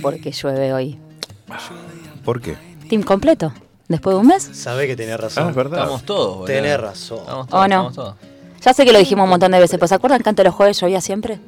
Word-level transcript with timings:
entiendo 0.00 0.10
por 0.18 0.20
qué 0.20 0.30
llueve 0.32 0.72
hoy. 0.72 0.98
¿Por 2.24 2.40
qué? 2.40 2.56
Team 2.88 3.02
completo. 3.02 3.52
Después 3.88 4.14
de 4.14 4.20
un 4.20 4.26
mes. 4.28 4.48
Sabés 4.52 4.86
que 4.86 4.94
tenés 4.96 5.18
razón. 5.18 5.46
Ah, 5.46 5.50
es 5.50 5.56
verdad. 5.56 5.80
Estamos 5.80 6.02
todos, 6.04 6.28
boludo. 6.34 6.44
Tenés 6.46 6.78
razón. 6.80 7.18
Estamos 7.20 7.46
¿O 7.46 7.48
todos, 7.50 7.68
no? 7.68 7.74
estamos 7.88 7.94
todos. 7.94 8.14
Ya 8.64 8.74
sé 8.74 8.84
que 8.84 8.92
lo 8.92 8.98
dijimos 8.98 9.24
un 9.24 9.30
montón 9.30 9.50
de 9.52 9.58
veces, 9.58 9.78
pero 9.78 9.88
¿se 9.88 9.94
acuerdan 9.96 10.22
que 10.22 10.28
antes 10.28 10.44
los 10.44 10.54
jueves 10.54 10.78
llovía 10.80 11.00
siempre? 11.00 11.40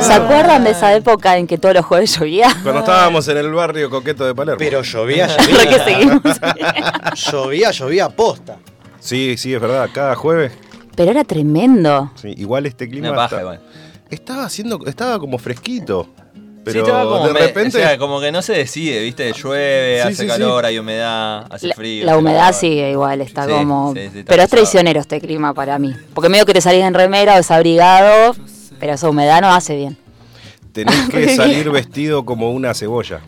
¿Se 0.00 0.12
acuerdan 0.14 0.64
de 0.64 0.70
esa 0.70 0.94
época 0.94 1.36
en 1.36 1.46
que 1.46 1.58
todos 1.58 1.74
los 1.74 1.84
jueves 1.84 2.18
llovía? 2.18 2.48
Cuando 2.62 2.80
estábamos 2.80 3.28
en 3.28 3.36
el 3.36 3.52
barrio 3.52 3.90
coqueto 3.90 4.24
de 4.24 4.34
Palermo. 4.34 4.58
Pero 4.58 4.82
llovía, 4.82 5.28
que 5.36 5.52
llovía. 5.52 5.84
seguimos. 5.84 6.22
llovía, 7.30 7.70
llovía 7.70 8.08
posta. 8.08 8.56
Sí, 8.98 9.36
sí, 9.36 9.54
es 9.54 9.60
verdad. 9.60 9.88
Cada 9.92 10.14
jueves. 10.14 10.52
Pero 10.96 11.10
era 11.12 11.22
tremendo. 11.22 12.10
sí, 12.16 12.34
igual 12.38 12.66
este 12.66 12.88
clima. 12.88 13.08
Una 13.10 13.16
paja 13.16 13.26
está- 13.36 13.40
igual. 13.42 13.60
Estaba 14.10 14.44
haciendo. 14.44 14.80
Estaba 14.86 15.18
como 15.18 15.38
fresquito. 15.38 16.08
Pero 16.72 16.84
sí, 16.84 16.90
estaba 16.90 17.04
como 17.10 17.26
de 17.26 17.32
me- 17.34 17.40
repente. 17.40 17.78
o 17.78 17.80
sea, 17.80 17.98
como 17.98 18.20
que 18.20 18.32
no 18.32 18.42
se 18.42 18.52
decide, 18.54 19.00
¿viste? 19.00 19.32
Llueve, 19.32 19.96
Sí, 20.02 20.08
hace 20.08 20.22
sí, 20.22 20.26
calor, 20.28 20.64
hay 20.64 20.78
humedad, 20.78 21.46
hace 21.50 21.66
La, 21.68 21.74
frío. 21.74 22.04
la 22.06 22.16
humedad 22.16 22.46
calor. 22.46 22.54
sigue 22.60 22.90
igual, 22.90 23.20
está 23.20 23.44
Sí, 23.44 23.50
como... 23.50 23.92
sí, 23.94 24.00
sí, 24.12 24.18
está 24.20 24.30
pero 24.30 24.42
es 24.42 24.50
traicionero 24.50 25.00
este 25.00 25.20
clima 25.20 25.54
para 25.54 25.78
mí. 25.78 25.94
Porque 26.14 26.28
medio 26.28 26.46
que 26.46 26.52
te 26.54 26.60
salís 26.60 26.82
en 26.84 26.94
remera 26.94 27.34
o 27.34 27.36
desabrigado, 27.36 28.34
pero 28.80 28.94
esa 28.94 29.08
humedad 29.08 29.40
no 29.40 29.52
hace 29.52 29.76
bien. 29.76 29.96
tenés 30.72 31.08
que 31.08 31.28
salir 31.36 31.70
vestido 31.70 32.24
como 32.24 32.50
una 32.52 32.74
cebolla. 32.74 33.20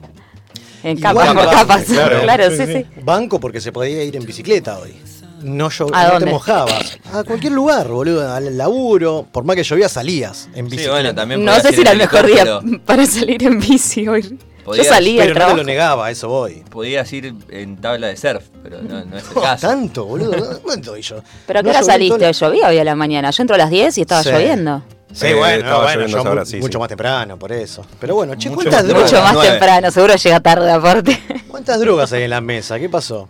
En 0.82 0.98
capas, 0.98 1.34
capas. 1.50 1.84
claro. 1.84 2.22
Claro, 2.22 2.50
Sí, 2.50 2.56
sí, 2.56 2.66
sí. 2.66 2.72
sí. 2.78 2.86
Banco 3.02 3.38
porque 3.40 3.60
se 3.60 3.70
podía 3.72 4.02
ir 4.04 4.16
en 4.16 4.24
bicicleta 4.24 4.78
hoy. 4.78 4.94
No, 5.42 5.68
¿A 5.92 6.04
no 6.04 6.10
dónde? 6.12 6.26
te 6.26 6.32
mojabas. 6.32 6.98
A 7.12 7.24
cualquier 7.24 7.52
lugar, 7.52 7.88
boludo. 7.88 8.32
Al 8.32 8.56
laburo. 8.56 9.26
Por 9.30 9.44
más 9.44 9.56
que 9.56 9.62
llovía, 9.62 9.88
salías 9.88 10.48
en 10.54 10.66
Sí, 10.66 10.76
bicicleta. 10.76 10.90
bueno, 10.92 11.14
también 11.14 11.44
No 11.44 11.58
sé 11.60 11.72
si 11.72 11.80
era 11.80 11.92
el 11.92 11.98
mejor 11.98 12.26
día 12.26 12.60
para 12.86 13.06
salir 13.06 13.42
en 13.44 13.58
bici 13.60 14.06
hoy. 14.08 14.22
Yo 14.22 14.64
Podías- 14.64 14.86
salí 14.88 15.16
Pero 15.16 15.34
no 15.34 15.46
te 15.48 15.56
lo 15.56 15.64
negaba, 15.64 16.06
a 16.06 16.10
eso 16.10 16.28
voy. 16.28 16.62
Podías 16.70 17.10
ir 17.12 17.34
en 17.48 17.76
tabla 17.78 18.08
de 18.08 18.16
surf, 18.16 18.44
pero 18.62 18.80
no, 18.82 19.04
no 19.04 19.16
es 19.16 19.24
el 19.24 19.30
Oh, 19.38 19.40
caso. 19.40 19.66
tanto, 19.66 20.04
boludo. 20.04 20.60
¿Cuánto 20.62 20.96
yo? 20.96 21.16
¿Pero 21.46 21.58
a 21.58 21.62
qué 21.62 21.68
No 21.70 21.74
hora 21.78 21.82
saliste? 21.82 22.32
¿Llovía 22.32 22.68
hoy 22.68 22.78
a 22.78 22.84
la 22.84 22.94
mañana? 22.94 23.30
Yo 23.30 23.42
entro 23.42 23.54
a 23.54 23.58
las 23.58 23.70
10 23.70 23.98
y 23.98 24.02
estaba 24.02 24.22
Sí. 24.22 24.30
lloviendo. 24.30 24.82
Sí, 25.12 25.26
Eh, 25.26 25.34
bueno, 25.34 25.56
estaba 25.56 25.82
bueno, 25.82 25.94
lloviendo 26.02 26.22
yo 26.22 26.28
ahora, 26.28 26.44
sí, 26.44 26.58
mucho 26.58 26.76
sí. 26.76 26.78
más 26.78 26.88
temprano, 26.88 27.36
por 27.36 27.50
eso. 27.50 27.84
Pero 27.98 28.14
bueno, 28.14 28.34
che, 28.36 28.48
Mucho 28.50 28.56
¿cuántas 28.62 28.82
más 28.84 28.88
drogas? 28.88 29.10
Mucho 29.10 29.22
más 29.24 29.32
nueve. 29.34 29.50
temprano, 29.50 29.90
seguro 29.90 30.14
llega 30.14 30.40
tarde 30.40 30.70
aparte. 30.70 31.22
¿Cuántas 31.48 31.80
drogas 31.80 32.12
hay 32.12 32.22
en 32.24 32.30
la 32.30 32.40
mesa? 32.40 32.78
¿Qué 32.78 32.88
pasó? 32.88 33.28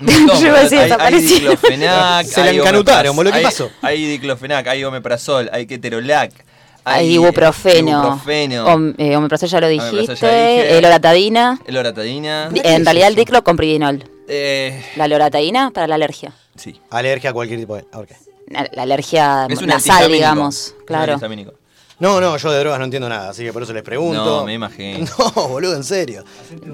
Yo 0.00 0.46
iba 0.46 0.58
a 0.58 0.62
decir, 0.62 0.78
hay, 0.78 0.84
hay 0.84 0.88
desapareció. 0.90 1.36
diclofenac, 1.50 2.26
Se 2.26 2.40
la 2.40 2.46
hay 2.50 2.58
encanutaron, 2.58 3.12
omepraz- 3.12 3.16
boludo, 3.16 3.32
¿qué 3.32 3.38
hay- 3.38 3.44
pasó? 3.44 3.70
Hay 3.82 4.06
diclofenac, 4.06 4.66
hay 4.66 4.84
omeprazol, 4.84 5.50
hay 5.52 5.66
keterolac. 5.66 6.32
Hay 6.84 7.14
ibuprofeno. 7.14 7.90
ibuprofeno, 7.90 8.64
Om- 8.66 8.94
eh, 8.96 9.16
omeprazol 9.16 9.48
ya 9.48 9.60
lo 9.60 9.68
dijiste. 9.68 10.14
ya 10.16 10.28
dije. 10.28 10.78
eh, 10.78 10.80
loratadina. 10.80 11.58
loratadina. 11.68 12.48
Di- 12.50 12.62
En 12.64 12.84
realidad 12.84 13.08
el 13.08 13.14
diclo 13.14 13.44
con 13.44 13.56
pridinol. 13.56 14.04
Eh, 14.28 14.82
La 14.96 15.06
loratadina 15.08 15.70
para 15.70 15.86
la 15.86 15.96
alergia. 15.96 16.32
sí. 16.56 16.80
Alergia 16.90 17.30
a 17.30 17.32
cualquier 17.32 17.60
tipo 17.60 17.76
de. 17.76 17.84
a 17.92 17.98
ver, 17.98 18.08
¿qué? 18.08 18.16
La, 18.48 18.66
la 18.72 18.82
alergia 18.82 19.46
Es 19.50 19.60
un 19.60 19.66
nasal, 19.66 20.10
digamos. 20.10 20.56
Es 20.68 20.74
un 20.78 20.86
Claro. 20.86 21.18
No, 22.00 22.20
no, 22.20 22.36
yo 22.36 22.52
de 22.52 22.60
drogas 22.60 22.78
no 22.78 22.84
entiendo 22.84 23.08
nada, 23.08 23.30
así 23.30 23.42
que 23.42 23.52
por 23.52 23.62
eso 23.64 23.72
les 23.72 23.82
pregunto. 23.82 24.24
No, 24.24 24.44
me 24.44 24.54
imagino. 24.54 25.04
No, 25.36 25.48
boludo, 25.48 25.74
en 25.74 25.82
serio. 25.82 26.24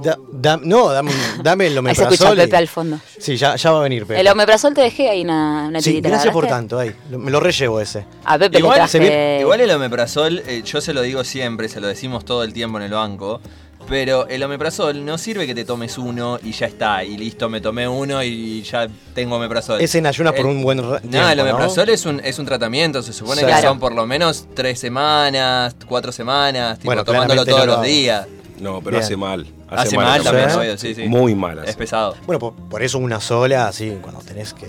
Da- 0.03 0.19
da- 0.33 0.61
no, 0.62 0.91
dame, 0.91 1.12
el 1.12 1.47
Ahí 1.47 1.73
se 1.73 1.79
omeprazol. 1.79 2.12
escucha 2.12 2.31
a 2.31 2.35
y- 2.35 2.37
Pepe 2.37 2.57
al 2.57 2.69
fondo. 2.69 3.01
Sí, 3.19 3.37
ya, 3.37 3.57
ya 3.57 3.71
va 3.71 3.79
a 3.81 3.83
venir 3.83 4.07
Pepe. 4.07 4.21
El 4.21 4.29
omeprazol 4.29 4.75
te 4.75 4.83
dejé 4.83 5.09
ahí 5.09 5.23
una, 5.23 5.67
una 5.69 5.81
sí, 5.81 5.91
tirita. 5.91 6.09
¿la 6.11 6.15
gracias 6.17 6.33
por 6.33 6.47
tanto, 6.47 6.79
ahí. 6.79 6.95
Me 7.11 7.31
lo 7.31 7.41
rellevo 7.41 7.81
ese. 7.81 8.05
A 8.25 8.39
Pepe 8.39 8.59
Igual, 8.59 8.83
le 8.83 8.89
se 8.89 8.99
traje... 8.99 9.39
Igual 9.41 9.61
el 9.62 9.71
omeprazol, 9.71 10.43
eh, 10.47 10.62
yo 10.65 10.81
se 10.83 10.93
lo 10.93 11.01
digo 11.01 11.25
siempre, 11.25 11.69
se 11.71 11.81
lo 11.81 11.87
decimos 11.89 12.25
todo 12.27 12.45
el 12.45 12.53
tiempo 12.53 12.77
en 12.79 12.85
el 12.85 12.93
banco, 12.93 13.41
pero 13.89 14.27
el 14.28 14.43
omeprazol 14.43 15.05
no 15.05 15.19
sirve 15.19 15.47
que 15.47 15.55
te 15.55 15.65
tomes 15.65 15.99
uno 15.99 16.39
y 16.43 16.53
ya 16.53 16.67
está, 16.67 17.05
y 17.05 17.17
listo, 17.17 17.49
me 17.49 17.61
tomé 17.61 17.87
uno 17.89 18.22
y 18.22 18.62
ya 18.62 18.89
tengo 19.15 19.37
omeprazol. 19.37 19.81
Es 19.81 19.95
en 19.95 20.06
ayunas 20.06 20.33
por 20.33 20.41
El- 20.47 20.56
un 20.56 20.62
buen 20.62 20.78
ra- 20.78 21.00
No, 21.03 21.11
tiempo, 21.11 21.28
el 21.31 21.37
¿no? 21.37 21.43
omeprazol 21.45 21.89
es, 21.91 22.06
un, 22.06 22.21
es 22.25 22.39
un 22.39 22.47
tratamiento, 22.47 23.03
se 23.03 23.12
supone 23.12 23.41
Sí. 23.41 23.47
que 23.47 23.53
Claro. 23.53 23.69
son 23.69 23.78
por 23.81 23.94
lo 23.94 24.06
menos 24.06 24.47
tres 24.55 24.78
semanas, 24.78 25.77
cuatro 25.87 26.12
semanas, 26.12 26.78
tipo, 26.78 26.87
Bueno, 26.89 27.05
tomándolo 27.05 27.44
todos 27.44 27.61
no 27.61 27.67
lo 27.67 27.73
los 27.77 27.84
días. 27.84 28.27
No, 28.61 28.78
pero 28.81 28.93
Bien. 28.93 29.03
hace 29.03 29.17
mal. 29.17 29.47
Hace, 29.69 29.97
mal 29.97 30.21
esa 30.21 30.31
también, 30.31 30.50
obvio, 30.59 30.78
sí, 30.78 30.94
sí. 30.94 31.03
Muy 31.09 31.34
mal. 31.34 31.59
hace. 31.59 31.71
Es 31.71 31.77
pesado. 31.77 32.15
Bueno, 32.27 32.39
por, 32.39 32.55
por 32.55 32.83
eso 32.83 32.99
una 32.99 33.21
sola, 33.21 33.67
así, 33.67 33.99
cuando 34.00 34.21
tenés 34.21 34.55
que. 34.55 34.69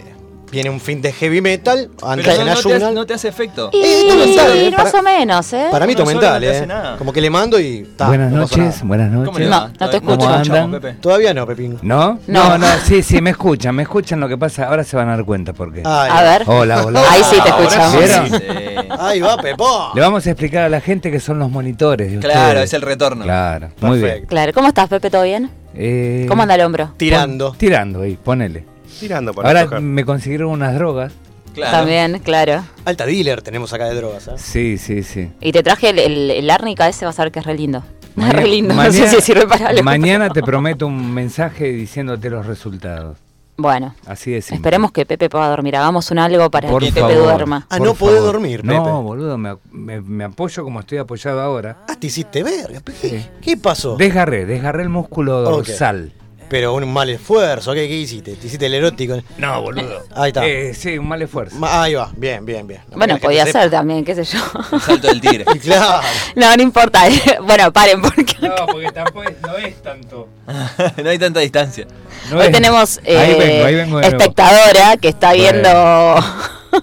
Viene 0.52 0.70
un 0.70 0.80
fin 0.80 1.02
de 1.02 1.12
heavy 1.12 1.42
metal, 1.42 1.90
antes 2.04 2.26
Pero 2.26 2.42
en 2.42 2.48
no, 2.48 2.54
no 2.54 2.62
te, 2.62 2.68
ayunas. 2.70 2.84
hace- 2.84 2.94
no 2.96 3.06
te 3.06 3.14
hace 3.14 3.28
efecto. 3.28 3.70
Y, 3.74 3.78
Eh, 3.78 4.14
mental, 4.26 4.58
eh, 4.58 4.72
más 4.72 4.84
para- 4.92 5.00
o 5.00 5.04
menos, 5.04 5.54
¿eh? 5.54 5.68
Para 5.72 5.86
mí, 5.86 5.94
Uno 5.94 6.04
to 6.04 6.10
solo 6.10 6.20
mental, 6.22 6.42
no 6.42 6.48
¿eh? 6.50 6.68
nada. 6.68 6.98
Como 6.98 7.12
que 7.12 7.20
le 7.22 7.30
mando 7.30 7.60
y. 7.60 7.84
ta, 7.98 8.08
buenas 8.08 8.32
noches, 8.32 8.82
buenas 8.84 9.10
¿Cómo 9.12 9.26
noches. 9.26 9.50
No, 9.50 9.60
no 9.62 9.68
te 9.72 9.78
¿Todavía- 9.78 9.98
escucho. 9.98 10.18
¿Cómo 10.18 10.36
escuchamos, 10.36 10.60
andan? 10.66 10.82
Pepe? 10.82 10.94
Todavía 11.02 11.34
no, 11.34 11.48
Pepín. 11.48 11.80
¿No? 11.82 12.20
No. 12.28 12.50
No, 12.50 12.58
no, 12.58 12.68
sí, 12.86 13.02
sí, 13.04 13.22
me 13.22 13.32
escuchan, 13.32 13.76
me 13.76 13.84
escuchan 13.84 14.20
lo 14.20 14.28
que 14.30 14.38
pasa. 14.38 14.68
Ahora 14.68 14.84
se 14.84 14.96
van 14.96 15.10
a 15.10 15.16
dar 15.18 15.26
cuenta 15.26 15.52
por 15.54 15.74
qué. 15.74 15.82
Ay, 15.84 16.10
A 16.14 16.22
ver. 16.24 16.44
Hola, 16.46 16.86
hola. 16.86 17.02
Ahí 17.10 17.22
sí 17.24 17.36
te 17.42 17.50
escuchamos. 17.50 17.98
¿Vieron? 17.98 18.28
sí. 18.30 18.88
Ahí 19.00 19.20
va, 19.22 19.38
Pepón. 19.38 19.92
Le 19.96 20.02
vamos 20.02 20.26
a 20.26 20.30
explicar 20.32 20.64
a 20.64 20.70
la 20.70 20.80
gente 20.80 21.12
que 21.12 21.20
son 21.20 21.38
los 21.40 21.50
monitores 21.52 22.12
de 22.12 22.20
Claro, 22.20 22.48
ustedes. 22.50 22.64
es 22.70 22.74
el 22.74 22.82
retorno. 22.82 23.24
Claro, 23.26 23.70
muy 23.82 24.00
bien. 24.00 24.26
Claro, 24.26 24.54
¿cómo 24.54 24.68
estás, 24.70 24.88
Pepe? 24.88 25.10
¿Todo 25.10 25.24
bien? 25.24 25.50
Eh, 25.74 26.26
¿Cómo 26.30 26.44
anda 26.44 26.56
el 26.56 26.62
hombro? 26.62 26.92
Tirando. 26.96 27.50
pon- 27.50 27.58
tirando 27.58 28.02
ahí, 28.04 28.18
ponele. 28.24 28.64
Tirando 29.00 29.34
para 29.34 29.48
Ahora 29.50 29.64
tocar. 29.66 29.82
me 29.82 30.06
consiguieron 30.06 30.50
unas 30.52 30.74
drogas. 30.76 31.14
Claro. 31.54 31.78
También, 31.78 32.20
claro. 32.20 32.64
Alta 32.84 33.06
dealer 33.06 33.42
tenemos 33.42 33.72
acá 33.72 33.86
de 33.86 33.96
drogas, 33.96 34.28
¿eh? 34.28 34.32
Sí, 34.38 34.78
sí, 34.78 35.04
sí. 35.04 35.32
Y 35.40 35.52
te 35.54 35.64
traje 35.64 35.90
el, 35.92 36.00
el, 36.00 36.32
el 36.32 36.50
árnica 36.50 36.88
ese, 36.90 37.06
vas 37.06 37.18
a 37.20 37.24
ver 37.24 37.32
que 37.32 37.40
es 37.40 37.46
re 37.46 37.56
lindo. 37.56 37.82
Maña- 38.16 38.34
re 38.34 38.48
lindo, 38.48 38.74
no 38.74 38.82
mañana- 38.84 39.10
sé 39.10 39.16
si 39.16 39.22
sirve 39.22 39.48
para 39.48 39.68
algo. 39.70 39.84
Mañana 39.84 40.30
te 40.30 40.42
prometo 40.44 40.86
un 40.88 41.14
mensaje 41.14 41.66
diciéndote 41.72 42.30
los 42.30 42.46
resultados. 42.46 43.18
Bueno, 43.58 43.96
Así 44.06 44.32
de 44.32 44.42
simple. 44.42 44.58
esperemos 44.58 44.92
que 44.92 45.06
Pepe 45.06 45.30
pueda 45.30 45.48
dormir. 45.48 45.78
Hagamos 45.78 46.12
un 46.12 46.20
algo 46.20 46.52
para 46.52 46.68
Por 46.70 46.84
que 46.84 46.92
Pepe 46.92 47.16
duerma. 47.16 47.66
Ah, 47.70 47.80
no 47.80 47.94
podés 47.94 48.22
dormir, 48.22 48.62
Pepe. 48.64 48.74
No, 48.74 49.02
boludo, 49.02 49.38
me, 49.38 49.56
me- 49.72 50.02
me 50.02 50.26
apoyo 50.26 50.62
como 50.66 50.82
estoy 50.82 50.98
apoyado 50.98 51.40
ahora. 51.40 51.78
Ah, 51.88 51.96
te 51.98 52.08
hiciste 52.08 52.44
verga. 52.44 52.82
¿Qué, 52.84 52.92
Sí. 53.10 53.26
qué 53.42 53.56
pasó? 53.56 53.96
Desgarré, 53.96 54.46
desgarré 54.46 54.84
el 54.84 54.90
músculo 54.90 55.40
dorsal. 55.42 56.12
Pero 56.48 56.74
un 56.76 56.92
mal 56.94 57.10
esfuerzo, 57.10 57.74
¿qué, 57.74 57.88
qué 57.88 57.96
hiciste? 57.96 58.36
¿Te 58.36 58.48
hiciste 58.48 58.68
el 58.68 58.76
erótico? 58.76 59.18
No, 59.38 59.62
boludo. 59.62 60.04
Ahí 60.16 60.30
está. 60.30 60.46
Eh, 60.46 60.74
sí, 60.76 60.98
un 60.98 61.08
mal 61.08 61.22
esfuerzo. 61.22 61.56
Ma- 61.58 61.82
Ahí 61.84 61.96
va, 61.96 62.12
bien, 62.16 62.46
bien, 62.46 62.68
bien. 62.68 62.82
Bueno, 62.96 63.18
podía 63.18 63.46
ser 63.48 63.70
también, 63.72 64.06
qué 64.06 64.14
sé 64.16 64.24
yo. 64.26 64.40
El 64.72 64.80
salto 64.82 65.08
del 65.08 65.22
tigre. 65.22 65.46
Claro. 65.64 66.02
No, 66.36 66.56
no 66.56 66.62
importa. 66.62 67.04
bueno, 67.44 67.72
paren, 67.74 68.02
porque 68.02 68.36
No, 68.42 68.54
porque 68.68 68.92
tampoco 68.92 69.24
es, 69.24 69.42
no 69.42 69.58
es 69.58 69.82
tanto. 69.82 70.28
no 71.04 71.10
hay 71.10 71.18
tanta 71.18 71.40
distancia. 71.40 71.88
No 72.30 72.38
hoy 72.38 72.46
es- 72.48 72.52
tenemos 72.52 72.98
Ahí 73.00 73.04
eh, 73.16 73.36
vengo, 73.40 73.66
ahí 73.66 73.76
vengo 73.76 74.00
espectadora 74.02 74.98
que 74.98 75.08
está 75.10 75.34
viendo 75.34 76.16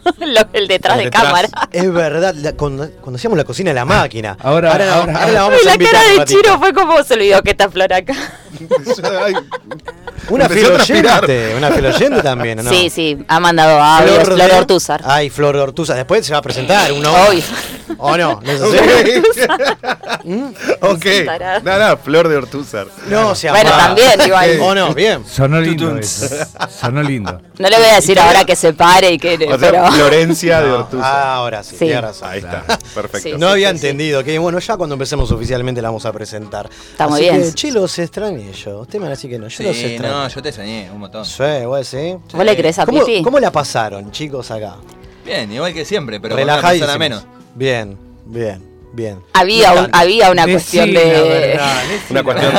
lo- 0.18 0.48
el 0.52 0.68
detrás 0.68 0.94
Por 0.94 0.98
de 0.98 1.04
detrás. 1.04 1.24
cámara. 1.24 1.48
Es 1.70 1.92
verdad, 1.92 2.34
la- 2.34 2.52
cuando, 2.54 2.88
cuando 3.00 3.16
hacíamos 3.16 3.36
la 3.38 3.44
cocina 3.44 3.70
de 3.70 3.74
la 3.74 3.84
máquina. 3.84 4.36
Ahora- 4.40 4.72
ahora, 4.72 4.94
ahora- 4.94 5.12
ahora 5.20 5.32
la 5.32 5.42
vamos 5.42 5.58
Y 5.58 5.62
a 5.62 5.68
la 5.68 5.74
invitar 5.74 5.92
cara 5.94 6.12
un 6.12 6.18
de. 6.18 6.24
Chiro 6.24 6.58
fue 6.58 6.72
como 6.72 7.02
se 7.02 7.14
olvidó 7.14 7.42
que 7.42 7.50
está 7.50 7.70
Flor 7.70 7.92
acá. 7.92 8.14
Una 10.28 10.44
Empezó 10.44 10.60
fiel 10.60 10.66
a 10.72 10.74
transpirar. 10.76 11.24
oyente, 11.24 11.54
una 11.56 11.70
fiel 11.70 11.86
oyente 11.86 12.22
también, 12.22 12.58
¿o 12.60 12.62
¿no? 12.62 12.70
Sí, 12.70 12.90
sí, 12.90 13.18
ha 13.28 13.40
mandado 13.40 13.80
audios, 13.80 14.24
Flor 14.24 14.38
de- 14.50 14.58
Ortúzar. 14.58 15.02
Ay, 15.04 15.30
Flor 15.30 15.56
de 15.56 15.62
Ortúzar. 15.62 15.96
Después 15.96 16.24
se 16.24 16.32
va 16.32 16.38
a 16.38 16.42
presentar 16.42 16.92
uno. 16.92 17.12
Hoy. 17.28 17.42
¿O 17.98 18.16
no? 18.16 18.40
¿No 18.42 18.50
es 18.52 18.60
así? 18.60 18.76
ok. 20.80 21.06
Nada, 21.26 21.60
nada, 21.60 21.96
flor 21.96 22.28
de 22.28 22.36
Ortúzar. 22.36 22.86
No, 23.08 23.34
se 23.34 23.50
Bueno, 23.50 23.70
también, 23.70 24.20
igual. 24.24 24.58
¿O 24.60 24.74
no? 24.74 24.94
Bien. 24.94 25.24
Sonó 25.26 25.60
lindo 25.60 25.96
eso. 25.98 26.26
Sonó 26.80 27.02
lindo. 27.02 27.40
No 27.58 27.68
le 27.68 27.76
voy 27.76 27.86
a 27.86 27.94
decir 27.96 28.18
ahora 28.18 28.44
que 28.44 28.56
se 28.56 28.72
pare 28.72 29.12
y 29.12 29.18
que. 29.18 29.34
O 29.34 29.58
sea, 29.58 29.58
pero... 29.58 29.86
Florencia 29.92 30.60
de 30.60 30.68
No, 30.68 30.74
Ortúzar. 30.76 31.04
ah, 31.12 31.34
ahora 31.36 31.62
sí, 31.62 31.70
Sí. 31.76 31.84
tiene 31.86 32.00
razón. 32.00 32.28
Ahí 32.30 32.38
está, 32.38 32.62
perfecto. 32.94 33.18
Sí. 33.30 33.34
No 33.38 33.48
había 33.48 33.70
entendido 33.70 34.22
que 34.24 34.38
bueno, 34.38 34.58
ya 34.58 34.76
cuando 34.76 34.94
empecemos 34.94 35.30
oficialmente 35.30 35.82
la 35.82 35.88
vamos 35.88 36.06
a 36.06 36.12
presentar. 36.12 36.68
Está 36.92 37.08
muy 37.08 37.20
Así 37.20 37.30
bien. 37.30 37.42
Que, 37.50 37.52
che, 37.54 37.70
los 37.72 37.98
extrañé 37.98 38.52
yo. 38.52 38.80
Usted 38.80 38.98
me 38.98 39.02
va 39.02 39.06
a 39.08 39.10
decir 39.10 39.30
que 39.30 39.38
no. 39.38 39.48
Yo 39.48 39.64
los 39.64 39.76
extrañé. 39.76 40.11
No, 40.12 40.28
yo 40.28 40.42
te 40.42 40.48
extrañé 40.50 40.90
un 40.92 41.00
montón. 41.00 41.24
Sí, 41.24 41.42
vos 41.64 41.86
sí. 41.86 42.16
¿Vos 42.32 42.44
le 42.44 42.56
crees 42.56 42.78
a 42.78 42.86
¿Cómo, 42.86 43.04
Pipi? 43.04 43.22
¿Cómo 43.22 43.38
la 43.40 43.50
pasaron, 43.50 44.10
chicos, 44.12 44.50
acá? 44.50 44.74
Bien, 45.24 45.50
igual 45.52 45.72
que 45.72 45.84
siempre, 45.84 46.20
pero 46.20 46.36
Relajadísimos. 46.36 46.98
menos. 46.98 47.24
Bien, 47.54 47.96
bien, 48.26 48.62
bien. 48.92 49.20
Había, 49.34 49.68
No 49.68 49.72
un- 49.74 49.82
tanto. 49.84 49.98
había 49.98 50.30
una 50.32 50.46
Decí 50.46 50.54
cuestión 50.78 50.94
la 50.94 51.00
de. 51.00 51.28
verdad, 51.28 51.82
Una 52.10 52.22
cuestión. 52.24 52.52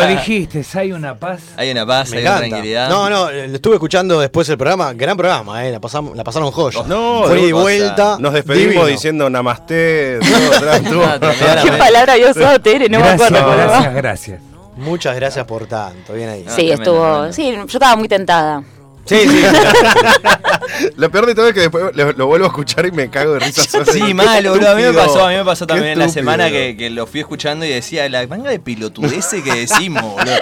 Lo 0.00 0.06
dijiste, 0.06 0.64
hay 0.78 0.92
una 0.92 1.14
paz. 1.18 1.40
Hay 1.56 1.70
una 1.70 1.84
paz, 1.86 2.10
Me 2.10 2.18
hay 2.18 2.22
una 2.24 2.36
tranquilidad. 2.38 2.88
No, 2.88 3.10
no, 3.10 3.30
lo 3.30 3.54
estuve 3.54 3.74
escuchando 3.74 4.18
después 4.20 4.48
el 4.48 4.56
programa. 4.56 4.92
Gran 4.94 5.16
programa, 5.16 5.66
eh. 5.66 5.72
La, 5.72 5.80
pasamos, 5.80 6.16
la 6.16 6.24
pasaron 6.24 6.50
joya. 6.50 6.82
No, 6.86 7.24
Fue 7.26 7.40
de 7.42 7.52
vuelta. 7.52 8.16
Nos 8.18 8.32
despedimos 8.32 8.68
divino. 8.70 8.86
diciendo 8.86 9.28
namaste. 9.30 10.18
todo, 10.88 11.20
todo. 11.20 11.30
¿Qué 11.64 11.72
palabra 11.72 12.14
había 12.14 12.30
usado 12.30 12.58
Tere? 12.60 12.88
No 12.88 12.98
me 13.00 13.08
acuerdo. 13.08 13.50
gracias, 13.56 13.94
gracias. 13.94 14.40
Muchas 14.80 15.14
gracias 15.14 15.44
por 15.46 15.66
tanto, 15.66 16.14
bien 16.14 16.28
ahí. 16.28 16.44
Ah, 16.46 16.50
sí, 16.50 16.66
tremendo, 16.68 16.82
estuvo. 16.82 17.02
tremendo. 17.02 17.32
Sí, 17.32 17.52
yo 17.52 17.62
estaba 17.78 17.96
muy 17.96 18.08
tentada. 18.08 18.62
Sí, 19.10 19.28
sí. 19.28 19.42
Lo 20.96 21.10
peor 21.10 21.26
de 21.26 21.34
todo 21.34 21.48
es 21.48 21.54
que 21.54 21.60
después 21.60 21.84
lo, 21.94 22.12
lo 22.12 22.26
vuelvo 22.26 22.46
a 22.46 22.48
escuchar 22.48 22.86
y 22.86 22.92
me 22.92 23.10
cago 23.10 23.34
de 23.34 23.40
risa. 23.40 23.62
Sí, 23.92 24.14
mal, 24.14 24.46
boludo. 24.48 24.70
A 24.70 24.74
mí 24.74 24.82
me 24.82 24.92
pasó, 24.92 25.24
a 25.26 25.28
mí 25.30 25.36
me 25.36 25.44
pasó 25.44 25.66
también 25.66 25.98
la 25.98 26.08
semana 26.08 26.48
que, 26.48 26.76
que 26.76 26.90
lo 26.90 27.06
fui 27.06 27.20
escuchando 27.20 27.64
y 27.64 27.70
decía, 27.70 28.08
la 28.08 28.24
manga 28.28 28.50
de 28.50 28.60
pelotudeces 28.60 29.42
que 29.42 29.52
decimos, 29.52 30.02
boludo. 30.02 30.34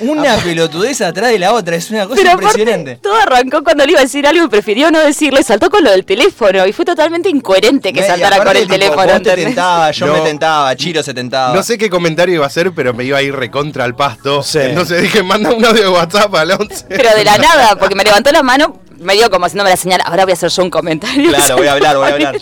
Una 0.00 0.36
pelotudez 0.36 1.00
atrás 1.00 1.30
de 1.30 1.38
la 1.38 1.52
otra, 1.54 1.76
es 1.76 1.90
una 1.90 2.04
cosa 2.04 2.16
Pero 2.16 2.30
aparte, 2.30 2.46
impresionante. 2.60 2.96
todo 2.96 3.14
arrancó 3.16 3.62
cuando 3.64 3.84
le 3.86 3.92
iba 3.92 4.00
a 4.00 4.04
decir 4.04 4.26
algo 4.26 4.44
y 4.44 4.48
prefirió 4.48 4.90
no 4.90 5.00
decirlo 5.00 5.40
y 5.40 5.42
saltó 5.42 5.70
con 5.70 5.82
lo 5.82 5.90
del 5.90 6.04
teléfono. 6.04 6.66
Y 6.66 6.72
fue 6.72 6.84
totalmente 6.84 7.28
incoherente 7.30 7.92
que 7.92 8.00
Me- 8.02 8.06
saltara 8.06 8.38
con 8.38 8.48
el 8.48 8.62
tipo, 8.62 8.74
teléfono. 8.74 9.90
Yo 9.92 10.06
No. 10.06 10.12
me 10.14 10.20
tentaba, 10.20 10.74
Chiro 10.76 11.02
se 11.02 11.14
tentaba. 11.14 11.54
No 11.54 11.62
sé 11.62 11.78
qué 11.78 11.88
comentario 11.90 12.34
iba 12.34 12.44
a 12.44 12.48
hacer, 12.48 12.72
pero 12.72 12.92
me 12.94 13.04
iba 13.04 13.18
a 13.18 13.22
ir 13.22 13.34
recontra 13.34 13.84
al 13.84 13.94
pasto. 13.94 14.42
Sí. 14.42 14.58
Entonces 14.60 15.02
dije, 15.02 15.22
manda 15.22 15.50
un 15.52 15.64
audio 15.64 15.82
de 15.82 15.88
WhatsApp 15.88 16.34
al 16.34 16.50
11. 16.52 16.84
Pero 16.88 17.10
de 17.16 17.24
la 17.24 17.38
nada, 17.38 17.76
porque 17.76 17.94
me 17.94 18.04
levantó 18.10 18.32
la 18.32 18.42
mano, 18.42 18.76
me 18.98 19.14
dio 19.14 19.30
como 19.30 19.46
haciéndome 19.46 19.70
la 19.70 19.76
señal. 19.76 20.00
Ahora 20.04 20.24
voy 20.24 20.32
a 20.32 20.34
hacer 20.34 20.50
yo 20.50 20.62
un 20.62 20.70
comentario. 20.70 21.30
Claro, 21.30 21.56
voy 21.56 21.66
a 21.66 21.72
hablar, 21.74 21.96
voy 21.96 22.10
a 22.10 22.14
hablar. 22.14 22.36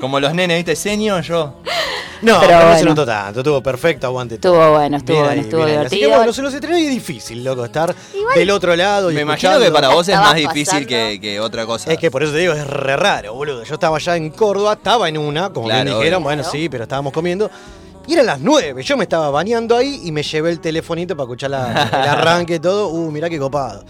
Como 0.00 0.20
los 0.20 0.32
nenes, 0.34 0.58
¿viste? 0.58 0.76
Seño, 0.76 1.20
yo. 1.20 1.54
No, 2.20 2.40
Pero 2.40 2.48
pero 2.48 2.54
no 2.58 2.64
se 2.64 2.68
bueno. 2.78 2.90
notó 2.90 3.06
tanto, 3.06 3.40
estuvo 3.40 3.62
perfecto, 3.62 4.06
aguante. 4.08 4.34
Estuvo 4.36 4.72
bueno, 4.72 4.96
estuvo 4.96 5.16
Bien 5.18 5.24
bueno, 5.26 5.40
ahí, 5.40 5.46
estuvo 5.46 5.64
bien 5.64 5.78
ahí. 5.78 5.86
Así 5.86 5.90
que 5.90 5.96
divertido. 5.96 6.18
bueno, 6.18 6.32
se 6.32 6.42
los 6.42 6.52
estrenó 6.54 6.76
y 6.78 6.84
es 6.86 6.90
difícil, 6.90 7.44
loco, 7.44 7.64
estar 7.64 7.94
del 8.34 8.50
otro 8.50 8.74
lado 8.74 9.12
y 9.12 9.14
Me 9.14 9.20
imagino 9.20 9.50
que 9.52 9.66
escuchando. 9.66 9.74
para 9.80 9.94
vos 9.94 10.08
es 10.08 10.16
más 10.16 10.34
difícil 10.34 10.84
que, 10.88 11.18
que 11.22 11.38
otra 11.38 11.64
cosa. 11.64 11.92
Es 11.92 11.98
que 11.98 12.10
por 12.10 12.24
eso 12.24 12.32
te 12.32 12.38
digo, 12.38 12.54
es 12.54 12.66
re 12.66 12.96
raro, 12.96 13.34
boludo. 13.34 13.62
Yo 13.62 13.74
estaba 13.74 13.96
allá 13.98 14.16
en 14.16 14.30
Córdoba, 14.30 14.72
estaba 14.72 15.08
en 15.08 15.16
una, 15.18 15.50
como 15.52 15.68
Claro, 15.68 15.84
bien 15.84 15.96
dijeron, 15.98 16.24
bueno, 16.24 16.42
Claro. 16.42 16.58
sí, 16.58 16.68
pero 16.68 16.82
estábamos 16.84 17.12
comiendo. 17.12 17.48
Y 18.08 18.14
eran 18.14 18.26
las 18.26 18.40
nueve, 18.40 18.82
yo 18.82 18.96
me 18.96 19.04
estaba 19.04 19.30
bañando 19.30 19.76
ahí 19.76 20.00
y 20.04 20.10
me 20.10 20.24
llevé 20.24 20.50
el 20.50 20.58
telefonito 20.58 21.14
para 21.16 21.24
escuchar 21.26 21.50
la- 21.50 21.88
el 22.02 22.08
arranque 22.08 22.56
y 22.56 22.58
todo. 22.58 22.88
Uh, 22.88 23.12
mirá 23.12 23.30
qué 23.30 23.38
copado. 23.38 23.84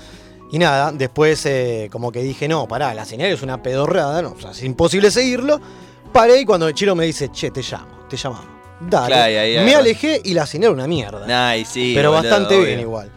Y 0.50 0.58
nada, 0.58 0.92
después 0.92 1.44
eh, 1.46 1.88
como 1.90 2.10
que 2.10 2.22
dije, 2.22 2.48
no, 2.48 2.66
pará, 2.66 2.94
la 2.94 3.04
señal 3.04 3.30
es 3.30 3.42
una 3.42 3.62
pedorrada, 3.62 4.22
no, 4.22 4.30
o 4.30 4.40
sea, 4.40 4.52
es 4.52 4.62
imposible 4.62 5.10
seguirlo. 5.10 5.60
Paré 6.12 6.40
y 6.40 6.44
cuando 6.44 6.66
el 6.68 6.74
chino 6.74 6.94
me 6.94 7.04
dice, 7.04 7.30
che, 7.30 7.50
te 7.50 7.62
llamo, 7.62 8.06
te 8.08 8.16
llamamos. 8.16 8.58
Dale. 8.80 9.06
Claro, 9.08 9.40
ahí 9.40 9.64
me 9.64 9.74
alejé 9.74 10.20
y 10.24 10.34
la 10.34 10.46
señal 10.46 10.70
era 10.70 10.74
una 10.74 10.86
mierda. 10.86 11.54
Sí. 11.64 11.92
pero 11.94 12.10
boludo, 12.12 12.30
bastante 12.30 12.54
obvio. 12.56 12.66
bien 12.66 12.80
igual. 12.80 13.10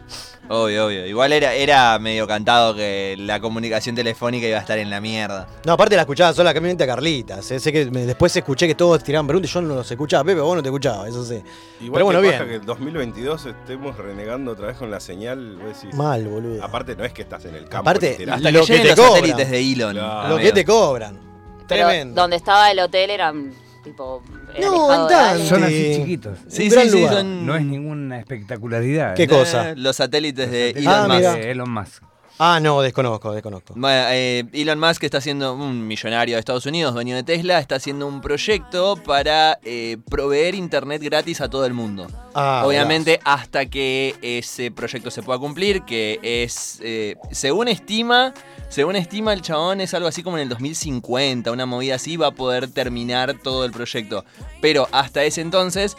Obvio, 0.52 0.88
obvio. 0.88 1.06
Igual 1.08 1.32
era, 1.34 1.54
era 1.54 1.98
medio 2.00 2.28
cantado 2.28 2.76
que 2.76 3.16
la 3.18 3.40
comunicación 3.40 3.96
telefónica 3.96 4.48
iba 4.48 4.58
a 4.58 4.62
estar 4.62 4.78
en 4.78 4.90
la 4.90 5.00
mierda. 5.00 5.48
No, 5.66 5.74
aparte 5.74 5.96
la 5.96 6.02
escuchaba 6.02 6.34
solamente 6.34 6.84
a 6.84 6.88
Carlita. 6.88 7.42
Sé, 7.42 7.60
sé 7.60 7.72
que 7.72 7.86
me- 7.90 8.06
después 8.06 8.36
escuché 8.36 8.68
que 8.68 8.76
todos 8.76 9.04
tiraban 9.04 9.28
preguntas 9.28 9.50
y 9.50 9.54
yo 9.54 9.62
no 9.62 9.76
los 9.76 9.90
escuchaba. 9.90 10.24
Pepe, 10.24 10.42
vos 10.42 10.56
no 10.56 10.62
te 10.62 10.70
escuchabas, 10.70 11.10
eso 11.10 11.24
sí. 11.24 11.42
Igual 11.80 11.94
Pero 11.94 12.06
bueno, 12.06 12.22
que 12.22 12.28
bien. 12.30 12.48
que 12.48 12.56
el 12.56 12.66
2022 12.66 13.46
estemos 13.46 13.96
renegando 13.98 14.52
otra 14.52 14.68
vez 14.68 14.78
con 14.78 14.92
la 14.92 15.00
señal. 15.00 15.56
vos 15.58 15.68
decís- 15.82 15.94
Mal, 15.96 16.28
boludo. 16.28 16.64
Aparte 16.64 16.96
no 16.96 17.06
es 17.06 17.14
que 17.14 17.22
estás 17.22 17.46
en 17.46 17.56
el 17.56 17.64
campo. 17.64 17.78
Aparte, 17.90 18.12
literal. 18.12 18.36
Hasta 18.36 18.52
Lo 18.52 18.60
que 18.62 18.66
que 18.68 18.74
lleguen 18.74 18.84
te 18.84 18.96
los 19.02 19.08
cobran. 19.08 19.16
satélites 19.30 19.52
de 19.52 19.72
Elon. 19.74 19.94
Claro. 19.94 20.28
Lo 20.30 20.36
amigo. 20.36 20.40
que 20.40 20.52
te 20.52 20.66
cobran. 20.66 21.20
Pero 21.68 21.88
Tremendo. 21.88 22.22
donde 22.22 22.36
estaba 22.36 22.70
el 22.72 22.80
hotel 22.80 23.10
era 23.12 23.32
mm, 23.32 23.52
tipo. 23.84 24.22
No, 24.60 25.08
ahí. 25.10 25.48
Son 25.48 25.60
Sí. 25.60 25.66
así 25.66 25.96
chiquitos. 26.02 26.38
Sí, 26.48 26.64
Un 26.64 26.70
sí, 26.70 26.76
gran 26.76 26.90
sí, 26.90 26.98
lugar. 27.00 27.14
son... 27.16 27.46
No 27.46 27.56
es 27.56 27.64
ninguna 27.64 28.20
espectacularidad. 28.20 29.16
¿Qué 29.16 29.24
¿eh? 29.24 29.28
cosa? 29.28 29.72
Eh, 29.72 29.74
Los 29.78 29.96
satélites 29.98 30.50
de 30.52 30.70
Elon 30.72 30.94
Ah, 30.94 31.08
Musk. 31.08 31.20
de 31.36 31.52
Elon 31.52 31.70
Musk. 31.72 32.04
Ah, 32.44 32.60
no, 32.60 32.82
desconozco, 32.82 33.34
desconozco. 33.34 33.76
Bueno, 33.78 34.06
eh, 34.10 34.44
Elon 34.54 34.80
Musk 34.80 35.04
está 35.04 35.20
haciendo 35.20 35.54
un 35.54 35.86
millonario 35.86 36.36
de 36.36 36.40
Estados 36.40 36.66
Unidos, 36.66 36.92
dueño 36.96 37.16
de 37.16 37.22
Tesla, 37.22 37.60
está 37.60 37.76
haciendo 37.76 38.08
un 38.08 38.20
proyecto 38.20 38.96
para 38.96 39.60
eh, 39.64 39.98
proveer 40.10 40.56
internet 40.56 41.04
gratis 41.04 41.40
a 41.42 41.50
todo 41.50 41.68
el 41.68 41.74
mundo. 41.74 42.08
Ah, 42.34 42.64
Obviamente 42.66 43.20
hasta 43.26 43.68
que 43.68 44.16
ese 44.24 44.72
proyecto 44.72 45.12
se 45.12 45.22
pueda 45.22 45.38
cumplir, 45.38 45.84
que 45.84 46.20
es, 46.24 46.80
eh, 46.84 47.16
según 47.30 47.68
estima, 47.68 48.34
según 48.72 48.96
estima 48.96 49.34
el 49.34 49.42
chabón 49.42 49.82
es 49.82 49.94
algo 49.94 50.08
así 50.08 50.24
como 50.24 50.38
en 50.38 50.44
el 50.44 50.50
2050, 50.50 51.52
una 51.52 51.66
movida 51.66 51.96
así 51.96 52.16
va 52.16 52.28
a 52.28 52.32
poder 52.32 52.72
terminar 52.72 53.38
todo 53.38 53.66
el 53.66 53.72
proyecto. 53.72 54.24
Pero 54.62 54.88
hasta 54.94 55.24
ese 55.26 55.42
entonces 55.42 55.98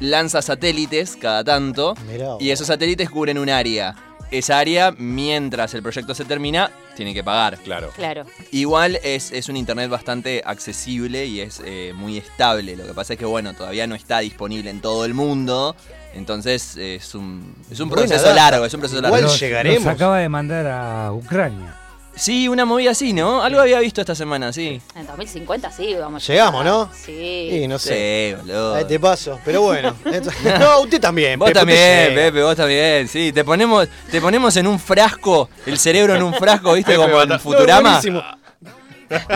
lanza 0.00 0.40
satélites 0.40 1.16
cada 1.16 1.44
tanto 1.44 1.94
Mirá 2.10 2.36
y 2.40 2.50
esos 2.50 2.66
satélites 2.66 3.10
cubren 3.10 3.36
un 3.36 3.50
área. 3.50 3.94
Esa 4.30 4.58
área, 4.58 4.90
mientras 4.90 5.74
el 5.74 5.82
proyecto 5.82 6.14
se 6.14 6.24
termina, 6.24 6.70
tiene 6.96 7.12
que 7.12 7.22
pagar. 7.22 7.58
Claro. 7.58 7.90
Claro. 7.94 8.24
Igual 8.50 8.98
es, 9.04 9.30
es 9.30 9.50
un 9.50 9.56
internet 9.56 9.90
bastante 9.90 10.42
accesible 10.44 11.26
y 11.26 11.40
es 11.40 11.60
eh, 11.64 11.92
muy 11.94 12.16
estable. 12.16 12.74
Lo 12.74 12.86
que 12.86 12.94
pasa 12.94 13.12
es 13.12 13.18
que, 13.18 13.26
bueno, 13.26 13.52
todavía 13.52 13.86
no 13.86 13.94
está 13.94 14.20
disponible 14.20 14.70
en 14.70 14.80
todo 14.80 15.04
el 15.04 15.12
mundo. 15.12 15.76
Entonces 16.14 16.76
es 16.78 17.14
un, 17.14 17.54
es 17.70 17.78
un 17.78 17.90
proceso 17.90 18.24
data. 18.24 18.34
largo, 18.34 18.64
es 18.64 18.72
un 18.72 18.80
proceso 18.80 19.04
Igual 19.04 19.22
largo. 19.22 19.36
Llegaremos. 19.36 19.84
Los 19.84 19.94
acaba 19.94 20.18
de 20.18 20.28
mandar 20.28 20.66
a 20.66 21.12
Ucrania. 21.12 21.83
Sí, 22.16 22.46
una 22.48 22.64
movida 22.64 22.92
así, 22.92 23.12
¿no? 23.12 23.42
Algo 23.42 23.60
había 23.60 23.80
visto 23.80 24.00
esta 24.00 24.14
semana, 24.14 24.52
sí. 24.52 24.80
En 24.94 25.06
2050 25.06 25.70
sí, 25.72 25.94
vamos. 25.98 26.26
Llegamos. 26.26 26.64
¿no? 26.64 26.88
Sí. 26.94 27.48
Sí, 27.50 27.68
no 27.68 27.78
sé. 27.78 28.36
Sí, 28.36 28.40
boludo. 28.46 28.74
Ahí 28.76 28.84
te 28.84 29.00
paso, 29.00 29.40
pero 29.44 29.62
bueno. 29.62 29.94
Esto- 30.04 30.30
no, 30.60 30.80
usted 30.80 31.00
también. 31.00 31.38
Vos 31.38 31.48
Pepe, 31.48 31.60
usted 31.60 31.60
también, 31.60 32.08
llega. 32.10 32.22
Pepe, 32.22 32.42
vos 32.42 32.56
también, 32.56 33.08
sí. 33.08 33.32
Te 33.32 33.44
ponemos, 33.44 33.88
te 34.10 34.20
ponemos 34.20 34.56
en 34.56 34.66
un 34.68 34.78
frasco, 34.78 35.48
el 35.66 35.76
cerebro 35.78 36.14
en 36.14 36.22
un 36.22 36.34
frasco, 36.34 36.74
¿viste? 36.74 36.92
Pepe, 36.92 37.02
Como 37.04 37.22
en 37.22 37.28
No, 37.28 37.38
Futurama. 37.38 37.88
buenísimo. 37.90 38.22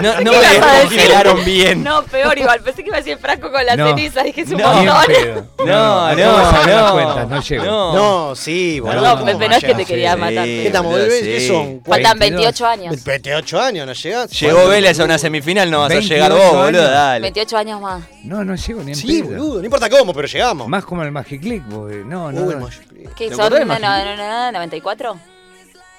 No, 0.02 0.20
no 0.20 0.30
¿Qué 0.40 0.60
me 0.60 0.80
congelaron 0.82 1.44
bien. 1.44 1.82
No, 1.84 2.02
peor 2.04 2.36
igual. 2.38 2.60
Pensé 2.60 2.82
que 2.82 2.88
iba 2.88 2.96
a 2.96 3.00
decir 3.00 3.19
frasco 3.19 3.50
con 3.50 3.64
la 3.64 3.76
No. 3.76 3.88
ceniza. 3.88 4.22
Dije, 4.22 4.40
es 4.42 4.50
un 4.50 4.58
No. 4.58 4.72
Montón. 4.75 5.48
No, 5.58 6.14
no, 6.14 6.16
las 6.16 6.66
no. 6.66 6.92
cuentas, 6.92 7.28
no 7.28 7.40
llego. 7.42 7.64
No. 7.64 7.92
No, 8.28 8.34
sí, 8.36 8.80
boludo. 8.80 8.94
Perdón, 9.00 9.19
¿cómo 9.19 9.32
Pepe, 9.32 9.48
no 9.48 9.55
es 9.56 9.64
que 9.64 9.74
te 9.74 9.84
quería 9.84 10.14
Sí. 10.14 10.19
matar. 10.20 10.44
Sí. 10.44 10.50
¿Qué 10.62 10.67
estamos? 10.69 10.93
boludo, 10.93 11.08
¿Qué 11.08 11.41
sí. 11.41 11.48
son? 11.48 11.82
Faltan 11.84 12.19
22. 12.19 12.44
28 12.60 12.67
años. 12.67 13.05
28 13.05 13.60
años, 13.60 13.86
¿no 13.86 13.93
llegás? 13.93 14.41
Llegó 14.41 14.69
Vélez 14.69 15.00
a 15.00 15.05
una 15.05 15.19
semifinal, 15.19 15.70
no 15.70 15.81
vas 15.81 15.91
a 15.91 15.94
28 15.94 16.14
llegar 16.14 16.32
vos, 16.32 16.53
boludo, 16.64 16.82
dale. 16.91 17.20
28 17.22 17.56
años 17.58 17.81
más. 17.81 18.03
No, 18.24 18.44
no 18.44 18.55
llego 18.55 18.82
ni 18.82 18.93
en 18.93 18.96
Sí, 18.96 19.22
pedo. 19.22 19.31
boludo, 19.31 19.58
no 19.58 19.64
importa 19.64 19.91
cómo, 19.91 20.14
pero 20.14 20.26
llegamos. 20.29 20.69
Más 20.69 20.84
como 20.84 21.03
el 21.03 21.10
Magic 21.12 21.41
Click, 21.41 21.62
porque 21.69 21.96
no, 22.06 22.32
no. 22.32 22.41
Uy, 22.43 22.55
no. 22.55 22.60
Magic 22.60 22.86
Click. 22.88 23.14
¿Qué 23.14 23.29
¿Te 23.29 23.34
son? 23.34 23.41
acordás 23.46 23.60
de 23.60 23.64
No, 23.67 23.74
no, 23.74 23.88
Magic? 23.88 24.17
no, 24.19 24.53
no, 24.53 24.58
¿94? 24.67 25.19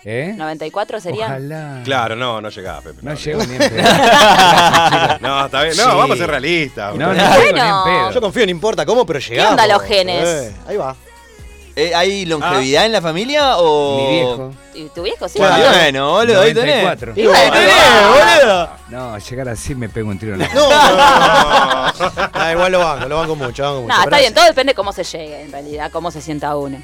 ¿Eh? 0.06 0.34
¿94 0.38 1.00
sería? 1.02 1.26
Ojalá. 1.26 1.82
Claro, 1.84 2.16
no, 2.16 2.40
no 2.40 2.50
llegaba, 2.50 2.82
Pepe. 2.82 3.00
No 3.02 3.14
llego 3.16 3.44
ni 3.46 3.54
en 3.56 3.60
pedo. 3.70 3.84
No, 5.20 5.46
está 5.46 5.64
bien. 5.64 5.76
No, 5.78 5.84
Sí. 5.84 5.98
vamos 5.98 6.12
a 6.12 6.18
ser 6.18 6.30
realistas. 6.30 6.96
No, 6.96 7.08
no 7.14 7.14
boludo. 7.14 7.24
llego 7.24 7.42
ni 7.44 7.48
en 7.50 7.54
Bueno. 7.56 7.84
pedo. 7.86 8.12
Yo 8.12 8.22
confío, 8.22 8.46
no 8.46 8.52
importa 8.52 8.86
cómo, 8.86 9.06
pero 9.06 9.20
llegamos. 9.20 9.52
onda 9.52 9.68
los 9.68 9.82
genes? 9.84 10.28
Eh, 10.28 10.56
ahí 10.68 10.78
va. 10.78 10.96
Eh, 11.76 11.94
¿Hay 11.96 12.26
longevidad 12.26 12.86
en 12.86 12.92
la 12.92 13.02
familia 13.02 13.58
o...? 13.58 13.98
Mi 13.98 14.08
viejo. 14.18 14.52
¿Y 14.74 14.90
tu 14.90 15.04
viejo? 15.04 15.30
Sí. 15.30 15.38
Bueno, 15.40 15.56
Claro. 15.56 15.72
bueno, 15.78 16.12
boludo, 16.12 16.42
ahí 16.42 16.54
tenés. 16.54 16.84
94. 16.84 17.14
Igual, 17.16 17.36
Ahí 17.38 17.52
tenés, 17.52 18.42
boludo. 18.42 18.70
No, 18.90 19.18
llegar 19.18 19.50
así 19.50 19.76
me 19.76 19.88
pego 19.88 20.10
un 20.10 20.20
tiro 20.20 20.34
en 20.34 20.40
la 20.40 20.48
No, 20.54 20.70
Ah, 22.34 22.52
igual 22.52 22.72
lo 22.72 22.80
banco, 22.80 23.08
lo 23.08 23.18
banco 23.18 23.36
mucho, 23.36 23.64
lo 23.64 23.70
banco 23.70 23.82
mucho. 23.84 23.94
No, 23.94 24.00
está 24.00 24.10
Pero 24.10 24.18
bien, 24.22 24.34
todo 24.34 24.46
depende 24.46 24.72
de 24.72 24.76
cómo 24.76 24.92
se 24.94 25.04
llegue, 25.04 25.42
en 25.42 25.52
realidad, 25.52 25.90
cómo 25.92 26.12
se 26.12 26.22
sienta 26.22 26.56
uno. 26.56 26.82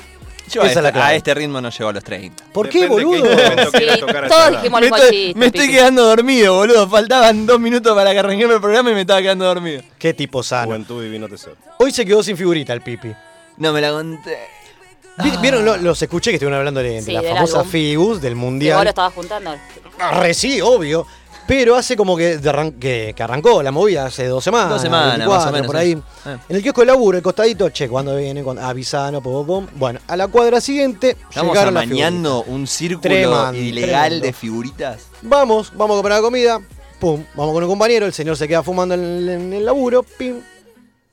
Yo 0.52 0.62
a 0.62 0.66
Esa 0.68 0.80
es 0.80 0.84
la 0.84 0.90
este, 0.90 0.92
clave. 1.00 1.14
a 1.14 1.16
este 1.16 1.34
ritmo 1.34 1.60
no 1.62 1.70
llego 1.70 1.90
a 1.90 1.94
los 1.94 2.04
30. 2.04 2.44
¿Por 2.54 2.70
qué, 2.70 2.82
Depende 2.82 3.06
boludo? 3.06 3.24
qué 3.72 3.94
Sí, 3.94 4.00
tocar 4.00 4.28
todos 4.28 4.52
dijimos 4.52 4.80
Me 4.82 4.88
el 4.88 4.92
mismo 4.92 4.98
estoy, 4.98 5.12
chiste. 5.18 5.40
me 5.40 5.46
estoy 5.48 5.68
quedando 5.72 6.04
dormido, 6.06 6.56
boludo. 6.56 6.88
Faltaban 6.90 7.46
dos 7.46 7.60
minutos 7.60 7.96
para 7.96 8.12
que 8.12 8.20
arranquemos 8.20 8.56
el 8.56 8.62
programa 8.62 8.92
y 8.92 8.94
me 8.94 9.02
estaba 9.02 9.22
quedando 9.22 9.46
dormido. 9.46 9.82
Qué 9.98 10.14
tipo 10.14 10.44
sano. 10.44 10.68
Juventud 10.68 11.30
tesoro. 11.30 11.56
Hoy 11.80 11.92
se 11.92 12.06
quedó 12.06 12.22
sin 12.24 12.38
figurita 12.38 12.74
el 12.74 12.82
pipi. 12.82 13.12
No 13.58 13.74
me 13.74 13.82
la 13.82 13.92
conté. 13.92 14.38
Vi- 15.24 15.32
¿Vieron? 15.42 15.64
Lo- 15.64 15.78
Los 15.78 16.02
escuché 16.02 16.30
que 16.32 16.36
estuvieron 16.36 16.60
hablando 16.60 16.82
de, 16.82 16.90
de 16.96 17.02
Sí, 17.02 17.12
la 17.14 17.22
famosa 17.24 17.60
álbum. 17.60 17.72
Figus, 17.72 18.22
del 18.22 18.34
Que 18.34 18.36
vos 18.36 18.42
lo 18.44 18.52
mundial. 18.52 18.88
estabas 18.88 19.14
juntando. 19.14 19.56
Ah, 20.00 20.20
Re 20.20 20.34
sí, 20.34 20.60
obvio. 20.62 21.08
Pero 21.48 21.76
hace 21.76 21.96
como 21.96 22.18
que, 22.18 22.40
arran- 22.40 22.74
que, 22.80 23.14
que 23.16 23.22
arrancó 23.24 23.62
la 23.62 23.72
movida 23.72 24.06
hace 24.06 24.26
dos 24.28 24.44
semanas. 24.44 24.70
Dos 24.70 24.82
semanas, 24.82 25.18
24, 25.18 25.38
más 25.40 25.48
o 25.48 25.52
menos, 25.52 25.68
Por 25.68 25.78
ahí. 25.78 25.92
Eh. 25.92 26.38
En 26.50 26.56
el 26.56 26.62
kiosco 26.64 26.82
de 26.82 26.88
laburo, 26.88 27.18
el 27.18 27.24
costadito, 27.24 27.70
che, 27.70 27.88
¿cuándo 27.88 28.16
viene? 28.16 28.44
Cuando, 28.44 28.64
avisano, 28.64 29.22
pum, 29.22 29.46
pum. 29.46 29.68
Bueno, 29.76 30.00
a 30.08 30.16
la 30.18 30.28
cuadra 30.28 30.60
siguiente 30.60 31.16
Estamos 31.30 31.56
amañando 31.58 32.44
un 32.48 32.66
círculo 32.66 33.02
Tremendo, 33.02 33.54
ilegal 33.54 34.02
tremendo. 34.10 34.26
de 34.26 34.34
figuritas. 34.34 35.02
Vamos, 35.22 35.72
vamos 35.76 35.96
a 35.96 35.98
comprar 35.98 36.18
la 36.20 36.24
comida. 36.24 36.60
Pum, 37.00 37.24
vamos 37.36 37.54
con 37.54 37.64
un 37.64 37.70
compañero, 37.70 38.06
el 38.06 38.14
señor 38.14 38.38
se 38.38 38.48
queda 38.48 38.64
fumando 38.64 38.96
en 38.96 39.02
el, 39.04 39.30
en 39.30 39.54
el 39.54 39.66
laburo. 39.66 40.02
Pim. 40.04 40.38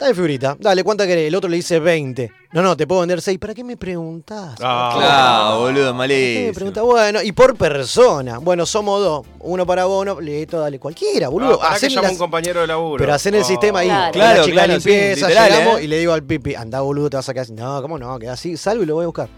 Dale 0.03 0.15
figurita, 0.17 0.57
dale, 0.59 0.83
¿cuánta 0.83 1.07
querés? 1.07 1.29
El 1.29 1.35
otro 1.37 1.49
le 1.49 1.57
dice 1.57 1.79
20. 1.79 2.33
No, 2.55 2.61
no, 2.61 2.77
te 2.77 2.89
puedo 2.89 3.03
vender 3.03 3.23
6. 3.23 3.39
¿Para 3.39 3.55
qué 3.55 3.63
me 3.63 3.77
preguntás? 3.77 4.57
Ah, 4.61 4.91
Claro, 4.97 5.61
boludo, 5.61 5.73
¿Para 5.73 5.75
qué 5.85 5.93
me 5.93 5.93
malísimo. 5.93 6.53
preguntás? 6.55 6.85
Bueno, 6.85 7.23
y 7.23 7.31
por 7.31 7.57
persona. 7.57 8.39
Bueno, 8.39 8.67
somos 8.67 9.01
dos. 9.01 9.27
Uno 9.39 9.65
para 9.65 9.85
vos, 9.85 10.03
uno. 10.03 10.21
Listo, 10.21 10.59
dale, 10.59 10.81
cualquiera, 10.81 11.29
boludo. 11.29 11.61
Ah, 11.63 11.69
que 11.71 11.75
Hacen 11.77 11.91
llama 11.91 12.03
las- 12.03 12.13
un 12.13 12.19
compañero 12.19 12.61
de 12.63 12.67
laburo. 12.67 12.99
Pero 12.99 13.15
hacen 13.15 13.35
el 13.37 13.43
Oh. 13.43 13.45
sistema 13.45 13.79
ahí. 13.79 13.87
Claro. 13.87 14.11
la 14.39 14.43
chica 14.45 14.53
claro, 14.55 14.73
de 14.75 14.81
sí, 14.81 14.89
limpieza, 14.89 15.29
literal, 15.29 15.51
llegamos 15.53 15.79
¿eh? 15.81 15.85
y 15.85 15.87
le 15.87 15.99
digo 16.01 16.13
al 16.13 16.23
pipi, 16.25 16.55
anda 16.57 16.81
boludo, 16.81 17.09
te 17.09 17.17
vas 17.19 17.29
a 17.29 17.33
quedar 17.33 17.45
así. 17.45 17.53
No, 17.53 17.81
¿cómo 17.81 17.97
no? 17.97 18.19
Queda 18.19 18.33
así, 18.33 18.57
salgo 18.57 18.83
y 18.83 18.87
lo 18.87 18.95
voy 18.97 19.05
a 19.05 19.07
buscar. 19.07 19.29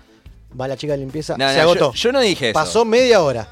Va 0.58 0.66
la 0.66 0.76
chica 0.78 0.92
de 0.94 0.98
limpieza, 1.00 1.36
No, 1.36 1.46
se 1.50 1.56
no, 1.56 1.60
agotó. 1.62 1.92
Yo, 1.92 1.98
yo 2.08 2.12
no 2.12 2.20
dije 2.20 2.50
eso. 2.50 2.54
Pasó 2.54 2.84
media 2.86 3.20
hora. 3.22 3.46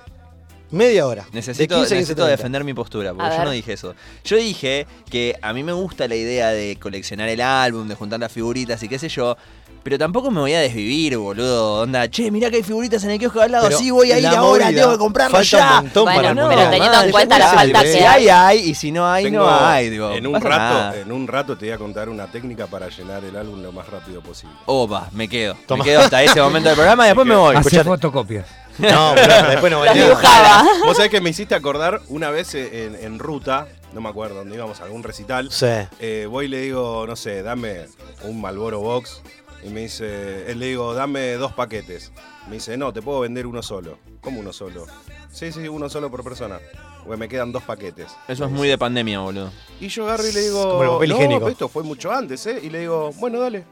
Media 0.72 1.06
hora. 1.06 1.26
Necesito, 1.32 1.62
de 1.62 1.68
15 1.68 1.74
a 1.74 1.78
15, 1.82 1.94
necesito 1.94 2.22
30. 2.24 2.30
defender 2.36 2.64
mi 2.64 2.74
postura, 2.74 3.10
A 3.10 3.14
porque 3.14 3.30
yo 3.30 3.36
ver. 3.36 3.44
no 3.44 3.50
dije 3.52 3.72
eso. 3.74 3.94
Yo 4.24 4.36
dije 4.36 4.86
que 5.10 5.36
a 5.40 5.52
mí 5.52 5.62
me 5.62 5.72
gusta 5.72 6.08
la 6.08 6.16
idea 6.16 6.48
de 6.50 6.76
coleccionar 6.80 7.28
el 7.28 7.40
álbum, 7.40 7.86
de 7.88 7.94
juntar 7.94 8.18
las 8.18 8.32
figuritas 8.32 8.82
y 8.82 8.88
qué 8.88 8.98
sé 8.98 9.08
yo, 9.08 9.36
Pero 9.84 9.98
tampoco 9.98 10.30
me 10.30 10.38
voy 10.38 10.52
a 10.54 10.60
desvivir, 10.60 11.16
boludo. 11.18 11.80
Onda, 11.82 12.08
che, 12.08 12.30
mirá 12.30 12.50
que 12.50 12.58
hay 12.58 12.62
figuritas 12.62 13.02
en 13.02 13.10
el 13.10 13.18
kiosco 13.18 13.40
de 13.40 13.46
al 13.46 13.50
lado. 13.50 13.66
Pero 13.66 13.78
sí, 13.80 13.90
voy 13.90 14.12
a 14.12 14.18
ir 14.20 14.26
ahora, 14.28 14.66
movida, 14.66 14.80
tengo 14.80 14.92
que 14.92 14.98
comprarlo 14.98 15.36
falta 15.38 15.50
ya. 15.58 15.68
un 15.78 15.84
montón 15.86 16.04
Bueno, 16.04 16.22
para 16.22 16.48
pero 16.56 16.70
teniendo 16.70 17.02
en 17.02 17.10
cuenta 17.10 17.38
la 17.40 17.48
falta 17.48 17.80
Si 17.80 17.86
que 17.86 18.06
hay, 18.06 18.06
hay. 18.06 18.28
hay. 18.28 18.58
Y 18.70 18.74
si 18.76 18.92
no 18.92 19.10
hay, 19.10 19.24
Tengo- 19.24 19.38
no 19.40 19.50
hay. 19.66 19.90
Digo, 19.90 20.12
en, 20.12 20.24
un 20.24 20.34
rato, 20.40 20.48
nada. 20.56 20.96
en 21.00 21.10
un 21.10 21.26
rato 21.26 21.58
te 21.58 21.66
voy 21.66 21.72
a 21.74 21.78
contar 21.78 22.08
una 22.08 22.28
técnica 22.28 22.68
para 22.68 22.90
llenar 22.90 23.24
el 23.24 23.36
álbum 23.36 23.60
lo 23.60 23.72
más 23.72 23.88
rápido 23.88 24.20
posible. 24.22 24.54
Opa, 24.66 25.08
me 25.10 25.26
quedo. 25.28 25.56
Toma. 25.66 25.82
Me 25.82 25.90
quedo 25.90 26.00
hasta 26.02 26.22
ese 26.22 26.40
momento 26.40 26.68
del 26.68 26.76
programa 26.76 27.02
y 27.04 27.08
después 27.08 27.26
me 27.26 27.34
voy. 27.34 27.56
Hace 27.56 27.68
escuchate. 27.70 27.88
fotocopias. 27.88 28.46
No, 28.78 29.12
pero 29.14 29.48
después 29.50 29.72
no 29.72 29.82
dibujaba. 29.92 30.64
Vos 30.84 30.96
sabés 30.96 31.10
que 31.10 31.20
me 31.20 31.30
hiciste 31.30 31.54
acordar 31.54 32.00
una 32.08 32.30
vez 32.30 32.54
en, 32.54 32.96
en 32.96 33.18
ruta, 33.18 33.68
no 33.92 34.00
me 34.00 34.08
acuerdo 34.08 34.36
dónde 34.36 34.56
íbamos, 34.56 34.80
a 34.80 34.84
algún 34.84 35.02
recital. 35.02 35.50
Sí. 35.50 35.66
Eh, 36.00 36.26
voy 36.28 36.46
y 36.46 36.48
le 36.48 36.60
digo, 36.62 37.06
no 37.06 37.16
sé, 37.16 37.42
dame 37.42 37.86
un 38.24 38.40
Malboro 38.40 38.80
Box. 38.80 39.22
Y 39.64 39.68
me 39.68 39.82
dice, 39.82 40.50
él 40.50 40.58
le 40.58 40.66
digo, 40.66 40.92
dame 40.92 41.34
dos 41.34 41.52
paquetes. 41.52 42.10
Me 42.48 42.54
dice, 42.54 42.76
no, 42.76 42.92
te 42.92 43.00
puedo 43.00 43.20
vender 43.20 43.46
uno 43.46 43.62
solo. 43.62 43.98
¿Cómo 44.20 44.40
uno 44.40 44.52
solo? 44.52 44.86
Sí, 45.30 45.52
sí, 45.52 45.68
uno 45.68 45.88
solo 45.88 46.10
por 46.10 46.24
persona. 46.24 46.58
Porque 47.04 47.16
me 47.16 47.28
quedan 47.28 47.52
dos 47.52 47.62
paquetes. 47.62 48.08
Eso 48.26 48.44
es 48.44 48.50
muy 48.50 48.66
de 48.66 48.76
pandemia, 48.76 49.20
boludo. 49.20 49.52
Y 49.80 49.86
yo 49.88 50.04
agarro 50.04 50.26
y 50.26 50.32
le 50.32 50.40
digo, 50.40 50.62
Como 50.62 50.82
el 50.82 50.88
papel 50.90 51.08
no, 51.10 51.14
higiénico. 51.16 51.48
esto 51.48 51.68
fue 51.68 51.84
mucho 51.84 52.10
antes, 52.10 52.44
¿eh? 52.46 52.58
Y 52.62 52.70
le 52.70 52.80
digo, 52.80 53.12
bueno, 53.18 53.38
dale, 53.38 53.64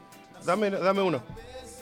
dame, 0.45 0.69
dame 0.69 1.01
uno. 1.01 1.21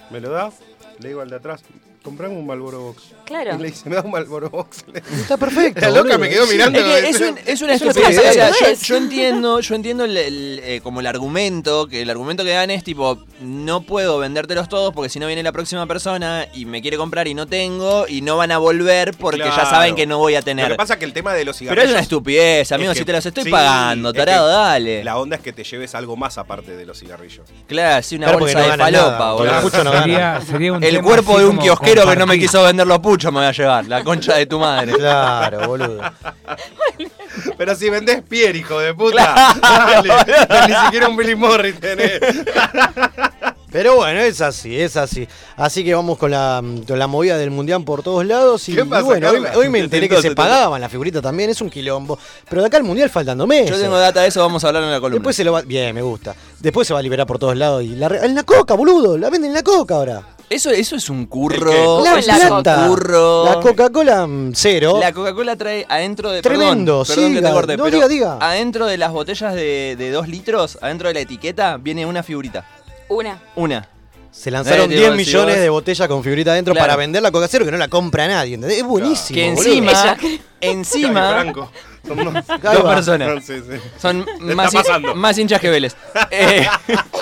Me 0.10 0.20
lo 0.20 0.32
da, 0.32 0.52
le 0.98 1.10
digo 1.10 1.22
al 1.22 1.30
de 1.30 1.36
atrás, 1.36 1.62
comprame 2.04 2.36
un 2.36 2.46
Malboro 2.48 2.80
Box. 2.82 3.04
Claro. 3.26 3.56
Y 3.56 3.58
le 3.60 3.68
dice, 3.70 3.90
me 3.90 3.96
da 3.96 4.02
un 4.02 4.12
Malboro 4.12 4.50
Box. 4.50 4.84
Está 5.22 5.38
perfecto. 5.38 5.82
La 5.82 5.90
loca 5.90 6.02
boludo. 6.02 6.20
me 6.20 6.30
quedó 6.30 6.48
mirando. 6.48 6.80
Es, 6.80 6.86
que 6.86 7.10
es, 7.10 7.22
un- 7.22 7.38
es 7.46 7.62
una 7.62 7.74
Es 7.76 7.82
una 7.82 7.92
estupidez. 7.92 8.20
O 8.20 8.34
sea, 8.34 8.74
yo, 8.74 8.96
entiendo, 8.96 9.60
yo 9.60 9.76
entiendo 9.76 10.06
el, 10.06 10.18
el, 10.18 10.62
eh, 10.64 10.80
como 10.82 11.00
el 11.02 11.08
argumento, 11.08 11.88
que 11.88 12.02
el 12.02 12.10
argumento 12.10 12.44
que 12.44 12.52
dan 12.52 12.70
es 12.72 12.84
tipo, 12.84 13.20
no 13.42 13.82
puedo 13.82 14.18
vendértelos 14.20 14.70
todos 14.70 14.94
porque 14.94 15.10
si 15.10 15.20
no 15.20 15.28
viene 15.28 15.44
la 15.44 15.52
próxima 15.52 15.86
persona 15.88 16.48
y 16.54 16.66
me 16.66 16.82
quiere 16.82 16.98
comprar 16.98 17.28
y 17.28 17.34
no 17.34 17.48
tengo 17.48 18.08
y 18.08 18.22
no 18.22 18.38
van 18.38 18.52
a 18.52 18.58
volver 18.58 19.14
porque 19.18 19.40
ya 19.40 19.66
saben 19.66 19.96
que 19.96 20.06
no 20.08 20.18
voy 20.18 20.36
a 20.36 20.40
Lo 20.40 20.46
tener. 20.46 20.70
que 20.72 20.76
pasa 20.76 20.94
es 20.94 21.00
que 21.00 21.06
el 21.06 21.14
tema 21.14 21.34
de 21.34 21.46
los 21.46 21.58
Pero 21.58 21.70
cigarrillos... 21.72 21.86
es 21.90 21.92
una 21.92 22.02
estupidez, 22.02 22.72
amigo, 22.72 22.92
es 22.92 22.96
que- 22.98 23.02
si 23.02 23.06
te 23.06 23.12
los 23.14 23.26
estoy 23.26 23.44
sí, 23.44 23.50
pagando, 23.52 24.10
es 24.10 24.16
tarado, 24.16 24.48
que 24.48 24.54
dale. 24.54 25.04
La 25.04 25.18
onda 25.18 25.36
es 25.36 25.42
que 25.42 25.54
te 25.54 25.64
lleves 25.64 25.94
algo 25.96 26.16
más 26.16 26.38
aparte 26.38 26.76
de 26.76 26.86
los 26.86 27.00
cigarrillos. 27.00 27.46
Claro, 27.68 28.02
sí, 28.04 28.16
una 28.16 28.32
bolsa 28.34 28.58
no 28.58 28.64
de 28.64 28.70
ganas 28.70 28.86
falopa, 28.92 29.32
boludo. 29.34 29.84
no. 29.84 29.90
Sería, 30.00 30.42
sería 30.42 30.74
un 30.74 30.84
El 30.84 31.02
cuerpo 31.02 31.38
de 31.40 31.46
un 31.46 31.58
como 31.58 31.68
kiosquero 31.94 32.10
que 32.10 32.16
no 32.18 32.28
me 32.28 32.40
quiso 32.40 32.64
vender 32.64 32.88
los 32.88 33.00
puchos 33.00 33.32
me 33.32 33.40
voy 33.40 33.48
a 33.48 33.52
llevar, 33.52 33.88
la 33.88 34.04
concha 34.04 34.36
de 34.36 34.46
tu 34.46 34.60
madre. 34.60 34.94
Claro, 35.00 35.68
boludo. 35.68 36.02
Pero 37.58 37.76
si 37.76 37.90
vendés 37.90 38.22
pier, 38.22 38.56
hijo 38.56 38.80
de 38.80 38.94
puta. 38.94 39.56
Dale, 39.62 40.14
ni 40.68 40.76
siquiera 40.86 41.08
un 41.08 41.16
Billy 41.16 41.36
Morris 41.36 41.80
tenés. 41.80 42.20
Pero 43.72 43.98
bueno, 43.98 44.20
es 44.20 44.42
así, 44.42 44.80
es 44.80 44.98
así. 44.98 45.28
Así 45.56 45.84
que 45.84 45.94
vamos 45.94 46.18
con 46.18 46.32
la, 46.32 46.62
con 46.88 46.98
la 46.98 47.08
movida 47.08 47.38
del 47.38 47.52
mundial 47.52 47.84
por 47.84 48.02
todos 48.02 48.26
lados. 48.26 48.68
Y, 48.68 48.76
¿Qué 48.76 48.84
pasa, 48.84 49.02
y 49.02 49.04
bueno, 49.04 49.30
hoy, 49.56 49.70
me 49.70 49.80
Te 49.80 49.84
enteré 49.86 50.10
que 50.10 50.22
se 50.22 50.32
pagaban 50.32 50.82
las 50.82 50.92
figuritas 50.92 51.22
también, 51.22 51.52
es 51.52 51.62
un 51.62 51.70
quilombo. 51.70 52.18
Pero 52.50 52.62
de 52.62 52.68
acá 52.68 52.78
al 52.78 52.84
mundial 52.84 53.10
faltando 53.10 53.46
meses. 53.46 53.70
Yo 53.70 53.82
tengo 53.82 53.98
data 53.98 54.22
de 54.22 54.30
eso, 54.30 54.42
vamos 54.42 54.64
a 54.64 54.68
hablar 54.70 54.84
en 54.84 54.92
la 54.92 55.00
columna. 55.00 55.20
Después 55.20 55.36
se 55.36 55.44
lo 55.44 55.54
va. 55.54 55.62
Bien, 55.62 55.94
me 55.94 56.02
gusta. 56.02 56.36
Después 56.60 56.88
se 56.88 56.94
va 56.94 57.00
a 57.00 57.04
liberar 57.04 57.28
por 57.28 57.38
todos 57.38 57.56
lados. 57.56 57.84
Y 57.84 57.90
la, 57.90 58.08
en 58.08 58.34
la 58.34 58.44
coca, 58.44 58.74
boludo. 58.74 59.18
La 59.18 59.30
venden 59.30 59.52
en 59.52 59.56
la 59.56 59.64
coca 59.64 59.96
ahora. 59.96 60.24
Eso, 60.50 60.72
eso 60.72 60.96
es 60.96 61.10
un 61.10 61.22
¿El 61.22 61.30
curro. 61.30 62.04
La 62.04 62.18
es 62.20 62.28
un 62.28 62.64
curro. 62.90 63.46
La 63.46 63.60
Coca-Cola 63.60 64.26
mm, 64.26 64.52
cero. 64.56 64.98
La 65.00 65.14
Coca-Cola 65.14 65.56
trae 65.56 65.86
adentro 65.88 66.32
de. 66.32 66.42
Tremendo, 66.42 67.04
perdón, 67.06 67.16
perdón 67.16 67.34
que 67.36 67.42
te 67.42 67.52
corte, 67.54 67.78
No, 67.78 67.84
pero 67.84 67.96
diga, 67.98 68.08
diga. 68.08 68.38
Adentro 68.42 68.88
de 68.88 68.98
las 68.98 69.12
botellas 69.12 69.54
de, 69.54 69.96
de 69.98 70.12
dos 70.12 70.28
litros, 70.28 70.78
adentro 70.82 71.08
de 71.10 71.14
la 71.14 71.20
etiqueta, 71.20 71.78
viene 71.78 72.06
una 72.06 72.24
figurita. 72.24 72.66
Una. 73.10 73.40
Una. 73.56 73.88
Se 74.32 74.52
lanzaron 74.52 74.86
Eh, 74.92 74.96
digo, 74.96 75.00
10 75.00 75.12
si 75.12 75.18
millones 75.18 75.56
vos- 75.56 75.62
de 75.64 75.70
botellas 75.70 76.08
con 76.08 76.24
figurita 76.24 76.52
adentro 76.52 76.74
Claro. 76.74 76.84
para 76.88 76.96
vender 76.98 77.22
la 77.22 77.32
Coca 77.32 77.48
cero 77.48 77.66
que 77.66 77.72
no 77.72 77.78
la 77.78 77.88
compra 77.88 78.28
nadie. 78.28 78.56
¿entendés? 78.56 78.80
Es 78.80 78.84
buenísimo. 78.86 79.36
Que 79.36 79.48
encima. 79.48 80.18
Encima. 80.62 81.46
Son 82.08 82.18
dos, 82.18 82.34
Dos 82.34 82.86
va. 82.86 82.96
personas. 82.96 83.46
Sí, 83.46 83.56
sí. 83.60 83.78
Son 84.00 84.26
Le 84.42 84.56
más, 84.56 84.68
está 84.68 84.80
pasando. 84.84 85.16
más 85.16 85.38
hinchas 85.38 85.60
que 85.62 85.70
Vélez. 85.70 85.96
Eh, 86.32 86.66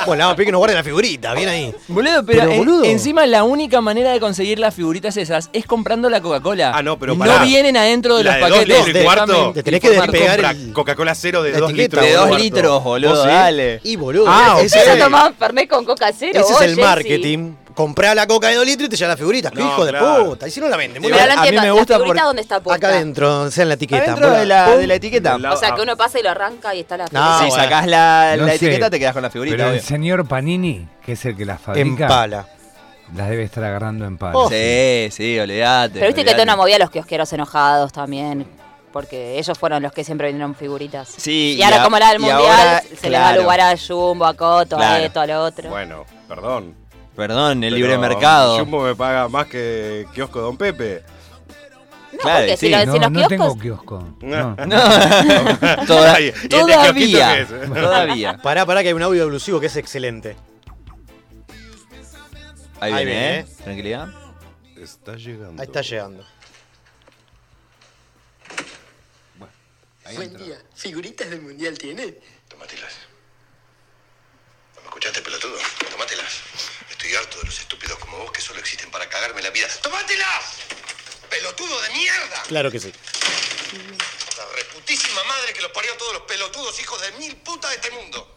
Bueno, 0.05 0.21
vamos 0.23 0.33
a 0.33 0.35
pedir 0.37 0.45
que 0.47 0.51
nos 0.53 0.59
guarde 0.59 0.75
la 0.75 0.83
figurita, 0.85 1.33
bien 1.33 1.49
ahí. 1.49 1.75
boludo, 1.89 2.23
pero, 2.25 2.39
Pero, 2.41 2.51
en- 2.51 2.57
boludo. 2.59 2.83
encima 2.85 3.25
la 3.25 3.43
única 3.43 3.81
manera 3.81 4.11
de 4.13 4.21
conseguir 4.21 4.57
las 4.57 4.73
figuritas 4.73 5.17
esas 5.17 5.49
es 5.51 5.65
comprando 5.65 6.09
la 6.09 6.21
Coca-Cola. 6.21 6.71
Ah, 6.73 6.81
no, 6.81 6.97
pero 6.97 7.13
No 7.13 7.19
pará. 7.25 7.43
vienen 7.43 7.75
adentro 7.75 8.15
de 8.17 8.23
La 8.23 8.37
los 8.37 8.39
de 8.39 8.49
dos 8.49 8.59
paquetes. 8.59 8.85
litros 8.87 9.01
y 9.01 9.05
cuarto, 9.05 9.51
te 9.53 9.63
tenés 9.63 9.81
que 9.81 9.89
despegar 9.89 10.35
Compra 10.37 10.51
el- 10.51 10.71
Coca-Cola 10.73 11.13
cero 11.15 11.43
de 11.43 11.51
la 11.51 11.59
2 11.59 11.69
etiqueta, 11.71 11.83
litros. 11.97 12.05
De 12.05 12.13
dos 12.13 12.27
cuarto. 12.27 12.43
litros, 12.43 12.83
boludo, 12.85 13.09
¿Vos 13.11 13.21
sí? 13.23 13.27
dale. 13.27 13.81
Y 13.83 13.95
boludo, 13.97 14.25
Ah, 14.29 14.59
ese, 14.61 14.79
tomaba 14.97 15.33
Fernet 15.37 15.69
con 15.69 15.83
coca 15.83 16.09
cero. 16.17 16.39
ese 16.39 16.53
es 16.53 16.61
el 16.61 16.77
marketing. 16.77 17.53
Comprá 17.77 18.15
la 18.15 18.25
coca 18.25 18.47
de 18.47 18.55
2 18.55 18.65
litros 18.65 18.87
y 18.87 18.89
te 18.89 18.97
lleva 18.97 19.09
la 19.11 19.17
figurita. 19.17 19.51
¡Qué 19.51 19.59
No, 19.59 19.67
hijo 19.67 19.85
claro. 19.87 20.17
de 20.17 20.25
puta! 20.25 20.47
Y 20.47 20.51
si 20.51 20.59
no 20.59 20.67
la 20.67 20.77
venden, 20.77 20.99
muy 20.99 21.11
Pero 21.11 21.23
no 21.27 21.39
a 21.39 21.43
mí 21.43 21.51
me 21.51 21.55
¿la 21.57 21.71
gusta 21.73 21.93
figurita 21.97 22.15
por- 22.15 22.23
dónde 22.25 22.41
está 22.41 22.59
puesta? 22.59 22.87
Acá 22.87 22.95
adentro, 22.97 23.51
sea 23.51 23.61
en 23.61 23.67
la 23.67 23.75
etiqueta. 23.75 24.03
Adentro 24.03 24.31
de 24.31 24.45
la, 24.47 24.75
de 24.77 24.87
la 24.87 24.95
etiqueta. 24.95 25.37
La- 25.37 25.53
O 25.53 25.57
sea, 25.57 25.75
que 25.75 25.81
uno 25.81 25.95
pasa 25.95 26.19
y 26.19 26.23
lo 26.23 26.31
arranca 26.31 26.73
y 26.73 26.79
está 26.79 26.97
la 26.97 27.05
No, 27.11 27.37
si 27.37 27.45
bueno. 27.49 27.63
sacás 27.63 27.85
la, 27.85 28.33
No 28.35 28.45
la 28.47 28.49
sé, 28.53 28.55
etiqueta 28.55 28.89
te 28.89 28.97
quedás 28.97 29.13
con 29.13 29.21
la 29.21 29.29
figurita, 29.29 29.57
Pero 29.57 29.69
el 29.69 29.81
señor 29.81 30.27
Panini, 30.27 30.87
que 31.05 31.11
es 31.11 31.23
el 31.25 31.37
que 31.37 31.45
las 31.45 31.59
En 31.59 31.63
fabrica, 31.65 32.07
pala. 32.07 32.47
las 33.15 33.29
debe 33.29 33.43
estar 33.43 33.63
agarrando 33.63 34.05
en 34.05 34.17
pala. 34.17 34.33
Oh. 34.39 34.49
Sí, 34.49 35.09
sí, 35.11 35.37
olvidate. 35.37 35.93
Pero 35.99 36.07
viste 36.07 36.21
que 36.23 36.31
olvidate. 36.31 36.33
toda 36.33 36.43
una 36.45 36.55
movida 36.55 36.79
los 36.79 36.89
kiosqueros 36.89 37.31
enojados 37.31 37.93
también. 37.93 38.47
Porque 38.91 39.37
ellos 39.37 39.55
fueron 39.59 39.83
los 39.83 39.91
que 39.91 40.03
siempre 40.03 40.27
vendieron 40.29 40.55
figuritas. 40.55 41.09
Sí, 41.17 41.55
y 41.59 41.61
ahora, 41.61 41.81
a- 41.81 41.83
como 41.83 41.97
era 41.97 42.07
del 42.07 42.17
y 42.17 42.19
mundial, 42.21 42.41
ahora, 42.41 42.81
se 42.99 43.09
le 43.11 43.17
da 43.17 43.27
claro. 43.27 43.41
lugar 43.43 43.61
a 43.61 43.75
Jumbo, 43.77 44.25
a 44.25 44.33
Coto, 44.33 44.77
a 44.77 44.79
Claro. 44.79 45.03
esto, 45.03 45.19
al 45.19 45.31
otro. 45.31 45.69
Bueno, 45.69 46.05
perdón. 46.27 46.73
Perdón, 47.17 47.63
el 47.63 47.73
pero 47.73 47.75
libre 47.75 47.97
mercado. 47.97 48.59
Jumbo 48.59 48.83
me 48.83 48.95
paga 48.95 49.27
más 49.27 49.47
que 49.47 50.07
kiosco 50.13 50.39
Don 50.39 50.55
Pepe. 50.55 51.03
no, 52.13 52.19
claro, 52.19 52.39
porque 52.45 52.57
sí. 52.57 52.67
si, 52.67 52.71
lo- 52.71 52.85
No, 52.85 52.93
si 52.93 52.99
los 52.99 53.11
no 53.11 53.19
kioscos. 53.27 53.29
tengo 53.29 53.59
kiosco. 53.59 54.15
No. 54.21 54.55
No. 54.55 55.85
Toda- 55.87 56.13
Ay, 56.13 56.25
¿y 56.25 56.27
este 56.29 56.47
kiosquito 56.47 56.67
todavía. 56.73 57.39
es? 57.39 57.47
Todavía. 57.73 58.37
Pará, 58.37 58.65
pará, 58.65 58.81
que 58.83 58.87
hay 58.89 58.93
un 58.93 59.01
audio 59.03 59.23
elusivo 59.25 59.59
que 59.59 59.65
es 59.65 59.75
excelente. 59.75 60.37
Ahí 62.79 62.93
Ahí 62.93 63.05
viene, 63.05 63.19
viene, 63.21 63.39
¿eh? 63.39 63.45
Tranquilidad. 63.63 64.07
Está 64.77 65.15
llegando. 65.15 65.59
Ahí 65.61 65.65
está 65.67 65.81
llegando. 65.81 66.23
Buen 70.15 70.37
día. 70.37 70.55
¿Figuritas 70.73 71.29
del 71.29 71.41
mundial 71.41 71.77
tiene? 71.77 72.15
Tómatelas. 72.47 72.93
¿No 74.75 74.81
me 74.81 74.87
escuchaste, 74.87 75.21
pelotudo? 75.21 75.57
Tómatelas. 75.91 76.41
Estoy 77.07 77.23
harto 77.23 77.39
de 77.39 77.45
los 77.45 77.57
estúpidos 77.57 77.97
como 77.99 78.17
vos 78.17 78.33
que 78.33 78.41
solo 78.41 78.59
existen 78.59 78.91
para 78.91 79.07
cagarme 79.07 79.41
la 79.41 79.49
vida. 79.51 79.65
¡Tómatelas! 79.81 80.57
¡Pelotudo 81.29 81.81
de 81.83 81.89
mierda! 81.91 82.43
Claro 82.49 82.69
que 82.69 82.81
sí. 82.81 82.91
La 84.37 84.45
reputísima 84.53 85.23
madre 85.23 85.53
que 85.53 85.61
los 85.61 85.71
parió 85.71 85.93
a 85.93 85.97
todos 85.97 86.11
los 86.15 86.23
pelotudos 86.23 86.77
hijos 86.81 86.99
de 87.01 87.11
mil 87.13 87.33
putas 87.37 87.69
de 87.69 87.75
este 87.77 87.91
mundo. 87.91 88.35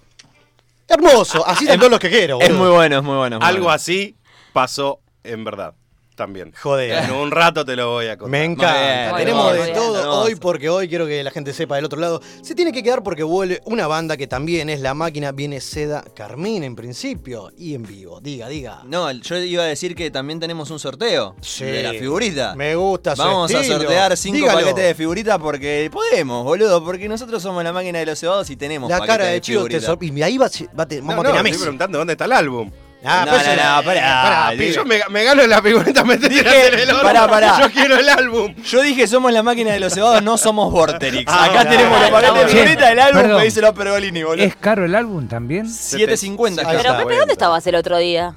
Hermoso, 0.86 1.44
así 1.44 1.66
son 1.66 1.78
todos 1.78 1.90
los 1.90 1.98
que 1.98 2.10
quiero. 2.10 2.40
Es 2.40 2.50
muy 2.52 2.68
bueno, 2.68 2.98
es 2.98 3.02
muy 3.02 3.16
bueno. 3.16 3.36
es 3.38 3.40
muy 3.40 3.48
Algo 3.48 3.64
bueno. 3.64 3.74
así 3.74 4.14
pasó 4.52 5.00
en 5.24 5.42
verdad. 5.42 5.74
También. 6.20 6.52
Joder. 6.62 7.04
En 7.04 7.12
un 7.12 7.30
rato 7.30 7.64
te 7.64 7.74
lo 7.74 7.92
voy 7.92 8.06
a 8.08 8.18
contar. 8.18 8.30
Me 8.30 8.44
encanta. 8.44 9.14
bien, 9.14 9.16
Tenemos 9.16 9.52
de 9.54 9.62
bien. 9.62 9.74
todo 9.74 9.98
Hermoso. 10.00 10.20
hoy 10.20 10.34
porque 10.34 10.68
hoy 10.68 10.86
quiero 10.86 11.06
que 11.06 11.24
la 11.24 11.30
gente 11.30 11.54
sepa 11.54 11.76
del 11.76 11.86
otro 11.86 11.98
lado. 11.98 12.20
Se 12.42 12.54
tiene 12.54 12.72
que 12.72 12.82
quedar 12.82 13.02
porque 13.02 13.22
vuelve 13.22 13.62
una 13.64 13.86
banda 13.86 14.18
que 14.18 14.26
también 14.26 14.68
es 14.68 14.80
La 14.80 14.92
Máquina, 14.92 15.32
viene 15.32 15.62
Seda 15.62 16.04
Carmín 16.14 16.62
en 16.62 16.76
principio 16.76 17.50
y 17.56 17.74
en 17.74 17.84
vivo. 17.84 18.20
Diga, 18.20 18.48
diga. 18.48 18.82
No, 18.84 19.10
yo 19.10 19.38
iba 19.38 19.62
a 19.62 19.66
decir 19.66 19.94
que 19.94 20.10
también 20.10 20.38
tenemos 20.40 20.70
un 20.70 20.78
sorteo 20.78 21.36
Sí. 21.40 21.64
de 21.64 21.82
la 21.84 21.92
figurita. 21.92 22.54
Me 22.54 22.74
gusta 22.76 23.16
su 23.16 23.22
Vamos 23.22 23.54
a 23.54 23.64
sortear 23.64 24.14
cinco 24.18 24.36
Dígalo. 24.36 24.58
paquetes 24.60 24.84
de 24.84 24.94
figuritas 24.94 25.38
porque 25.38 25.88
podemos, 25.90 26.44
boludo, 26.44 26.84
porque 26.84 27.08
nosotros 27.08 27.42
somos 27.42 27.64
la 27.64 27.72
máquina 27.72 27.98
de 27.98 28.04
los 28.06 28.18
cebados 28.20 28.50
y 28.50 28.56
tenemos 28.56 28.90
La 28.90 29.00
cara 29.06 29.24
de 29.24 29.40
figuritas. 29.40 29.84
sorprende. 29.84 30.20
Y 30.20 30.22
ahí 30.22 30.36
va, 30.36 30.50
va 30.78 30.86
te- 30.86 31.00
No, 31.00 31.06
vamos 31.08 31.24
no, 31.24 31.30
a 31.30 31.32
tener 31.32 31.46
a 31.46 31.48
estoy 31.48 31.62
preguntando 31.62 31.96
dónde 31.98 32.12
está 32.12 32.26
el 32.26 32.32
álbum. 32.32 32.70
Ah, 33.04 33.24
No, 33.24 33.32
pero 33.32 33.44
no, 33.44 33.52
ese- 33.52 33.56
no, 33.56 33.82
pará, 33.84 34.22
pará, 34.22 34.50
digo. 34.50 34.60
pibe. 34.62 34.72
Yo 34.74 34.84
me, 34.84 35.00
me 35.08 35.24
gano 35.24 35.46
la 35.46 35.62
figurita, 35.62 36.04
me 36.04 36.18
que 36.18 36.40
hacer 36.40 36.74
el 36.80 36.90
oro. 36.90 37.02
pará, 37.02 37.26
pará. 37.28 37.58
Yo 37.60 37.70
quiero 37.70 37.96
el 37.96 38.08
álbum. 38.08 38.54
Yo 38.62 38.82
dije 38.82 39.06
somos 39.06 39.32
la 39.32 39.42
máquina 39.42 39.72
de 39.72 39.80
los 39.80 39.94
cebados, 39.94 40.22
no 40.22 40.36
somos 40.36 40.70
Vorterix. 40.70 41.24
Ah, 41.26 41.44
Acá 41.46 41.64
no, 41.64 41.70
tenemos 41.70 41.98
no, 41.98 42.00
los 42.00 42.10
paquetes 42.10 42.34
de 42.34 42.42
no. 42.42 42.48
figuritas 42.48 42.88
del 42.90 42.98
álbum 43.00 43.22
Perdón. 43.22 43.38
que 43.38 43.44
dice 43.44 43.60
los 43.62 43.72
Pergolini, 43.72 44.22
boludo. 44.22 44.44
¿Es 44.44 44.56
caro 44.56 44.84
el 44.84 44.94
álbum 44.94 45.28
también? 45.28 45.66
750 45.68 46.60
Ahí 46.62 46.76
Pero 46.76 46.78
está. 46.90 46.98
Pepe, 46.98 47.16
¿dónde 47.18 47.32
estabas 47.32 47.66
el 47.66 47.74
otro 47.74 47.96
día? 47.98 48.34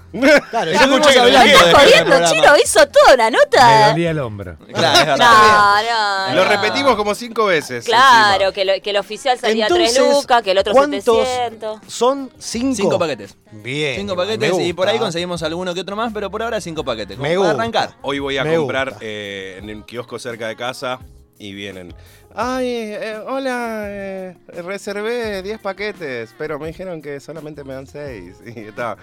Claro, 0.50 0.72
Yo 0.72 0.80
escuché 0.80 1.14
que 1.14 1.28
¿Estás 1.54 2.02
programa. 2.04 2.26
Chiro 2.32 2.54
hizo 2.64 2.88
toda 2.88 3.14
una 3.16 3.26
Me 3.26 3.32
nota. 3.38 3.88
dolía 3.90 4.12
el 4.12 4.20
hombro. 4.20 4.58
Claro. 4.74 5.18
No, 5.18 5.82
no. 6.30 6.36
Lo 6.36 6.44
no. 6.46 6.50
repetimos 6.50 6.96
como 6.96 7.16
cinco 7.16 7.46
veces. 7.46 7.86
Claro, 7.86 8.52
que, 8.54 8.62
el 8.84 8.98
oficial 8.98 9.38
salía 9.40 9.68
Entonces, 9.68 9.94
3 9.96 10.08
lucas, 10.14 10.42
que 10.42 10.52
el 10.52 10.58
otro 10.58 10.74
¿cuántos 10.74 11.04
700. 11.04 11.80
Son 11.88 12.32
cinco. 12.40 12.76
Cinco 12.76 13.00
paquetes. 13.00 13.36
Bien. 13.52 13.96
Cinco 13.98 14.16
me 14.16 14.53
paquetes 14.58 14.70
y 14.70 14.74
por 14.74 14.88
ahí 14.88 14.94
gusta. 14.94 15.06
conseguimos 15.06 15.44
alguno 15.44 15.74
que 15.74 15.82
otro 15.82 15.96
más, 15.96 16.12
pero 16.14 16.30
por 16.32 16.42
ahora 16.44 16.60
cinco 16.62 16.84
paquetes. 16.84 17.18
Me 17.18 17.24
para 17.30 17.38
gusta. 17.38 17.52
arrancar. 17.54 17.96
Hoy 18.02 18.20
voy 18.20 18.38
a 18.38 18.44
Me 18.44 18.56
comprar 18.58 18.90
gusta. 18.90 19.06
eh, 19.06 19.60
en 19.62 19.70
un 19.76 19.84
kiosco 19.84 20.18
cerca 20.20 20.48
de 20.48 20.56
casa 20.56 21.00
y 21.40 21.54
vienen. 21.54 21.94
Ay, 22.36 22.66
eh, 22.68 23.18
hola, 23.28 23.84
eh, 23.88 24.38
reservé 24.64 25.44
10 25.44 25.60
paquetes, 25.60 26.34
pero 26.38 26.58
me 26.58 26.68
dijeron 26.68 27.02
que 27.02 27.20
solamente 27.20 27.64
me 27.64 27.74
dan 27.74 27.86
6. 27.88 28.36
Y 28.56 28.60
está. 28.62 28.98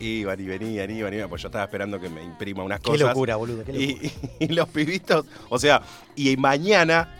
Iban 0.00 0.38
y 0.40 0.44
venían, 0.44 0.88
iban 0.90 0.92
y 0.96 1.02
venían, 1.02 1.28
pues 1.28 1.42
yo 1.42 1.48
estaba 1.48 1.64
esperando 1.64 1.98
que 1.98 2.08
me 2.08 2.22
imprima 2.22 2.62
unas 2.62 2.78
Qué 2.78 2.90
cosas. 2.92 3.08
locura, 3.08 3.34
boludo. 3.36 3.64
Qué 3.64 3.72
locura. 3.72 4.12
Y, 4.38 4.44
y 4.44 4.48
los 4.48 4.68
pibitos, 4.68 5.26
o 5.48 5.58
sea, 5.58 5.82
y 6.14 6.36
mañana 6.36 7.12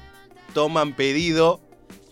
toman 0.55 0.93
pedido 0.95 1.61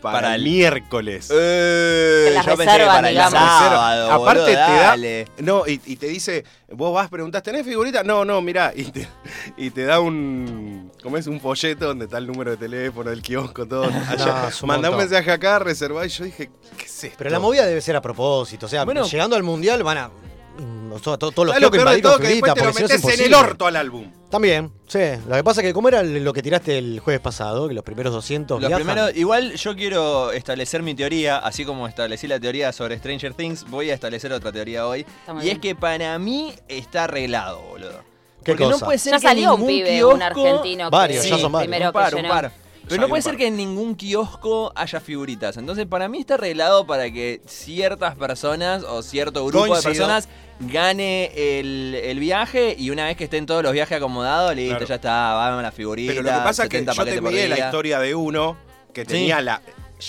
para, 0.01 0.19
Para 0.21 0.35
el 0.35 0.43
miércoles. 0.43 1.29
Eh, 1.33 2.35
yo 2.47 2.57
pensé 2.57 2.79
que 2.79 2.85
para 2.87 3.11
el 3.11 3.17
sábado, 3.17 4.13
Aparte 4.13 4.41
boludo, 4.41 4.47
te 4.47 4.53
da. 4.55 4.71
dale. 4.83 5.29
No, 5.39 5.67
y, 5.67 5.81
y 5.87 5.97
te 5.97 6.07
dice, 6.09 6.45
vos 6.71 6.95
vas, 6.95 7.09
preguntás, 7.09 7.43
¿tenés 7.43 7.65
figurita? 7.65 8.03
No, 8.05 8.25
no, 8.25 8.41
mirá. 8.43 8.73
Y 8.75 8.85
te, 8.85 9.09
y 9.57 9.71
te 9.71 9.85
da 9.85 10.01
un. 10.01 10.93
¿Cómo 11.03 11.17
es? 11.17 11.27
Un 11.27 11.41
folleto 11.41 11.87
donde 11.87 12.05
está 12.07 12.19
el 12.19 12.27
número 12.27 12.51
de 12.53 12.57
teléfono, 12.57 13.11
el 13.11 13.23
kiosco, 13.23 13.67
todo. 13.67 13.85
Allá. 14.09 14.51
un 14.63 14.67
Mandá 14.69 14.91
un 14.91 14.97
mensaje 14.99 15.31
acá, 15.31 15.59
reservá. 15.59 16.05
Y 16.07 16.09
yo 16.11 16.25
dije, 16.25 16.51
¿qué 16.77 16.85
es 16.85 17.05
esto? 17.05 17.17
Pero 17.19 17.31
la 17.31 17.39
movida 17.39 17.65
debe 17.67 17.81
ser 17.81 17.97
a 17.97 18.01
propósito. 18.03 18.67
O 18.67 18.69
sea, 18.69 18.85
Bueno. 18.85 19.05
llegando 19.07 19.37
al 19.37 19.43
mundial 19.43 19.83
van 19.83 19.99
a. 19.99 20.11
mm, 20.59 20.91
todo- 21.03 21.19
todo- 21.19 21.31
Todos 21.33 21.47
los 21.47 21.55
¿Sabés 21.55 21.63
lo 21.63 21.71
después 21.71 21.83
figuritas, 21.97 22.55
te 22.55 22.61
lo 22.61 22.65
porque 22.67 22.77
si 22.77 22.83
no 22.83 22.87
es 22.95 23.05
metés 23.05 23.19
en 23.21 23.27
el 23.27 23.35
orto 23.35 23.67
al 23.67 23.77
álbum. 23.77 24.11
También, 24.31 24.73
sí. 24.89 24.99
Lo 25.29 25.37
que 25.37 25.45
pasa 25.45 25.61
es 25.61 25.67
que, 25.69 25.73
como 25.73 25.89
era 25.89 26.03
lo 26.03 26.33
que 26.33 26.43
tiraste 26.43 26.79
el 26.79 26.99
jueves 27.01 27.21
pasado, 27.21 27.69
que 27.69 27.75
los 27.75 27.85
primeros 27.85 28.13
200 28.13 28.61
Los 28.61 28.69
viajan. 28.69 28.85
primeros, 28.87 29.17
igual 29.17 29.55
yo 29.55 29.77
quiero 29.77 30.33
establecer 30.33 30.83
mi 30.83 30.95
teoría, 30.95 31.39
así 31.39 31.65
como 31.65 31.87
establecí 31.87 32.27
la 32.27 32.41
teoría 32.41 32.73
sobre 32.73 32.99
Stranger 32.99 33.35
Things, 33.35 33.65
voy 33.71 33.91
a 33.91 33.95
establecer 33.95 34.33
otra 34.33 34.51
teoría 34.53 34.87
hoy. 34.87 35.07
Y 35.29 35.33
bien. 35.43 35.57
es 35.57 35.59
que 35.61 35.75
para 35.77 36.19
mí 36.19 36.53
está 36.69 37.05
arreglado, 37.05 37.61
boludo. 37.63 38.01
¿Qué 38.45 38.53
Porque 38.53 38.65
no 38.65 38.73
cosa? 38.73 38.85
puede 38.87 38.99
ser 38.99 39.13
Ya 39.13 39.19
que 39.19 39.27
salió 39.27 39.55
un 39.55 39.67
pibe, 39.67 39.91
kiosco- 40.01 40.15
un 40.15 40.23
argentino. 40.23 40.91
Varios, 40.91 41.25
que 41.25 41.31
ya 41.31 41.39
son 41.39 41.51
varios. 41.53 41.69
Primero 41.69 41.87
un 41.89 41.93
par, 41.93 42.11
que 42.15 42.21
un 42.23 42.29
par. 42.29 42.53
Pero 42.89 43.03
no 43.03 43.09
puede 43.09 43.23
ser 43.23 43.37
que 43.37 43.47
en 43.49 43.57
ningún 43.57 43.95
kiosco 43.97 44.73
haya 44.75 45.01
figuritas. 45.01 45.57
Entonces, 45.57 45.87
para 45.87 46.09
mí 46.09 46.19
está 46.21 46.35
arreglado 46.35 46.87
para 46.87 47.11
que 47.11 47.41
ciertas 47.47 48.15
personas 48.15 48.85
o 48.85 49.03
cierto 49.03 49.45
grupo 49.47 49.67
Coincido. 49.67 49.81
de 49.81 49.99
personas 49.99 50.29
gane 50.61 51.33
el, 51.59 51.95
el 51.95 52.19
viaje 52.21 52.75
y 52.79 52.91
una 52.91 53.05
vez 53.07 53.17
que 53.17 53.25
estén 53.25 53.45
todos 53.47 53.63
los 53.63 53.73
viajes 53.73 53.97
acomodados, 53.97 54.55
listo, 54.55 54.71
Claro. 54.77 54.87
ya 54.87 54.95
está, 54.95 55.33
vamos 55.35 55.59
a 55.61 55.63
la 55.63 55.73
figurita. 55.73 56.13
Pero 56.13 56.23
lo 56.23 56.29
que 56.31 56.45
pasa 56.45 56.63
es 56.65 56.69
que 56.69 56.79
70 56.79 56.93
yo 56.93 56.95
te 56.95 56.99
paquetes 57.03 57.21
por 57.21 57.31
envié 57.31 57.49
la 57.49 57.57
día. 57.57 57.65
historia 57.67 57.99
de 57.99 58.15
uno 58.15 58.57
que 58.95 59.01
Sí. 59.03 59.07
tenía 59.09 59.41
la, 59.43 59.61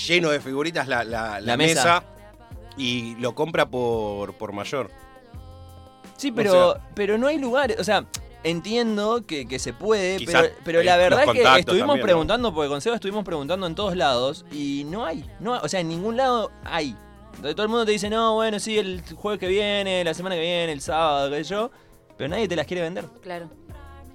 lleno 0.07 0.29
de 0.29 0.39
figuritas 0.39 0.88
la, 0.88 1.03
la- 1.03 1.39
la 1.39 1.41
La 1.41 1.57
mesa. 1.57 1.84
mesa. 1.84 2.03
y 2.77 3.15
lo 3.15 3.34
compra 3.34 3.65
por, 3.67 4.34
por 4.36 4.53
mayor. 4.53 4.91
Sí, 6.15 6.31
pero, 6.31 6.77
pero 6.96 7.17
no 7.17 7.27
hay 7.27 7.38
lugares. 7.39 7.79
O 7.79 7.84
sea, 7.84 8.05
entiendo 8.50 9.24
que, 9.25 9.48
que 9.48 9.60
se 9.60 9.74
puede, 9.74 10.18
pero, 10.25 10.42
pero 10.63 10.84
la 10.84 10.98
verdad 10.98 11.24
es 11.24 11.32
que 11.32 11.42
estuvimos 11.60 11.66
también, 11.88 11.98
¿no? 12.00 12.04
preguntando, 12.04 12.54
porque 12.54 12.70
con 12.70 12.82
Seba 12.82 12.96
estuvimos 12.96 13.24
preguntando 13.24 13.68
en 13.68 13.75
todos 13.75 13.96
lados 13.96 14.46
y 14.51 14.84
no 14.86 15.06
hay. 15.06 15.25
No, 15.39 15.54
hay- 15.56 15.62
o 15.63 15.68
sea, 15.70 15.80
en 15.80 15.89
ningún 15.89 16.18
lado 16.18 16.51
hay. 16.63 16.96
Entonces 17.36 17.56
todo 17.56 17.63
el 17.66 17.70
mundo 17.70 17.86
te 17.86 17.92
dice, 17.92 18.10
no, 18.10 18.34
bueno, 18.36 18.60
sí, 18.60 18.77
el 18.80 19.04
jueves 19.16 19.39
que 19.39 19.48
viene, 19.48 20.04
la 20.04 20.13
semana 20.13 20.36
que 20.36 20.42
viene, 20.42 20.72
el 20.72 20.82
sábado, 20.82 21.30
qué 21.30 21.44
sé 21.44 21.51
yo. 21.51 21.70
Pero 22.18 22.30
nadie 22.30 22.48
te 22.48 22.56
las 22.56 22.66
quiere 22.66 22.82
vender. 22.82 23.06
Claro. 23.22 23.48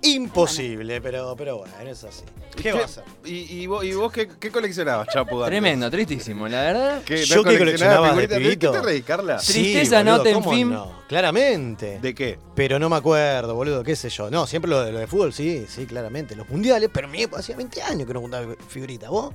Imposible, 0.02 1.00
pero, 1.00 1.34
pero 1.36 1.58
bueno, 1.58 1.74
es 1.86 2.02
así. 2.02 2.24
¿Qué, 2.60 2.72
va 2.72 2.80
a 2.80 2.84
hacer? 2.84 3.04
¿Y, 3.24 3.62
y 3.62 3.66
vos, 3.66 3.84
y 3.84 3.92
vos 3.92 4.12
qué, 4.12 4.28
qué 4.40 4.50
coleccionabas, 4.50 5.08
Chapu? 5.08 5.36
antes? 5.36 5.46
Tremendo, 5.46 5.90
tristísimo, 5.90 6.48
la 6.48 6.62
verdad. 6.62 7.02
¿Qué, 7.04 7.24
Yo 7.24 7.44
que 7.44 7.56
coleccionaba 7.56 8.14
de 8.14 8.28
figuritas? 8.28 8.72
¿De 8.72 8.78
qué 8.78 8.78
te 8.78 8.82
reís, 8.82 9.04
Carla? 9.04 9.38
Sí. 9.38 9.52
Tristeza 9.52 10.02
no 10.02 10.20
te 10.20 10.32
¿cómo 10.32 10.50
fin. 10.50 10.70
no? 10.70 11.02
Claramente. 11.08 12.00
¿De 12.00 12.14
qué? 12.14 12.38
Pero 12.54 12.78
no 12.78 12.88
me 12.88 12.96
acuerdo, 12.96 13.54
boludo, 13.54 13.84
qué 13.84 13.94
sé 13.94 14.08
yo. 14.08 14.28
No, 14.30 14.46
siempre 14.46 14.70
lo 14.70 14.82
de, 14.82 14.92
lo 14.92 14.98
de 14.98 15.06
fútbol, 15.06 15.32
sí, 15.32 15.66
sí, 15.68 15.86
claramente. 15.86 16.34
Los 16.34 16.48
mundiales, 16.48 16.90
pero 16.92 17.06
mi 17.06 17.22
época 17.22 17.40
hacía 17.40 17.56
20 17.56 17.82
años 17.82 18.06
que 18.06 18.14
no 18.14 18.20
juntaba 18.20 18.54
figuritas. 18.68 19.08
¿Vos? 19.08 19.32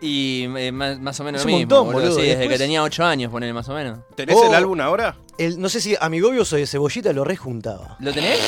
Y 0.00 0.44
eh, 0.56 0.72
más, 0.72 0.98
más 1.00 1.18
o 1.20 1.24
menos 1.24 1.40
Es 1.40 1.46
lo 1.46 1.52
un 1.52 1.58
mismo, 1.58 1.76
montón, 1.76 1.92
boludo. 1.94 2.10
boludo. 2.10 2.20
Sí, 2.20 2.26
desde 2.28 2.48
que 2.48 2.58
tenía 2.58 2.82
8 2.82 3.04
años, 3.04 3.30
ponele 3.30 3.52
más 3.52 3.68
o 3.68 3.74
menos. 3.74 4.00
¿Tenés 4.14 4.36
Oh. 4.38 4.46
el 4.48 4.54
álbum 4.54 4.78
ahora? 4.80 5.16
El, 5.38 5.58
no 5.60 5.68
sé 5.70 5.80
si 5.80 5.96
Amigobio 6.00 6.42
o 6.42 6.44
de 6.56 6.66
Cebollita 6.66 7.12
lo 7.12 7.24
rejuntaba. 7.24 7.96
¿Lo 8.00 8.12
tenés? 8.12 8.38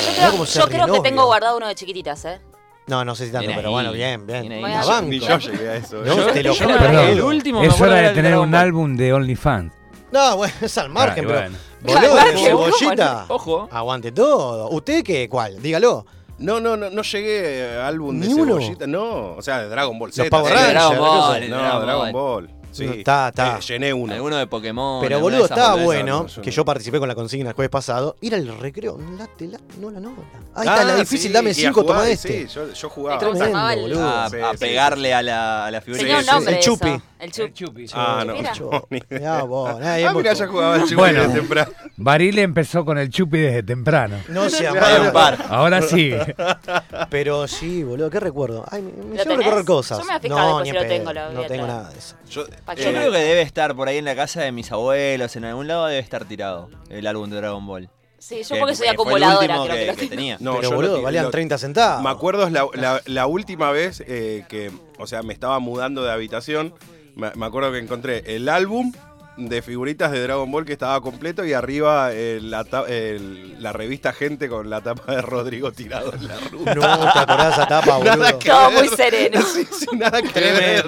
Yo 0.53 0.65
creo, 0.67 0.85
yo 0.85 0.93
que 0.93 1.09
tengo 1.09 1.25
guardado 1.25 1.57
uno 1.57 1.67
de 1.67 1.75
chiquititas, 1.75 2.23
¿eh? 2.25 2.39
No, 2.87 3.05
no 3.05 3.15
sé 3.15 3.27
si 3.27 3.31
tanto, 3.31 3.51
pero 3.55 3.67
ahí, 3.69 3.73
bueno, 3.73 3.91
bien, 3.91 4.25
bien. 4.25 4.61
La 4.61 4.83
banco. 4.85 5.09
Ni 5.09 5.19
yo 5.19 5.37
llegué 5.37 5.69
a 5.69 5.75
eso. 5.75 5.97
No, 6.03 6.29
¿eh? 6.29 6.33
te 6.33 6.43
lo 6.43 6.53
yo 6.53 6.63
juro. 6.65 6.75
la- 6.75 6.81
Perdón, 6.81 7.05
el 7.07 7.21
último 7.21 7.63
es 7.63 7.79
hora 7.81 7.99
era 7.99 8.09
de 8.09 8.15
tener 8.15 8.35
un 8.37 8.55
álbum 8.55 8.95
de 8.97 9.13
OnlyFans. 9.13 9.73
No, 10.11 10.37
bueno, 10.37 10.53
es 10.61 10.75
al 10.79 10.89
margen, 10.89 11.25
Ah, 11.25 11.27
pero. 11.27 11.39
bueno. 11.39 11.57
Boludo, 11.81 11.99
Claro, 12.13 12.31
de 12.41 12.51
¿cómo 12.51 12.65
Cebollita. 12.65 13.25
Ojo. 13.27 13.69
Aguante 13.71 14.11
todo. 14.11 14.69
¿Usted 14.69 15.03
qué? 15.03 15.29
¿Cuál? 15.29 15.61
Dígalo. 15.61 16.05
No, 16.39 16.59
no, 16.59 16.77
no, 16.77 16.89
no 16.89 17.01
llegué 17.01 17.77
a 17.77 17.87
álbum 17.87 18.19
de 18.19 18.27
cebollita. 18.27 18.87
No, 18.87 19.35
o 19.35 19.41
sea, 19.41 19.61
de 19.63 19.69
Dragon 19.69 19.97
Ball 19.99 20.07
Los 20.09 20.15
Z. 20.15 20.29
Power 20.29 20.47
sí. 20.51 20.53
Rangers, 20.53 20.73
Dragon 20.73 20.93
¿qué 20.93 20.99
Ball, 20.99 21.49
No, 21.49 21.57
Dragon 21.57 21.85
Dragon 21.85 22.11
Ball. 22.11 22.49
Sí. 22.71 22.85
No, 22.85 22.93
está, 22.93 23.29
está. 23.29 23.57
Eh, 23.57 23.61
llené 23.67 23.93
uno. 23.93 24.13
Alguno 24.13 24.37
de 24.37 24.47
Pokémon. 24.47 25.01
Pero 25.01 25.19
boludo, 25.19 25.45
estaba 25.45 25.75
bueno 25.75 26.23
no, 26.23 26.27
yo 26.27 26.41
que 26.41 26.49
no. 26.49 26.55
yo 26.55 26.65
participé 26.65 26.99
con 26.99 27.07
la 27.07 27.15
consigna 27.15 27.49
el 27.49 27.55
jueves 27.55 27.69
pasado. 27.71 28.15
Ir 28.21 28.35
al 28.35 28.47
recreo. 28.59 28.97
Late, 29.17 29.47
late, 29.47 29.63
no 29.79 29.89
la 29.89 29.99
nota. 29.99 30.21
Ahí 30.55 30.67
Ah, 30.67 30.75
está, 30.75 30.83
la 30.85 30.95
difícil, 30.95 31.27
sí, 31.29 31.33
dame 31.33 31.49
a 31.51 31.53
cinco, 31.53 31.85
y 32.07 32.11
este. 32.11 32.47
Sí, 32.47 32.53
yo, 32.53 32.71
yo 32.73 32.89
jugaba. 32.89 33.19
¿Cómo 33.19 33.33
se 33.33 33.39
Tremendo, 33.39 33.81
boludo. 33.81 34.07
A, 34.07 34.29
Sí, 34.29 34.35
a 34.37 34.51
sí, 34.51 34.57
pegarle 34.57 35.13
a 35.13 35.21
la, 35.21 35.65
a 35.65 35.71
la 35.71 35.81
figura. 35.81 36.03
Tenía 36.03 36.19
un 36.19 36.25
nombre 36.25 36.55
el. 36.57 36.63
Chupi. 36.63 37.01
El 37.19 37.31
Chupi. 37.53 37.85
Ah, 37.93 38.23
no. 38.25 38.33
Mira. 38.33 38.53
Yo- 38.53 38.87
Mirá 39.09 39.43
vos, 39.43 39.69
Ah, 39.83 40.13
mira, 40.15 40.33
ya 40.33 40.47
jugaba 40.47 40.75
el 40.77 40.83
chupi 40.83 40.95
Bueno. 40.95 41.27
de 41.27 41.33
temprano. 41.39 41.71
Barile 41.97 42.43
empezó 42.43 42.85
con 42.85 42.97
el 42.97 43.09
chupi 43.09 43.39
desde 43.39 43.63
temprano. 43.63 44.15
No 44.29 44.49
se 44.49 44.63
par. 45.13 45.45
Ahora 45.49 45.81
sí. 45.81 46.13
Pero 47.09 47.47
sí, 47.47 47.83
boludo, 47.83 48.09
qué 48.09 48.19
recuerdo. 48.19 48.63
Ay, 48.69 48.81
me, 48.81 48.91
me 49.03 49.17
¿Lo 49.17 49.23
llevo 49.23 49.33
a 49.33 49.37
recordar 49.37 49.65
cosas. 49.65 49.97
Yo 49.99 50.05
me 50.05 50.11
voy 50.11 50.17
a 50.17 50.19
fijar 50.21 50.37
no, 50.37 50.45
después 50.45 50.63
ni 50.63 50.69
si 50.69 50.75
lo 50.75 50.87
tengo, 50.89 51.13
no 51.13 51.41
a 51.41 51.47
tengo 51.47 51.67
nada 51.67 51.89
de 51.89 51.97
eso. 51.99 52.15
Yo, 52.75 52.89
eh, 52.89 52.93
creo 52.93 53.11
que 53.11 53.17
debe 53.19 53.41
estar 53.41 53.75
por 53.75 53.87
ahí 53.87 53.97
en 53.97 54.05
la 54.05 54.15
casa 54.15 54.41
de 54.41 54.51
mis 54.51 54.71
abuelos, 54.71 55.35
en 55.35 55.45
algún 55.45 55.67
lado 55.67 55.85
debe 55.87 55.99
estar 55.99 56.25
tirado 56.25 56.69
el 56.89 57.05
álbum 57.07 57.29
de 57.29 57.37
Dragon 57.37 57.65
Ball. 57.65 57.89
Sí, 58.17 58.43
yo 58.43 58.55
Que- 58.55 58.59
porque 58.59 58.75
soy 58.75 58.87
que 58.89 58.95
fue 58.95 59.13
el 59.17 59.23
acumuladora, 59.23 59.45
creo 59.47 59.63
que, 59.67 59.79
que, 59.79 59.85
lo 59.87 59.95
que 59.95 60.07
tenía. 60.07 60.37
no, 60.41 60.55
Pero 60.57 60.69
yo 60.69 60.75
boludo, 60.75 61.01
valían 61.01 61.23
lo- 61.25 61.31
30 61.31 61.57
centavos. 61.57 62.03
Me 62.03 62.09
acuerdo 62.09 62.49
la, 62.49 62.67
la- 62.73 63.01
la 63.05 63.27
última 63.27 63.71
vez 63.71 64.03
eh, 64.07 64.43
que, 64.49 64.71
o 64.97 65.07
sea, 65.07 65.23
me 65.23 65.33
estaba 65.33 65.59
mudando 65.59 66.03
de 66.03 66.11
habitación. 66.11 66.73
Me, 67.15 67.31
me 67.35 67.45
acuerdo 67.45 67.71
que 67.71 67.77
encontré 67.79 68.23
el 68.35 68.49
álbum 68.49 68.91
de 69.37 69.61
figuritas 69.61 70.11
de 70.11 70.21
Dragon 70.21 70.51
Ball 70.51 70.65
que 70.65 70.73
estaba 70.73 70.99
completo 70.99 71.45
y 71.45 71.53
arriba 71.53 72.11
el- 72.11 72.51
la, 72.51 72.65
la 73.57 73.71
revista 73.71 74.11
Gente 74.11 74.49
con 74.49 74.69
la 74.69 74.81
tapa 74.81 75.15
de 75.15 75.21
Rodrigo 75.21 75.71
tirado 75.71 76.13
en 76.13 76.27
la 76.27 76.37
ruta. 76.39 76.75
No, 76.75 76.81
te 77.13 77.19
acordás 77.19 77.45
de 77.47 77.51
esa 77.53 77.67
tapa, 77.67 77.97
boludo. 77.99 78.17
Nada 78.17 78.37
que 78.37 78.49
Todo 78.49 78.71
muy 78.71 78.87
sereno. 78.89 79.41
Sí, 79.53 79.65
sí, 79.71 79.85
nada 79.95 80.21
que 80.21 80.39
ver. 80.41 80.85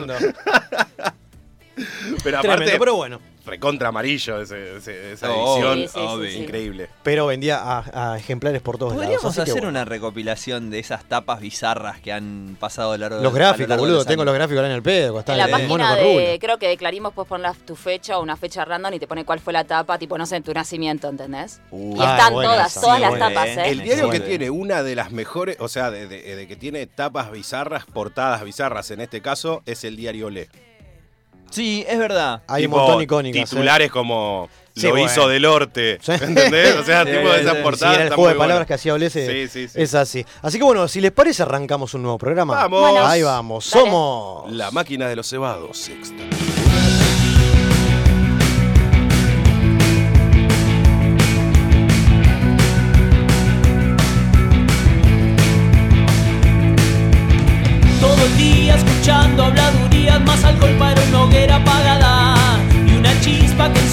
Pero 2.23 2.37
aparte, 2.39 2.55
Tremendo, 2.57 2.79
pero 2.79 2.95
bueno. 2.95 3.19
recontra 3.45 3.87
amarillo 3.89 4.39
ese- 4.41 4.77
ese- 4.77 5.13
esa 5.13 5.31
Oh, 5.31 5.55
edición. 5.57 5.77
Sí, 5.79 5.87
sí, 5.87 5.93
sí, 5.93 5.99
obvio. 5.99 6.29
sí. 6.31 6.37
Increíble. 6.43 6.89
Pero 7.01 7.25
vendía 7.25 7.57
a, 7.59 8.11
a 8.13 8.17
ejemplares 8.17 8.61
por 8.61 8.77
todos 8.77 8.91
lados. 8.91 9.05
Podríamos 9.05 9.25
así 9.25 9.35
que 9.37 9.41
hacer 9.51 9.53
bueno. 9.63 9.69
una 9.69 9.85
recopilación 9.85 10.69
de 10.69 10.77
esas 10.79 11.05
tapas 11.05 11.39
bizarras 11.41 11.99
que 12.01 12.11
han 12.13 12.55
pasado 12.59 12.91
a 12.91 12.97
lo 12.97 13.01
largo 13.01 13.17
de 13.17 13.23
Los 13.23 13.31
a 13.31 13.33
lo 13.33 13.39
gráficos, 13.39 13.69
largo 13.69 13.85
de 13.85 13.91
boludo. 13.93 14.05
Tengo 14.05 14.23
los 14.25 14.31
años. 14.33 14.37
gráficos 14.39 14.57
ahora 14.59 14.67
en 14.69 14.75
el 14.75 14.83
pedo. 14.83 15.19
Está 15.19 15.31
En 15.31 15.37
la 15.39 15.45
el 15.45 15.51
mono 15.67 15.83
página 15.83 15.87
con 15.89 15.97
de, 15.97 16.25
rulo. 16.27 16.39
creo 16.39 16.57
que 16.59 16.67
de 16.67 16.77
Clarín 16.77 17.03
vos 17.03 17.27
poner 17.27 17.55
tu 17.65 17.75
fecha 17.75 18.19
o 18.19 18.21
una 18.21 18.37
fecha 18.37 18.63
random 18.63 18.93
y 18.93 18.99
te 18.99 19.07
pone 19.07 19.25
cuál 19.25 19.39
fue 19.39 19.53
la 19.53 19.63
tapa, 19.63 19.97
tipo, 19.97 20.17
no 20.19 20.25
sé, 20.27 20.39
tu 20.41 20.53
nacimiento, 20.53 21.09
¿entendés? 21.09 21.61
Uh, 21.71 21.95
Y 21.97 21.99
Ah, 21.99 22.11
están 22.17 22.33
buena 22.33 22.51
todas, 22.53 22.71
esa, 22.71 22.81
todas 22.81 22.95
sí, 22.97 23.01
las 23.01 23.09
buena, 23.09 23.27
tapas, 23.29 23.47
eh. 23.47 23.53
¿eh? 23.57 23.69
El 23.71 23.81
diario 23.81 24.03
que 24.11 24.19
Bueno. 24.19 24.25
tiene 24.25 24.49
una 24.51 24.83
de 24.83 24.95
las 24.95 25.11
mejores, 25.11 25.57
o 25.59 25.67
sea, 25.67 25.89
de, 25.89 26.07
de- 26.07 26.35
de 26.35 26.47
que 26.47 26.55
tiene 26.55 26.85
tapas 26.85 27.31
bizarras, 27.31 27.85
portadas 27.85 28.43
bizarras 28.43 28.91
en 28.91 29.01
este 29.01 29.21
caso, 29.21 29.63
es 29.65 29.83
el 29.83 29.95
diario 29.95 30.29
Le. 30.29 30.47
Sí, 31.51 31.85
es 31.87 31.99
verdad. 31.99 32.41
Hay 32.47 32.65
un 32.65 32.71
Tipo, 32.71 32.81
montón 32.83 33.01
icónicas. 33.03 33.41
¿eh? 33.41 33.45
Titulares 33.55 33.91
como 33.91 34.49
Sí, 34.73 34.83
Lo 34.87 34.91
bueno. 34.91 35.05
hizo 35.05 35.27
del 35.27 35.45
Orte. 35.45 35.97
Sí. 36.01 36.13
¿Entendés? 36.13 36.77
O 36.77 36.83
sea, 36.85 37.03
Sí, 37.03 37.11
tipo 37.11 37.29
de 37.29 37.35
sí, 37.35 37.41
esas 37.41 37.51
sí. 37.51 37.57
Sí, 37.57 37.63
portadas. 37.63 37.95
era 37.95 38.03
el 38.07 38.13
juego 38.13 38.29
de 38.29 38.35
palabras 38.35 38.67
que 38.67 38.73
hacía 38.73 38.93
Olese. 38.93 39.27
Sí, 39.27 39.47
sí, 39.49 39.67
sí. 39.67 39.81
Es 39.81 39.93
así. 39.95 40.25
Así 40.41 40.57
que 40.57 40.63
bueno, 40.63 40.87
si 40.87 41.01
les 41.01 41.11
parece, 41.11 41.43
arrancamos 41.43 41.93
un 41.93 42.03
nuevo 42.03 42.17
programa. 42.17 42.55
Vamos. 42.55 42.89
Bueno. 42.91 43.05
Ahí 43.05 43.21
vamos. 43.21 43.69
Dale. 43.69 43.85
Somos. 43.85 44.51
La 44.53 44.71
máquina 44.71 45.09
de 45.09 45.17
los 45.17 45.27
cebados, 45.29 45.77
sexta. 45.77 46.23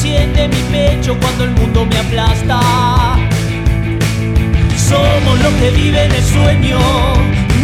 Enciende 0.09 0.49
mi 0.49 0.63
pecho 0.73 1.17
cuando 1.21 1.45
el 1.45 1.51
mundo 1.51 1.85
me 1.85 1.99
aplasta. 1.99 2.61
Somos 4.77 5.39
los 5.41 5.53
que 5.55 5.71
viven 5.71 6.11
el 6.11 6.25
sueño, 6.25 6.79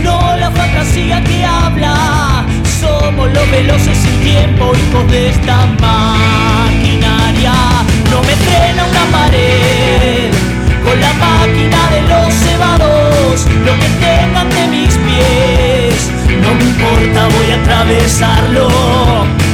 no 0.02 0.36
la 0.36 0.50
fantasía 0.50 1.22
que 1.24 1.44
habla. 1.44 2.44
Somos 2.80 3.32
los 3.32 3.50
veloces 3.50 3.96
sin 3.96 4.20
tiempo, 4.20 4.72
hijos 4.74 5.10
de 5.10 5.30
esta 5.30 5.66
maquinaria. 5.80 7.54
No 8.10 8.20
me 8.20 8.34
frena 8.46 8.84
una 8.84 9.04
pared 9.18 10.30
con 10.84 11.00
la 11.00 11.12
máquina 11.14 11.78
de 11.90 12.02
los 12.02 12.34
cebados. 12.34 13.46
Lo 13.64 13.72
que 13.80 13.88
tengan 14.04 14.50
de 14.50 14.66
mis 14.68 14.94
pies, 14.98 16.10
no 16.42 16.54
me 16.54 16.64
importa, 16.64 17.28
voy 17.36 17.50
a 17.52 17.56
atravesarlo 17.62 19.53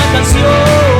canción. 0.11 0.90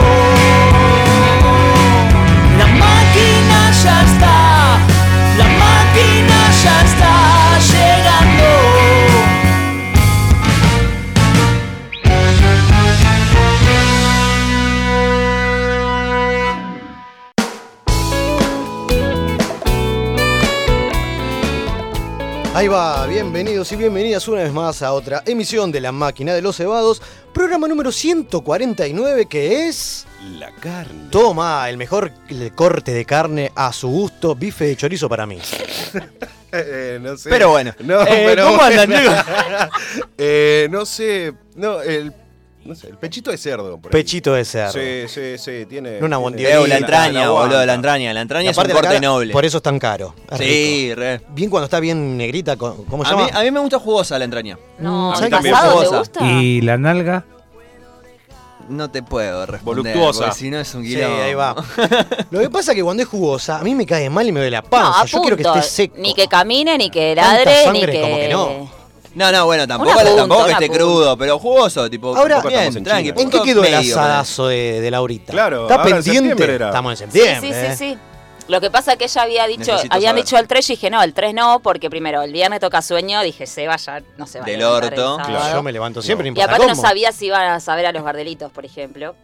Ahí 22.61 22.67
va, 22.67 23.07
bienvenidos 23.07 23.71
y 23.71 23.75
bienvenidas 23.75 24.27
una 24.27 24.43
vez 24.43 24.53
más 24.53 24.83
a 24.83 24.93
otra 24.93 25.23
emisión 25.25 25.71
de 25.71 25.81
La 25.81 25.91
Máquina 25.91 26.35
de 26.35 26.43
los 26.43 26.57
Cebados, 26.57 27.01
programa 27.33 27.67
número 27.67 27.91
149 27.91 29.25
que 29.25 29.67
es... 29.67 30.05
La 30.37 30.51
carne. 30.51 31.09
Toma, 31.09 31.67
el 31.67 31.77
mejor 31.77 32.11
corte 32.53 32.91
de 32.93 33.03
carne 33.03 33.51
a 33.55 33.73
su 33.73 33.87
gusto, 33.87 34.35
bife 34.35 34.65
de 34.65 34.75
chorizo 34.77 35.09
para 35.09 35.25
mí. 35.25 35.39
Eh, 36.53 36.99
no 37.01 37.15
sé. 37.15 37.29
Pero 37.29 37.49
bueno. 37.49 37.73
No, 37.79 38.01
Eh, 38.01 38.23
pero 38.25 38.47
¿cómo 38.47 38.57
bueno. 38.57 38.81
andan? 38.81 39.69
Eh, 40.17 40.67
no 40.69 40.85
sé. 40.85 41.33
No, 41.55 41.81
el. 41.81 42.13
No 42.63 42.75
sé, 42.75 42.89
el 42.89 42.97
pechito 42.97 43.31
de 43.31 43.37
cerdo. 43.37 43.77
por. 43.79 43.91
Pechito 43.91 44.33
de 44.33 44.45
cerdo. 44.45 44.73
Sí, 44.73 45.07
sí, 45.07 45.37
sí. 45.37 45.65
Tiene. 45.67 45.97
Una 46.03 46.17
bondiola. 46.17 46.49
Veo 46.57 46.67
la 46.67 46.77
entraña, 46.77 47.29
boludo, 47.29 47.65
la 47.65 47.73
entraña. 47.73 48.13
La 48.13 48.21
entraña 48.21 48.51
es 48.51 48.57
un 48.57 48.61
aparte 48.61 48.73
la 48.73 48.79
corte 48.81 48.95
cara, 48.95 49.07
noble. 49.07 49.33
Por 49.33 49.45
eso 49.45 49.57
es 49.57 49.63
tan 49.63 49.79
caro. 49.79 50.13
es 50.29 50.37
rico. 50.37 50.43
Sí, 50.51 50.93
re. 50.95 51.21
Bien 51.29 51.49
cuando 51.49 51.65
está 51.65 51.79
bien 51.79 52.17
negrita, 52.17 52.57
¿cómo 52.57 53.03
se 53.03 53.15
mí, 53.15 53.21
llama? 53.25 53.39
a 53.39 53.43
mí 53.43 53.49
me 53.51 53.59
gusta 53.61 53.79
jugosa 53.79 54.19
la 54.19 54.25
entraña. 54.25 54.59
No, 54.77 55.11
A 55.13 55.17
mí 55.19 55.25
¿el 55.25 55.31
también. 55.31 55.55
pasado 55.55 55.81
te 55.81 55.97
gusta? 55.97 56.25
¿Y 56.31 56.61
la 56.61 56.77
nalga? 56.77 57.25
No 58.69 58.89
te 58.91 59.01
puedo 59.03 59.45
responder. 59.47 59.83
Voluptuosa. 59.97 60.25
porque 60.25 60.35
Si 60.37 60.49
no 60.49 60.59
es 60.59 60.73
un 60.75 60.83
Sí, 60.83 60.89
quilombo. 60.95 61.21
ahí 61.23 61.33
va. 61.33 61.55
Lo 62.31 62.39
que 62.39 62.49
pasa 62.49 62.71
es 62.71 62.75
que 62.77 62.83
cuando 62.83 63.01
es 63.03 63.09
jugosa, 63.09 63.57
a 63.59 63.63
mí 63.63 63.73
me 63.75 63.85
cae 63.85 64.09
mal 64.09 64.25
y 64.27 64.31
me 64.31 64.39
duele 64.39 64.51
la 64.51 64.61
No, 64.61 64.69
panza. 64.69 65.01
a 65.01 65.05
Yo 65.05 65.19
quiero 65.21 65.35
que 65.35 65.43
punto. 65.43 65.59
esté 65.59 65.69
seco. 65.71 65.95
Ni 65.97 66.13
que 66.13 66.27
camine, 66.27 66.77
ni 66.77 66.89
que 66.89 67.13
Tanta 67.15 67.33
ladre, 67.37 67.51
ni 67.71 67.79
sangre 67.79 67.91
que... 67.91 68.01
como 68.01 68.15
que 68.17 68.29
no. 68.29 68.80
No, 69.13 69.31
no, 69.31 69.45
bueno, 69.45 69.67
tampoco, 69.67 69.91
punta, 69.91 70.15
tampoco 70.15 70.45
que 70.45 70.51
esté 70.53 70.67
punta. 70.67 70.79
crudo, 70.79 71.17
pero 71.17 71.37
jugoso, 71.39 71.89
tipo. 71.89 72.15
Ahora, 72.15 72.35
tampoco 72.35 72.49
estamos 72.55 72.73
bien, 72.73 72.77
en 72.77 72.83
tranqui. 73.13 73.21
¿En 73.21 73.29
qué 73.29 73.41
quedó 73.41 73.63
el 73.63 73.73
asadazo 73.75 74.47
de, 74.47 74.79
de 74.81 74.91
Laurita? 74.91 75.33
Claro, 75.33 75.63
¿Está 75.69 75.75
en 75.87 75.95
pendiente? 76.03 76.53
Estamos 76.55 77.01
en 77.01 77.11
Sí, 77.11 77.19
septiembre. 77.19 77.49
sí, 77.53 77.55
¿eh? 77.55 77.75
sí, 77.75 77.93
sí. 77.93 77.97
Lo 78.47 78.59
que 78.59 78.69
pasa 78.71 78.93
es 78.93 78.97
que 78.97 79.05
ella 79.05 79.21
había 79.21 79.47
dicho, 79.47 79.71
Necesito 79.71 79.95
habían 79.95 80.11
saber. 80.11 80.23
dicho 80.25 80.37
el 80.37 80.47
3 80.47 80.69
y 80.69 80.73
dije, 80.73 80.89
no, 80.89 81.01
el 81.03 81.13
3 81.13 81.33
no, 81.33 81.59
porque 81.61 81.89
primero, 81.89 82.21
el 82.21 82.33
viernes 82.33 82.59
toca 82.59 82.81
sueño, 82.81 83.21
dije, 83.21 83.45
se 83.47 83.67
vaya, 83.67 84.01
no 84.17 84.25
se 84.27 84.39
va 84.39 84.45
Del 84.45 84.63
orto. 84.63 85.17
Claro. 85.25 85.53
Yo 85.55 85.63
me 85.63 85.71
levanto 85.71 86.01
siempre, 86.01 86.29
no 86.29 86.37
Y 86.37 86.41
aparte 86.41 86.67
no 86.67 86.75
sabía 86.75 87.11
si 87.11 87.27
iban 87.27 87.47
a 87.49 87.59
saber 87.59 87.85
a 87.85 87.91
los 87.91 88.03
gardelitos, 88.03 88.51
por 88.51 88.65
ejemplo. 88.65 89.15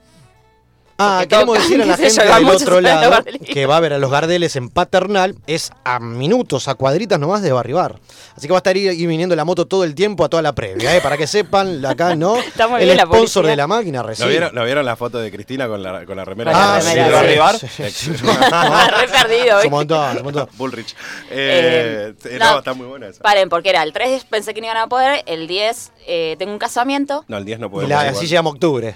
Ah, 1.00 1.26
queremos 1.30 1.58
decir 1.60 1.82
a 1.82 1.86
la 1.86 1.96
gente 1.98 2.24
del 2.26 2.46
otro 2.50 2.82
lado 2.82 3.24
que 3.54 3.66
va 3.66 3.78
a 3.78 3.80
ver 3.80 3.94
a 3.94 3.98
los 4.00 4.10
Gardeles 4.10 4.56
en 4.56 4.70
Paternal, 4.70 5.36
es 5.46 5.72
a 5.84 6.00
minutos, 6.00 6.68
a 6.68 6.74
cuadritas 6.76 7.20
nomás 7.20 7.42
de 7.42 7.52
Barribar. 7.52 8.00
Así 8.36 8.48
que 8.48 8.54
va 8.54 8.58
a 8.58 8.60
estar 8.60 8.76
ahí, 8.76 8.88
ahí 8.88 9.06
viniendo 9.06 9.36
la 9.36 9.46
moto 9.46 9.68
todo 9.68 9.84
el 9.84 9.94
tiempo 9.96 10.24
a 10.26 10.30
toda 10.30 10.42
la 10.42 10.54
previa, 10.54 10.96
¿eh? 10.96 11.02
para 11.02 11.18
que 11.18 11.28
sepan, 11.28 11.86
acá 11.86 12.16
no. 12.16 12.38
Está 12.38 12.68
muy 12.68 12.82
el 12.82 12.98
la 12.98 13.04
sponsor 13.06 13.46
de 13.46 13.56
la 13.56 13.68
máquina 13.68 14.00
¿No 14.02 14.08
recibe. 14.08 14.30
vieron, 14.30 14.56
¿No 14.56 14.64
vieron 14.64 14.86
la 14.86 14.96
foto 14.96 15.20
de 15.20 15.32
Cristina 15.32 15.68
con 15.68 15.84
la, 15.84 16.06
con 16.06 16.18
la 16.18 16.26
remera? 16.26 16.52
Ah, 16.54 16.82
sí, 16.82 16.88
sí. 16.90 16.94
sí, 16.94 17.12
¿Barribar? 17.12 17.56
Re 17.60 19.08
perdido, 19.08 19.70
montón, 19.70 20.12
es 20.12 20.18
un 20.18 20.24
montón. 20.24 20.50
Bullrich. 20.58 20.96
Eh, 21.30 22.14
Eh, 22.26 22.38
no, 22.40 22.54
no. 22.54 22.58
está 22.60 22.74
muy 22.74 22.88
buena 22.88 23.08
esa. 23.08 23.22
Paren, 23.22 23.50
porque 23.50 23.70
era 23.70 23.84
el 23.84 23.94
3 23.94 24.26
pensé 24.26 24.54
que 24.54 24.62
no 24.62 24.68
iban 24.68 24.78
a 24.78 24.88
poder, 24.88 25.24
el 25.26 25.48
10 25.48 25.92
eh, 26.08 26.36
tengo 26.40 26.52
un 26.52 26.60
casamiento. 26.60 27.24
No, 27.28 27.38
el 27.38 27.46
10 27.46 27.60
no 27.60 27.70
la, 27.88 28.02
así 28.02 28.28
llegamos 28.28 28.52
a 28.52 28.54
octubre. 28.56 28.96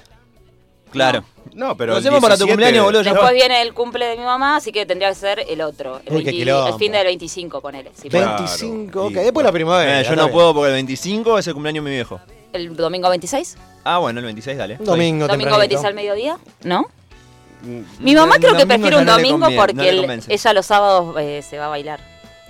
Claro. 0.91 1.23
No, 1.53 1.75
pero. 1.75 1.93
Lo 1.93 1.97
el 1.97 2.03
hacemos 2.03 2.21
para 2.21 2.35
tu 2.35 2.45
17 2.45 2.51
cumpleaños, 2.51 2.85
boludo. 2.85 3.01
ya 3.01 3.11
Después 3.11 3.29
fue. 3.31 3.35
viene 3.39 3.61
el 3.61 3.73
cumple 3.73 4.05
de 4.05 4.17
mi 4.17 4.23
mamá, 4.23 4.55
así 4.57 4.71
que 4.71 4.85
tendría 4.85 5.09
que 5.09 5.15
ser 5.15 5.43
el 5.49 5.61
otro. 5.61 5.99
El, 6.05 6.13
Uy, 6.13 6.19
qué 6.23 6.31
20 6.31 6.31
quilombo. 6.31 6.67
el 6.67 6.73
fin 6.75 6.91
del 6.91 7.05
25, 7.05 7.61
ponele. 7.61 7.91
si 7.93 8.09
Claro, 8.09 8.37
puedo. 8.37 8.47
25, 8.47 9.03
ok. 9.05 9.11
y- 9.11 9.13
Después 9.15 9.45
la 9.45 9.51
primavera. 9.51 10.01
Eh, 10.01 10.03
yo 10.03 10.15
no 10.15 10.23
bien. 10.23 10.33
puedo 10.33 10.53
porque 10.53 10.67
el 10.69 10.73
25 10.75 11.37
es 11.39 11.47
el 11.47 11.53
cumpleaños 11.53 11.83
de 11.83 11.89
mi 11.89 11.95
viejo. 11.95 12.21
¿El 12.53 12.75
domingo 12.75 13.09
26? 13.09 13.57
Ah, 13.83 13.97
bueno, 13.97 14.19
el 14.19 14.25
26, 14.25 14.57
dale. 14.57 14.75
Domingo, 14.77 15.27
¿Domingo 15.27 15.27
tempranito. 15.27 15.57
26 15.59 15.85
al 15.85 15.93
mediodía? 15.93 16.37
¿No? 16.63 16.85
Mm, 17.63 17.81
Mi 18.03 18.15
mamá 18.15 18.35
creo 18.37 18.55
que 18.55 18.65
prefiere 18.65 18.97
un 18.97 19.05
no 19.05 19.13
domingo 19.13 19.49
no 19.49 19.55
porque 19.55 19.89
ella 20.29 20.53
los 20.53 20.65
sábados 20.65 21.15
eh, 21.19 21.41
se 21.47 21.57
va 21.57 21.65
a 21.65 21.69
bailar 21.69 21.99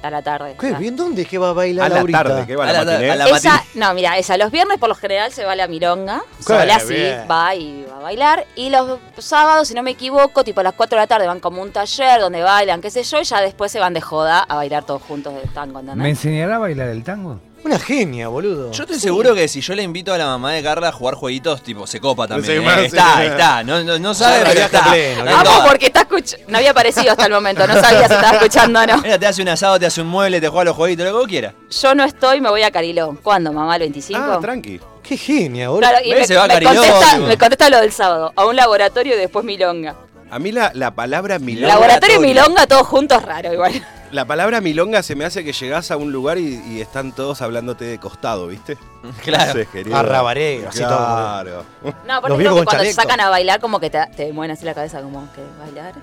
a 0.02 0.10
la 0.10 0.22
tarde. 0.22 0.56
¿Qué? 0.60 0.72
¿Bien 0.74 0.96
dónde 0.96 1.24
es 1.24 1.28
que 1.28 1.38
va 1.38 1.50
a 1.50 1.54
bailar 1.54 1.86
A 1.86 1.90
la 1.90 1.96
Laurita? 1.96 2.24
tarde, 2.24 2.46
que 2.48 2.56
va 2.56 2.64
A 2.64 2.68
la 2.74 2.84
la- 2.84 3.56
a 3.56 3.64
no, 3.76 3.94
mira, 3.94 4.18
ella 4.18 4.38
los 4.38 4.52
viernes 4.52 4.78
por 4.78 4.90
lo 4.90 4.96
general 4.96 5.32
se 5.32 5.44
va 5.46 5.54
a 5.54 5.56
la 5.56 5.68
milonga, 5.68 6.22
Qué 6.38 6.44
sola 6.44 6.76
así, 6.76 6.96
va 7.30 7.56
y 7.56 7.86
va 7.90 7.98
a 7.98 8.00
bailar. 8.02 8.46
Y 8.56 8.70
los 8.70 9.00
sábados, 9.18 9.68
si 9.68 9.74
no 9.74 9.84
me 9.84 9.92
equivoco, 9.92 10.44
tipo 10.44 10.62
a 10.62 10.64
las 10.64 10.74
4 10.74 10.98
de 10.98 11.04
la 11.04 11.08
tarde 11.08 11.28
van 11.28 11.40
como 11.40 11.62
un 11.62 11.72
taller 11.72 12.20
donde 12.20 12.42
bailan, 12.42 12.82
qué 12.82 12.90
sé 12.90 13.04
yo, 13.04 13.20
y 13.22 13.24
ya 13.24 13.42
después 13.42 13.72
se 13.72 13.80
van 13.80 13.94
de 13.94 14.02
joda 14.02 14.40
a 14.40 14.56
bailar 14.56 14.84
todos 14.84 15.02
juntos 15.02 15.34
de 15.36 15.42
tango, 15.54 15.80
¿entendés? 15.80 16.04
¿Me 16.04 16.10
enseñará 16.10 16.56
a 16.56 16.60
bailar 16.60 16.88
el 16.90 17.04
tango? 17.04 17.40
Una 17.63 17.78
genia, 17.78 18.28
boludo. 18.28 18.71
Yo 18.71 18.84
estoy 18.84 19.00
seguro 19.00 19.36
que 19.36 19.47
si 19.47 19.62
yo 19.62 19.76
le 19.76 19.84
invito 19.84 20.12
a 20.13 20.17
la 20.17 20.26
mamá 20.26 20.52
de 20.54 20.63
Carla 20.63 20.88
a 20.89 20.91
jugar 20.91 21.13
jueguitos, 21.13 21.62
tipo, 21.62 21.86
se 21.86 22.00
copa 22.00 22.28
también. 22.28 22.58
Sí, 22.58 22.60
¿eh? 22.60 22.65
más, 22.65 22.80
sí. 22.80 22.86
Está, 22.88 23.24
está. 23.26 23.63
No, 23.63 23.84
no, 23.84 24.00
no 24.00 24.13
sabe, 24.15 24.43
pero 24.45 24.62
está. 24.62 24.86
Vamos 25.24 25.67
porque 25.69 25.86
está 25.86 26.02
escuch- 26.08 26.39
no 26.47 26.58
había 26.58 26.71
aparecido 26.71 27.12
hasta 27.12 27.26
el 27.28 27.32
momento, 27.34 27.67
no 27.67 27.74
sabía 27.76 28.08
si 28.08 28.13
estaba 28.15 28.32
escuchando 28.38 28.80
o 28.82 28.86
no. 28.88 28.97
Mira, 28.97 29.19
te 29.19 29.28
hace 29.28 29.41
un 29.43 29.50
asado, 29.50 29.80
te 29.80 29.86
hace 29.86 30.02
un 30.02 30.08
mueble, 30.08 30.41
te 30.41 30.47
juega 30.47 30.65
los 30.65 30.76
jueguitos, 30.76 31.06
lo 31.06 31.12
que 31.12 31.17
vos 31.19 31.28
quieras. 31.28 31.54
Yo 31.69 31.93
no 31.93 32.04
estoy, 32.04 32.41
me 32.41 32.50
voy 32.50 32.63
a 32.63 32.71
Cariló. 32.71 33.15
¿Cuándo, 33.21 33.54
mamá? 33.54 33.76
¿El 33.76 33.82
25? 33.82 34.19
Ah, 34.24 34.39
tranqui. 34.41 34.80
Qué 35.04 35.15
genia, 35.17 35.69
boludo. 35.69 35.88
Claro, 35.88 36.04
y 36.04 36.12
Ve, 36.13 36.19
me, 36.21 36.26
se 36.28 36.36
va 36.36 36.45
a 36.45 36.47
me 36.47 36.54
Cariló, 36.56 36.71
contesta, 36.84 37.17
me 37.19 37.38
contesta 37.38 37.69
lo 37.69 37.80
del 37.80 37.91
sábado. 37.91 38.34
A 38.36 38.45
un 38.45 38.56
laboratorio 38.56 39.13
y 39.15 39.17
después 39.19 39.45
milonga. 39.45 39.95
A 40.32 40.39
mí 40.39 40.52
la, 40.52 40.71
la 40.74 40.91
palabra 40.95 41.38
milonga. 41.38 41.67
Laboratorio 41.76 42.15
y 42.15 42.19
milonga, 42.19 42.65
todos 42.65 42.88
juntos, 42.88 43.21
raro 43.21 43.54
igual. 43.54 43.86
La 44.12 44.26
palabra 44.26 44.60
milonga 44.62 45.04
se 45.04 45.15
me 45.15 45.24
hace 45.26 45.43
que 45.45 45.54
llegás 45.54 45.89
a 45.91 45.97
un 45.97 46.12
lugar 46.12 46.38
y, 46.38 46.62
y 46.67 46.82
están 46.82 47.13
todos 47.13 47.41
hablándote 47.41 47.86
de 47.86 47.97
costado, 48.00 48.47
¿viste? 48.47 48.78
Claro. 49.24 49.47
No 49.47 49.54
sé, 49.54 49.65
querido. 49.67 49.95
A 49.95 50.04
rabaré, 50.04 50.65
así 50.67 50.80
todo. 50.80 50.89
Claro. 50.97 51.63
No, 51.84 51.89
aparte 51.89 52.12
Los 52.13 52.21
creo 52.21 52.38
viejos 52.38 52.60
que 52.60 52.65
cuando 52.65 52.84
te 52.84 52.93
sacan 52.93 53.19
a 53.21 53.30
bailar 53.30 53.60
como 53.60 53.80
que 53.80 53.89
te, 53.89 54.00
te 54.15 54.32
mueven 54.34 54.52
así 54.52 54.65
la 54.65 54.74
cabeza 54.74 55.02
como 55.02 55.28
que 55.34 55.41
bailar. 55.60 55.93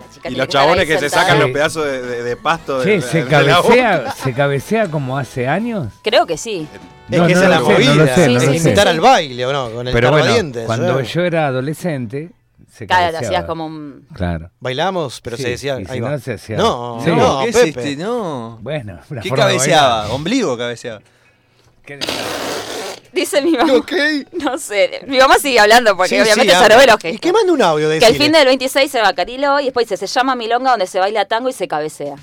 La 0.00 0.10
chica 0.12 0.28
Y 0.30 0.34
los 0.34 0.48
chabones 0.48 0.86
que 0.86 0.98
se 0.98 1.08
sacan 1.10 1.38
los 1.38 1.46
Sí. 1.48 1.52
pedazos 1.52 1.84
de, 1.86 2.02
de- 2.02 2.22
de 2.24 2.36
pasto 2.36 2.80
de- 2.80 3.00
¿se 3.00 3.24
cabecea, 3.26 4.10
¿se 4.12 4.32
cabecea 4.32 4.88
como 4.90 5.16
hace 5.18 5.46
años? 5.46 5.88
Creo 6.02 6.26
que 6.26 6.36
sí. 6.36 6.66
Es 7.10 7.18
No, 7.20 7.26
que 7.26 7.34
no 7.34 7.40
esa 7.40 7.44
es 7.44 7.50
la 7.50 7.60
lo 7.60 7.66
sé, 7.66 7.72
no 7.84 7.94
movida. 7.94 8.14
sé, 8.14 8.28
no 8.30 8.54
invitar 8.54 8.88
al 8.88 9.00
baile, 9.00 9.46
¿o 9.46 9.52
no? 9.52 9.70
Con 9.70 9.86
el 9.88 9.92
Pero 9.92 10.10
bueno, 10.10 10.34
cuando 10.66 11.00
yo 11.02 11.20
era 11.22 11.46
adolescente, 11.48 12.30
se 12.74 12.86
Claro, 12.86 13.12
cabeceaba. 13.12 13.26
hacías 13.28 13.44
como 13.44 13.66
un. 13.66 14.06
Claro. 14.14 14.50
Bailamos, 14.60 15.20
pero 15.20 15.36
Sí, 15.36 15.42
se 15.44 15.48
decía. 15.50 15.80
y 15.80 15.84
si 15.86 15.92
ahí 15.92 16.00
no, 16.00 16.06
va. 16.10 16.18
se 16.18 16.32
hacía- 16.34 16.56
No, 16.56 17.00
Sí. 17.04 17.10
no, 17.10 17.40
¿qué 17.42 17.48
es 17.50 17.56
Pepe. 17.56 17.68
este? 17.90 17.96
No. 17.96 18.58
Bueno, 18.62 19.00
una 19.10 19.20
¿Qué 19.22 19.28
forma 19.28 19.46
de 19.46 19.52
cabeceaba? 19.54 19.98
bailar. 20.00 20.14
¿Ombligo 20.16 20.58
cabeceaba? 20.58 21.00
¿Qué- 21.86 22.00
Dice 23.12 23.40
mi 23.42 23.52
mamá. 23.52 23.74
Ok. 23.74 23.92
No 24.32 24.58
sé. 24.58 25.02
Mi 25.06 25.18
mamá 25.18 25.36
sigue 25.38 25.60
hablando 25.60 25.96
porque 25.96 26.08
Sí, 26.16 26.20
obviamente 26.20 26.42
sí, 26.52 26.58
se 26.58 26.64
habla. 26.64 26.86
los 26.86 26.96
Y 26.98 27.02
gestos. 27.02 27.20
que 27.20 27.32
mande 27.32 27.52
un 27.52 27.62
audio 27.62 27.88
de 27.88 28.00
Que 28.00 28.06
el 28.08 28.16
fin 28.16 28.32
del 28.32 28.44
26 28.46 28.90
se 28.90 29.00
va 29.00 29.08
a 29.08 29.14
Carilo 29.14 29.60
y 29.60 29.66
después 29.66 29.88
dice, 29.88 29.96
se 29.96 30.12
llama 30.12 30.34
Milonga 30.34 30.70
donde 30.72 30.88
se 30.88 30.98
baila 30.98 31.24
tango 31.26 31.48
y 31.48 31.52
se 31.52 31.68
cabecea. 31.68 32.16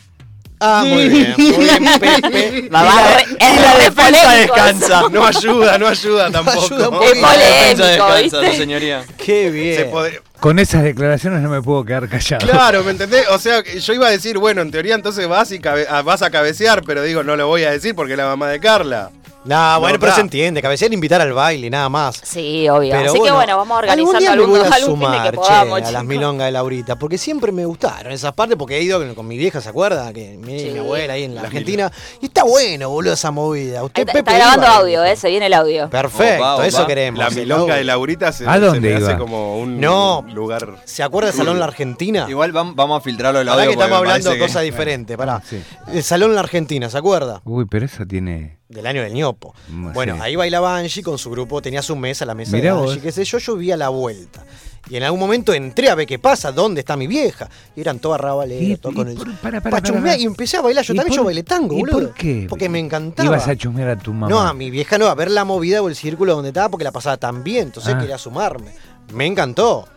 Ah, 0.63 0.84
muy 0.86 1.10
bien. 1.10 1.34
Muy 1.38 1.52
bien, 1.58 1.84
Pepe. 2.00 2.67
Mamá, 2.69 3.02
re- 3.17 3.24
es 3.39 3.62
la 3.62 3.78
defensa 3.80 4.04
polémico 4.04 4.54
descansa. 4.56 5.02
No 5.12 5.26
ayuda, 5.26 5.78
no 5.80 5.88
ayuda 5.88 6.30
tampoco. 6.32 6.62
ayuda 6.65 6.84
Es 6.86 6.89
poquito. 6.91 7.21
La 7.21 7.32
defensa 7.38 7.84
polémico, 7.84 7.86
descansa, 7.88 8.21
¿viste? 8.39 8.52
su 8.52 8.58
señoría. 8.58 9.04
Qué 9.17 9.43
Se 9.45 9.50
bien. 9.50 9.91
Con 10.39 10.58
esas 10.60 10.84
declaraciones 10.84 11.41
no 11.41 11.50
me 11.50 11.62
puedo 11.62 11.84
quedar 11.84 12.08
callado. 12.08 12.47
Claro, 12.47 12.84
¿me 12.84 12.91
entendés? 12.97 13.26
O 13.30 13.39
sea, 13.39 13.63
yo 13.63 13.93
iba 13.93 14.08
a 14.08 14.12
decir, 14.12 14.38
bueno, 14.38 14.62
en 14.62 14.71
teoría 14.71 14.95
entonces 14.95 15.28
vas 15.28 15.52
y 15.52 15.60
cabe- 15.60 15.88
ah, 15.89 16.02
vas 16.04 16.21
a 16.21 16.30
cabecear, 16.30 16.84
pero 16.84 17.02
digo, 17.04 17.24
no 17.24 17.36
lo 17.36 17.47
voy 17.47 17.63
a 17.63 17.71
decir 17.71 17.95
porque 17.95 18.13
es 18.13 18.17
la 18.17 18.26
mamá 18.26 18.47
de 18.50 18.60
Carla. 18.60 19.10
Nah, 19.43 19.77
bueno, 19.80 19.95
No, 19.95 19.99
pero 20.01 20.13
se 20.13 20.21
entiende. 20.21 20.62
Cabecear 20.62 20.93
invitar 20.93 21.19
al 21.19 21.34
baile, 21.34 21.67
nada 21.69 21.89
más. 21.89 22.21
Sí, 22.23 22.69
obvio. 22.69 22.91
Pero 22.91 23.10
Así 23.12 23.21
que 23.21 23.32
bueno, 23.32 23.58
vamos 23.58 23.75
organizando 23.80 24.10
algún 24.12 24.19
día 24.19 24.30
me 24.30 24.34
algún, 24.36 24.49
voy 24.51 24.60
a 24.60 24.62
algún 24.75 24.99
fin 24.99 24.99
de 24.99 25.06
sumar, 25.17 25.32
que 25.32 25.38
podamos, 25.38 25.82
che, 25.82 25.88
a 25.88 25.91
las 25.91 26.06
milongas 26.06 26.45
de 26.45 26.51
Laurita, 26.51 26.95
porque 26.97 27.17
siempre 27.17 27.51
me 27.51 27.65
gustaron 27.65 28.12
esas 28.13 28.34
partes, 28.34 28.56
porque 28.56 28.77
he 28.77 28.84
ido 28.84 28.99
con, 28.99 29.15
con 29.15 29.27
mi 29.27 29.38
vieja, 29.38 29.60
¿se 29.60 29.69
acuerda? 29.69 30.13
Que 30.13 30.38
mi, 30.38 30.60
Sí. 30.60 30.69
mi 30.71 30.77
abuela 30.80 31.13
ahí 31.13 31.23
en 31.23 31.34
la 31.34 31.41
Las 31.41 31.49
Argentina. 31.49 31.91
Y 32.21 32.25
está 32.27 32.43
bueno, 32.43 32.89
boludo, 32.89 33.13
esa 33.13 33.32
movida. 33.32 33.84
Usted, 33.84 34.01
Está, 34.01 34.13
Pepe, 34.13 34.30
está 34.32 34.36
grabando 34.38 34.67
iba, 34.67 34.75
audio, 34.75 35.04
¿eh? 35.06 35.15
Se 35.15 35.30
viene 35.30 35.47
el 35.47 35.54
audio. 35.56 35.89
Perfecto, 35.89 36.36
Opa, 36.43 36.56
opa. 36.58 36.67
eso 36.67 36.86
queremos. 36.86 37.17
La 37.17 37.30
milonga 37.32 37.75
de 37.77 37.84
Laurita 37.84 38.32
se, 38.32 38.47
¿A 38.47 38.54
se 38.54 38.60
dónde 38.60 38.89
me 38.99 39.04
hace 39.04 39.17
como 39.17 39.58
un 39.60 39.80
No. 39.82 40.23
lugar. 40.34 40.75
¿Se 40.86 41.01
acuerda 41.01 41.32
del 41.32 41.38
Salón 41.38 41.58
La 41.58 41.65
Argentina? 41.65 42.27
Igual 42.30 42.54
vam- 42.54 42.73
vamos 42.75 42.99
a 42.99 43.01
filtrarlo 43.01 43.41
el 43.41 43.49
Ahora 43.49 43.63
audio. 43.63 43.75
que 43.75 43.82
estamos 43.84 43.97
hablando 43.97 44.30
de 44.30 44.38
cosas 44.38 44.62
diferentes, 44.62 45.17
pará. 45.17 45.41
Sí. 45.49 45.63
El 45.91 46.04
Salón 46.04 46.36
La 46.36 46.41
Argentina, 46.41 46.89
¿se 46.91 46.97
acuerda? 46.99 47.41
Uy, 47.43 47.65
pero 47.65 47.88
eso 47.88 48.06
tiene... 48.06 48.61
Del 48.71 48.88
año 48.88 49.01
del 49.03 49.13
ñopo. 49.13 49.53
Bueno, 49.69 50.15
sí. 50.15 50.21
ahí 50.23 50.36
bailaba 50.36 50.77
Angie 50.77 51.03
con 51.03 51.17
su 51.17 51.29
grupo, 51.29 51.62
tenía 51.62 51.81
su 51.81 51.95
mesa, 51.95 52.25
la 52.25 52.34
mesa 52.34 52.55
Mirá 52.55 52.73
de. 52.73 52.81
Angie, 52.81 53.01
qué 53.01 53.12
sé 53.12 53.23
yo, 53.25 53.38
yo 53.38 53.55
vi 53.57 53.71
a 53.71 53.77
la 53.77 53.89
vuelta. 53.89 54.43
Y 54.89 54.95
en 54.95 55.03
algún 55.03 55.19
momento 55.19 55.53
entré 55.53 55.89
a 55.89 55.95
ver 55.95 56.07
qué 56.07 56.17
pasa, 56.17 56.51
dónde 56.51 56.79
está 56.81 56.97
mi 56.97 57.05
vieja. 57.05 57.47
Y 57.75 57.81
eran 57.81 57.99
todas 57.99 58.19
rabaleras, 58.19 58.79
todo 58.79 58.93
con 58.93 59.07
el. 59.10 59.15
para, 59.41 59.62
para, 59.62 59.79
para. 59.81 60.17
y 60.17 60.23
empecé 60.23 60.57
a 60.57 60.62
bailar. 60.62 60.84
Yo 60.84 60.93
¿Y 60.93 60.97
también, 60.97 61.10
por- 61.10 61.17
yo 61.17 61.23
bailé 61.25 61.43
tango, 61.43 61.75
¿y 61.75 61.79
boludo. 61.81 61.99
por 61.99 62.13
qué? 62.15 62.47
Porque 62.49 62.67
me 62.67 62.79
encantaba. 62.79 63.27
Ibas 63.27 63.47
a 63.47 63.55
chusmear 63.55 63.89
a 63.89 63.97
tu 63.97 64.12
mamá. 64.12 64.27
No, 64.29 64.39
a 64.39 64.53
mi 64.53 64.71
vieja 64.71 64.97
no, 64.97 65.05
a 65.07 65.15
ver 65.15 65.29
la 65.29 65.45
movida 65.45 65.81
o 65.81 65.88
el 65.88 65.95
círculo 65.95 66.34
donde 66.34 66.49
estaba 66.49 66.69
porque 66.69 66.84
la 66.84 66.91
pasaba 66.91 67.17
tan 67.17 67.43
bien. 67.43 67.67
Entonces 67.67 67.93
Ah. 67.93 67.99
quería 67.99 68.17
sumarme. 68.17 68.71
Me 69.13 69.25
encantó. 69.27 69.88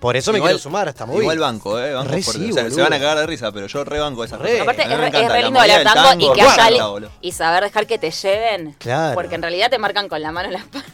Por 0.00 0.16
eso 0.16 0.30
me 0.32 0.38
Igual- 0.38 0.50
quiero 0.52 0.62
sumar 0.62 0.86
esta 0.88 1.06
movida. 1.06 1.22
Igual 1.22 1.38
banco, 1.40 1.78
¿eh? 1.80 1.92
Banco 1.92 2.10
Re 2.12 2.22
sí, 2.22 2.50
o 2.50 2.54
sea, 2.54 2.70
se 2.70 2.80
van 2.80 2.92
a 2.92 2.98
cagar 2.98 3.18
de 3.18 3.26
risa, 3.26 3.50
pero 3.50 3.66
yo 3.66 3.82
re 3.84 3.98
banco 3.98 4.22
esas 4.24 4.40
Re. 4.40 4.60
Aparte, 4.60 4.82
es, 4.82 4.88
me 4.88 4.96
re- 4.96 5.06
es 5.08 5.12
re 5.12 5.28
la 5.28 5.40
lindo 5.42 5.58
bailar 5.58 5.78
del 5.84 5.92
tango, 5.92 6.32
y 6.32 6.32
que 6.34 6.42
haya 6.42 7.10
y 7.20 7.32
saber 7.32 7.64
dejar 7.64 7.86
que 7.86 7.98
te 7.98 8.10
lleven. 8.10 8.76
Claro. 8.78 9.14
Porque 9.14 9.34
en 9.34 9.42
realidad 9.42 9.70
te 9.70 9.78
marcan 9.78 10.08
con 10.08 10.22
la 10.22 10.30
mano 10.30 10.46
en 10.48 10.52
la 10.54 10.58
espalda. 10.60 10.86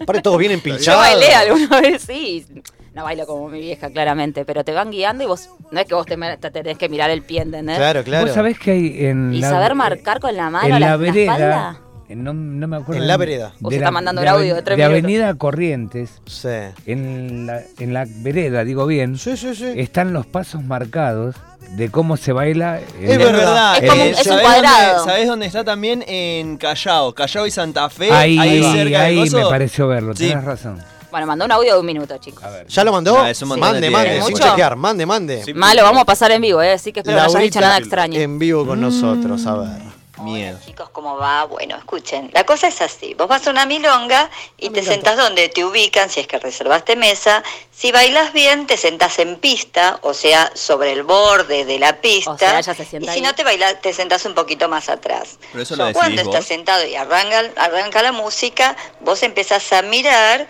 Aparte 0.00 0.22
todos 0.22 0.38
vienen 0.38 0.58
Yo 0.64 0.64
pinchados. 0.64 1.00
bailé 1.00 1.34
alguna 1.34 1.80
vez, 1.80 2.02
sí. 2.02 2.46
No 2.92 3.04
bailo 3.04 3.24
como 3.24 3.48
mi 3.48 3.60
vieja, 3.60 3.88
claramente, 3.90 4.44
pero 4.44 4.64
te 4.64 4.72
van 4.72 4.90
guiando 4.90 5.22
y 5.24 5.26
vos, 5.26 5.48
no 5.70 5.80
es 5.80 5.86
que 5.86 5.94
vos 5.94 6.04
te, 6.06 6.16
te 6.16 6.50
tenés 6.50 6.76
que 6.76 6.88
mirar 6.88 7.08
el 7.08 7.22
pie, 7.22 7.42
¿entendés? 7.42 7.76
Claro, 7.78 8.02
claro. 8.02 8.26
¿Vos 8.26 8.34
sabés 8.34 8.58
que 8.58 8.72
hay 8.72 9.06
en 9.06 9.32
Y 9.32 9.40
la, 9.40 9.48
saber 9.50 9.74
marcar 9.76 10.18
con 10.20 10.36
la 10.36 10.50
mano 10.50 10.66
en 10.66 10.80
la, 10.80 10.80
la 10.80 10.96
la 10.96 11.08
espalda. 11.08 11.80
En- 12.10 12.24
no, 12.24 12.32
no 12.34 12.68
me 12.68 12.76
acuerdo. 12.76 13.00
En 13.00 13.08
la 13.08 13.16
vereda. 13.16 13.52
Vos 13.60 13.72
estás 13.72 13.92
mandando 13.92 14.20
un 14.22 14.28
audio 14.28 14.54
de 14.54 14.62
tres 14.62 14.76
de 14.76 14.84
minutos. 14.84 15.04
Avenida 15.04 15.34
Corrientes, 15.34 16.10
Sí. 16.26 16.48
en 16.86 17.46
la, 17.46 17.62
en 17.78 17.94
la 17.94 18.06
vereda, 18.08 18.64
digo 18.64 18.86
bien, 18.86 19.16
Sí, 19.18 19.36
sí, 19.36 19.54
sí. 19.54 19.72
están 19.76 20.12
los 20.12 20.26
pasos 20.26 20.62
marcados 20.62 21.36
de 21.76 21.90
cómo 21.90 22.16
se 22.16 22.32
baila. 22.32 22.80
en- 23.00 23.10
Es 23.10 23.18
verdad. 23.18 23.76
Es 23.82 23.88
como 23.90 24.02
un- 24.02 24.08
Eh, 24.08 24.10
es 24.10 24.18
un 24.18 24.24
¿sabés 24.24 24.42
cuadrado. 24.44 24.96
Dónde, 24.98 25.12
¿Sabés 25.12 25.28
dónde 25.28 25.46
está 25.46 25.64
también? 25.64 26.04
En 26.06 26.56
Callao. 26.56 27.14
Callao 27.14 27.46
y 27.46 27.50
Santa 27.50 27.88
Fe. 27.90 28.10
Ahí, 28.10 28.38
ahí 28.38 28.62
cerca 28.62 29.08
me 29.36 29.44
pareció 29.48 29.86
verlo, 29.88 30.14
Sí. 30.14 30.28
tenés 30.28 30.44
razón. 30.44 30.78
Bueno, 31.10 31.26
mandó 31.26 31.44
un 31.44 31.50
audio 31.50 31.74
de 31.74 31.80
un 31.80 31.86
minuto, 31.86 32.16
chicos. 32.18 32.44
A 32.44 32.50
ver. 32.50 32.66
¿Ya 32.68 32.84
lo 32.84 32.92
mandó? 32.92 33.18
Ah, 33.18 33.32
montón 33.40 33.58
mande, 33.58 33.80
de 33.80 33.90
mande, 33.90 34.22
sin 34.22 34.36
chequear, 34.36 34.76
mande, 34.76 35.04
mande. 35.06 35.42
Sí. 35.44 35.52
Malo, 35.54 35.82
vamos 35.82 36.02
a 36.02 36.04
pasar 36.04 36.30
en 36.30 36.40
vivo, 36.40 36.62
¿eh? 36.62 36.70
Así 36.72 36.92
que 36.92 37.00
espero 37.00 37.16
que 37.18 37.22
no 37.24 37.28
hayan 37.30 37.42
dicho 37.42 37.60
nada 37.60 37.78
extraño. 37.78 38.20
en 38.20 38.38
vivo 38.38 38.64
con 38.64 38.80
nosotros, 38.80 39.44
a 39.46 39.56
ver. 39.56 39.89
Miedo. 40.20 40.58
Chicos, 40.64 40.90
¿cómo 40.90 41.16
va? 41.16 41.44
Bueno, 41.44 41.76
escuchen, 41.76 42.30
la 42.32 42.44
cosa 42.44 42.68
es 42.68 42.80
así. 42.80 43.14
Vos 43.14 43.26
vas 43.28 43.46
a 43.46 43.50
una 43.50 43.66
milonga 43.66 44.30
y 44.58 44.68
Ah, 44.68 44.72
te 44.72 44.82
sentás 44.82 45.16
donde 45.16 45.48
te 45.48 45.64
ubican, 45.64 46.08
si 46.10 46.20
es 46.20 46.26
que 46.26 46.38
reservaste 46.38 46.96
mesa. 46.96 47.42
Si 47.70 47.92
bailas 47.92 48.32
bien, 48.32 48.66
te 48.66 48.76
sentás 48.76 49.18
en 49.18 49.36
pista, 49.38 49.98
o 50.02 50.14
sea, 50.14 50.50
sobre 50.54 50.92
el 50.92 51.02
borde 51.02 51.64
de 51.64 51.78
la 51.78 52.00
pista. 52.00 52.30
O 52.32 52.38
sea, 52.38 52.58
ella 52.58 52.74
se 52.74 52.82
y 52.82 52.86
si 52.86 53.08
ahí. 53.08 53.20
no, 53.20 53.34
te, 53.34 53.44
baila, 53.44 53.80
te 53.80 53.92
sentás 53.92 54.24
un 54.26 54.34
poquito 54.34 54.68
más 54.68 54.88
atrás. 54.88 55.38
Pero 55.52 55.62
eso 55.62 55.76
lo 55.76 55.92
Cuando 55.92 56.22
vos. 56.24 56.34
estás 56.34 56.46
sentado 56.46 56.86
y 56.86 56.94
arranca, 56.96 57.42
arranca 57.56 58.02
la 58.02 58.12
música, 58.12 58.76
vos 59.00 59.22
empezás 59.22 59.72
a 59.72 59.82
mirar 59.82 60.46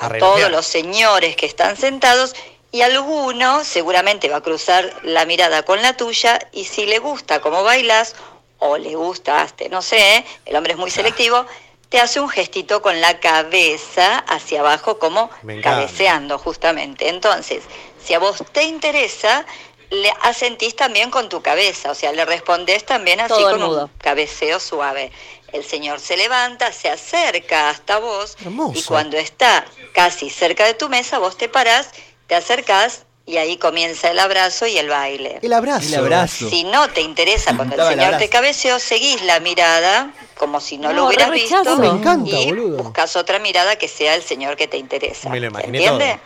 a 0.00 0.06
A 0.06 0.18
todos 0.18 0.50
los 0.50 0.66
señores 0.66 1.34
que 1.36 1.46
están 1.46 1.76
sentados 1.76 2.34
y 2.70 2.82
alguno 2.82 3.64
seguramente 3.64 4.28
va 4.28 4.36
a 4.36 4.40
cruzar 4.42 4.92
la 5.02 5.24
mirada 5.24 5.62
con 5.64 5.80
la 5.82 5.96
tuya 5.96 6.38
y 6.52 6.64
si 6.66 6.84
le 6.86 6.98
gusta 6.98 7.40
cómo 7.40 7.64
bailas 7.64 8.14
o 8.58 8.76
le 8.76 8.94
gustaste, 8.94 9.68
no 9.68 9.82
sé, 9.82 10.24
el 10.44 10.56
hombre 10.56 10.72
es 10.72 10.78
muy 10.78 10.90
selectivo, 10.90 11.46
te 11.88 12.00
hace 12.00 12.20
un 12.20 12.28
gestito 12.28 12.82
con 12.82 13.00
la 13.00 13.18
cabeza 13.20 14.18
hacia 14.18 14.60
abajo 14.60 14.98
como 14.98 15.30
cabeceando 15.62 16.38
justamente. 16.38 17.08
Entonces, 17.08 17.62
si 18.02 18.14
a 18.14 18.18
vos 18.18 18.42
te 18.52 18.64
interesa, 18.64 19.46
le 19.90 20.12
asentís 20.22 20.76
también 20.76 21.10
con 21.10 21.28
tu 21.28 21.40
cabeza, 21.40 21.90
o 21.90 21.94
sea, 21.94 22.12
le 22.12 22.24
respondés 22.24 22.84
también 22.84 23.20
así 23.20 23.34
Todo 23.34 23.50
con 23.50 23.62
un 23.62 23.90
cabeceo 23.98 24.60
suave. 24.60 25.10
El 25.52 25.64
señor 25.64 25.98
se 25.98 26.18
levanta, 26.18 26.72
se 26.72 26.90
acerca 26.90 27.70
hasta 27.70 27.98
vos 27.98 28.36
Hermoso. 28.42 28.78
y 28.78 28.82
cuando 28.82 29.16
está 29.16 29.64
casi 29.94 30.28
cerca 30.28 30.66
de 30.66 30.74
tu 30.74 30.90
mesa, 30.90 31.18
vos 31.18 31.38
te 31.38 31.48
parás, 31.48 31.88
te 32.26 32.34
acercás 32.34 33.06
y 33.28 33.36
ahí 33.36 33.58
comienza 33.58 34.10
el 34.10 34.18
abrazo 34.18 34.66
y 34.66 34.78
el 34.78 34.88
baile. 34.88 35.38
El 35.42 35.52
abrazo. 35.52 35.86
El 35.86 35.94
abrazo. 35.96 36.48
Si 36.48 36.64
no 36.64 36.88
te 36.88 37.02
interesa 37.02 37.54
cuando 37.54 37.76
el 37.76 37.86
señor 37.86 38.16
te 38.16 38.30
cabeceó, 38.30 38.78
seguís 38.78 39.20
la 39.22 39.38
mirada 39.38 40.12
como 40.34 40.60
si 40.60 40.78
no, 40.78 40.88
No, 40.88 40.94
lo 40.94 41.06
hubieras 41.08 41.30
visto. 41.30 41.76
Me 41.76 41.88
encanta, 41.88 42.30
y 42.30 42.46
boludo. 42.46 42.82
buscas 42.84 43.16
otra 43.16 43.38
mirada 43.38 43.76
que 43.76 43.86
sea 43.86 44.14
el 44.14 44.22
señor 44.22 44.56
que 44.56 44.66
te 44.66 44.78
interesa. 44.78 45.28
Me 45.28 45.40
lo 45.40 45.48
imaginé 45.48 45.76
¿Entiende? 45.78 46.18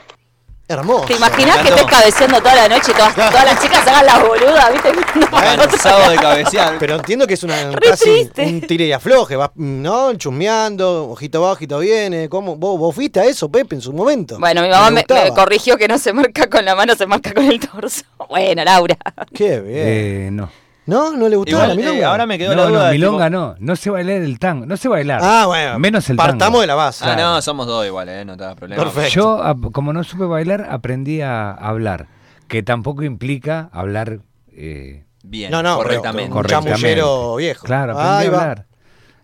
Hermoso. 0.68 1.05
¿Te 1.07 1.14
imaginas 1.14 1.59
que 1.59 1.68
estés 1.68 1.85
cabeceando 1.85 2.38
toda 2.38 2.55
la 2.55 2.68
noche 2.68 2.92
y 2.92 2.94
todas, 2.94 3.14
todas 3.14 3.44
las 3.44 3.61
chicas 3.61 3.87
hagan 3.87 4.07
las 4.07 4.22
boludas, 4.22 4.72
viste? 4.72 4.92
Bueno, 5.31 5.64
sábado 5.79 6.11
de 6.11 6.16
cabecear. 6.16 6.77
Pero 6.79 6.96
entiendo 6.96 7.27
que 7.27 7.35
es 7.35 7.42
una 7.42 7.72
casi 7.81 8.31
un 8.38 8.61
tire 8.62 8.87
y 8.87 8.92
afloje, 8.92 9.37
vas, 9.37 9.51
¿no? 9.55 10.14
Chusmeando, 10.14 11.11
ojito 11.11 11.42
va, 11.42 11.53
ojito 11.53 11.79
viene. 11.79 12.29
¿Cómo? 12.29 12.57
¿Vos, 12.57 12.79
vos 12.79 12.94
fuiste 12.94 13.20
a 13.20 13.25
eso, 13.25 13.51
Pepe, 13.51 13.75
en 13.75 13.81
su 13.81 13.92
momento? 13.92 14.38
Bueno, 14.38 14.62
mi 14.62 14.68
mamá 14.68 14.90
me, 14.90 15.01
gustaba. 15.01 15.25
me 15.25 15.31
corrigió 15.35 15.77
que 15.77 15.88
no 15.88 15.98
se 15.98 16.12
marca 16.12 16.48
con 16.48 16.64
la 16.64 16.75
mano, 16.75 16.94
se 16.94 17.07
marca 17.07 17.33
con 17.35 17.44
el 17.44 17.61
torso. 17.61 18.03
Bueno, 18.29 18.64
Laura. 18.64 18.96
Qué 19.35 19.61
bien. 19.61 19.87
Eh, 19.87 20.29
no. 20.33 20.48
¿No? 20.84 21.16
¿No 21.16 21.28
le 21.28 21.36
gustó 21.36 21.52
Igual, 21.52 21.68
la 21.68 21.74
eh, 21.74 21.76
milonga? 21.76 22.08
ahora 22.10 22.26
me 22.26 22.38
quedó 22.38 22.56
No, 22.56 22.62
la 22.64 22.68
duda. 22.68 22.86
no, 22.86 22.92
milonga 22.92 23.26
tipo- 23.28 23.38
no. 23.38 23.54
No 23.60 23.76
sé 23.76 23.90
bailar 23.90 24.16
el 24.16 24.38
tango. 24.40 24.66
No 24.66 24.76
sé 24.76 24.88
bailar. 24.88 25.20
Ah, 25.22 25.44
bueno. 25.46 25.78
Menos 25.78 26.10
el 26.10 26.16
Partamos 26.16 26.40
tango. 26.46 26.60
de 26.60 26.66
la 26.66 26.74
base. 26.74 27.04
Ah, 27.06 27.14
no, 27.16 27.40
somos 27.40 27.66
dos 27.68 27.86
igual, 27.86 28.08
¿eh? 28.08 28.24
No 28.24 28.36
te 28.36 28.42
da 28.44 28.54
problema. 28.56 28.82
Perfecto. 28.82 29.10
Yo, 29.14 29.42
ap- 29.42 29.70
como 29.72 29.92
no 29.92 30.02
supe 30.02 30.24
bailar, 30.24 30.66
aprendí 30.68 31.20
a 31.20 31.52
hablar. 31.52 32.08
Que 32.48 32.62
tampoco 32.62 33.02
implica 33.04 33.70
hablar. 33.72 34.18
eh, 34.54 35.04
Bien, 35.24 35.52
No, 35.52 35.62
no, 35.62 35.76
correctamente. 35.76 36.36
Un 36.36 36.44
chamullero 36.44 37.36
viejo. 37.36 37.64
Claro, 37.64 37.92
aprendí 37.92 38.10
Ahí 38.18 38.26
a 38.26 38.40
hablar. 38.40 38.66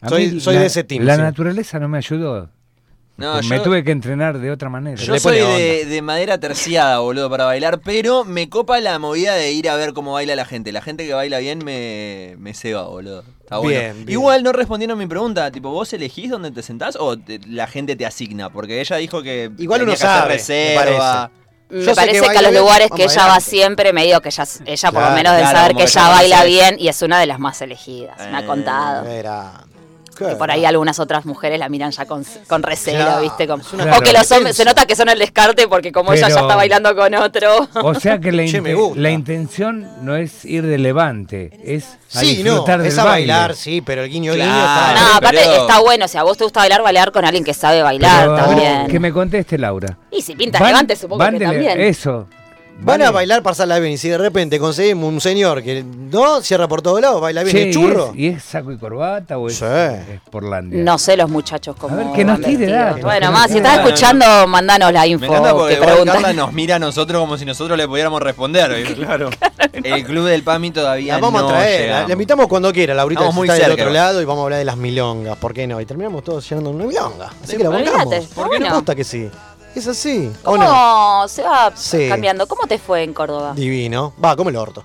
A 0.01 0.09
Soy- 0.09 0.39
soy 0.41 0.55
la- 0.55 0.61
de 0.61 0.67
ese 0.67 0.85
team, 0.85 1.03
La 1.05 1.17
sí. 1.17 1.23
naturaleza 1.23 1.81
no 1.81 1.89
me 1.89 1.99
ayudó. 1.99 2.51
No, 3.19 3.35
me 3.43 3.57
yo- 3.57 3.63
tuve 3.63 3.83
que 3.85 3.91
entrenar 3.91 4.39
de 4.39 4.51
otra 4.51 4.69
manera. 4.71 4.97
Yo 5.03 5.19
soy 5.19 5.39
de, 5.39 5.85
de 5.87 6.03
madera 6.03 6.39
terciada, 6.39 7.01
boludo, 7.01 7.29
para 7.29 7.45
bailar, 7.47 7.81
pero 7.81 8.25
me 8.25 8.49
copa 8.49 8.79
la 8.81 8.99
movida 9.01 9.35
de 9.35 9.51
ir 9.53 9.69
a 9.69 9.75
ver 9.77 9.93
cómo 9.93 10.13
baila 10.13 10.37
la 10.37 10.45
gente. 10.45 10.71
La 10.73 10.81
gente 10.83 11.05
que 11.07 11.13
baila 11.15 11.39
bien 11.41 11.59
me, 11.65 12.37
me 12.39 12.55
ceba, 12.55 12.85
boludo. 12.85 13.25
Está 13.41 13.59
bueno. 13.59 13.71
Bien, 13.81 13.97
bien. 14.07 14.09
Igual 14.11 14.43
no 14.45 14.53
respondieron 14.53 14.97
mi 14.99 15.07
pregunta, 15.07 15.51
tipo, 15.51 15.71
¿vos 15.71 15.93
elegís 15.93 16.31
dónde 16.31 16.53
te 16.53 16.63
sentás 16.63 16.97
o 16.99 17.19
te- 17.19 17.41
la 17.47 17.67
gente 17.67 17.97
te 17.97 18.07
asigna? 18.07 18.51
Porque 18.51 18.81
ella 18.81 18.97
dijo 18.97 19.21
que 19.23 19.51
Igual 19.59 19.83
uno 19.83 19.91
que 19.93 19.97
sabe, 19.99 20.29
me 20.29 20.33
reserva. 20.35 21.31
Me 21.71 21.85
Yo 21.85 21.91
sé 21.91 21.97
parece 21.97 22.21
que 22.23 22.31
que, 22.31 22.39
a 22.39 22.43
los 22.43 22.55
lugares 22.55 22.89
que 22.97 23.05
ella 23.05 23.27
va 23.27 23.41
siempre, 23.41 23.93
me 23.93 24.03
digo 24.07 24.21
que 24.23 24.31
ella, 24.31 24.45
ella 24.65 24.91
por 24.93 25.03
lo 25.03 25.11
menos 25.11 25.33
debe 25.35 25.43
claro, 25.43 25.59
saber 25.59 25.77
que 25.77 25.83
ella 25.83 25.93
ya 25.93 26.09
baila 26.09 26.45
bien 26.45 26.77
y 26.79 26.89
es 26.89 27.03
una 27.03 27.21
de 27.21 27.27
las 27.27 27.39
más 27.41 27.61
elegidas. 27.61 28.17
Me 28.31 28.37
ha 28.37 28.41
Eh, 28.41 28.47
contado. 28.47 29.07
Era. 29.07 29.65
Que 30.19 30.35
por 30.37 30.51
ahí 30.51 30.65
algunas 30.65 30.99
otras 30.99 31.25
mujeres 31.25 31.59
la 31.59 31.69
miran 31.69 31.91
ya 31.93 32.05
con, 32.07 32.25
con 32.49 32.63
recelo, 32.63 33.05
Claro, 33.05 33.23
¿viste? 33.23 33.47
Como- 33.47 33.63
una 33.73 33.97
o 33.97 34.01
que 34.01 34.13
los 34.13 34.31
hombres, 34.33 34.57
se 34.57 34.65
nota 34.65 34.87
que 34.87 34.97
son 34.97 35.09
el 35.09 35.19
descarte 35.19 35.69
porque 35.69 35.93
como 35.93 36.13
ella 36.13 36.29
ya 36.29 36.41
está 36.41 36.57
bailando 36.57 36.95
con 36.97 37.15
otro. 37.15 37.69
O 37.75 37.95
sea 37.95 38.19
que 38.19 38.33
la, 38.33 38.43
la 38.97 39.11
intención 39.11 39.87
no 40.03 40.17
es 40.17 40.45
ir 40.45 40.65
de 40.67 40.79
levante, 40.79 41.51
es 41.65 41.97
a 42.15 42.21
Sí, 42.21 42.43
no, 42.43 42.51
disfrutar 42.51 42.79
del 42.79 42.89
es 42.89 42.99
a 42.99 43.05
baile. 43.05 43.33
bailar, 43.33 43.55
sí, 43.55 43.81
pero 43.81 44.03
el 44.03 44.11
guiño 44.11 44.33
guiño 44.33 44.45
Claro. 44.47 44.93
está. 44.93 45.01
no, 45.09 45.15
aparte 45.17 45.41
pero- 45.45 45.61
está 45.63 45.79
bueno, 45.81 46.09
si 46.09 46.19
a 46.19 46.23
vos 46.23 46.37
te 46.39 46.45
gusta 46.45 46.61
bailar, 46.61 46.83
bailar 46.83 47.13
con 47.13 47.25
alguien 47.25 47.45
que 47.45 47.55
sabe 47.55 47.83
bailar 47.83 48.21
Pero, 48.29 48.37
también. 48.37 48.87
que 48.89 48.99
me 49.01 49.13
conteste 49.13 49.59
Laura. 49.59 49.97
Y 50.11 50.23
si 50.23 50.35
pinta 50.35 50.59
Van- 50.59 50.69
levante, 50.69 50.97
supongo 50.97 51.19
van 51.19 51.35
que 51.35 51.39
de 51.41 51.45
también. 51.45 51.81
Eso. 51.81 52.27
Van 52.81 52.87
Vale. 53.01 53.05
a 53.07 53.11
bailar 53.11 53.43
pasarla 53.43 53.81
bien 53.81 53.95
y 53.95 53.99
si 53.99 54.09
de 54.09 54.17
repente 54.19 54.61
conseguimos 54.61 55.13
un 55.13 55.21
señor 55.21 55.65
que 55.65 55.83
no 55.83 56.41
cierra 56.43 56.69
por 56.69 56.81
todos 56.81 57.01
lados, 57.01 57.21
baila 57.21 57.43
bien 57.43 57.57
Che, 57.57 57.63
el 57.65 57.75
churro. 57.75 58.13
¿y 58.15 58.29
es, 58.29 58.35
y 58.35 58.37
es 58.37 58.43
saco 58.45 58.71
y 58.71 58.79
corbata 58.79 59.37
o 59.37 59.49
es, 59.49 59.57
Sí. 59.57 59.65
es 59.65 60.21
porlandia? 60.31 60.81
No 60.85 60.97
sé 60.97 61.17
los 61.17 61.29
muchachos 61.29 61.75
cómo. 61.77 61.95
A 61.95 62.05
ver, 62.05 62.13
que 62.15 62.25
nos 62.25 62.41
tire 62.41 62.67
datos, 62.71 63.03
Bueno, 63.03 63.33
más, 63.33 63.51
si 63.51 63.57
estás 63.57 63.79
escuchando, 63.79 64.47
mandanos 64.47 64.93
la 64.93 65.01
Me 65.03 65.09
info. 65.09 65.25
encanta 65.25 65.55
porque 65.55 65.77
que 65.77 65.83
igual. 65.83 66.05
Carla 66.07 66.33
nos 66.33 66.53
mira 66.53 66.77
a 66.77 66.79
nosotros 66.79 67.21
como 67.21 67.37
si 67.37 67.45
nosotros 67.45 67.77
le 67.77 67.89
pudiéramos 67.89 68.23
responder. 68.23 68.73
Claro. 68.99 69.31
El 69.73 70.05
club 70.05 70.27
del 70.27 70.43
PAMI 70.45 70.71
todavía 70.71 71.15
La 71.15 71.21
vamos 71.21 71.43
no 71.43 71.49
a 71.49 71.53
traer, 71.53 72.07
la, 72.07 72.13
invitamos 72.13 72.47
cuando 72.49 72.73
quiera, 72.73 72.95
Laurita 72.95 73.27
que 73.27 73.33
muy 73.33 73.47
está 73.49 73.55
del 73.55 73.63
cerca, 73.71 73.83
otro 73.83 73.93
lado 73.93 74.23
y 74.23 74.25
vamos 74.25 74.43
a 74.43 74.45
hablar 74.45 74.59
de 74.61 74.65
las 74.65 74.77
milongas, 74.77 75.37
¿por 75.37 75.53
qué 75.53 75.67
no? 75.67 75.81
Y 75.81 75.87
terminamos 75.87 76.23
todos 76.25 76.49
llenando 76.49 76.71
una 76.71 76.85
milonga. 76.85 77.31
Así 77.43 77.57
que 77.57 77.65
la 77.65 77.71
bancamos. 77.71 78.15
está 78.15 78.35
¿Por 78.35 78.51
qué 78.51 78.61
no? 78.61 78.75
gusta 78.77 78.95
que 78.95 79.05
sí? 79.05 79.29
Es 79.75 79.87
así. 79.87 80.31
¿o 80.43 80.53
¿Cómo 80.53 80.65
no? 80.65 81.29
se 81.29 81.43
va 81.43 81.73
Sí. 81.75 82.09
cambiando? 82.09 82.47
¿Cómo 82.47 82.67
te 82.67 82.79
fue 82.79 83.03
en 83.03 83.13
Córdoba? 83.15 83.53
Divino. 83.55 84.13
Va, 84.23 84.35
como 84.37 84.51
el 84.51 84.57
orto. 84.57 84.85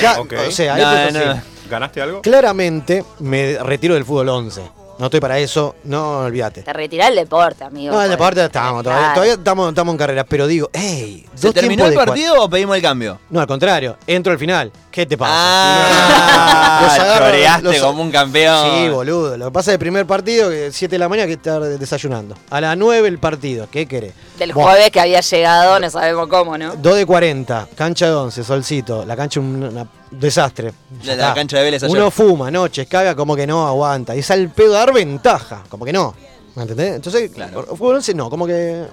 Ya. 0.00 0.20
O 0.20 0.50
sea, 0.50 0.76
No, 0.76 1.10
no. 1.18 1.30
así. 1.32 1.40
¿Ganaste 1.68 2.02
algo? 2.02 2.20
Claramente 2.22 3.04
me 3.20 3.58
retiro 3.62 3.94
del 3.94 4.04
fútbol 4.04 4.28
11. 4.28 4.62
No 5.00 5.06
estoy 5.06 5.18
para 5.20 5.38
eso, 5.38 5.76
no 5.84 6.18
olvídate. 6.20 6.62
Te 6.62 6.72
retirás 6.74 7.08
del 7.08 7.16
deporte, 7.16 7.64
amigo. 7.64 7.94
No, 7.94 8.02
en 8.02 8.10
la 8.10 8.16
Joder. 8.16 8.18
parte 8.18 8.44
estamos, 8.44 8.84
todavía, 8.84 9.32
estamos, 9.32 9.70
estamos 9.70 9.92
en 9.94 9.98
carrera, 9.98 10.24
pero 10.24 10.46
digo, 10.46 10.68
hey, 10.74 11.26
¿Se 11.34 11.46
dos 11.46 11.54
terminó 11.54 11.86
el 11.86 11.94
partido 11.94 12.44
o 12.44 12.50
pedimos 12.50 12.76
el 12.76 12.82
cambio? 12.82 13.18
No, 13.30 13.40
al 13.40 13.46
contrario, 13.46 13.96
entro 14.06 14.30
al 14.30 14.38
final. 14.38 14.70
¿Qué 14.90 15.06
te 15.06 15.16
pasa? 15.16 15.32
Ah, 15.34 16.80
Los 16.82 16.92
agarro, 16.98 17.26
choreaste 17.26 17.62
los- 17.62 17.78
como 17.78 18.02
un 18.02 18.10
campeón. 18.10 18.70
Sí, 18.70 18.88
boludo. 18.90 19.36
Lo 19.38 19.46
que 19.46 19.52
pasa 19.52 19.70
es 19.70 19.74
el 19.74 19.78
primer 19.78 20.04
partido, 20.06 20.50
que 20.50 20.70
7 20.70 20.94
de 20.94 20.98
la 20.98 21.08
mañana, 21.08 21.26
que 21.26 21.32
estar 21.34 21.62
desayunando. 21.62 22.34
A 22.50 22.60
las 22.60 22.76
9 22.76 23.08
el 23.08 23.18
partido, 23.18 23.68
¿qué 23.70 23.86
querés? 23.86 24.12
Del 24.38 24.52
jueves 24.52 24.90
que 24.90 25.00
había 25.00 25.20
llegado, 25.20 25.80
no 25.80 25.88
sabemos 25.88 26.28
cómo, 26.28 26.58
¿no? 26.58 26.74
2 26.76 26.94
de 26.96 27.06
40, 27.06 27.68
cancha 27.74 28.06
de 28.06 28.12
11, 28.12 28.44
solcito. 28.44 29.04
La 29.06 29.16
cancha 29.16 29.40
un 29.40 29.62
una- 29.62 29.86
desastre. 30.10 30.72
La- 31.04 31.16
la 31.16 31.34
cancha 31.34 31.58
de 31.58 31.64
Vélez 31.64 31.82
ayer. 31.82 31.96
Uno 31.96 32.10
fuma, 32.10 32.50
noches, 32.50 32.86
caga, 32.88 33.14
como 33.14 33.36
que 33.36 33.46
no 33.46 33.66
aguanta. 33.66 34.14
Y 34.16 34.20
es 34.20 34.30
al 34.30 34.48
pedo 34.50 34.72
dar 34.72 34.92
ventaja, 34.92 35.62
como 35.68 35.84
que 35.84 35.92
no. 35.92 36.14
¿Me 36.56 36.62
entendés? 36.62 36.96
Entonces, 36.96 37.30
Claro. 37.30 37.64
fútbol 37.76 37.96
11 37.96 38.14
no, 38.14 38.28
como 38.30 38.46
que. 38.46 38.84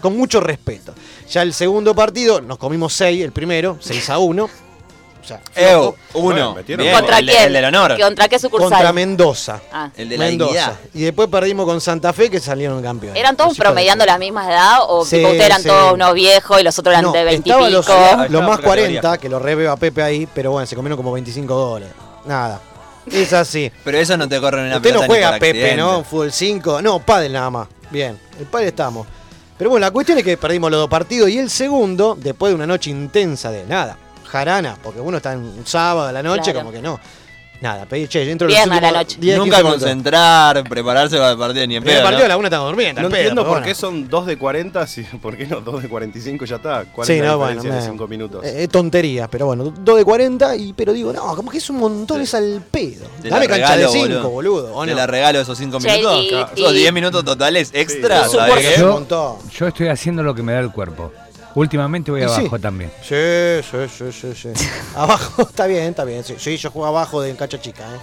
con 0.00 0.16
mucho 0.16 0.40
respeto. 0.40 0.94
Ya 1.30 1.42
el 1.42 1.52
segundo 1.54 1.94
partido, 1.94 2.40
nos 2.40 2.58
comimos 2.58 2.92
6, 2.92 3.24
el 3.24 3.32
primero, 3.32 3.78
6 3.80 4.08
a 4.10 4.18
1. 4.18 4.48
O 5.34 5.54
sea, 5.54 5.80
uno. 6.14 6.54
Bien, 6.66 6.92
¿Contra 6.94 7.18
el, 7.18 7.26
de- 7.26 7.32
quién? 7.32 7.44
el 7.46 7.52
del 7.52 7.64
honor. 7.66 7.98
¿Contra 8.00 8.28
qué 8.28 8.38
sucursal? 8.38 8.70
Contra 8.70 8.92
Mendoza. 8.92 9.60
Ah. 9.72 9.90
El 9.96 10.08
de 10.08 10.18
la 10.18 10.24
Mendoza. 10.26 10.52
dignidad. 10.52 10.76
Y 10.94 11.02
después 11.02 11.28
perdimos 11.28 11.66
con 11.66 11.80
Santa 11.80 12.12
Fe, 12.12 12.30
que 12.30 12.40
salieron 12.40 12.82
campeones. 12.82 13.18
¿Eran 13.18 13.36
todos 13.36 13.56
promediando 13.56 14.04
la 14.06 14.18
misma 14.18 14.48
edad 14.50 14.78
o 14.86 15.04
Sí, 15.04 15.16
tipo, 15.16 15.28
ustedes 15.28 15.46
eran 15.46 15.62
sí. 15.62 15.68
todos 15.68 15.92
unos 15.94 16.14
viejos 16.14 16.60
y 16.60 16.64
los 16.64 16.78
otros 16.78 16.92
eran 16.92 17.04
No, 17.04 17.12
de 17.12 17.24
20 17.24 17.48
y 17.48 17.52
pico? 17.52 17.68
los, 17.68 17.88
más 17.88 17.96
por 17.96 18.26
categoría. 18.26 18.62
40, 18.62 19.18
que 19.18 19.28
lo 19.28 19.38
reveo 19.38 19.72
a 19.72 19.76
Pepe 19.76 20.02
ahí, 20.02 20.28
pero 20.32 20.52
bueno, 20.52 20.66
se 20.66 20.76
comieron 20.76 20.96
como 20.96 21.12
25 21.12 21.54
dólares. 21.54 21.94
Nada. 22.24 22.60
Es 23.10 23.32
así. 23.32 23.70
Pero 23.84 23.98
eso 23.98 24.16
no 24.16 24.28
te 24.28 24.40
corre 24.40 24.60
en 24.62 24.66
una 24.66 24.76
Usted 24.78 24.92
no 24.92 25.02
juega 25.04 25.32
Pepe, 25.34 25.50
accidente. 25.50 25.76
¿no? 25.76 26.02
Fútbol 26.02 26.32
5. 26.32 26.82
No, 26.82 26.98
pádel 26.98 27.32
nada 27.34 27.50
más. 27.50 27.68
Bien, 27.90 28.18
el 28.40 28.46
pádel 28.46 28.66
estamos. 28.68 29.06
Pero 29.56 29.70
bueno, 29.70 29.86
la 29.86 29.92
cuestión 29.92 30.18
es 30.18 30.24
que 30.24 30.36
perdimos 30.36 30.70
los 30.72 30.80
dos 30.80 30.90
partidos 30.90 31.30
y 31.30 31.38
el 31.38 31.48
segundo, 31.48 32.16
después 32.20 32.50
de 32.50 32.56
una 32.56 32.66
noche 32.66 32.90
intensa 32.90 33.50
de 33.52 33.64
nada, 33.64 33.96
jarana, 34.26 34.76
porque 34.82 35.00
uno 35.00 35.16
está 35.18 35.32
en 35.32 35.40
un 35.40 35.66
sábado 35.66 36.08
a 36.08 36.12
la 36.12 36.22
noche, 36.22 36.52
Claro. 36.52 36.60
como 36.60 36.72
que 36.72 36.82
no. 36.82 36.98
Nada, 37.58 37.86
pedí, 37.86 38.06
che, 38.06 38.22
yo 38.26 38.30
entro 38.32 38.46
Viernes 38.46 38.68
los 38.68 38.76
a 38.76 38.80
la 38.92 38.98
últimos 38.98 39.16
noche. 39.16 39.16
10, 39.18 39.38
Nunca 39.38 39.56
15 39.56 39.62
minutos. 39.64 39.82
concentrar, 39.82 40.64
prepararse 40.68 41.16
para 41.16 41.30
el 41.30 41.38
partido 41.38 41.66
ni 41.66 41.76
en 41.76 41.82
El 41.82 41.88
pedo. 41.88 42.02
partido 42.02 42.18
a 42.20 42.22
¿no? 42.24 42.28
la 42.28 42.36
una 42.36 42.48
estamos 42.48 42.68
durmiendo. 42.68 43.00
No 43.00 43.08
pedo, 43.08 43.16
entiendo 43.18 43.42
por 43.44 43.50
bueno. 43.52 43.66
qué 43.66 43.74
son 43.74 44.08
2 44.10 44.26
de 44.26 44.36
40, 44.36 44.86
si, 44.86 45.02
¿por 45.22 45.38
qué 45.38 45.46
no 45.46 45.62
2 45.62 45.82
de 45.84 45.88
45 45.88 46.44
ya 46.44 46.56
está? 46.56 46.84
¿Cuál 46.92 47.06
Sí, 47.06 47.14
es 47.14 47.20
la 47.22 47.28
no, 47.28 47.38
bueno, 47.38 47.62
de 47.62 47.70
me- 47.70 47.80
5 47.80 48.08
minutos? 48.08 48.44
Eh, 48.44 48.64
Es 48.64 48.68
tontería, 48.68 49.26
pero 49.28 49.46
bueno, 49.46 49.72
2 49.74 49.96
de 49.96 50.04
40, 50.04 50.54
y, 50.54 50.74
pero 50.74 50.92
digo, 50.92 51.14
no, 51.14 51.34
como 51.34 51.50
que 51.50 51.56
es 51.56 51.70
un 51.70 51.78
montón, 51.78 52.20
es 52.20 52.34
al 52.34 52.62
pedo. 52.70 53.06
Te 53.22 53.30
Dame 53.30 53.48
cancha 53.48 53.74
regalo, 53.74 53.90
de 53.90 53.98
5, 54.06 54.28
boludo. 54.28 54.74
¿o 54.74 54.84
Te 54.84 54.90
no? 54.90 54.96
la 54.98 55.06
regalo 55.06 55.40
esos 55.40 55.56
5 55.56 55.78
Che, 55.80 55.96
minutos. 55.96 56.50
Esos 56.54 56.72
10 56.74 56.92
minutos 56.92 57.24
totales 57.24 57.70
extra. 57.72 58.28
Sí, 58.28 58.36
¿sabes 58.36 58.76
Yo, 58.78 59.38
yo 59.50 59.66
estoy 59.68 59.88
haciendo 59.88 60.22
lo 60.22 60.34
que 60.34 60.42
me 60.42 60.52
da 60.52 60.60
el 60.60 60.70
cuerpo. 60.72 61.10
Últimamente 61.56 62.10
voy 62.10 62.22
Y 62.22 62.28
sí. 62.28 62.34
abajo 62.34 62.58
también. 62.58 62.90
Sí, 63.02 63.14
sí, 63.62 63.78
sí, 63.88 64.12
sí, 64.12 64.52
sí. 64.54 64.68
abajo, 64.94 65.42
está 65.42 65.66
bien, 65.66 65.84
está 65.84 66.04
bien. 66.04 66.22
Sí, 66.22 66.34
sí, 66.38 66.56
yo 66.58 66.70
juego 66.70 66.86
abajo 66.86 67.20
de 67.22 67.34
cancha 67.34 67.58
chica, 67.58 67.82
¿eh? 67.82 67.98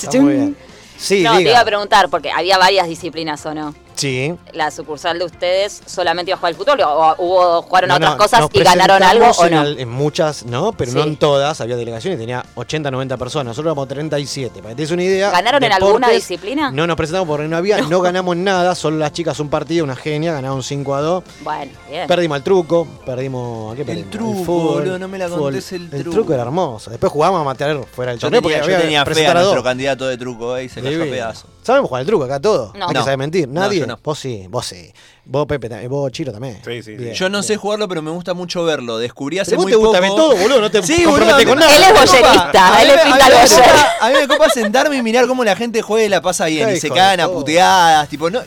Está 0.00 0.20
muy 0.20 0.34
bien. 0.34 0.56
Sí, 0.96 1.22
no, 1.24 1.36
te 1.36 1.42
iba 1.42 1.58
a 1.58 1.64
preguntar, 1.64 2.08
porque 2.08 2.30
había 2.30 2.58
varias 2.58 2.86
disciplinas 2.86 3.44
o 3.44 3.54
no. 3.54 3.74
Sí. 3.94 4.34
La 4.52 4.70
sucursal 4.70 5.18
de 5.18 5.24
ustedes 5.24 5.82
solamente 5.86 6.30
iba 6.30 6.36
a 6.36 6.38
jugar 6.38 6.52
al 6.52 6.56
fútbol 6.56 6.80
o 6.80 7.14
hubo, 7.18 7.62
jugaron 7.62 7.88
No, 7.88 7.96
otras 7.96 8.10
no, 8.12 8.16
cosas 8.18 8.46
y 8.52 8.60
ganaron 8.62 9.02
algo 9.02 9.26
o 9.30 9.44
en, 9.46 9.54
no. 9.54 9.64
en 9.66 9.88
muchas, 9.88 10.44
no, 10.44 10.72
pero 10.72 10.92
no 10.92 11.02
en 11.02 11.16
todas. 11.16 11.60
Había 11.60 11.76
delegaciones, 11.76 12.18
tenía 12.18 12.44
80, 12.54 12.90
90 12.90 13.16
personas. 13.16 13.46
Nosotros 13.46 13.70
éramos 13.72 13.88
37. 13.88 14.60
Para 14.60 14.70
que 14.70 14.76
te 14.76 14.82
des 14.82 14.90
una 14.90 15.02
idea. 15.02 15.30
¿Ganaron 15.30 15.62
en 15.62 15.72
alguna 15.72 16.08
disciplina? 16.10 16.70
No 16.70 16.86
nos 16.86 16.96
presentamos 16.96 17.28
porque 17.28 17.48
no 17.48 17.56
había, 17.56 17.80
no, 17.88 18.00
ganamos 18.00 18.36
nada. 18.36 18.74
Solo 18.74 18.96
las 18.98 19.12
chicas 19.12 19.38
un 19.40 19.48
partido, 19.48 19.84
una 19.84 19.96
genia, 19.96 20.32
ganaron 20.32 20.62
5 20.62 20.94
a 20.94 21.00
2. 21.00 21.24
Bueno, 21.42 21.72
bien. 21.88 22.06
Perdimos 22.06 22.36
al 22.36 22.42
truco, 22.42 22.86
perdimos. 23.04 23.72
¿a 23.72 23.76
qué 23.76 23.84
perdimos? 23.84 24.10
truco, 24.10 24.44
fútbol, 24.44 24.74
boludo, 24.82 24.98
no 24.98 25.08
me 25.08 25.18
la 25.18 25.28
contés 25.28 25.72
el 25.72 25.82
El 25.92 26.02
truco. 26.02 26.10
truco 26.10 26.32
era 26.34 26.42
hermoso. 26.42 26.90
Después 26.90 27.12
jugábamos 27.12 27.40
a 27.42 27.44
matar 27.44 27.84
fuera 27.94 28.12
del 28.12 28.20
Yo 28.20 28.26
torneo 28.28 28.40
tenía, 28.42 28.58
porque 28.58 28.70
yo 28.70 28.76
había 28.76 28.84
tenía 28.84 29.04
fe 29.04 29.26
a 29.26 29.30
a 29.30 29.34
nuestro 29.34 29.62
candidato 29.62 30.06
de 30.06 30.16
truco 30.16 30.56
eh, 30.56 30.64
y 30.64 30.68
se 30.68 30.80
cayó 30.82 31.02
a 31.02 31.06
pedazo. 31.06 31.46
Sabemos 31.62 31.88
jugar 31.88 32.00
el 32.02 32.06
truco 32.06 32.24
acá 32.24 32.40
todo. 32.40 32.72
No. 32.74 32.80
Nadie 32.86 32.94
No. 32.94 33.04
sabe 33.04 33.16
mentir. 33.16 33.48
No, 33.48 33.60
Nadie. 33.60 33.80
yo 33.80 33.86
no. 33.86 33.98
Vos 34.02 34.18
sí, 34.18 34.46
vos 34.50 34.66
sí. 34.66 34.92
Vos 35.24 35.46
Pepe, 35.46 35.68
también, 35.68 35.88
vos 35.88 36.10
Chiro 36.10 36.32
también. 36.32 36.56
Sí, 36.64 36.82
sí, 36.82 36.82
sí. 36.82 36.96
Bien, 36.96 37.14
Yo 37.14 37.28
no 37.28 37.42
sé 37.44 37.56
jugarlo, 37.56 37.86
pero 37.88 38.02
me 38.02 38.10
gusta 38.10 38.34
mucho 38.34 38.64
verlo. 38.64 38.98
Descubrí 38.98 39.38
hace 39.38 39.52
Pero 39.52 39.58
vos 39.58 39.64
muy 39.66 39.72
te 39.72 39.76
gusta 39.76 39.98
poco. 40.00 40.02
ver 40.02 40.16
todo, 40.16 40.36
boludo, 40.36 40.60
no 40.60 40.70
te 40.70 40.82
Sí, 40.82 41.04
comprometés 41.04 41.36
boludo, 41.46 41.48
con 41.50 41.58
nada. 41.60 41.76
Él 41.76 41.82
es 41.84 41.92
boyerista, 41.92 42.82
él 42.82 42.88
mí- 42.88 42.94
pinta 43.04 43.24
a 43.26 43.28
mí 43.28 43.34
el 43.34 43.38
me 43.38 43.40
boyer. 43.48 43.62
copa- 43.62 43.92
A 44.00 44.08
mí 44.10 44.14
me 44.20 44.28
copa 44.28 44.50
sentarme 44.50 44.96
y 44.96 45.02
mirar 45.02 45.26
cómo 45.28 45.44
la 45.44 45.54
gente 45.54 45.80
juega 45.82 46.04
y 46.06 46.08
la 46.08 46.20
pasa 46.20 46.46
bien. 46.46 46.68
Qué 46.68 46.74
y 46.76 46.80
se 46.80 46.88
hijo 46.88 46.94
de 46.94 47.00
cagan 47.00 47.20
a 47.20 47.24
todo. 47.26 47.34
puteadas. 47.36 48.08
Tipo, 48.08 48.28
no. 48.30 48.40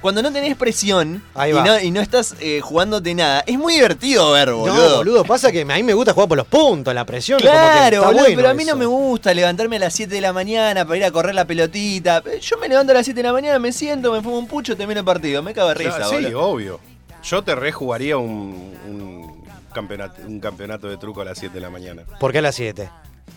Cuando 0.00 0.22
no 0.22 0.32
tenés 0.32 0.56
presión 0.56 1.22
y 1.34 1.52
no, 1.52 1.80
y 1.80 1.90
no 1.90 2.00
estás 2.00 2.36
eh, 2.40 2.60
jugándote 2.60 3.14
nada, 3.14 3.42
es 3.46 3.58
muy 3.58 3.74
divertido 3.74 4.30
ver, 4.32 4.52
boludo. 4.52 4.90
No, 4.90 4.96
boludo, 4.98 5.24
pasa 5.24 5.50
que 5.50 5.62
a 5.62 5.64
mí 5.64 5.82
me 5.82 5.92
gusta 5.94 6.12
jugar 6.12 6.28
por 6.28 6.38
los 6.38 6.46
puntos, 6.46 6.94
la 6.94 7.04
presión. 7.04 7.40
como 7.40 7.50
que 7.52 7.56
Claro, 7.58 7.96
está 7.96 8.06
boludo, 8.06 8.22
bueno 8.22 8.36
pero 8.36 8.48
a 8.50 8.54
mí 8.54 8.64
no 8.64 8.76
me 8.76 8.86
gusta 8.86 9.34
levantarme 9.34 9.76
a 9.76 9.80
las 9.80 9.94
7 9.94 10.14
de 10.14 10.20
la 10.20 10.32
mañana 10.32 10.84
para 10.84 10.96
ir 10.98 11.04
a 11.04 11.10
correr 11.10 11.34
la 11.34 11.44
pelotita. 11.46 12.22
Yo 12.40 12.58
me 12.58 12.68
levanto 12.68 12.92
a 12.92 12.94
las 12.94 13.06
7 13.06 13.18
de 13.18 13.26
la 13.26 13.32
mañana, 13.32 13.58
me 13.58 13.72
siento, 13.72 14.12
me 14.12 14.22
fumo 14.22 14.38
un 14.38 14.46
pucho, 14.46 14.76
termino 14.76 15.00
el 15.00 15.06
partido. 15.06 15.42
Me 15.42 15.52
cago 15.52 15.68
de 15.70 15.74
risa, 15.74 15.96
Claro, 15.96 16.10
sí, 16.10 16.24
boludo. 16.24 16.42
obvio. 16.42 16.80
Yo 17.24 17.42
te 17.42 17.54
rejugaría 17.56 18.16
un, 18.16 18.76
un, 18.86 19.44
campeonato, 19.74 20.22
un 20.26 20.38
campeonato 20.38 20.88
de 20.88 20.96
truco 20.96 21.22
a 21.22 21.24
las 21.24 21.38
7 21.38 21.52
de 21.54 21.60
la 21.60 21.70
mañana. 21.70 22.02
¿Por 22.20 22.30
qué 22.30 22.38
a 22.38 22.42
las 22.42 22.54
7? 22.54 22.88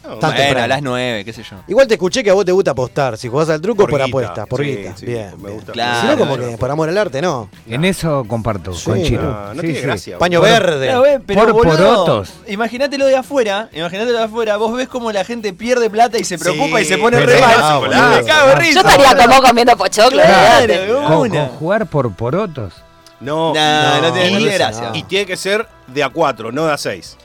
No, 0.04 0.16
Bueno, 0.18 0.36
temprano. 0.36 0.64
a 0.64 0.68
las 0.68 0.82
9, 0.82 1.26
qué 1.26 1.34
sé 1.34 1.44
yo. 1.44 1.58
Igual 1.68 1.88
te 1.88 1.94
escuché 1.96 2.24
que 2.24 2.30
a 2.30 2.34
vos 2.34 2.44
te 2.46 2.52
gusta 2.52 2.72
apostar. 2.72 3.18
Si 3.18 3.28
jugás 3.28 3.50
al 3.50 3.62
truco, 3.62 3.84
Por 3.84 3.92
por, 3.92 4.02
apuesta, 4.02 4.46
por 4.46 4.62
sí, 4.62 4.76
guita. 4.76 4.98
sí, 4.98 5.06
bien. 5.06 5.32
me 5.38 5.44
bien. 5.44 5.54
gusta. 5.56 5.72
Claro, 5.74 6.02
Si 6.02 6.08
no, 6.08 6.18
como 6.18 6.38
que 6.38 6.58
por 6.58 6.72
amor 6.72 6.90
al 6.90 6.98
arte, 6.98 7.22
no. 7.22 7.50
En 7.68 7.86
eso 7.86 8.24
comparto 8.28 8.74
Sí. 8.74 8.86
con 8.86 9.04
Chiro. 9.04 9.24
No, 9.24 9.54
no 9.54 9.62
Sí, 9.62 9.68
tiene 9.68 9.76
sí. 9.80 9.86
gracia. 9.86 10.18
Paño 10.18 10.42
verde. 10.42 10.86
Claro, 10.88 11.02
ve, 11.02 11.20
pero, 11.26 11.42
Por 11.42 11.52
boludo, 11.54 11.78
porotos. 11.78 12.34
Imagínatelo 12.48 13.06
de 13.06 13.16
afuera, 13.18 13.70
imagínatelo 13.74 14.18
de 14.18 14.24
afuera, 14.26 14.58
vos 14.58 14.76
ves 14.76 14.88
cómo 14.88 15.12
la 15.12 15.24
gente 15.24 15.54
pierde 15.54 15.90
plata 15.90 16.18
y 16.18 16.24
se 16.24 16.38
preocupa 16.38 16.78
Sí, 16.80 16.84
y 16.84 16.86
se 16.86 16.98
pone 16.98 17.20
re 17.20 17.40
mal. 17.40 17.82
me 17.90 18.24
cago 18.26 18.56
risa. 18.56 18.82
Yo 18.82 18.90
estaría 18.90 19.28
como 19.28 19.42
comiendo 19.42 19.78
pochoclo. 19.78 20.22
Claro, 20.22 21.08
Con, 21.08 21.32
jugar 21.60 21.86
por 21.88 22.14
porotos. 22.16 22.74
No, 23.20 23.54
No, 23.54 24.02
no, 24.02 24.14
tiene 24.14 24.44
gracia. 24.58 24.90
y 24.96 25.04
tiene 25.04 25.26
que 25.28 25.38
ser 25.38 25.68
de 25.88 26.04
a 26.04 26.10
4, 26.10 26.52
no 26.52 26.66
de 26.66 26.74
a 26.74 26.78
6. 26.78 27.18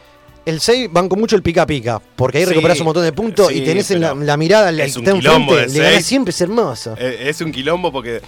El 0.47 0.61
6 0.61 0.89
banco 0.93 1.17
mucho 1.17 1.37
el 1.37 1.43
pica 1.43 1.67
pica, 1.67 2.01
porque 2.17 2.39
ahí 2.39 2.45
Sí, 2.45 2.51
recuperás 2.51 2.79
un 2.79 2.85
montón 2.87 3.03
de 3.03 3.13
puntos 3.13 3.49
sí, 3.49 3.59
y 3.59 3.65
tenés 3.65 3.91
en 3.91 4.01
la, 4.01 4.37
mirada 4.37 4.69
al 4.69 4.79
es 4.81 4.93
que 4.95 5.01
un 5.01 5.05
está 5.07 5.19
quilombo 5.19 5.53
enfrente, 5.53 5.73
de 5.75 5.79
le 5.81 5.85
ganás 5.91 6.05
siempre, 6.05 6.31
es 6.31 6.41
hermoso. 6.41 6.95
Eh, 6.99 7.27
Es 7.29 7.41
un 7.41 7.51
quilombo 7.53 7.91
porque 7.93 8.23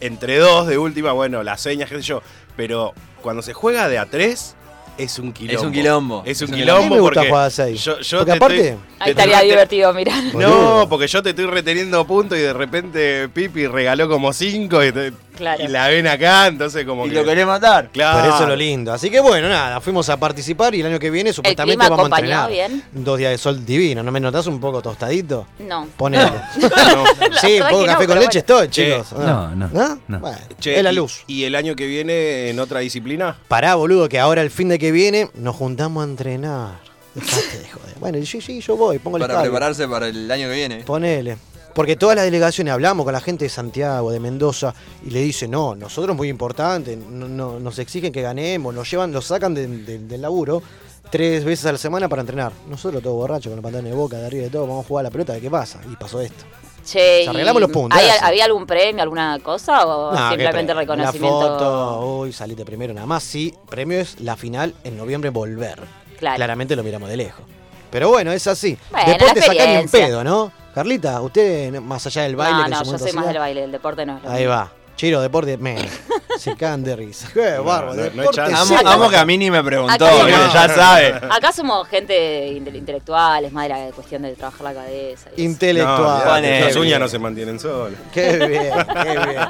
entre 0.00 0.36
dos 0.36 0.66
de 0.66 0.76
última, 0.78 1.12
bueno, 1.12 1.42
las 1.42 1.60
señas, 1.62 1.88
qué 1.88 1.96
sé 1.96 2.02
yo. 2.02 2.22
Pero 2.56 2.92
cuando 3.22 3.40
se 3.42 3.54
juega 3.54 3.88
de 3.88 3.96
a 3.98 4.04
3, 4.04 4.54
es 4.98 5.18
un 5.18 5.32
quilombo. 5.32 5.58
Es 5.60 5.64
un 5.66 5.72
quilombo. 5.72 6.22
Es 6.26 6.42
un 6.42 6.48
quilombo 6.50 6.80
A 6.82 6.84
mí 6.84 6.90
me 6.94 7.00
gusta 7.00 7.14
porque 7.20 7.28
jugar 7.30 7.46
a 7.46 7.50
seis. 7.50 7.82
Yo, 7.82 7.98
yo 8.00 8.18
Porque 8.18 8.30
te 8.30 8.36
aparte- 8.36 8.68
estoy- 8.68 8.78
Ahí 8.98 9.10
estaría 9.10 9.40
divertido 9.40 9.94
mirar. 9.94 10.22
No, 10.34 10.86
porque 10.90 11.06
yo 11.08 11.22
te 11.22 11.30
estoy 11.30 11.46
reteniendo 11.46 12.06
puntos 12.06 12.36
y 12.36 12.42
de 12.42 12.52
repente 12.52 13.28
Pipi 13.30 13.66
regaló 13.66 14.08
como 14.10 14.32
5 14.34 14.84
y, 14.84 14.92
te- 14.92 15.12
Claro. 15.36 15.64
y 15.64 15.68
la 15.68 15.88
ven 15.88 16.06
acá, 16.06 16.46
entonces 16.46 16.84
como 16.84 17.06
Y 17.06 17.10
que... 17.10 17.14
lo 17.16 17.24
querés 17.24 17.46
matar. 17.46 17.88
Claro. 17.90 18.20
Por 18.20 18.28
eso 18.34 18.42
es 18.42 18.48
lo 18.48 18.56
lindo. 18.56 18.92
Así 18.92 19.10
que 19.10 19.20
bueno, 19.20 19.48
nada, 19.48 19.80
fuimos 19.80 20.08
a 20.08 20.16
participar 20.18 20.74
y 20.74 20.80
el 20.80 20.86
año 20.86 20.98
que 20.98 21.10
viene 21.10 21.32
supuestamente 21.32 21.78
clima 21.78 21.88
vamos 21.96 22.12
a 22.12 22.16
entrenar. 22.16 22.50
bien? 22.50 22.84
Dos 22.92 23.18
días 23.18 23.30
de 23.30 23.38
sol 23.38 23.64
divino, 23.64 24.02
¿no 24.02 24.12
me 24.12 24.20
notás 24.20 24.46
un 24.46 24.60
poco 24.60 24.82
tostadito? 24.82 25.46
No. 25.60 25.88
Ponele. 25.96 26.24
No. 26.26 26.70
sí, 27.40 27.60
un 27.60 27.68
poco 27.68 27.80
que 27.80 27.86
café 27.86 28.02
no, 28.02 28.06
con 28.06 28.06
pero 28.08 28.20
leche 28.20 28.38
estoy, 28.40 28.68
Che, 28.68 28.90
chicos. 29.02 29.12
no, 29.18 29.54
no, 29.54 29.68
no. 30.08 30.18
Bueno, 30.20 30.38
Che, 30.60 30.76
es 30.76 30.82
la 30.82 30.92
luz. 30.92 31.24
Y, 31.26 31.44
el 31.44 31.54
año 31.54 31.74
que 31.74 31.86
viene 31.86 32.50
en 32.50 32.60
otra 32.60 32.80
disciplina? 32.80 33.36
Pará, 33.48 33.74
boludo, 33.74 34.08
que 34.08 34.18
ahora 34.20 34.42
el 34.42 34.50
fin 34.50 34.68
de 34.68 34.78
que 34.78 34.92
viene 34.92 35.28
nos 35.34 35.56
juntamos 35.56 36.02
a 36.02 36.04
entrenar. 36.08 36.70
Dejate 37.14 37.58
de 37.58 37.68
joder. 37.68 37.94
Bueno, 38.00 38.18
sí, 38.24 38.40
sí, 38.40 38.60
yo 38.60 38.76
voy, 38.76 38.98
pongo 38.98 39.18
el 39.18 39.22
Para 39.26 39.42
prepararse 39.42 39.86
para 39.88 40.08
el 40.08 40.30
año 40.30 40.48
que 40.48 40.54
viene. 40.54 40.76
Ponele. 40.84 41.36
Porque 41.74 41.96
todas 41.96 42.16
las 42.16 42.24
delegaciones 42.26 42.72
hablamos 42.72 43.04
con 43.04 43.12
la 43.14 43.20
gente 43.20 43.44
de 43.46 43.48
Santiago, 43.48 44.10
de 44.10 44.20
Mendoza, 44.20 44.74
y 45.06 45.10
le 45.10 45.20
dicen, 45.20 45.50
no, 45.50 45.74
nosotros 45.74 46.14
muy 46.16 46.28
importante, 46.28 46.96
no, 46.96 47.26
no- 47.28 47.58
nos 47.60 47.78
exigen 47.78 48.12
que 48.12 48.20
ganemos, 48.22 48.74
nos 48.74 48.90
llevan, 48.90 49.10
nos 49.10 49.26
sacan 49.26 49.54
de- 49.54 49.66
de- 49.66 49.98
del 50.00 50.20
laburo 50.20 50.62
tres 51.10 51.44
veces 51.44 51.64
a 51.66 51.72
la 51.72 51.78
semana 51.78 52.08
para 52.08 52.20
entrenar. 52.20 52.52
Nosotros 52.68 53.02
todos 53.02 53.16
borrachos, 53.16 53.46
con 53.50 53.56
los 53.56 53.62
pantalones 53.62 53.90
de 53.92 53.96
boca, 53.96 54.18
de 54.18 54.26
arriba 54.26 54.44
de 54.44 54.50
todo, 54.50 54.66
vamos 54.66 54.84
a 54.84 54.88
jugar 54.88 55.02
a 55.04 55.08
la 55.08 55.10
pelota, 55.10 55.38
¿qué 55.40 55.50
pasa? 55.50 55.80
Y 55.90 55.96
pasó 55.96 56.20
esto. 56.20 56.44
Che, 56.84 57.28
arreglamos 57.28 57.62
los 57.62 57.70
puntos, 57.70 57.96
¿hay- 57.98 58.06
gracias. 58.06 58.28
¿Había 58.28 58.44
algún 58.44 58.66
premio, 58.66 59.02
alguna 59.02 59.38
cosa 59.40 59.86
o 59.86 60.12
No, 60.12 60.18
¿qué 60.30 60.36
simplemente 60.36 60.74
reconocimiento? 60.74 61.40
La 61.42 61.46
foto, 61.58 62.06
uy, 62.18 62.32
saliste 62.32 62.64
primero, 62.64 62.92
nada 62.92 63.06
más. 63.06 63.22
Sí, 63.22 63.54
premio 63.70 64.00
es 64.00 64.20
la 64.20 64.36
final 64.36 64.74
en 64.84 64.96
noviembre 64.96 65.30
volver. 65.30 65.80
Claro. 66.18 66.36
Claramente 66.36 66.74
lo 66.76 66.82
miramos 66.82 67.08
de 67.08 67.16
lejos. 67.16 67.44
Pero 67.92 68.08
bueno, 68.08 68.32
es 68.32 68.46
así. 68.48 68.76
Bueno, 68.90 69.06
sacar 69.12 69.20
ni 69.20 69.30
en 69.30 69.36
experiencia. 69.38 70.06
pedo, 70.06 70.24
¿no? 70.24 70.50
Carlita, 70.74 71.20
usted 71.20 71.70
más 71.80 72.04
allá 72.06 72.22
del 72.22 72.34
baile 72.34 72.58
no, 72.58 72.64
que 72.64 72.70
no, 72.70 72.92
yo 72.92 72.98
soy 72.98 73.12
más 73.12 73.26
del 73.26 73.38
baile, 73.38 73.64
el 73.64 73.72
deporte 73.72 74.06
no 74.06 74.16
es 74.16 74.22
lo 74.24 74.30
Ahí 74.30 74.46
va. 74.46 74.72
Chiro, 74.96 75.20
deporte, 75.20 75.56
menos. 75.58 75.86
Se 76.38 76.56
cagan 76.56 76.82
de 76.84 76.96
risa. 76.96 77.28
Qué 77.32 77.58
bárbaro. 77.58 77.94
no 77.94 78.02
hay 78.02 78.10
deporte 78.10 78.36
chance. 78.36 78.74
Amo, 78.84 79.08
que 79.10 79.16
a 79.16 79.24
mí 79.24 79.36
ni 79.36 79.50
me 79.50 79.62
preguntó, 79.62 79.92
Acá 80.06 80.22
no. 80.22 80.28
ya 80.54 80.68
sabe. 80.68 81.14
Acá 81.30 81.52
somos 81.52 81.86
gente 81.88 82.48
inte- 82.48 82.76
intelectuales, 82.76 83.52
más 83.52 83.64
de 83.64 83.68
la 83.70 83.90
cuestión 83.92 84.22
de 84.22 84.32
trabajar 84.34 84.62
la 84.62 84.74
cabeza. 84.74 85.30
Intelectual. 85.36 86.42
No, 86.42 86.66
las 86.66 86.76
uñas 86.76 87.00
no 87.00 87.08
se 87.08 87.18
mantienen 87.18 87.58
solas. 87.60 87.98
Qué 88.12 88.36
bien, 88.46 88.72
qué 89.02 89.26
bien. 89.28 89.48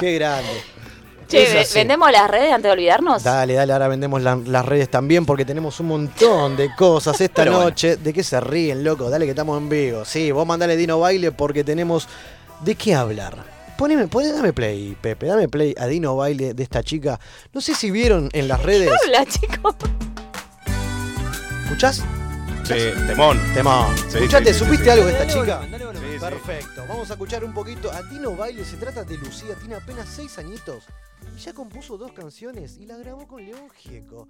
Qué 0.00 0.14
grande. 0.14 0.62
Che. 1.28 1.66
¿vendemos 1.74 2.10
las 2.10 2.30
redes 2.30 2.52
antes 2.52 2.64
de 2.64 2.70
olvidarnos? 2.70 3.22
Dale, 3.22 3.54
dale, 3.54 3.72
ahora 3.72 3.88
vendemos 3.88 4.22
la- 4.22 4.36
las 4.44 4.64
redes 4.64 4.90
también 4.90 5.26
porque 5.26 5.44
tenemos 5.44 5.78
un 5.80 5.86
montón 5.88 6.56
de 6.56 6.74
cosas 6.74 7.20
esta 7.20 7.42
Pero 7.42 7.52
bueno. 7.52 7.68
noche. 7.70 7.96
¿De 7.96 8.12
qué 8.12 8.22
se 8.24 8.40
ríen, 8.40 8.82
loco? 8.82 9.10
Dale 9.10 9.24
que 9.26 9.30
estamos 9.32 9.58
en 9.58 9.68
vivo. 9.68 10.04
Sí, 10.04 10.32
vos 10.32 10.46
mandale 10.46 10.76
Dino 10.76 10.98
Baile 10.98 11.30
porque 11.32 11.64
tenemos 11.64 12.08
de 12.60 12.74
qué 12.74 12.94
hablar. 12.94 13.36
Poneme, 13.76 14.08
poné- 14.08 14.32
dame 14.32 14.52
play, 14.52 14.96
Pepe, 15.00 15.26
dame 15.26 15.48
play 15.48 15.74
a 15.78 15.86
Dino 15.86 16.16
Baile 16.16 16.54
de 16.54 16.62
esta 16.62 16.82
chica. 16.82 17.20
No 17.52 17.60
sé 17.60 17.74
si 17.74 17.90
vieron 17.90 18.28
en 18.32 18.48
las 18.48 18.62
redes. 18.62 18.90
Habla, 19.04 19.24
chicos. 19.26 19.74
¿Escuchás? 21.64 22.02
Sí, 22.64 22.74
temón. 23.06 23.38
Temón. 23.54 23.96
Sí, 24.10 24.16
¿Escuchaste? 24.18 24.52
sí, 24.52 24.58
sí, 24.58 24.64
¿Supiste 24.64 24.84
sí. 24.84 24.90
algo 24.90 25.04
de 25.06 25.12
esta 25.12 25.26
chica? 25.26 25.60
Sí, 25.62 25.97
sí. 26.18 26.24
Perfecto. 26.26 26.84
Vamos 26.88 27.10
a 27.10 27.14
escuchar 27.14 27.44
un 27.44 27.52
poquito 27.54 27.90
a 27.90 28.08
Tino 28.08 28.34
Baile. 28.36 28.64
Se 28.64 28.76
trata 28.76 29.04
de 29.04 29.16
Lucía. 29.18 29.54
Tiene 29.56 29.76
apenas 29.76 30.08
6 30.08 30.38
añitos. 30.38 30.84
Y 31.36 31.40
ya 31.40 31.52
compuso 31.52 31.96
dos 31.98 32.12
canciones 32.12 32.78
y 32.78 32.86
la 32.86 32.96
grabó 32.96 33.26
con 33.26 33.44
León 33.44 33.68
Gieco. 33.76 34.28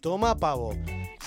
Toma 0.00 0.36
pavo. 0.36 0.74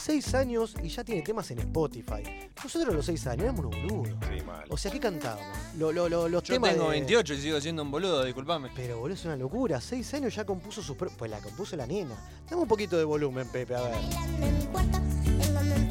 6 0.01 0.33
años 0.35 0.75
y 0.83 0.89
ya 0.89 1.03
tiene 1.03 1.21
temas 1.21 1.49
en 1.51 1.59
Spotify. 1.59 2.23
Nosotros 2.63 2.93
a 2.93 2.97
los 2.97 3.05
6 3.05 3.27
años 3.27 3.43
éramos 3.43 3.65
unos 3.65 3.81
boludos. 3.81 4.07
Sí, 4.29 4.41
mal. 4.45 4.65
O 4.69 4.77
sea, 4.77 4.91
¿qué 4.91 4.99
cantábamos? 4.99 5.45
Lo- 5.77 5.91
lo- 5.93 6.09
lo- 6.09 6.27
los 6.27 6.43
Yo 6.43 6.55
temas 6.55 6.71
tengo 6.71 6.85
de- 6.85 6.91
28 6.91 7.33
y 7.33 7.41
sigo 7.41 7.61
siendo 7.61 7.83
un 7.83 7.91
boludo, 7.91 8.23
disculpame. 8.25 8.69
Pero 8.75 8.99
boludo, 8.99 9.15
es 9.15 9.23
una 9.25 9.37
locura. 9.37 9.79
6 9.79 10.13
años 10.15 10.35
ya 10.35 10.45
compuso 10.45 10.81
su... 10.81 10.97
pro- 10.97 11.11
Pues 11.17 11.31
la 11.31 11.39
compuso 11.39 11.75
la 11.77 11.87
nena. 11.87 12.15
Dame 12.49 12.63
un 12.63 12.67
poquito 12.67 12.97
de 12.97 13.03
volumen, 13.05 13.47
Pepe, 13.49 13.75
a 13.75 13.81
ver. 13.81 13.93
en 13.95 14.57
mi 14.57 14.65
cuarto, 14.65 14.97
tengo 15.23 15.59
un 15.59 15.89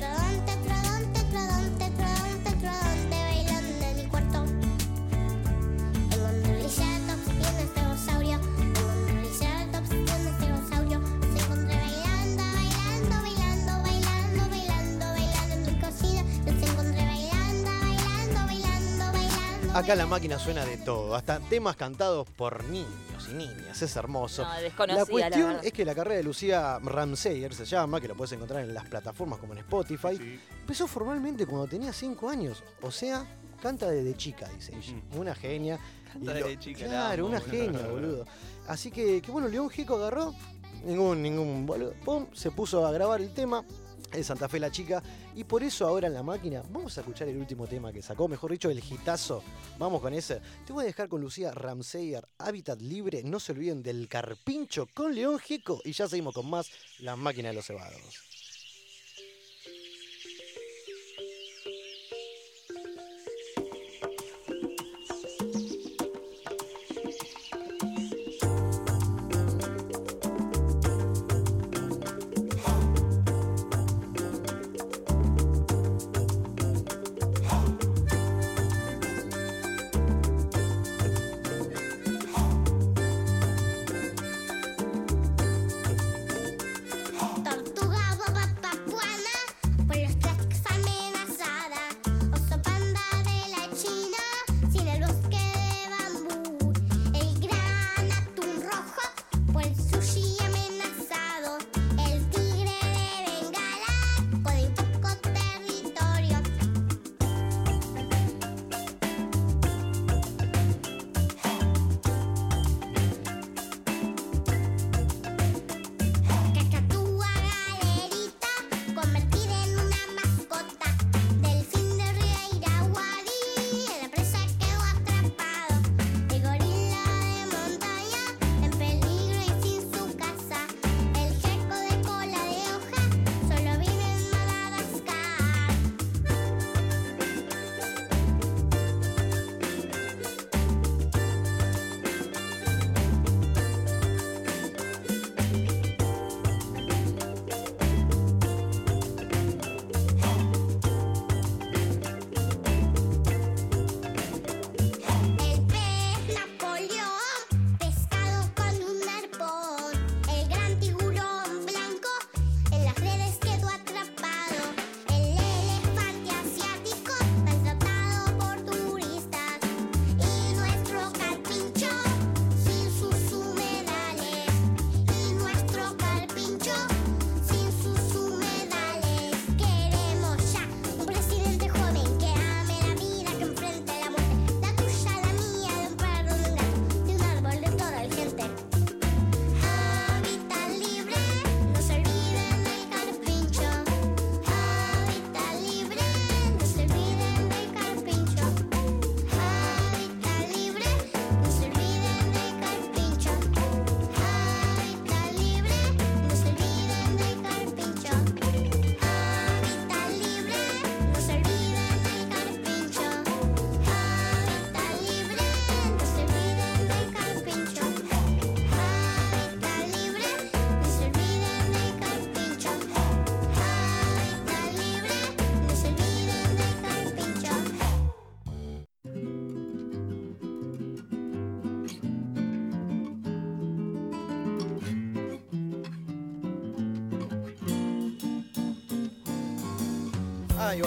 Acá 19.74 19.96
la 19.96 20.06
máquina 20.06 20.38
suena 20.38 20.64
de 20.64 20.76
todo, 20.76 21.16
hasta 21.16 21.40
temas 21.40 21.74
cantados 21.74 22.30
por 22.30 22.62
niños 22.64 23.28
y 23.28 23.34
niñas, 23.34 23.82
es 23.82 23.96
hermoso. 23.96 24.44
No, 24.44 24.60
desconocida, 24.60 25.00
la 25.00 25.06
cuestión 25.06 25.56
es 25.64 25.72
que 25.72 25.84
la 25.84 25.96
carrera 25.96 26.16
de 26.18 26.22
Lucía 26.22 26.78
Ramseyer 26.78 27.52
se 27.52 27.64
llama, 27.64 28.00
que 28.00 28.06
lo 28.06 28.14
puedes 28.14 28.30
encontrar 28.32 28.62
en 28.62 28.72
las 28.72 28.84
plataformas 28.86 29.40
como 29.40 29.52
en 29.54 29.58
Spotify, 29.60 30.38
empezó 30.60 30.86
formalmente 30.86 31.44
cuando 31.44 31.66
tenía 31.66 31.92
5 31.92 32.28
años, 32.28 32.62
o 32.82 32.90
sea, 32.92 33.26
canta 33.60 33.90
desde 33.90 34.16
chica, 34.16 34.48
dice 34.48 34.76
ella. 34.76 34.94
Una 35.16 35.34
genia. 35.34 35.80
Canta 36.12 36.26
lo- 36.34 36.46
desde 36.46 36.58
chica, 36.60 36.80
la 36.82 36.86
Claro, 36.86 37.26
amo, 37.26 37.36
una 37.36 37.40
genia, 37.40 37.86
boludo. 37.88 38.26
Así 38.68 38.92
que, 38.92 39.20
que 39.20 39.32
bueno, 39.32 39.48
León 39.48 39.68
Gico 39.70 39.96
agarró, 39.96 40.32
ningún, 40.84 41.20
ningún 41.20 41.66
boludo, 41.66 41.94
pum, 42.04 42.26
se 42.32 42.52
puso 42.52 42.86
a 42.86 42.92
grabar 42.92 43.20
el 43.20 43.34
tema. 43.34 43.64
De 44.16 44.24
Santa 44.24 44.48
Fe 44.48 44.58
la 44.58 44.70
chica 44.70 45.02
y 45.34 45.44
por 45.44 45.62
eso 45.62 45.86
ahora 45.86 46.06
en 46.06 46.14
la 46.14 46.22
máquina 46.22 46.62
vamos 46.70 46.96
a 46.96 47.00
escuchar 47.00 47.28
el 47.28 47.36
último 47.36 47.66
tema 47.66 47.92
que 47.92 48.02
sacó, 48.02 48.28
mejor 48.28 48.52
dicho 48.52 48.70
el 48.70 48.78
hitazo, 48.78 49.42
vamos 49.78 50.00
con 50.00 50.14
ese. 50.14 50.40
Te 50.66 50.72
voy 50.72 50.84
a 50.84 50.86
dejar 50.86 51.08
con 51.08 51.20
Lucía 51.20 51.52
Ramseyer, 51.52 52.26
Hábitat 52.38 52.80
Libre, 52.80 53.22
no 53.24 53.40
se 53.40 53.52
olviden 53.52 53.82
del 53.82 54.08
Carpincho 54.08 54.86
con 54.94 55.14
León 55.14 55.38
Gico 55.38 55.80
y 55.84 55.92
ya 55.92 56.08
seguimos 56.08 56.34
con 56.34 56.48
más 56.48 56.70
La 56.98 57.16
Máquina 57.16 57.48
de 57.48 57.54
los 57.54 57.66
Cebados. 57.66 58.33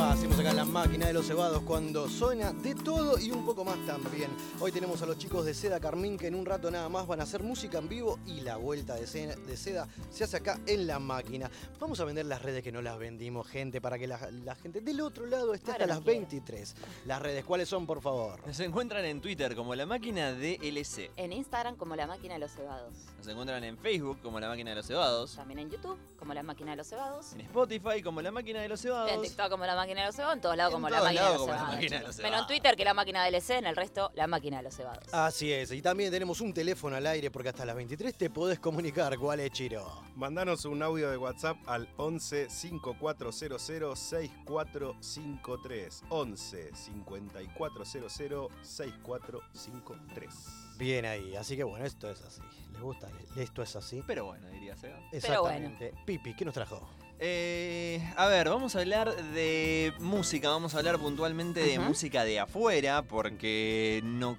Hacemos 0.03 0.37
acá 0.39 0.53
la 0.53 0.65
máquina 0.65 1.07
de 1.07 1.13
los 1.13 1.25
cebados 1.25 1.61
cuando 1.63 2.07
suena 2.07 2.53
de 2.53 2.75
todo 2.75 3.19
y 3.19 3.31
un 3.31 3.45
poco 3.45 3.65
más 3.65 3.77
también. 3.85 4.29
Hoy 4.59 4.71
tenemos 4.71 5.01
a 5.01 5.05
los 5.05 5.16
chicos 5.37 5.45
de 5.45 5.53
Seda 5.53 5.79
Carmín 5.79 6.17
que 6.17 6.25
en 6.25 6.33
un 6.33 6.47
rato 6.47 6.71
nada 6.71 6.89
más 6.89 7.05
van 7.05 7.19
a 7.19 7.23
hacer 7.23 7.43
música 7.43 7.77
en 7.77 7.87
vivo 7.87 8.17
y 8.25 8.41
la 8.41 8.57
vuelta 8.57 8.95
de 8.95 9.05
Seda, 9.05 9.35
de 9.35 9.55
Seda 9.55 9.87
se 10.09 10.23
hace 10.23 10.37
acá 10.37 10.59
en 10.65 10.87
la 10.87 10.97
máquina. 10.97 11.51
Vamos 11.79 11.99
a 11.99 12.05
vender 12.05 12.25
las 12.25 12.41
redes 12.41 12.63
que 12.63 12.71
no 12.71 12.81
las 12.81 12.97
vendimos, 12.97 13.47
gente, 13.47 13.79
para 13.79 13.99
que 13.99 14.07
la, 14.07 14.19
la 14.43 14.55
gente 14.55 14.81
del 14.81 14.99
otro 14.99 15.27
lado 15.27 15.53
esté 15.53 15.73
hasta 15.73 15.85
las 15.85 15.97
no 15.99 16.03
quiero. 16.03 16.21
23. 16.21 16.75
Las 17.05 17.21
redes, 17.21 17.45
¿cuáles 17.45 17.69
son, 17.69 17.85
por 17.85 18.01
favor? 18.01 18.39
Nos 18.47 18.59
encuentran 18.61 19.05
en 19.05 19.21
Twitter 19.21 19.55
como 19.55 19.75
la 19.75 19.85
máquina 19.85 20.31
de 20.33 20.55
LC. 20.59 21.11
En 21.17 21.31
Instagram 21.31 21.75
como 21.75 21.95
la 21.95 22.07
máquina 22.07 22.33
de 22.33 22.39
los 22.39 22.51
cebados. 22.51 22.93
Nos 23.19 23.27
encuentran 23.27 23.63
en 23.63 23.77
Facebook 23.77 24.19
como 24.23 24.39
la 24.39 24.47
máquina 24.47 24.71
de 24.71 24.77
los 24.77 24.87
cebados. 24.87 25.35
También 25.35 25.59
en 25.59 25.69
YouTube 25.69 25.99
como 26.17 26.33
la 26.33 26.41
máquina 26.41 26.71
de 26.71 26.77
los 26.77 26.87
cebados. 26.87 27.33
En 27.33 27.41
Spotify 27.41 28.01
como 28.01 28.23
la 28.23 28.31
máquina 28.31 28.59
de 28.61 28.69
los 28.69 28.79
En 28.83 28.89
cebados. 28.89 29.21
TikTok 29.21 29.49
como 29.51 29.65
la 29.67 29.75
máquina 29.75 30.01
de 30.01 30.07
los 30.07 30.15
cebados, 30.15 30.35
en 30.35 30.41
todos 30.41 30.57
lados 30.57 30.73
como 30.73 30.89
la 30.89 31.01
máquina 31.03 31.21
de 31.21 31.29
lados 31.29 31.47
la 31.47 31.53
cebados. 31.53 31.73
máquina 31.75 31.99
de 31.99 32.05
los 32.07 32.15
chicos. 32.15 32.23
Menos 32.23 32.25
en 32.25 32.31
cebados. 32.31 32.47
Twitter 32.47 32.75
que 32.75 32.85
la 32.85 32.93
máquina 32.95 33.23
del 33.23 33.35
LC, 33.35 33.57
en 33.57 33.65
el 33.67 33.75
resto 33.75 34.11
la 34.15 34.25
máquina 34.25 34.57
de 34.57 34.63
los 34.63 34.73
cebados. 34.75 35.13
Así 35.27 35.51
es, 35.51 35.73
y 35.73 35.81
también 35.81 36.09
tenemos 36.09 36.39
un 36.39 36.53
teléfono 36.53 36.95
al 36.95 37.05
aire 37.05 37.29
porque 37.29 37.49
hasta 37.49 37.65
las 37.65 37.75
23 37.75 38.15
te 38.15 38.29
podés 38.29 38.59
comunicar. 38.59 39.17
¿Cuál 39.17 39.41
es, 39.41 39.51
Chiro? 39.51 39.85
Mandanos 40.15 40.63
un 40.63 40.81
audio 40.81 41.11
de 41.11 41.17
WhatsApp 41.17 41.57
al 41.65 41.89
11 41.97 42.49
5400 42.49 43.61
6453. 43.61 46.03
11 46.07 46.71
5400 46.73 48.53
6453. 48.61 50.33
Bien 50.77 51.05
ahí, 51.05 51.35
así 51.35 51.57
que 51.57 51.65
bueno, 51.65 51.83
esto 51.83 52.09
es 52.09 52.21
así. 52.21 52.39
¿Les 52.71 52.81
gusta? 52.81 53.09
Esto 53.35 53.61
es 53.61 53.75
así. 53.75 54.01
Pero 54.07 54.27
bueno, 54.27 54.47
diría 54.47 54.77
Seba. 54.77 54.97
Exactamente. 55.11 55.93
Pipi, 56.05 56.35
¿qué 56.35 56.45
nos 56.45 56.53
trajo? 56.53 56.89
Eh, 57.19 58.01
a 58.15 58.27
ver, 58.27 58.47
vamos 58.47 58.77
a 58.77 58.79
hablar 58.79 59.13
de 59.33 59.91
música, 59.99 60.47
vamos 60.47 60.73
a 60.73 60.77
hablar 60.77 60.99
puntualmente 60.99 61.59
de 61.59 61.79
música 61.79 62.23
de 62.23 62.39
afuera, 62.39 63.01
porque 63.01 63.99
no, 64.05 64.37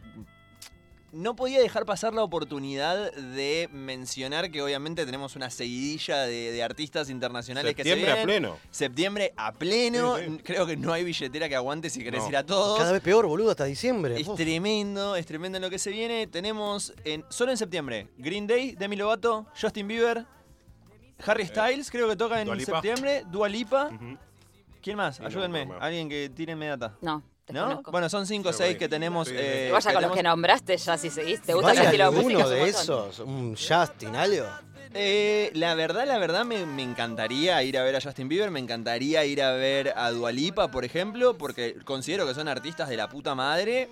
no 1.10 1.34
podía 1.36 1.58
dejar 1.60 1.86
pasar 1.86 2.12
la 2.14 2.22
oportunidad 2.22 3.12
de 3.12 3.68
mencionar 3.72 4.50
que 4.50 4.60
obviamente 4.62 5.06
tenemos 5.06 5.36
una 5.36 5.48
seguidilla 5.50 6.22
de, 6.22 6.52
de 6.52 6.62
artistas 6.62 7.08
internacionales 7.10 7.74
que 7.74 7.82
se 7.82 7.88
Septiembre 7.90 8.10
a 8.12 8.14
vienen. 8.24 8.42
pleno. 8.42 8.58
Septiembre 8.70 9.32
a 9.36 9.52
pleno. 9.52 10.18
Sí, 10.18 10.24
sí. 10.28 10.38
Creo 10.44 10.66
que 10.66 10.76
no 10.76 10.92
hay 10.92 11.04
billetera 11.04 11.48
que 11.48 11.56
aguante 11.56 11.88
si 11.90 12.02
querés 12.04 12.22
No. 12.22 12.28
ir 12.28 12.36
a 12.36 12.44
todos. 12.44 12.78
Cada 12.78 12.92
vez 12.92 13.00
peor, 13.00 13.26
boludo, 13.26 13.50
hasta 13.50 13.64
diciembre. 13.64 14.20
Es 14.20 14.34
tremendo, 14.34 15.16
es 15.16 15.24
tremendo 15.26 15.56
en 15.56 15.62
lo 15.62 15.70
que 15.70 15.78
se 15.78 15.90
viene. 15.90 16.26
Tenemos 16.26 16.92
en, 17.04 17.24
solo 17.30 17.52
en 17.52 17.56
septiembre 17.56 18.08
Green 18.18 18.46
Day, 18.46 18.72
Demi 18.72 18.96
Lovato, 18.96 19.46
Justin 19.60 19.88
Bieber, 19.88 20.26
Harry 21.26 21.46
Styles, 21.46 21.90
creo 21.90 22.08
que 22.08 22.16
toca 22.16 22.40
en 22.40 22.46
Dua 22.46 22.54
Lipa. 22.56 22.72
septiembre, 22.72 23.24
Dua 23.30 23.48
Lipa. 23.48 23.90
¿Quién 24.82 24.96
más? 24.96 25.20
Ayúdenme. 25.20 25.66
no, 25.66 25.74
no. 25.74 25.80
Alguien 25.80 26.08
que 26.08 26.28
tírenme 26.28 26.66
data. 26.68 26.96
No, 27.00 27.22
¿No? 27.50 27.82
Bueno, 27.82 28.08
son 28.08 28.26
5 28.26 28.48
o 28.48 28.52
Sí, 28.52 28.58
6 28.58 28.68
güey. 28.70 28.78
que 28.78 28.88
tenemos. 28.88 29.28
Eh, 29.32 29.70
Vaya 29.72 29.84
con 29.92 29.94
los 29.94 30.00
tenemos- 30.12 30.16
que 30.16 30.22
nombraste 30.22 30.76
ya 30.76 30.98
si 30.98 31.10
seguís. 31.10 31.40
¿Te 31.42 31.54
gusta 31.54 31.70
el 31.70 31.76
Vaya 31.78 31.88
estilo 31.88 32.04
de 32.04 32.10
música? 32.22 32.38
uno 32.40 32.48
de 32.48 32.68
esos, 32.68 33.18
un 33.20 33.56
Justin, 33.56 34.16
algo. 34.16 34.44
Eh, 34.94 35.50
la 35.54 35.74
verdad, 35.74 36.06
la 36.06 36.18
verdad, 36.18 36.44
me, 36.44 36.64
me 36.64 36.82
encantaría 36.82 37.62
ir 37.62 37.76
a 37.78 37.82
ver 37.84 37.96
a 37.96 38.00
Justin 38.00 38.28
Bieber, 38.28 38.50
me 38.50 38.58
encantaría 38.60 39.24
ir 39.24 39.42
a 39.42 39.52
ver 39.52 39.92
a 39.96 40.10
Dualipa, 40.10 40.70
por 40.70 40.84
ejemplo, 40.84 41.36
porque 41.36 41.76
considero 41.84 42.26
que 42.26 42.34
son 42.34 42.48
artistas 42.48 42.88
de 42.88 42.96
la 42.96 43.08
puta 43.08 43.34
madre. 43.34 43.88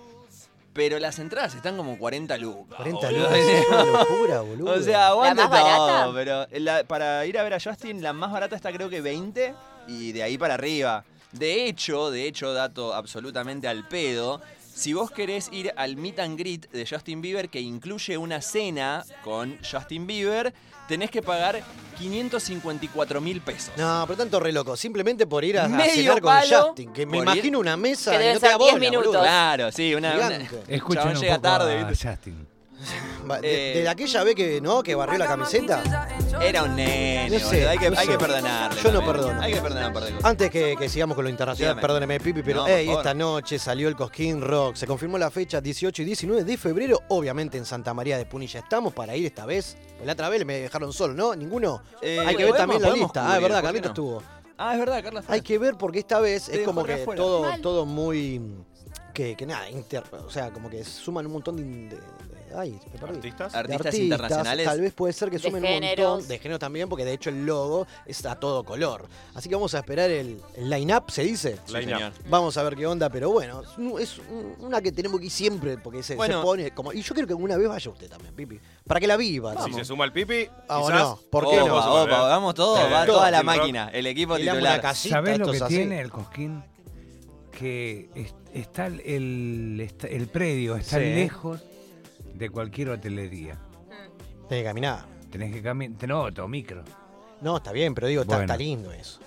Pero 0.73 0.99
las 0.99 1.19
entradas 1.19 1.55
están 1.55 1.79
como 1.79 1.99
40 1.99 2.37
lucas. 2.37 2.77
40 2.77 3.07
boludo. 3.07 3.23
lucas, 3.23 3.39
es 3.39 3.67
una 3.71 3.85
locura, 3.85 4.41
boludo. 4.43 4.73
O 4.75 4.81
sea, 4.81 5.07
aguante 5.09 5.43
¿La 5.43 5.49
más 5.49 5.61
todo, 5.65 5.87
barata? 5.87 6.13
pero 6.15 6.47
la- 6.61 6.85
para 6.85 7.25
ir 7.25 7.39
a 7.39 7.43
ver 7.45 7.55
a 7.55 7.59
Justin, 7.61 8.03
la 8.03 8.13
más 8.13 8.31
barata 8.31 8.57
está 8.57 8.71
creo 8.73 8.91
que 8.91 9.01
20 9.01 9.55
y 9.89 10.13
de 10.13 10.23
ahí 10.23 10.37
para 10.37 10.53
arriba. 10.55 11.03
De 11.33 11.67
hecho, 11.67 12.11
de 12.11 12.27
hecho, 12.27 12.53
dato 12.53 12.95
absolutamente 12.95 13.69
al 13.69 13.87
pedo, 13.87 14.41
si 14.75 14.93
vos 14.93 15.11
querés 15.11 15.49
ir 15.53 15.73
al 15.77 15.97
meet 15.97 16.19
and 16.19 16.39
greet 16.39 16.71
de 16.71 16.87
Justin 16.87 17.21
Bieber, 17.21 17.49
que 17.49 17.61
incluye 17.61 18.17
una 18.19 18.41
cena 18.43 19.05
con 19.25 19.59
Justin 19.69 20.07
Bieber, 20.07 20.53
tenés 20.89 21.11
que 21.11 21.23
pagar 21.23 21.63
554 21.99 23.21
mil 23.21 23.41
pesos. 23.41 23.73
No, 23.77 24.05
pero 24.07 24.17
tanto 24.19 24.41
re 24.41 24.53
loco. 24.53 24.77
Simplemente 24.77 25.27
por 25.27 25.45
ir 25.45 25.59
a, 25.59 25.65
a 25.65 25.69
cenar 25.89 26.21
con 26.21 26.35
Justin. 26.49 26.93
Que 26.93 27.07
me 27.07 27.19
por 27.19 27.27
ir- 27.29 27.33
imagino 27.33 27.59
una 27.59 27.77
mesa 27.77 28.17
Que 28.17 28.31
y 28.31 28.35
no 28.35 28.41
te 28.41 28.47
da 28.47 28.53
ser 28.53 28.59
10 28.59 28.71
bola, 28.73 28.79
minutos. 28.79 29.07
boludo. 29.07 29.21
Claro, 29.23 29.73
sí, 29.73 29.95
una... 29.95 30.15
una-. 30.15 30.37
Escuchen 30.69 31.03
Chabón 31.03 31.17
un 31.17 31.23
llega 31.23 31.35
poco 31.37 31.43
tarde, 31.49 31.79
a 31.81 31.85
¿viste? 31.85 32.09
Justin. 32.09 32.47
Va, 33.29 33.41
de, 33.41 33.79
Eh, 33.79 33.83
de 33.83 33.89
aquella 33.89 34.23
vez 34.23 34.35
que, 34.35 34.61
¿no? 34.61 34.83
Que 34.83 34.95
barrió 34.95 35.19
la 35.19 35.27
camiseta. 35.27 35.83
Era 36.41 36.63
un 36.63 36.77
nene, 36.77 37.31
No 37.31 37.39
sé, 37.39 37.45
boludo, 37.57 37.71
hay 37.71 37.79
que, 37.79 37.91
no 37.91 37.99
hay 37.99 38.07
sé. 38.07 38.13
que 38.13 38.19
perdonarle. 38.19 38.83
Yo 38.83 38.93
no 38.93 38.99
también. 38.99 39.17
perdono. 39.17 39.41
Hay 39.43 39.53
que 39.55 39.61
perdonar 39.61 39.87
un 39.89 39.93
par 39.95 40.05
de 40.05 40.11
cosas. 40.13 40.25
Antes 40.31 40.51
que, 40.51 40.77
que 40.79 40.89
sigamos 40.89 41.15
con 41.15 41.25
lo 41.25 41.31
internacional, 41.31 41.75
Dígame. 41.75 41.81
perdóneme, 41.81 42.21
Pipi, 42.21 42.43
pero 42.43 42.59
No, 42.59 42.63
por 42.65 42.71
hey, 42.73 42.87
favor. 42.87 43.01
esta 43.01 43.15
noche 43.15 43.59
salió 43.59 43.89
el 43.89 43.97
Cosquín 43.97 44.41
Rock. 44.43 44.77
Se 44.77 44.87
confirmó 44.87 45.19
la 45.19 45.31
fecha 45.31 45.61
18 45.61 46.03
y 46.03 46.05
19 46.05 46.45
de 46.45 46.57
febrero, 46.57 47.01
obviamente 47.09 47.57
en 47.59 47.65
Santa 47.65 47.95
María 47.95 48.19
de 48.19 48.27
Punilla. 48.27 48.61
¿Estamos 48.61 48.93
para 48.93 49.17
ir 49.17 49.27
esta 49.27 49.47
vez? 49.47 49.77
Pues 49.97 50.07
la 50.07 50.13
otra 50.13 50.29
vez 50.29 50.45
me 50.45 50.59
dejaron 50.61 50.93
solo, 50.93 51.15
¿no? 51.15 51.35
¿Ninguno. 51.35 51.83
Eh, 52.03 52.21
Hay 52.21 52.37
que 52.37 52.45
ver 52.45 52.53
podemos- 52.53 52.57
también 52.59 52.83
la 52.83 52.89
podemos 52.89 53.07
lista. 53.09 53.21
Ah, 53.23 53.25
cubrir, 53.25 53.37
es 53.37 53.43
verdad, 53.43 53.57
¿por 53.57 53.63
qué 53.63 53.67
Carlito 53.81 53.89
no? 53.89 53.93
estuvo. 53.93 54.23
Ah, 54.59 54.73
es 54.75 54.79
verdad, 54.79 55.03
Carla. 55.03 55.23
Hay 55.29 55.41
que 55.43 55.59
ver 55.59 55.75
porque 55.77 55.99
esta 55.99 56.21
vez 56.21 56.45
Te 56.47 56.53
es 56.53 56.59
dejó 56.61 56.71
como 56.71 56.83
re 56.87 56.95
que 56.97 57.03
afuera. 57.03 57.23
todo, 57.23 57.43
Mal. 57.43 57.61
todo 57.61 57.85
muy. 57.87 58.41
Que, 59.13 59.35
que 59.35 59.47
nada, 59.47 59.69
inter- 59.71 60.05
o 60.27 60.31
sea, 60.31 60.51
como 60.51 60.69
que 60.69 60.85
suman 60.85 61.25
un 61.27 61.33
montón 61.33 61.57
de- 61.57 61.99
ay, 62.55 62.79
me 62.93 62.99
perdí. 62.99 63.17
¿Artistas? 63.17 63.53
De 63.53 63.59
Artistas 63.59 63.95
internacionales. 63.95 64.67
Tal 64.67 64.81
vez 64.81 64.93
puede 64.93 65.13
ser 65.13 65.31
que 65.31 65.39
De 65.39 65.43
sumen 65.43 65.63
un 65.63 65.69
géneros. 65.69 66.09
montón. 66.11 66.29
De 66.29 66.39
género 66.39 66.59
también, 66.59 66.89
porque 66.89 67.05
de 67.05 67.13
hecho 67.15 67.31
el 67.31 67.47
logo 67.47 67.87
está 68.07 68.33
a 68.33 68.41
todo 68.41 68.65
color. 68.65 69.07
Así 69.35 69.49
que 69.49 69.55
vamos 69.55 69.75
a 69.75 69.79
esperar 69.79 70.11
el, 70.11 70.41
el 70.57 70.71
line-up, 70.71 71.11
¿se 71.11 71.23
dice? 71.23 71.59
Sí, 71.67 71.73
Line 71.75 71.93
up. 71.95 71.99
señor. 71.99 72.13
Vamos 72.29 72.57
a 72.57 72.63
ver 72.63 72.77
qué 72.77 72.87
onda, 72.87 73.09
pero 73.11 73.31
bueno, 73.31 73.63
es 73.63 73.79
un- 73.79 74.01
es 74.01 74.19
un- 74.19 74.55
una 74.61 74.81
que 74.81 74.93
tenemos 74.93 75.19
que 75.21 75.27
ir 75.27 75.33
siempre, 75.33 75.79
porque 75.79 76.03
se, 76.03 76.09
se 76.13 76.17
Bueno. 76.17 76.43
pone 76.43 76.71
como. 76.73 76.93
Y 76.93 77.03
yo 77.03 77.15
creo 77.15 77.27
que 77.27 77.33
alguna 77.33 77.57
vez 77.57 77.69
vaya 77.69 77.91
usted 77.91 78.09
también, 78.09 78.35
Pipi. 78.35 78.61
Para 78.87 79.01
que 79.01 79.07
la 79.07 79.17
viva. 79.17 79.55
Si 79.65 79.73
se 79.73 79.85
suma 79.85 80.05
el 80.05 80.13
pipi, 80.13 80.49
Ah, 80.69 80.81
o 80.81 80.87
quizás. 80.87 81.01
no, 81.01 81.21
¿por 81.31 81.49
qué 81.51 81.61
opa, 81.61 81.69
no? 81.87 82.03
Opa, 82.03 82.21
vamos 82.29 82.55
todos, 82.55 82.81
Eh, 82.81 82.91
va 82.93 83.07
todo, 83.07 83.17
toda 83.17 83.31
la 83.31 83.39
Rock. 83.39 83.47
máquina, 83.47 83.89
el 83.93 84.07
equipo 84.07 84.37
titular. 84.37 84.81
casita, 84.81 85.17
¿Sabés 85.17 85.39
lo 85.39 85.51
que 85.51 85.57
es 85.57 85.63
así. 85.63 85.75
tiene 85.77 86.01
el 86.01 86.11
Cosquín? 86.11 86.63
Que 87.51 88.11
es- 88.15 88.35
está 88.53 88.87
el, 88.87 89.81
el, 90.03 90.27
predio 90.29 90.77
está 90.77 90.99
Sí. 90.99 91.05
lejos 91.05 91.61
de 92.39 92.51
cualquier 92.51 92.91
hotelería. 92.91 93.57
Tiene 94.49 94.63
que 94.63 94.69
caminar. 94.69 95.01
Tenés 95.31 95.53
que 95.53 95.63
caminar. 95.63 96.09
No, 96.09 96.27
auto 96.27 96.47
micro. 96.49 96.83
No, 97.41 97.57
está 97.59 97.73
bien, 97.73 97.95
pero 97.95 98.07
digo, 98.07 98.23
está, 98.23 98.37
Bueno. 98.37 98.53
está 98.53 98.57
lindo 98.57 98.93
eso. 98.93 99.21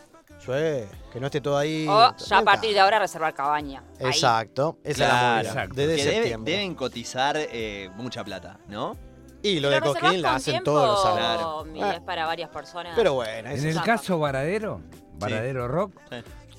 Yo, 0.45 0.55
eh, 0.57 0.87
que 1.11 1.19
no 1.19 1.25
esté 1.27 1.41
todo 1.41 1.57
ahí. 1.57 1.85
O 1.89 2.15
ya 2.15 2.37
a 2.37 2.43
partir 2.43 2.73
de 2.73 2.79
ahora 2.79 2.97
reservar 2.99 3.33
cabaña. 3.33 3.83
Ahí. 3.99 4.07
Exacto, 4.07 4.77
esa 4.83 4.91
es 4.91 4.99
la 4.99 5.05
Claro, 5.09 5.35
movida. 5.35 5.49
exacto. 5.49 5.75
Desde 5.75 5.95
que 5.97 6.03
debe- 6.03 6.13
septiembre. 6.15 6.53
deben 6.53 6.75
cotizar 6.75 7.35
eh, 7.37 7.89
mucha 7.95 8.23
plata, 8.23 8.59
¿no? 8.69 8.95
Y 9.41 9.59
lo 9.59 9.69
de 9.69 9.79
reservás 9.79 10.01
Coquín 10.01 10.21
la 10.21 10.27
con 10.29 10.35
hacen 10.37 10.53
tiempo 10.53 10.71
todos 10.71 10.87
los 10.87 11.05
años. 11.05 11.17
Claro. 11.17 11.67
y 11.75 11.81
Ah. 11.81 11.93
es 11.95 11.99
para 12.01 12.25
varias 12.25 12.49
personas. 12.49 12.93
Pero 12.95 13.13
bueno, 13.15 13.49
es 13.49 13.61
En 13.61 13.67
el 13.69 13.73
Saca. 13.75 13.85
caso 13.85 14.17
Varadero, 14.19 14.81
Varadero 15.19 15.67
Rock, 15.67 15.93
Sí. 16.09 16.15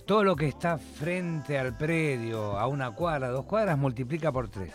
todo 0.06 0.24
lo 0.24 0.36
que 0.36 0.46
está 0.48 0.76
frente 0.78 1.58
al 1.58 1.76
predio, 1.76 2.58
a 2.58 2.66
una 2.66 2.90
cuadra, 2.90 3.28
dos 3.28 3.44
cuadras, 3.46 3.76
multiplica 3.78 4.30
por 4.30 4.48
tres. 4.48 4.72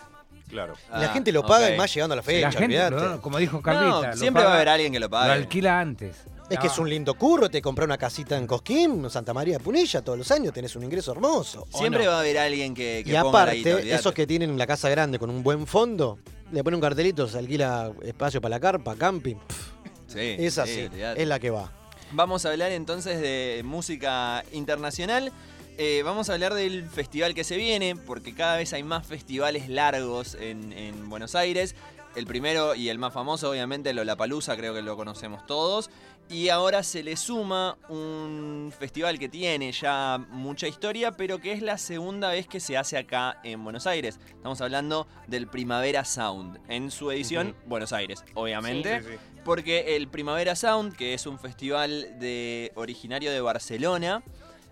Claro. 0.48 0.74
Y 0.88 1.00
la 1.00 1.06
Ah, 1.10 1.12
gente 1.12 1.32
lo 1.32 1.44
paga 1.44 1.66
ok. 1.66 1.72
y 1.74 1.76
más 1.76 1.92
llegando 1.94 2.12
a 2.12 2.16
la 2.16 2.20
la 2.20 2.24
fecha, 2.24 2.50
gente, 2.52 2.64
olvidate. 2.80 3.08
lo- 3.08 3.20
como 3.22 3.38
dijo 3.38 3.56
No, 3.56 3.62
Carlita, 3.62 4.10
lo 4.12 4.16
siempre 4.16 4.42
va 4.42 4.48
a 4.48 4.52
paga- 4.52 4.56
haber 4.56 4.68
alguien 4.68 4.92
que 4.92 5.00
lo 5.00 5.06
Lo 5.06 5.10
pague. 5.10 5.32
alquila 5.32 5.80
antes. 5.80 6.16
Es 6.48 6.58
que 6.60 6.68
es 6.68 6.78
un 6.78 6.88
lindo 6.88 7.14
curro, 7.14 7.48
te 7.50 7.60
compré 7.60 7.84
una 7.84 7.98
casita 7.98 8.36
en 8.38 8.46
Cosquín, 8.46 9.10
Santa 9.10 9.34
María 9.34 9.58
de 9.58 9.64
Punilla, 9.64 10.00
todos 10.02 10.16
los 10.16 10.30
años 10.30 10.52
tenés 10.54 10.76
un 10.76 10.84
ingreso 10.84 11.10
hermoso. 11.10 11.66
¿o 11.72 11.78
Siempre 11.78 12.04
no? 12.04 12.10
va 12.12 12.18
a 12.18 12.20
haber 12.20 12.38
alguien 12.38 12.72
que, 12.72 13.02
que 13.04 13.10
Y 13.10 13.14
ponga 13.14 13.22
la 13.24 13.28
aparte, 13.28 13.74
olvidate. 13.74 13.92
esos 13.94 14.12
que 14.14 14.28
tienen 14.28 14.56
la 14.56 14.64
casa 14.68 14.88
grande 14.88 15.18
con 15.18 15.28
un 15.28 15.42
buen 15.42 15.66
fondo, 15.66 16.20
le 16.52 16.62
ponen 16.62 16.76
un 16.76 16.80
cartelito, 16.82 17.26
se 17.26 17.38
alquila 17.38 17.90
espacio 18.02 18.40
para 18.40 18.50
la 18.50 18.60
carpa, 18.60 18.94
camping. 18.94 19.34
pff, 19.34 19.70
Sí, 20.06 20.36
es 20.38 20.54
sí, 20.54 20.60
así, 20.60 20.82
olvidate. 20.86 21.20
es 21.22 21.26
la 21.26 21.40
que 21.40 21.50
va. 21.50 21.72
Vamos 22.12 22.46
a 22.46 22.50
hablar 22.52 22.70
entonces 22.70 23.20
de 23.20 23.62
música 23.64 24.44
internacional. 24.52 25.32
Eh, 25.78 26.02
vamos 26.04 26.30
a 26.30 26.34
hablar 26.34 26.54
del 26.54 26.88
festival 26.88 27.34
que 27.34 27.44
se 27.44 27.58
viene, 27.58 27.96
porque 27.96 28.34
cada 28.34 28.56
vez 28.56 28.72
hay 28.72 28.82
más 28.82 29.06
festivales 29.06 29.68
largos 29.68 30.34
en, 30.34 30.72
en 30.72 31.08
Buenos 31.10 31.34
Aires. 31.34 31.74
El 32.14 32.26
primero 32.26 32.74
y 32.74 32.88
el 32.88 32.98
más 32.98 33.12
famoso, 33.12 33.50
obviamente, 33.50 33.92
Lollapalooza, 33.92 34.56
creo 34.56 34.72
que 34.72 34.80
lo 34.80 34.96
conocemos 34.96 35.44
todos. 35.44 35.90
Y 36.30 36.48
ahora 36.48 36.82
se 36.82 37.02
le 37.02 37.14
suma 37.14 37.76
un 37.90 38.72
festival 38.76 39.18
que 39.18 39.28
tiene 39.28 39.70
ya 39.70 40.18
mucha 40.30 40.66
historia, 40.66 41.12
pero 41.12 41.40
que 41.42 41.52
es 41.52 41.60
la 41.60 41.76
segunda 41.76 42.30
vez 42.30 42.48
que 42.48 42.58
se 42.58 42.78
hace 42.78 42.96
acá 42.96 43.38
en 43.44 43.62
Buenos 43.62 43.86
Aires. 43.86 44.18
Estamos 44.30 44.62
hablando 44.62 45.06
del 45.28 45.46
Primavera 45.46 46.06
Sound, 46.06 46.58
en 46.68 46.90
su 46.90 47.10
edición 47.10 47.54
Buenos 47.66 47.92
Aires, 47.92 48.24
obviamente. 48.32 49.02
Sí, 49.02 49.08
sí. 49.10 49.16
Porque 49.44 49.94
el 49.94 50.08
Primavera 50.08 50.56
Sound, 50.56 50.96
que 50.96 51.12
es 51.12 51.26
un 51.26 51.38
festival 51.38 52.18
de, 52.18 52.72
originario 52.74 53.30
de 53.30 53.42
Barcelona, 53.42 54.24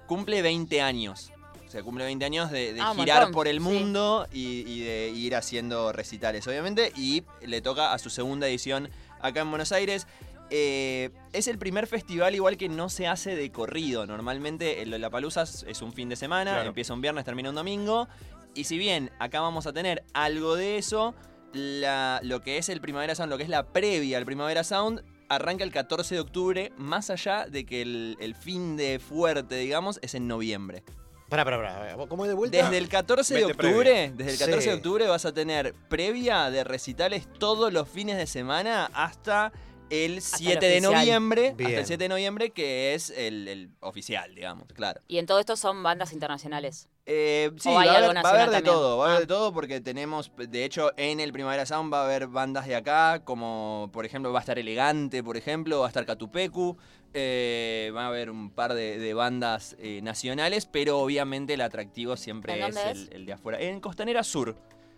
cumple 0.07 0.43
20 0.43 0.81
años. 0.83 1.31
O 1.67 1.71
sea, 1.71 1.83
cumple 1.83 2.05
20 2.05 2.25
años 2.25 2.51
de, 2.51 2.73
de 2.73 2.81
Ah, 2.81 2.93
girar 2.95 3.17
montón, 3.23 3.33
por 3.33 3.49
el 3.49 3.57
sí. 3.57 3.63
mundo 3.63 4.29
y, 4.33 4.61
y 4.71 4.81
de 4.85 5.09
ir 5.11 5.35
haciendo 5.35 5.93
recitales, 5.93 6.47
obviamente. 6.47 6.93
Y 6.97 7.25
le 7.43 7.61
toca 7.63 7.93
a 7.93 7.99
su 7.99 8.11
segunda 8.11 8.47
edición 8.49 8.91
acá 9.21 9.41
en 9.41 9.51
Buenos 9.51 9.73
Aires. 9.73 10.07
Eh, 10.51 11.11
es 11.33 11.49
el 11.49 11.59
primer 11.59 11.87
festival 11.87 12.35
igual 12.35 12.57
que 12.57 12.69
no 12.69 12.89
se 12.91 13.07
hace 13.09 13.35
de 13.35 13.51
corrido. 13.51 14.07
Normalmente 14.07 14.83
el 14.83 14.91
Lollapalooza 14.91 15.43
es 15.43 15.65
es 15.67 15.83
un 15.83 15.93
fin 15.93 16.09
de 16.09 16.17
semana, 16.17 16.53
Claro. 16.53 16.69
empieza 16.69 16.93
un 16.95 17.01
viernes, 17.01 17.25
termina 17.25 17.49
un 17.49 17.57
domingo. 17.57 18.07
Y 18.55 18.65
si 18.65 18.79
bien 18.79 19.11
acá 19.19 19.41
vamos 19.41 19.67
a 19.67 19.73
tener 19.73 20.05
algo 20.13 20.55
de 20.55 20.79
eso, 20.79 21.15
la- 21.53 22.21
lo 22.23 22.41
que 22.43 22.59
es 22.59 22.69
el 22.69 22.81
Primavera 22.81 23.15
Sound, 23.17 23.31
lo 23.31 23.37
que 23.39 23.43
es 23.45 23.49
la 23.49 23.67
previa 23.73 24.19
al 24.19 24.25
Primavera 24.27 24.63
Sound, 24.63 25.03
arranca 25.35 25.65
el 25.65 25.73
14 25.73 26.15
de 26.17 26.21
octubre, 26.21 26.73
más 26.77 27.11
allá 27.11 27.47
de 27.47 27.65
que 27.67 27.83
el, 27.83 28.17
el 28.21 28.35
fin 28.35 28.77
de 28.77 28.99
fuerte, 28.99 29.57
digamos, 29.57 29.99
es 30.03 30.15
en 30.15 30.27
noviembre. 30.29 30.83
Pará, 31.29 31.45
pará, 31.45 31.57
pará. 31.59 31.97
¿Cómo 32.07 32.25
es 32.25 32.29
de 32.29 32.35
vuelta? 32.35 32.57
Desde 32.57 32.79
el 32.79 32.89
14 32.89 33.35
de 33.35 33.41
Vete 33.41 33.53
octubre, 33.53 33.91
previa. 33.91 34.13
desde 34.13 34.33
el 34.33 34.39
14 34.39 34.69
de 34.71 34.75
octubre 34.77 35.07
vas 35.07 35.25
a 35.25 35.33
tener 35.33 35.75
previa 35.89 36.51
de 36.51 36.65
recitales 36.65 37.27
todos 37.39 37.73
los 37.73 37.89
fines 37.89 38.17
de 38.19 38.27
semana 38.27 38.91
hasta 38.93 39.53
el 39.91 40.21
7 40.23 40.65
de 40.65 40.81
noviembre. 40.81 41.49
Hasta 41.59 41.81
el 41.81 41.87
7 41.87 42.05
de 42.05 42.09
noviembre, 42.09 42.51
que 42.51 42.95
es 42.95 43.11
el, 43.11 43.49
el 43.49 43.71
oficial, 43.81 44.35
digamos, 44.35 44.69
claro. 44.75 45.01
Y 45.09 45.19
en 45.19 45.27
todo 45.27 45.41
esto 45.41 45.57
son 45.57 45.83
bandas 45.83 46.13
internacionales. 46.13 46.89
Eh, 47.07 47.51
sí, 47.59 47.69
¿O 47.69 47.75
va 47.75 47.81
a, 47.81 47.83
haber, 47.83 48.05
algo 48.05 48.15
va 48.15 48.21
a 48.21 48.33
haber 48.33 48.47
nacional 48.47 48.47
de 48.51 48.55
también? 48.57 48.75
todo, 48.75 48.97
va 48.99 49.05
a 49.05 49.07
haber 49.09 49.17
Ah. 49.19 49.21
de 49.21 49.27
todo 49.27 49.53
porque 49.53 49.81
tenemos, 49.81 50.33
de 50.37 50.65
hecho, 50.65 50.93
en 50.97 51.21
el 51.21 51.33
Primavera 51.33 51.67
Sound 51.67 51.93
va 51.93 52.01
a 52.01 52.05
haber 52.07 52.29
bandas 52.29 52.67
de 52.67 52.77
acá, 52.77 53.21
como 53.25 53.91
por 53.93 54.07
ejemplo 54.07 54.33
va 54.33 54.39
a 54.39 54.41
estar 54.41 54.59
Elegante, 54.59 55.23
por 55.23 55.37
ejemplo, 55.37 55.81
va 55.81 55.87
a 55.87 55.89
estar 55.89 56.07
Catupecu, 56.07 56.79
eh, 57.13 57.93
va 57.95 58.05
a 58.05 58.09
haber 58.09 58.31
un 58.31 58.51
par 58.51 58.73
de, 58.73 58.99
de 58.99 59.13
bandas 59.15 59.77
eh, 59.79 60.01
nacionales, 60.03 60.65
pero 60.67 60.99
obviamente 60.99 61.53
el 61.55 61.61
atractivo 61.61 62.17
siempre 62.17 62.55
¿En 62.55 62.63
es 62.63 62.75
dónde 62.75 62.91
el, 62.91 63.03
es? 63.03 63.11
el 63.13 63.27
de 63.27 63.33
afuera. 63.35 63.61
En 63.61 63.81
Costanera 63.81 64.23
Sur. 64.25 64.57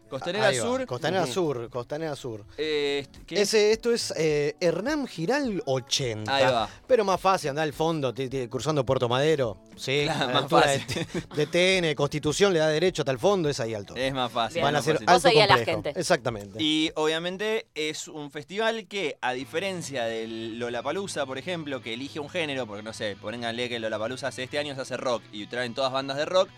Costanera 0.09 0.53
Sur. 0.55 0.87
Costanera. 0.87 1.27
Sur, 1.27 1.69
Costanera 1.71 2.17
Sur. 2.17 2.45
Eh. 2.59 3.07
Ese, 3.29 3.73
esto 3.73 3.93
es 3.93 4.13
eh, 4.17 4.55
Hernán 4.61 5.07
Giral 5.07 5.63
80. 5.67 6.35
Ahí 6.35 6.45
va. 6.45 6.69
Pero 6.87 7.05
más 7.05 7.21
fácil, 7.21 7.51
andar 7.51 7.65
al 7.65 7.73
fondo, 7.73 8.15
cruzando 8.49 8.85
Puerto 8.87 9.09
Madero. 9.09 9.59
Sí, 9.77 10.03
Claro, 10.05 10.33
más 10.33 10.43
de, 10.45 10.49
fácil. 10.49 11.27
de 11.37 11.47
TN, 11.91 11.95
Constitución 11.95 12.53
le 12.53 12.61
da 12.61 12.69
derecho 12.69 13.03
hasta 13.03 13.13
el 13.13 13.19
fondo, 13.19 13.49
es 13.49 13.61
ahí 13.61 13.75
alto. 13.75 13.95
Es 13.97 14.13
más 14.15 14.31
fácil. 14.33 14.63
Van 14.63 14.75
a 14.77 14.83
ser 14.83 14.97
alto 15.07 15.21
seguí 15.21 15.41
a 15.41 15.47
la 15.47 15.55
complejo. 15.57 15.83
gente. 15.83 16.01
Exactamente. 16.01 16.63
Y 16.63 16.91
obviamente 16.95 17.67
es 17.75 18.09
un 18.09 18.31
festival 18.31 18.87
que, 18.87 19.19
a 19.21 19.33
diferencia 19.33 20.05
del 20.05 20.59
Lollapalooza, 20.59 21.27
por 21.27 21.37
ejemplo, 21.39 21.83
que 21.83 21.95
elige 21.95 22.21
un 22.21 22.31
género, 22.31 22.67
porque 22.67 22.83
no 22.83 22.93
sé, 22.93 23.17
pónganle 23.21 23.69
que 23.69 23.77
el 23.77 23.83
Lollapalooza 23.83 24.29
hace 24.29 24.45
este 24.45 24.59
año 24.59 24.75
se 24.75 24.81
hace 24.83 24.97
rock 24.97 25.23
y 25.33 25.47
traen 25.47 25.75
todas 25.75 25.93
bandas 25.93 26.17
de 26.17 26.25
rock, 26.25 26.49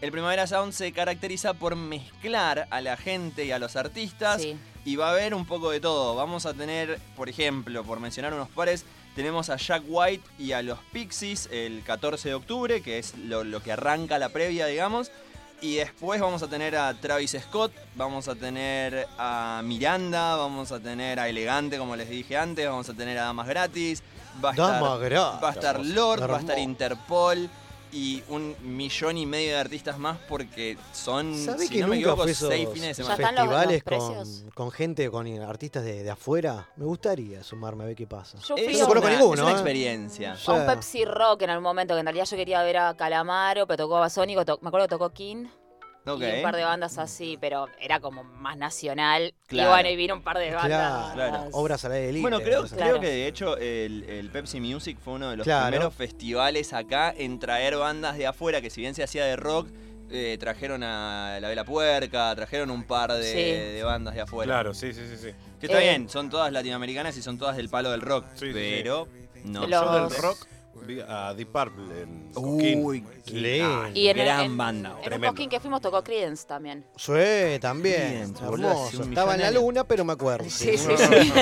el 0.00 0.12
Primavera 0.12 0.46
Sound 0.46 0.72
se 0.72 0.92
caracteriza 0.92 1.54
por 1.54 1.74
mezclar 1.76 2.66
a 2.70 2.80
la 2.80 2.96
gente 2.96 3.44
y 3.44 3.52
a 3.52 3.58
los 3.58 3.76
artistas 3.76 4.42
Sí. 4.42 4.56
y 4.84 4.96
va 4.96 5.08
a 5.08 5.12
haber 5.12 5.34
un 5.34 5.46
poco 5.46 5.70
de 5.70 5.80
todo. 5.80 6.14
Vamos 6.14 6.46
a 6.46 6.54
tener, 6.54 6.98
por 7.16 7.28
ejemplo, 7.28 7.82
por 7.84 8.00
mencionar 8.00 8.34
unos 8.34 8.48
pares, 8.48 8.84
tenemos 9.14 9.48
a 9.48 9.56
Jack 9.56 9.82
White 9.88 10.22
y 10.38 10.52
a 10.52 10.60
los 10.62 10.78
Pixies 10.92 11.48
el 11.50 11.82
14 11.84 12.28
de 12.28 12.34
octubre, 12.34 12.82
que 12.82 12.98
es 12.98 13.16
lo, 13.16 13.44
lo 13.44 13.62
que 13.62 13.72
arranca 13.72 14.18
la 14.18 14.28
previa, 14.28 14.66
digamos. 14.66 15.10
Y 15.62 15.76
después 15.76 16.20
vamos 16.20 16.42
a 16.42 16.48
tener 16.48 16.76
a 16.76 16.92
Travis 16.92 17.34
Scott, 17.40 17.72
vamos 17.94 18.28
a 18.28 18.34
tener 18.34 19.08
a 19.16 19.62
Miranda, 19.64 20.36
vamos 20.36 20.70
a 20.70 20.78
tener 20.80 21.18
a 21.18 21.30
Elegante, 21.30 21.78
como 21.78 21.96
les 21.96 22.10
dije 22.10 22.36
antes, 22.36 22.68
vamos 22.68 22.90
a 22.90 22.92
tener 22.94 23.16
a 23.16 23.22
Damas 23.22 23.48
Gratis, 23.48 24.02
va 24.44 24.50
a 24.50 24.52
estar, 24.52 24.82
Damas 24.82 25.00
Gratis. 25.00 25.42
va 25.42 25.48
a 25.48 25.52
estar 25.52 25.80
Lord, 25.82 26.30
va 26.30 26.36
a 26.36 26.40
estar. 26.40 26.58
Interpol 26.58 27.48
y 27.92 28.22
un 28.28 28.54
millón 28.62 29.16
y 29.16 29.26
medio 29.26 29.50
de 29.52 29.58
artistas 29.58 29.98
más 29.98 30.18
porque 30.28 30.76
son, 30.92 31.34
¿Sabés 31.36 31.68
si 31.68 31.74
que 31.74 31.80
no 31.80 31.88
me 31.88 31.96
nunca 31.96 32.10
equivoco, 32.12 32.28
seis 32.34 32.68
fines 32.72 32.88
de 32.96 33.04
semana. 33.04 33.16
festivales 33.16 33.82
con, 33.84 34.50
con 34.50 34.70
gente, 34.70 35.10
con 35.10 35.26
artistas 35.42 35.84
de, 35.84 36.02
de 36.02 36.10
afuera? 36.10 36.68
Me 36.76 36.84
gustaría 36.84 37.42
sumarme 37.42 37.84
a 37.84 37.86
ver 37.88 37.96
qué 37.96 38.06
pasa. 38.06 38.38
Yo 38.46 38.56
Es 38.56 38.64
fui 38.64 38.74
no 38.78 38.84
a 38.84 38.88
conozco 38.88 39.08
ninguno, 39.10 39.34
Es 39.34 39.40
una 39.40 39.50
¿eh? 39.50 39.54
experiencia. 39.54 40.36
A 40.46 40.52
un 40.52 40.66
Pepsi 40.66 41.04
Rock 41.04 41.42
en 41.42 41.50
algún 41.50 41.64
momento, 41.64 41.94
que 41.94 42.00
en 42.00 42.06
realidad 42.06 42.26
yo 42.26 42.36
quería 42.36 42.62
ver 42.62 42.76
a 42.78 42.94
Calamaro, 42.96 43.66
pero 43.66 43.84
tocó 43.84 43.94
Basónico, 44.00 44.44
to- 44.44 44.58
me 44.62 44.68
acuerdo 44.68 44.86
que 44.86 44.90
tocó 44.90 45.10
King. 45.10 45.46
Y 46.06 46.36
un 46.36 46.42
par 46.42 46.54
de 46.54 46.62
bandas 46.64 46.98
así, 46.98 47.36
pero 47.40 47.66
era 47.80 47.98
como 48.00 48.22
más 48.22 48.56
nacional. 48.56 49.34
Claro. 49.48 49.68
Y 49.68 49.72
bueno, 49.72 49.88
y 49.90 49.96
vino 49.96 50.14
un 50.14 50.22
par 50.22 50.38
de 50.38 50.50
bandas. 50.52 51.12
Claro, 51.14 51.30
Claro. 51.32 51.48
obras 51.52 51.84
al 51.84 51.92
aire 51.92 52.12
libre. 52.12 52.22
Bueno, 52.22 52.40
creo, 52.40 52.64
creo 52.68 53.00
que 53.00 53.08
de 53.08 53.26
hecho 53.26 53.56
el, 53.56 54.04
el 54.08 54.30
Pepsi 54.30 54.60
Music 54.60 54.98
fue 55.02 55.14
uno 55.14 55.30
de 55.30 55.36
los 55.36 55.44
Claro. 55.44 55.66
primeros 55.68 55.94
festivales 55.94 56.72
acá 56.72 57.12
en 57.16 57.38
traer 57.40 57.76
bandas 57.76 58.16
de 58.18 58.26
afuera, 58.26 58.60
que 58.60 58.70
si 58.70 58.80
bien 58.82 58.94
se 58.94 59.02
hacía 59.02 59.24
de 59.24 59.34
rock, 59.36 59.68
eh, 60.08 60.36
trajeron 60.38 60.84
a 60.84 61.38
La 61.40 61.48
Vela 61.48 61.64
Puerca, 61.64 62.32
trajeron 62.36 62.70
un 62.70 62.84
par 62.84 63.12
de, 63.12 63.24
Sí. 63.24 63.72
de 63.74 63.82
bandas 63.82 64.14
de 64.14 64.20
afuera. 64.20 64.46
Claro, 64.52 64.74
sí, 64.74 64.92
sí, 64.92 65.00
sí. 65.08 65.16
sí. 65.16 65.30
Que 65.58 65.66
está 65.66 65.80
Eh. 65.82 65.88
bien, 65.88 66.08
son 66.08 66.30
todas 66.30 66.52
latinoamericanas 66.52 67.16
y 67.16 67.22
son 67.22 67.36
todas 67.38 67.56
del 67.56 67.68
palo 67.68 67.90
del 67.90 68.02
rock, 68.02 68.26
Sí, 68.34 68.46
sí, 68.46 68.52
sí. 68.52 68.52
pero 68.52 69.08
no. 69.44 69.66
Los- 69.66 70.12
del 70.12 70.22
rock 70.22 70.46
a 71.08 71.34
Deep 71.34 71.48
Purple 71.48 72.02
en 72.02 72.32
Coquín. 72.32 72.84
Uy, 72.84 73.04
Lindo. 73.26 73.88
Y 73.94 74.08
en, 74.08 74.16
gran 74.16 74.40
en- 74.42 74.56
banda. 74.56 74.90
En 74.90 74.96
un 74.96 75.02
Tremendo. 75.02 75.26
Cosquín 75.28 75.50
que 75.50 75.58
fuimos 75.60 75.80
tocó 75.80 76.02
Creedence 76.04 76.46
también. 76.46 76.84
Sí, 76.96 77.12
también. 77.60 78.32
Bien, 78.32 78.34
boludo, 78.34 78.70
hace 78.70 78.78
Hermoso. 78.96 79.02
un 79.02 79.08
Estaba 79.10 79.34
en 79.34 79.40
la 79.40 79.46
millonario. 79.48 79.60
luna, 79.60 79.84
pero 79.84 80.04
me 80.04 80.12
acuerdo. 80.12 80.48
Sí, 80.48 80.76
sí, 80.78 80.96
sí. 80.96 81.32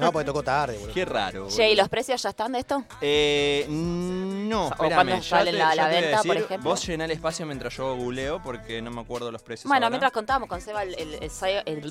No, 0.00 0.12
porque 0.12 0.24
tocó 0.26 0.42
tarde, 0.42 0.78
boludo. 0.78 0.94
Qué 0.94 1.04
raro. 1.04 1.48
Che, 1.48 1.70
¿y 1.70 1.76
los 1.76 1.88
precios 1.88 2.22
ya 2.22 2.30
están 2.30 2.52
de 2.52 2.60
esto? 2.60 2.84
Eh, 3.00 3.66
no, 3.68 4.68
O 4.68 4.70
espérame, 4.72 4.94
cuando 4.94 5.14
ya 5.16 5.22
salen 5.22 5.52
te- 5.54 5.58
la- 5.58 5.74
ya 5.74 5.82
la 5.82 5.88
te 5.88 5.94
voy 5.94 5.96
a 5.96 6.00
venta, 6.00 6.16
por 6.18 6.26
decir, 6.28 6.44
ejemplo. 6.44 6.70
Vos 6.70 6.86
llená 6.86 7.04
el 7.04 7.10
espacio 7.10 7.46
mientras 7.46 7.76
yo 7.76 7.96
googleo 7.96 8.42
porque 8.42 8.80
no 8.82 8.90
me 8.90 9.00
acuerdo 9.02 9.30
los 9.30 9.42
precios 9.42 9.68
Bueno, 9.68 9.86
ahora. 9.86 9.90
mientras 9.90 10.12
contábamos 10.12 10.48
con 10.48 10.60
Seba, 10.60 10.82
el, 10.82 10.94
el- 10.94 11.22
el 11.22 11.30
sa- 11.30 11.48
el- 11.50 11.82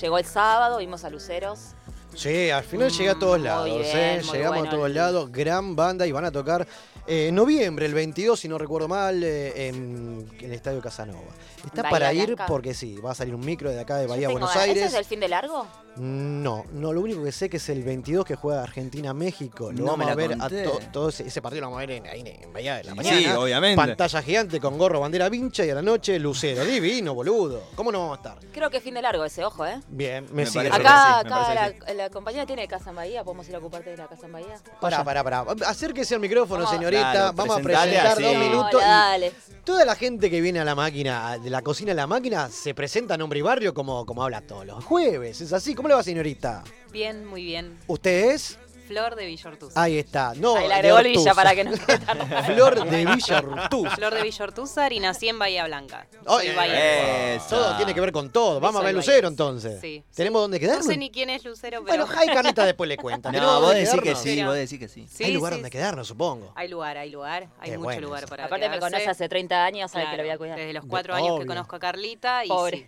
llegó 0.00 0.18
el 0.18 0.24
sábado, 0.24 0.78
vimos 0.78 1.04
a 1.04 1.10
Luceros. 1.10 1.74
Sí, 2.14 2.50
al 2.50 2.64
final 2.64 2.90
llegué 2.90 3.10
a 3.10 3.18
todos 3.18 3.38
Mm, 3.38 3.42
lados, 3.44 3.64
bien, 3.66 3.82
¿eh? 3.96 4.22
Llegamos 4.32 4.58
bueno. 4.58 4.68
a 4.68 4.74
todos 4.74 4.90
lados, 4.90 5.32
gran 5.32 5.74
banda 5.74 6.06
y 6.06 6.12
van 6.12 6.24
a 6.26 6.30
tocar 6.30 6.66
eh, 7.06 7.28
en 7.28 7.34
noviembre, 7.34 7.86
el 7.86 7.94
22, 7.94 8.38
si 8.38 8.48
no 8.48 8.58
recuerdo 8.58 8.86
mal, 8.86 9.22
eh, 9.24 9.68
en, 9.68 10.28
en 10.38 10.44
el 10.44 10.52
Estadio 10.52 10.80
Casanova. 10.80 11.18
Está 11.64 11.82
Bahía 11.82 11.90
para 11.90 12.12
ir 12.12 12.26
Blanca. 12.26 12.46
porque 12.46 12.74
sí, 12.74 12.96
va 12.96 13.12
a 13.12 13.14
salir 13.14 13.34
un 13.34 13.44
micro 13.44 13.70
de 13.70 13.80
acá 13.80 13.96
de 13.96 14.06
Bahía 14.06 14.28
Buenos 14.28 14.50
ganas. 14.50 14.64
Aires. 14.68 14.84
¿Ese 14.84 14.86
es 14.94 14.98
el 15.00 15.04
fin 15.04 15.20
de 15.20 15.28
largo? 15.28 15.66
No, 15.96 16.64
no, 16.72 16.92
lo 16.92 17.00
único 17.00 17.22
que 17.24 17.32
sé 17.32 17.50
que 17.50 17.56
es 17.58 17.68
el 17.68 17.82
22 17.82 18.24
que 18.24 18.34
juega 18.36 18.62
Argentina-México. 18.62 19.72
Lo 19.72 19.78
No 19.78 19.84
vamos 19.92 20.06
me 20.06 20.12
a 20.12 20.14
ver 20.14 20.38
conté. 20.38 20.60
a 20.60 20.64
to- 20.70 20.78
todo 20.92 21.08
ese, 21.10 21.26
ese 21.26 21.42
partido 21.42 21.62
lo 21.62 21.66
vamos 21.68 21.78
a 21.82 21.86
ver 21.86 21.90
en, 21.90 22.06
ahí 22.06 22.22
en 22.40 22.52
Bahía 22.52 22.76
de 22.76 22.84
la 22.84 22.90
Sí, 22.92 22.96
mañana. 22.96 23.18
sí, 23.18 23.26
obviamente. 23.28 23.76
Pantalla 23.76 24.22
gigante 24.22 24.60
con 24.60 24.78
gorro, 24.78 25.00
bandera 25.00 25.28
vincha 25.28 25.64
y 25.66 25.70
a 25.70 25.74
la 25.74 25.82
noche 25.82 26.18
lucero. 26.18 26.64
Divino, 26.64 27.14
boludo. 27.14 27.62
¿Cómo 27.74 27.90
no 27.92 27.98
vamos 28.00 28.18
a 28.18 28.22
estar? 28.28 28.46
Creo 28.52 28.70
que 28.70 28.78
es 28.78 28.82
fin 28.82 28.94
de 28.94 29.02
largo 29.02 29.24
ese, 29.24 29.44
ojo, 29.44 29.66
¿eh? 29.66 29.80
Bien, 29.88 30.24
Me 30.30 30.44
me, 30.44 30.46
sigue. 30.46 30.70
parece 30.70 30.88
Acá, 30.88 31.18
que 31.22 31.28
sí, 31.28 31.34
me 31.34 31.34
acá 31.60 31.94
la, 31.94 32.01
la 32.02 32.10
compañía 32.10 32.44
tiene 32.46 32.66
casa 32.68 32.90
en 32.90 32.96
Bahía, 32.96 33.24
podemos 33.24 33.48
ir 33.48 33.54
a 33.54 33.58
ocuparte 33.58 33.90
de 33.90 33.96
la 33.96 34.06
casa 34.06 34.26
en 34.26 34.32
Bahía. 34.32 34.54
Pará, 34.80 35.04
pará, 35.04 35.22
pará. 35.24 35.44
Acérquese 35.66 36.14
al 36.14 36.20
micrófono, 36.20 36.64
Vamos. 36.64 36.70
señorita. 36.76 37.12
Claro, 37.12 37.32
Vamos 37.34 37.56
a 37.58 37.60
presentale 37.62 37.90
presentar 37.92 38.12
así. 38.12 38.22
dos 38.22 38.36
minutos. 38.36 38.74
Hola, 38.74 38.86
dale. 38.86 39.32
toda 39.64 39.84
la 39.84 39.94
gente 39.94 40.30
que 40.30 40.40
viene 40.40 40.60
a 40.60 40.64
la 40.64 40.74
máquina, 40.74 41.38
de 41.38 41.50
la 41.50 41.62
cocina 41.62 41.92
a 41.92 41.94
la 41.94 42.06
máquina, 42.06 42.48
se 42.48 42.74
presenta 42.74 43.14
a 43.14 43.16
nombre 43.16 43.38
y 43.38 43.42
barrio 43.42 43.72
como, 43.74 44.04
como 44.06 44.22
habla 44.24 44.40
todos 44.40 44.66
los 44.66 44.84
jueves. 44.84 45.40
Es 45.40 45.52
así. 45.52 45.74
¿Cómo 45.74 45.88
le 45.88 45.94
va, 45.94 46.02
señorita? 46.02 46.64
Bien, 46.92 47.24
muy 47.24 47.42
bien. 47.44 47.78
¿Usted 47.86 48.30
es? 48.32 48.58
Flor 48.86 49.14
de 49.16 49.26
Villortuz. 49.26 49.76
Ahí 49.76 49.98
está. 49.98 50.34
No, 50.36 50.56
Ahí 50.56 50.68
le 50.68 50.74
agregó 50.74 50.98
el 50.98 51.08
Villa 51.08 51.34
para 51.34 51.54
que 51.54 51.64
no 51.64 51.72
quede 51.72 51.98
tan 51.98 52.18
Flor 52.44 52.88
de 52.88 53.04
Villa 53.06 53.38
Ortúzar. 53.38 53.94
Flor 53.96 54.14
de 54.14 54.22
Villortúzar 54.22 54.92
y 54.92 55.00
nací 55.00 55.28
en 55.28 55.38
Bahía 55.38 55.66
Blanca. 55.66 56.06
Soy 56.26 56.50
bahía. 56.54 57.34
Eso. 57.36 57.48
Todo 57.56 57.76
tiene 57.76 57.94
que 57.94 58.00
ver 58.00 58.12
con 58.12 58.30
todo. 58.30 58.60
Vamos 58.60 58.80
a 58.82 58.84
ver. 58.84 58.94
Lucero 58.94 59.28
entonces. 59.28 59.80
Sí. 59.80 60.04
¿Tenemos 60.14 60.42
dónde 60.42 60.58
No 60.58 60.60
quedarnos? 60.60 60.86
sé 60.86 60.96
ni 60.96 61.10
quién 61.10 61.30
es 61.30 61.44
Lucero, 61.44 61.82
pero 61.84 62.06
Bueno, 62.06 62.20
hay 62.20 62.28
Carlita 62.28 62.64
después 62.66 62.88
le 62.88 62.96
cuenta. 62.96 63.30
¿Tenemos 63.30 63.52
No, 63.54 63.60
vos 63.60 63.74
decís 63.74 64.00
que 64.02 64.14
sí, 64.14 64.34
Pero- 64.36 64.48
vos 64.48 64.56
decís 64.56 64.78
que 64.78 64.88
sí. 64.88 65.06
Sí, 65.10 65.24
hay 65.24 65.32
lugar 65.32 65.52
sí, 65.52 65.56
donde 65.58 65.68
sí. 65.68 65.72
quedarnos, 65.72 66.08
supongo. 66.08 66.52
Hay 66.54 66.68
lugar, 66.68 66.96
hay 66.98 67.10
lugar, 67.10 67.48
hay 67.58 67.70
Qué 67.70 67.76
mucho 67.78 67.84
bueno 67.84 68.00
lugar 68.02 68.26
para 68.28 68.44
Aparte 68.46 68.68
me 68.68 68.78
conoce 68.78 69.08
hace 69.08 69.28
30 69.28 69.64
años, 69.64 69.90
sabe 69.90 70.04
que 70.04 70.08
Claro, 70.10 70.22
lo 70.22 70.26
voy 70.28 70.34
a 70.34 70.38
cuidar. 70.38 70.58
Desde 70.58 70.72
los 70.72 70.82
De- 70.84 70.88
cuatro 70.90 71.14
años 71.14 71.30
obvio. 71.30 71.40
que 71.40 71.46
conozco 71.46 71.76
a 71.76 71.78
Carlita 71.78 72.44
y 72.44 72.48
Pobre. 72.48 72.86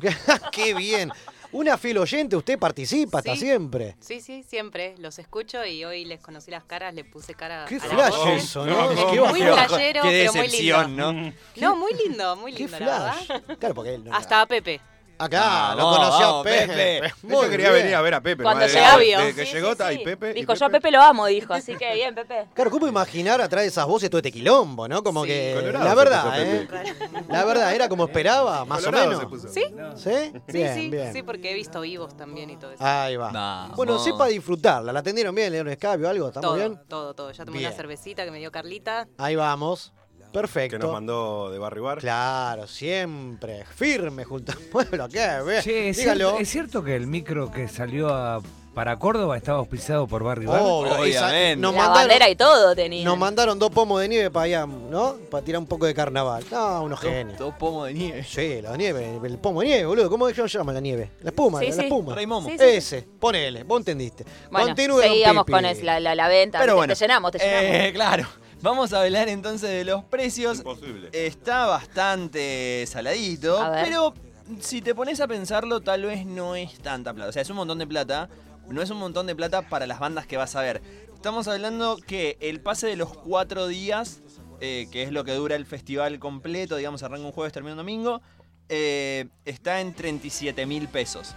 Qué 0.52 0.74
bien. 0.74 1.12
Una 1.52 1.76
fiel 1.76 1.98
oyente, 1.98 2.34
usted 2.34 2.58
participa, 2.58 3.20
Sí. 3.20 3.36
siempre. 3.36 3.94
Sí, 4.00 4.20
sí, 4.22 4.42
siempre 4.42 4.94
los 4.98 5.18
escucho 5.18 5.64
y 5.66 5.84
hoy 5.84 6.06
les 6.06 6.18
conocí 6.20 6.50
las 6.50 6.64
caras, 6.64 6.94
les 6.94 7.04
puse 7.04 7.34
cara 7.34 7.66
Qué 7.68 7.76
a 7.76 7.78
la 7.78 7.84
flash 7.84 8.16
voz. 8.16 8.28
eso, 8.42 8.64
¿no? 8.66 8.88
Qué 8.88 8.94
Qué 8.96 9.20
Muy 9.20 9.40
Qué 9.40 9.44
pero 9.76 10.04
muy 10.04 10.12
decepción, 10.14 10.86
lindo. 10.96 11.12
¿no? 11.12 11.32
No, 11.56 11.76
muy 11.76 11.92
lindo, 11.94 12.36
muy 12.36 12.52
Qué 12.54 12.60
lindo, 12.60 12.78
la 12.80 12.86
flash. 12.86 13.28
verdad. 13.28 13.58
Claro, 13.58 13.74
porque 13.74 13.94
él 13.94 14.04
no- 14.04 14.14
Hasta 14.14 14.40
a 14.40 14.46
Pepe. 14.46 14.80
Acá, 15.18 15.74
lo 15.76 15.84
Vamos, 15.84 15.96
conoció 15.98 16.26
vamos, 16.26 16.40
a 16.40 16.42
Pepe. 16.50 16.66
Pepe. 17.00 17.12
Yo 17.22 17.40
quería 17.42 17.70
bien. 17.70 17.82
venir 17.82 17.94
a 17.94 18.00
ver 18.00 18.14
a 18.14 18.20
Pepe. 18.20 18.42
Cuando 18.42 18.64
desde 18.64 18.80
obvio. 18.80 19.18
que 19.36 19.46
Sí, 19.46 19.52
llegó, 19.52 19.66
sí, 19.68 19.72
está 19.72 19.86
ahí 19.86 19.98
sí. 19.98 20.04
Pepe. 20.04 20.30
y 20.30 20.34
Dijo, 20.34 20.54
yo 20.54 20.66
a 20.66 20.68
Pepe 20.70 20.90
lo 20.90 21.00
amo, 21.00 21.26
dijo, 21.26 21.54
así 21.54 21.76
que 21.76 21.94
bien, 21.94 22.14
Pepe. 22.14 22.46
Claro, 22.54 22.70
¿cómo 22.70 22.88
imaginar 22.88 23.40
atrás 23.40 23.62
de 23.62 23.68
esas 23.68 23.86
voces 23.86 24.10
todo 24.10 24.18
este 24.18 24.32
quilombo, 24.32 24.88
no? 24.88 25.02
Como 25.04 25.22
Sí. 25.22 25.28
que. 25.30 25.52
Colorado 25.54 25.84
la 25.84 25.94
verdad, 25.94 26.40
¿eh? 26.42 26.68
Pepe. 26.68 26.94
La 27.28 27.44
verdad, 27.44 27.74
era 27.74 27.88
como 27.88 28.04
esperaba, 28.06 28.64
más 28.64 28.80
Colorado 28.84 29.04
o 29.04 29.08
menos. 29.08 29.20
se 29.22 29.26
puso. 29.28 29.48
¿Sí? 29.48 29.62
¿Sí? 29.96 30.32
Sí, 30.48 30.52
bien, 30.52 30.74
sí, 30.74 30.90
bien. 30.90 31.12
sí, 31.12 31.22
porque 31.22 31.52
he 31.52 31.54
visto 31.54 31.80
vivos 31.82 32.16
también 32.16 32.50
y 32.50 32.56
todo 32.56 32.72
eso. 32.72 32.84
Ahí 32.84 33.16
va. 33.16 33.30
Vamos. 33.30 33.76
Bueno, 33.76 33.98
sepa 34.00 34.26
disfrutarla. 34.26 34.92
¿La 34.92 35.00
atendieron 35.00 35.34
bien? 35.34 35.50
¿Le 35.52 35.58
dieron 35.58 35.72
escabio 35.72 36.08
o 36.08 36.10
algo? 36.10 36.28
¿Estamos 36.28 36.48
todo, 36.48 36.56
bien? 36.56 36.80
todo, 36.88 37.14
todo. 37.14 37.30
Ya 37.30 37.44
tomé 37.44 37.58
Bien. 37.58 37.70
una 37.70 37.76
cervecita 37.76 38.24
que 38.24 38.30
me 38.32 38.38
dio 38.38 38.50
Carlita. 38.50 39.06
Ahí 39.18 39.36
vamos. 39.36 39.92
Perfecto. 40.32 40.76
Que 40.78 40.82
nos 40.82 40.92
mandó 40.92 41.50
de 41.50 41.58
Barry 41.58 41.80
Bar. 41.80 41.98
Claro, 41.98 42.66
siempre. 42.66 43.64
Firme 43.76 44.24
junto 44.24 44.52
al 44.52 44.58
pueblo. 44.58 45.08
¿Qué? 45.08 45.26
Ve, 45.44 45.60
Che, 45.62 45.88
¿es, 45.90 45.96
Dígalo. 45.98 46.18
cierto, 46.30 46.38
es 46.42 46.48
cierto 46.48 46.84
que 46.84 46.96
el 46.96 47.06
micro 47.06 47.50
que 47.50 47.68
salió 47.68 48.08
a- 48.08 48.40
para 48.74 48.98
Córdoba 48.98 49.36
estaba 49.36 49.58
auspiciado 49.58 50.06
por 50.06 50.24
Barry 50.24 50.44
esa- 50.46 50.62
Obviamente. 50.62 51.56
nos, 51.56 51.74
La 51.74 51.78
mandaron, 51.78 51.94
bandera 52.08 52.30
y 52.30 52.36
todo 52.36 52.74
tenía. 52.74 53.04
nos 53.04 53.18
mandaron 53.18 53.58
dos 53.58 53.70
pomos 53.70 54.00
de 54.00 54.08
nieve 54.08 54.30
para 54.30 54.44
allá, 54.44 54.64
¿no? 54.66 55.16
Para 55.30 55.44
tirar 55.44 55.58
un 55.60 55.66
poco 55.66 55.84
de 55.84 55.92
carnaval. 55.92 56.42
No, 56.50 56.84
unos 56.84 56.98
Dos, 57.02 57.10
genios. 57.10 57.38
dos 57.38 57.52
pomos 57.56 57.88
de 57.88 57.92
nieve. 57.92 58.24
Sí, 58.24 58.62
la 58.62 58.74
nieve, 58.78 59.20
el 59.22 59.36
pomo 59.36 59.60
de 59.60 59.66
nieve, 59.66 59.84
boludo. 59.84 60.08
¿Cómo 60.08 60.26
es 60.26 60.34
que 60.34 60.48
se 60.48 60.56
llama 60.56 60.72
la 60.72 60.80
nieve? 60.80 61.10
La 61.20 61.28
espuma, 61.28 61.58
Sí, 61.60 61.66
la, 61.66 61.70
la 61.70 61.76
sí. 61.76 61.84
espuma. 61.88 62.16
Momo. 62.26 62.48
Sí, 62.48 62.56
sí. 62.58 62.64
Ese, 62.64 63.02
ponele, 63.20 63.62
vos 63.64 63.80
entendiste. 63.80 64.24
Bueno, 64.50 64.68
Continúe, 64.68 65.02
seguíamos 65.02 65.44
con 65.44 65.64
es- 65.66 65.82
la, 65.82 66.00
la, 66.00 66.14
la 66.14 66.28
venta. 66.28 66.58
Pero 66.58 66.76
bueno. 66.76 66.94
te 66.94 66.98
llenamos, 66.98 67.30
te 67.32 67.38
llenamos. 67.40 67.62
Eh, 67.64 67.90
claro. 67.92 68.26
Vamos 68.62 68.92
a 68.92 69.02
hablar 69.02 69.28
entonces 69.28 69.70
de 69.70 69.84
los 69.84 70.04
precios. 70.04 70.58
Imposible. 70.58 71.08
Está 71.12 71.66
bastante 71.66 72.84
saladito, 72.86 73.60
pero 73.74 74.14
si 74.60 74.80
te 74.80 74.94
pones 74.94 75.20
a 75.20 75.26
pensarlo, 75.26 75.80
tal 75.80 76.04
vez 76.04 76.24
no 76.24 76.54
es 76.54 76.78
tanta 76.78 77.12
plata. 77.12 77.30
O 77.30 77.32
sea, 77.32 77.42
es 77.42 77.50
un 77.50 77.56
montón 77.56 77.78
de 77.78 77.88
plata, 77.88 78.28
no 78.68 78.80
es 78.80 78.88
un 78.90 78.98
montón 78.98 79.26
de 79.26 79.34
plata 79.34 79.62
para 79.62 79.88
las 79.88 79.98
bandas 79.98 80.28
que 80.28 80.36
vas 80.36 80.54
a 80.54 80.60
ver. 80.60 80.80
Estamos 81.12 81.48
hablando 81.48 81.96
que 81.96 82.36
el 82.40 82.60
pase 82.60 82.86
de 82.86 82.94
los 82.94 83.12
cuatro 83.16 83.66
días, 83.66 84.20
eh, 84.60 84.86
que 84.92 85.02
es 85.02 85.10
lo 85.10 85.24
que 85.24 85.32
dura 85.32 85.56
el 85.56 85.66
festival 85.66 86.20
completo, 86.20 86.76
digamos, 86.76 87.02
arranca 87.02 87.26
un 87.26 87.32
jueves, 87.32 87.52
termina 87.52 87.72
un 87.72 87.78
domingo, 87.78 88.22
eh, 88.68 89.26
está 89.44 89.80
en 89.80 89.92
37 89.92 90.66
mil 90.66 90.86
pesos. 90.86 91.34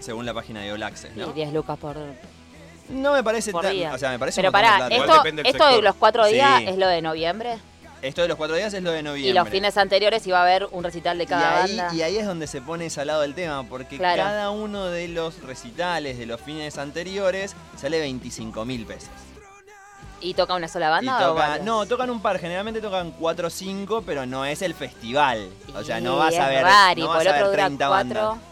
Según 0.00 0.26
la 0.26 0.34
página 0.34 0.60
de 0.60 0.72
All 0.72 0.82
Access, 0.82 1.12
Y 1.16 1.20
¿no? 1.20 1.32
10 1.32 1.52
lucas 1.52 1.78
por, 1.78 1.96
No 2.88 3.12
me 3.12 3.22
parece 3.24 3.52
por 3.52 3.62
tan- 3.62 3.72
día. 3.72 3.92
O 3.94 3.98
sea, 3.98 4.10
me 4.10 4.18
parece 4.18 4.40
Pero 4.40 4.48
de 4.48 4.52
pará, 4.52 4.88
esto, 4.88 5.22
esto 5.44 5.66
de 5.68 5.82
los 5.82 5.94
cuatro 5.96 6.26
días 6.26 6.58
Sí. 6.58 6.66
es 6.68 6.76
lo 6.78 6.86
de 6.88 7.02
noviembre. 7.02 7.58
Esto 8.02 8.22
de 8.22 8.28
los 8.28 8.36
cuatro 8.36 8.54
días 8.56 8.72
es 8.74 8.82
lo 8.82 8.90
de 8.92 9.02
noviembre. 9.02 9.30
Y 9.30 9.32
los 9.32 9.48
fines 9.48 9.76
anteriores 9.76 10.24
iba 10.26 10.38
a 10.38 10.42
haber 10.42 10.68
un 10.70 10.84
recital 10.84 11.16
de 11.18 11.24
Y 11.24 11.26
cada 11.26 11.64
ahí, 11.64 11.76
banda. 11.76 11.94
y 11.94 12.02
ahí 12.02 12.16
es 12.18 12.26
donde 12.26 12.46
se 12.46 12.60
pone 12.60 12.88
salado 12.90 13.24
el 13.24 13.34
tema, 13.34 13.64
porque 13.64 13.96
Claro. 13.96 14.22
cada 14.22 14.50
uno 14.50 14.86
de 14.86 15.08
los 15.08 15.42
recitales 15.42 16.18
de 16.18 16.26
los 16.26 16.40
fines 16.40 16.78
anteriores 16.78 17.56
sale 17.76 17.98
25 17.98 18.64
mil 18.64 18.84
pesos. 18.86 19.08
¿Y 20.20 20.34
toca 20.34 20.54
una 20.54 20.68
sola 20.68 20.86
Y 20.86 20.90
banda 21.06 21.30
o 21.30 21.34
varias? 21.34 21.62
no, 21.64 21.84
tocan 21.86 22.10
un 22.10 22.20
par, 22.22 22.38
generalmente 22.38 22.80
tocan 22.80 23.10
4 23.12 23.48
o 23.48 23.50
5, 23.50 24.02
pero 24.06 24.24
no 24.26 24.44
es 24.44 24.62
el 24.62 24.74
festival. 24.74 25.48
O 25.74 25.82
sea, 25.82 26.00
no 26.00 26.14
Y 26.16 26.18
vas 26.18 26.36
a 26.38 26.48
ver, 26.48 26.62
rari, 26.64 27.02
no 27.02 27.08
vas 27.08 27.16
a 27.20 27.22
ver 27.24 27.34
otro 27.34 27.50
dura 27.50 27.62
30 27.64 27.88
cuatro. 27.88 28.20
bandas. 28.28 28.44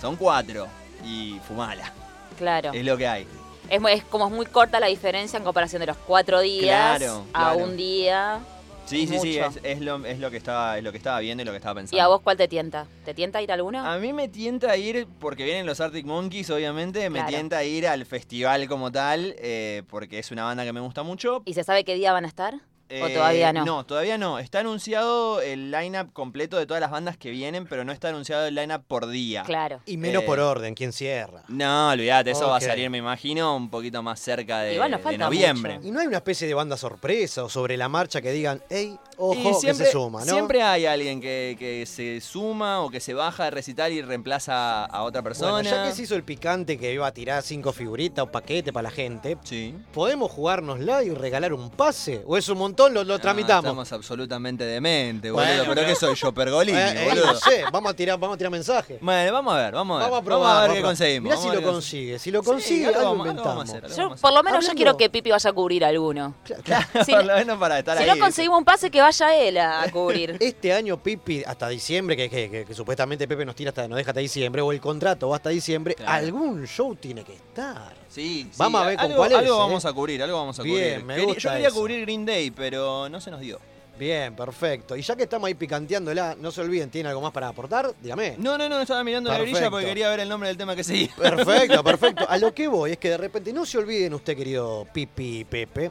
Son 0.00 0.16
4 0.16 0.66
y 1.04 1.38
fumala. 1.46 1.92
Claro. 2.38 2.72
Es 2.72 2.84
lo 2.84 2.96
que 2.96 3.06
hay. 3.06 3.26
Es, 3.72 4.04
como 4.04 4.26
es 4.26 4.32
muy 4.32 4.44
corta 4.44 4.78
la 4.80 4.88
diferencia 4.88 5.38
en 5.38 5.44
comparación 5.44 5.80
de 5.80 5.86
los 5.86 5.96
cuatro 5.96 6.40
días 6.40 6.98
Claro, 6.98 7.24
a 7.32 7.52
claro. 7.52 7.64
un 7.64 7.76
día. 7.76 8.40
Sí, 8.84 9.06
sí, 9.06 9.18
sí, 9.20 9.38
es 9.62 9.80
lo, 9.80 10.04
es 10.04 10.18
lo 10.18 10.30
que 10.30 10.36
estaba, 10.36 10.76
es 10.76 10.84
lo 10.84 10.90
que 10.92 10.98
estaba 10.98 11.20
viendo 11.20 11.40
y 11.42 11.46
lo 11.46 11.52
que 11.52 11.56
estaba 11.56 11.76
pensando. 11.76 11.96
¿Y 11.96 12.00
a 12.00 12.08
vos 12.08 12.20
cuál 12.20 12.36
te 12.36 12.48
tienta? 12.48 12.86
¿Te 13.06 13.14
tienta 13.14 13.40
ir 13.40 13.50
a 13.50 13.54
alguna? 13.54 13.90
A 13.94 13.98
mí 13.98 14.12
me 14.12 14.28
tienta 14.28 14.76
ir, 14.76 15.06
porque 15.20 15.44
vienen 15.44 15.64
los 15.64 15.80
Arctic 15.80 16.04
Monkeys, 16.04 16.50
obviamente, 16.50 17.08
me 17.08 17.20
Claro. 17.20 17.30
tienta 17.30 17.64
ir 17.64 17.86
al 17.86 18.04
festival 18.04 18.68
como 18.68 18.92
tal, 18.92 19.34
eh, 19.38 19.84
porque 19.88 20.18
es 20.18 20.30
una 20.32 20.44
banda 20.44 20.64
que 20.64 20.72
me 20.74 20.80
gusta 20.80 21.02
mucho. 21.02 21.42
¿Y 21.46 21.54
se 21.54 21.64
sabe 21.64 21.84
qué 21.84 21.94
día 21.94 22.12
van 22.12 22.26
a 22.26 22.28
estar? 22.28 22.54
¿O 23.00 23.06
Eh, 23.06 23.14
todavía 23.14 23.52
no? 23.52 23.64
No, 23.64 23.86
todavía 23.86 24.18
no. 24.18 24.38
Está 24.38 24.60
anunciado 24.60 25.40
el 25.40 25.70
lineup 25.70 26.12
completo 26.12 26.56
de 26.58 26.66
todas 26.66 26.80
las 26.80 26.90
bandas 26.90 27.16
que 27.16 27.30
vienen, 27.30 27.66
pero 27.66 27.84
no 27.84 27.92
está 27.92 28.08
anunciado 28.08 28.46
el 28.46 28.54
lineup 28.54 28.82
por 28.86 29.06
día. 29.08 29.42
Claro. 29.44 29.80
Y 29.86 29.96
menos 29.96 30.22
Eh, 30.22 30.26
por 30.26 30.40
orden, 30.40 30.74
¿quién 30.74 30.92
cierra? 30.92 31.42
No, 31.48 31.90
olvídate, 31.90 32.32
eso 32.32 32.48
va 32.48 32.56
a 32.56 32.60
salir, 32.60 32.90
me 32.90 32.98
imagino, 32.98 33.56
un 33.56 33.70
poquito 33.70 34.02
más 34.02 34.20
cerca 34.20 34.60
de, 34.60 34.74
Igual 34.74 34.90
nos 34.90 35.00
de 35.00 35.04
falta 35.04 35.24
noviembre. 35.24 35.74
mucho. 35.76 35.88
Y 35.88 35.90
no 35.90 36.00
hay 36.00 36.06
una 36.06 36.18
especie 36.18 36.46
de 36.46 36.54
banda 36.54 36.76
sorpresa 36.76 37.44
o 37.44 37.48
sobre 37.48 37.76
la 37.76 37.88
marcha 37.88 38.20
que 38.20 38.32
digan, 38.32 38.62
hey, 38.70 38.98
Y 39.34 39.46
ojo, 39.46 39.60
siempre, 39.60 39.84
que 39.84 39.90
se 39.90 39.92
suma, 39.92 40.20
¿no? 40.24 40.32
siempre 40.32 40.62
hay 40.62 40.86
alguien 40.86 41.20
que, 41.20 41.54
que 41.58 41.86
se 41.86 42.20
suma 42.20 42.80
o 42.80 42.90
que 42.90 42.98
se 43.00 43.14
baja 43.14 43.44
de 43.44 43.50
recital 43.52 43.92
y 43.92 44.02
reemplaza 44.02 44.84
a 44.84 45.02
otra 45.04 45.22
persona. 45.22 45.52
Bueno, 45.52 45.70
ya 45.70 45.84
que 45.84 45.92
se 45.92 46.02
hizo 46.02 46.14
el 46.16 46.24
picante 46.24 46.76
que 46.78 46.92
iba 46.92 47.06
a 47.06 47.12
tirar 47.12 47.42
cinco 47.42 47.72
figuritas 47.72 48.24
o 48.24 48.26
paquete 48.30 48.72
para 48.72 48.84
la 48.84 48.90
gente, 48.90 49.38
Sí. 49.44 49.74
¿podemos 49.92 50.30
jugárnosla 50.32 51.04
y 51.04 51.10
regalar 51.10 51.52
un 51.52 51.70
pase? 51.70 52.22
¿O 52.26 52.36
es 52.36 52.48
un 52.48 52.58
montón? 52.58 52.94
Lo, 52.94 53.04
lo 53.04 53.14
No, 53.14 53.20
tramitamos. 53.20 53.64
estamos 53.64 53.92
absolutamente 53.92 54.64
dementes, 54.64 55.30
Bueno, 55.30 55.48
boludo. 55.50 55.62
¿Pero 55.64 55.74
pero- 55.74 55.86
qué 55.88 55.94
soy 55.94 56.14
yo, 56.16 56.32
Pergolini, 56.32 56.78
Eh, 56.78 56.92
eh, 57.04 57.08
boludo? 57.08 57.26
no 57.32 57.34
sé, 57.38 57.64
vamos 57.72 57.92
a 57.92 57.94
tirar, 57.94 58.18
vamos 58.18 58.34
a 58.34 58.38
tirar 58.38 58.50
mensajes. 58.52 58.98
Bueno, 59.00 59.32
vamos 59.32 59.54
a 59.54 59.56
ver, 59.58 59.72
vamos 59.74 59.96
a 59.96 59.98
ver. 60.00 60.10
Vamos 60.10 60.20
a 60.20 60.24
probar. 60.24 60.42
ver 60.42 60.54
vamos 60.60 60.74
qué 60.74 60.80
probar. 60.80 60.90
conseguimos. 60.96 61.22
Mirá 61.30 61.36
si 61.36 61.42
a 61.48 61.50
ver 61.52 61.60
lo 61.60 61.66
qué 61.66 61.72
consigue. 61.72 62.18
Si 62.18 62.30
lo 62.30 62.40
Sí, 62.42 62.46
consigue, 62.46 62.86
algo 62.86 62.98
algo 62.98 63.10
vamos- 63.10 63.26
algo 63.28 63.30
inventamos. 63.30 63.56
vamos 63.56 63.68
a 63.68 63.72
hacer, 63.72 63.84
algo 63.84 63.96
Yo, 63.96 64.02
vamos 64.04 64.18
a 64.18 64.22
por 64.22 64.32
lo 64.32 64.42
menos 64.42 64.66
yo 64.66 64.72
quiero 64.74 64.96
que 64.96 65.10
Pipi 65.10 65.30
vaya 65.30 65.50
a 65.50 65.52
cubrir 65.52 65.84
alguno. 65.84 66.34
Si, 66.44 66.54
Por 67.12 67.24
lo 67.24 67.36
menos 67.36 67.58
para 67.58 67.78
estar 67.78 67.96
si 67.98 68.04
ahí. 68.04 68.10
no 68.10 68.18
conseguimos 68.18 68.58
un 68.58 68.64
pase, 68.64 68.90
que 68.90 69.00
vaya 69.00 69.11
él 69.20 69.58
a 69.58 69.86
cubrir. 69.92 70.36
Este 70.40 70.72
año 70.72 71.02
Pipi 71.02 71.42
hasta 71.46 71.68
diciembre, 71.68 72.16
que, 72.16 72.28
que- 72.30 72.50
que- 72.50 72.64
que 72.64 72.74
supuestamente 72.74 73.28
Pepe 73.28 73.44
nos 73.44 73.54
tira 73.54 73.68
hasta, 73.70 73.86
nos 73.88 73.96
deja 73.96 74.10
hasta 74.10 74.20
diciembre, 74.20 74.62
o 74.62 74.72
el 74.72 74.80
contrato 74.80 75.28
va 75.28 75.36
hasta 75.36 75.50
diciembre, 75.50 75.94
Claro. 75.94 76.12
algún 76.12 76.66
show 76.66 76.94
tiene 76.96 77.24
que 77.24 77.34
estar. 77.34 77.94
Sí, 78.08 78.44
sí, 78.50 78.56
Vamos 78.56 78.82
a 78.82 78.86
ver 78.86 78.96
con 78.96 79.04
algo, 79.06 79.16
cuál 79.16 79.32
es, 79.32 79.38
Algo 79.38 79.54
¿eh? 79.54 79.58
vamos 79.58 79.84
a 79.84 79.92
cubrir, 79.92 80.22
algo 80.22 80.36
vamos 80.38 80.58
a 80.58 80.62
Bien, 80.62 81.00
cubrir. 81.00 81.04
me 81.04 81.24
gusta 81.24 81.40
yo 81.40 81.50
quería 81.50 81.68
eso. 81.68 81.76
cubrir 81.76 82.00
Green 82.02 82.24
Day, 82.26 82.50
pero 82.50 83.08
no 83.08 83.20
se 83.20 83.30
nos 83.30 83.40
dio. 83.40 83.58
Bien, 83.98 84.34
perfecto. 84.34 84.96
Y 84.96 85.02
ya 85.02 85.14
que 85.14 85.24
estamos 85.24 85.46
ahí 85.46 85.54
picanteándola, 85.54 86.34
no 86.40 86.50
se 86.50 86.60
olviden, 86.62 86.90
¿tienen 86.90 87.10
algo 87.10 87.20
más 87.20 87.30
para 87.30 87.48
aportar? 87.48 87.94
Dígame. 88.00 88.34
No, 88.38 88.56
no, 88.58 88.68
no, 88.68 88.80
estaba 88.80 89.04
mirando 89.04 89.30
la 89.30 89.36
grilla 89.36 89.52
Perfecto. 89.52 89.70
porque 89.70 89.86
quería 89.86 90.08
ver 90.10 90.20
el 90.20 90.28
nombre 90.30 90.48
del 90.48 90.56
tema 90.56 90.74
que 90.74 90.82
seguía. 90.82 91.10
Perfecto, 91.16 91.84
perfecto. 91.84 92.24
A 92.28 92.38
lo 92.38 92.52
que 92.54 92.66
voy 92.68 92.92
es 92.92 92.98
que 92.98 93.10
de 93.10 93.18
repente 93.18 93.52
no 93.52 93.64
se 93.66 93.78
olviden 93.78 94.14
usted, 94.14 94.34
querido 94.36 94.86
Pipi 94.92 95.40
y 95.40 95.44
Pepe, 95.44 95.90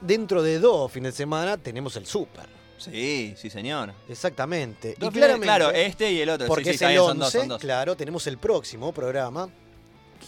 dentro 0.00 0.42
de 0.42 0.58
dos 0.58 0.90
fines 0.90 1.14
de 1.14 1.16
semana 1.16 1.56
tenemos 1.56 1.96
el 1.96 2.06
Super. 2.06 2.60
Sí, 2.78 3.34
sí, 3.36 3.50
señor. 3.50 3.92
Exactamente. 4.08 4.94
Dos 4.98 5.10
y 5.10 5.12
claramente, 5.12 5.44
claro, 5.44 5.70
este 5.70 6.10
y 6.12 6.20
el 6.20 6.30
otro. 6.30 6.46
porque 6.46 6.72
sí, 6.72 6.78
sí, 6.78 6.84
es 6.84 6.90
el 6.90 6.96
bien, 6.96 7.00
11, 7.00 7.10
son 7.10 7.18
dos, 7.18 7.32
son 7.32 7.48
dos. 7.48 7.60
claro, 7.60 7.94
tenemos 7.94 8.26
el 8.26 8.38
próximo 8.38 8.92
programa. 8.92 9.48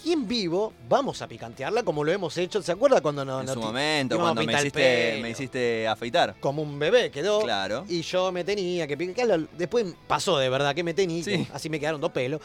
Y 0.05 0.13
en 0.13 0.27
vivo 0.27 0.73
vamos 0.89 1.21
a 1.23 1.29
picantearla 1.29 1.83
como 1.83 2.03
lo 2.03 2.11
hemos 2.11 2.37
hecho. 2.37 2.61
¿Se 2.63 2.73
acuerda 2.73 3.01
cuando 3.01 3.25
no, 3.25 3.41
en 3.41 3.47
no 3.47 3.55
su 3.55 3.61
momento, 3.61 4.19
cuando 4.19 4.43
me 4.43 4.53
hiciste, 4.53 5.19
me 5.23 5.31
hiciste 5.31 5.87
afeitar. 5.87 6.35
Como 6.41 6.63
un 6.63 6.79
bebé 6.79 7.11
quedó. 7.11 7.43
Claro. 7.43 7.85
Y 7.89 8.03
yo 8.03 8.33
me 8.33 8.43
tenía 8.43 8.87
que 8.87 8.97
picar. 8.97 9.49
Después 9.57 9.87
pasó 10.07 10.39
de 10.39 10.49
verdad 10.49 10.75
que 10.75 10.83
me 10.83 10.95
tenía. 10.95 11.23
Sí. 11.23 11.47
Así 11.53 11.69
me 11.69 11.79
quedaron 11.79 12.01
dos 12.01 12.11
pelos. 12.11 12.41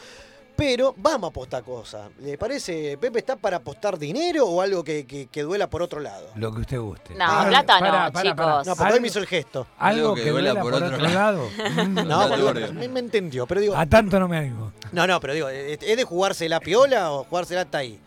Pero 0.58 0.92
vamos 0.98 1.28
a 1.28 1.30
apostar 1.30 1.62
cosas. 1.62 2.10
¿Le 2.20 2.36
parece, 2.36 2.98
Pepe, 2.98 3.20
está 3.20 3.36
para 3.36 3.58
apostar 3.58 3.96
dinero 3.96 4.44
o 4.44 4.60
algo 4.60 4.82
que, 4.82 5.06
que- 5.06 5.26
que 5.28 5.42
duela 5.42 5.70
por 5.70 5.82
otro 5.82 6.00
lado? 6.00 6.26
Lo 6.34 6.52
que 6.52 6.62
usted 6.62 6.80
guste. 6.80 7.14
No, 7.14 7.24
Ah, 7.26 7.46
plata 7.48 7.80
no, 7.80 8.20
chicos. 8.22 8.66
No, 8.66 8.74
porque 8.74 8.94
él 8.94 9.00
me 9.00 9.06
hizo 9.06 9.20
el 9.20 9.26
gesto. 9.28 9.68
Algo 9.78 10.16
que, 10.16 10.24
que 10.24 10.30
duela 10.30 10.50
duela 10.50 10.62
por, 10.62 10.72
por 10.72 10.82
otro, 10.82 10.96
otro 10.96 11.08
lado. 11.08 11.48
No, 12.04 12.72
me, 12.72 12.88
me 12.88 12.98
entendió. 13.00 13.46
Pero 13.46 13.60
digo, 13.60 13.76
A 13.76 13.86
tanto 13.86 14.18
no 14.18 14.26
me 14.26 14.36
animo. 14.36 14.72
no, 14.90 15.06
no, 15.06 15.20
pero 15.20 15.32
digo, 15.32 15.48
¿es 15.48 15.78
de 15.78 16.02
jugarse 16.04 16.48
la 16.48 16.58
piola 16.58 17.12
o 17.12 17.22
jugársela 17.24 17.60
hasta 17.60 17.78
ahí? 17.78 18.00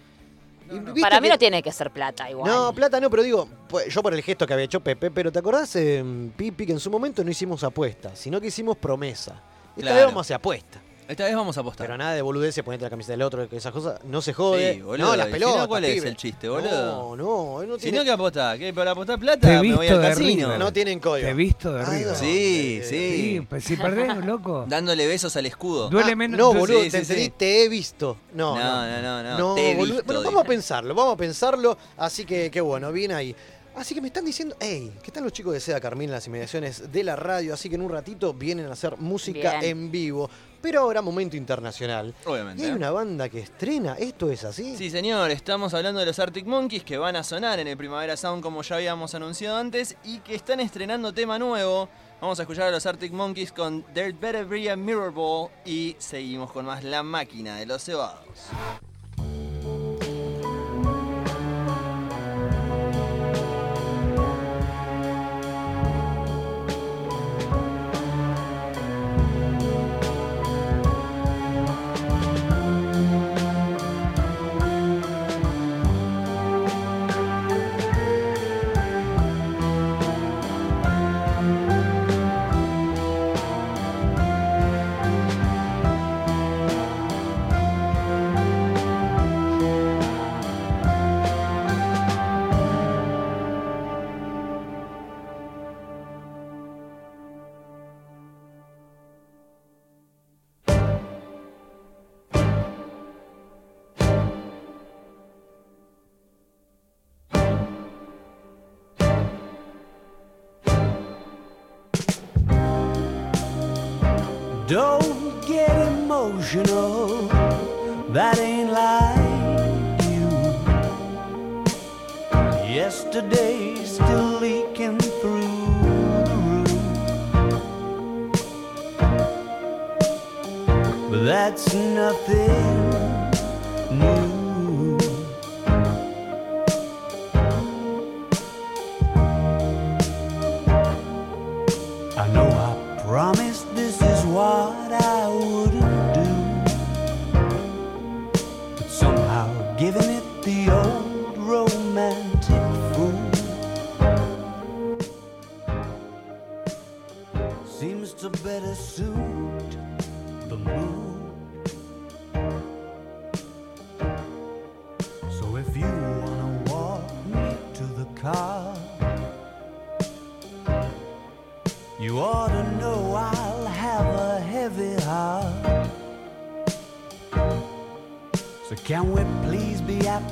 Para 1.02 1.22
mí 1.22 1.28
que- 1.28 1.34
no 1.34 1.38
tiene 1.40 1.64
que 1.64 1.72
ser 1.72 1.90
plata 1.92 2.30
igual. 2.30 2.52
No, 2.52 2.74
plata 2.74 3.00
no, 3.00 3.10
pero 3.10 3.24
digo, 3.24 3.48
pues, 3.70 3.94
yo 3.94 4.04
por 4.04 4.14
el 4.14 4.22
gesto 4.24 4.46
que 4.46 4.54
había 4.54 4.66
hecho 4.66 4.82
Pepe, 4.82 5.10
pero 5.10 5.32
¿te 5.32 5.40
acordás, 5.40 5.74
eh, 5.78 6.04
Pipi, 6.36 6.66
que 6.66 6.74
en 6.74 6.80
su 6.82 6.92
momento 6.92 7.24
no 7.24 7.32
hicimos 7.32 7.64
apuesta, 7.64 8.14
sino 8.14 8.42
que 8.42 8.48
hicimos 8.48 8.76
promesa? 8.78 9.42
Esta 9.70 9.82
Claro. 9.82 9.96
vez 9.96 10.06
vamos 10.08 10.20
a 10.20 10.22
hacer 10.22 10.36
apuesta. 10.36 10.82
Esta 11.12 11.26
vez 11.26 11.36
vamos 11.36 11.58
a 11.58 11.60
apostar. 11.60 11.86
Pero 11.88 11.98
nada 11.98 12.14
de 12.14 12.22
boludeces, 12.22 12.64
ponerte 12.64 12.84
la 12.86 12.90
camiseta 12.90 13.14
del 13.14 13.22
otro, 13.22 13.48
que 13.50 13.58
esas 13.58 13.72
cosas, 13.74 14.00
no 14.06 14.22
se 14.22 14.34
jode. 14.34 14.76
Sí, 14.76 14.82
boludo, 14.82 15.08
no, 15.08 15.16
las 15.16 15.28
y 15.28 15.30
si 15.30 15.34
pelotas, 15.34 15.58
no, 15.58 15.68
¿cuál 15.68 15.86
es 15.86 16.04
el 16.06 16.16
chiste, 16.16 16.48
boludo? 16.50 17.16
No, 17.16 17.16
no, 17.16 17.64
no 17.66 17.76
Si 17.76 17.82
tiene- 17.84 17.98
no, 18.00 18.04
¿qué 18.06 18.12
apostar? 18.12 18.58
¿Qué? 18.58 18.74
¿Para 18.74 18.92
apostar 18.92 19.18
Te 19.18 19.22
plata? 19.22 19.48
he 19.50 19.62
Me 19.62 19.74
voy 19.76 19.80
visto 19.80 19.96
al 19.96 20.02
de 20.02 20.08
casino. 20.10 20.46
River. 20.48 20.60
no 20.60 20.74
tienen 20.74 21.00
código. 21.00 21.26
Te 21.26 21.32
he 21.32 21.34
visto 21.36 21.74
de 21.74 21.82
Ah, 21.82 21.90
River. 21.90 22.08
no. 22.08 22.16
Sí, 22.16 22.80
Eh, 22.82 22.86
Sí, 22.90 22.96
sí. 23.40 23.46
pues 23.50 23.64
si 23.64 23.76
perdés, 23.76 24.18
loco. 24.26 24.66
Dándole 24.68 25.06
besos 25.08 25.36
al 25.36 25.46
escudo. 25.46 25.90
Duele 25.90 26.14
Ah, 26.14 26.16
menos. 26.16 26.38
No, 26.38 26.46
duele- 26.54 26.60
boludo, 26.60 26.80
Sí, 26.84 26.90
te 26.90 26.92
sí, 26.92 26.98
entendí, 26.98 27.24
sí. 27.26 27.34
te 27.38 27.64
he 27.64 27.70
visto. 27.70 28.18
No, 28.34 28.56
No, 28.58 28.64
no. 28.88 29.02
no, 29.02 29.24
no, 29.24 29.24
no. 29.24 29.38
No, 29.38 29.56
te 29.56 29.72
he 29.72 29.76
boludo. 29.76 29.96
visto, 29.96 30.06
Bueno, 30.14 30.24
vamos 30.24 30.44
a 30.44 30.48
pensarlo, 30.48 30.96
vamos 30.96 31.14
a 31.14 31.18
pensarlo. 31.18 31.78
Así 31.98 32.26
que, 32.26 32.50
qué 32.50 32.62
bueno, 32.62 32.92
bien 32.92 33.12
ahí. 33.12 33.36
Así 33.76 33.96
que 33.96 34.02
me 34.02 34.08
están 34.08 34.26
diciendo, 34.26 34.54
hey, 34.60 34.92
¿qué 35.02 35.08
están 35.08 35.24
los 35.24 35.32
chicos 35.32 35.54
de 35.54 35.62
Seda 35.62 35.80
Carmín 35.80 36.10
en 36.10 36.12
las 36.12 36.28
inmediaciones 36.28 36.92
de 36.92 37.04
la 37.06 37.16
radio? 37.16 37.54
Así 37.54 37.70
que 37.70 37.76
en 37.76 37.82
un 37.82 37.90
ratito 37.90 38.34
vienen 38.34 38.66
a 38.68 38.74
hacer 38.74 38.98
música 38.98 39.60
Bien. 39.60 39.64
en 39.64 39.92
vivo. 39.92 40.30
Pero 40.62 40.82
ahora 40.82 41.02
momento 41.02 41.36
internacional. 41.36 42.14
Obviamente. 42.26 42.66
hay 42.66 42.72
una 42.72 42.92
banda 42.92 43.30
que 43.30 43.40
estrena, 43.40 43.96
¿esto 43.96 44.32
es 44.32 44.44
así? 44.44 44.76
Sí, 44.78 44.90
señor, 44.90 45.32
estamos 45.32 45.74
hablando 45.74 46.00
de 46.00 46.06
los 46.06 46.20
Arctic 46.20 46.46
Monkeys 46.46 46.84
que 46.84 46.98
van 46.98 47.16
a 47.16 47.24
sonar 47.24 47.60
en 47.60 47.68
el 47.68 47.78
Primavera 47.78 48.16
Sound 48.16 48.44
como 48.44 48.62
ya 48.62 48.76
habíamos 48.76 49.16
anunciado 49.16 49.58
antes 49.58 49.98
y 50.04 50.20
que 50.20 50.36
están 50.36 50.60
estrenando 50.60 51.14
tema 51.14 51.40
nuevo. 51.40 51.90
Vamos 52.22 52.40
a 52.40 52.44
escuchar 52.44 52.68
a 52.68 52.72
los 52.72 52.86
Arctic 52.86 53.12
Monkeys 53.12 53.52
con 53.52 53.82
There 53.94 54.12
Better 54.12 54.46
Be 54.46 54.70
a 54.70 54.76
Mirror 54.76 55.12
Ball 55.12 55.50
y 55.66 55.96
seguimos 55.98 56.52
con 56.52 56.66
más 56.66 56.84
La 56.84 57.02
Máquina 57.02 57.58
de 57.58 57.66
los 57.66 57.84
Cebados. 57.84 58.52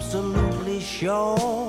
Absolutely 0.09 0.79
sure 0.79 1.68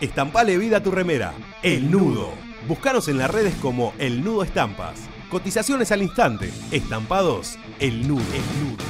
Estampale 0.00 0.56
vida 0.58 0.76
a 0.76 0.82
tu 0.82 0.92
remera. 0.92 1.34
El 1.62 1.90
Nudo. 1.90 2.30
Búscanos 2.68 3.08
en 3.08 3.18
las 3.18 3.28
redes 3.30 3.54
como 3.56 3.94
El 3.98 4.22
Nudo 4.22 4.44
Estampas. 4.44 5.08
Cotizaciones 5.28 5.90
al 5.90 6.02
instante. 6.02 6.52
Estampados. 6.70 7.58
El 7.80 8.06
Nudo. 8.06 8.22
El 8.32 8.64
Nudo. 8.64 8.84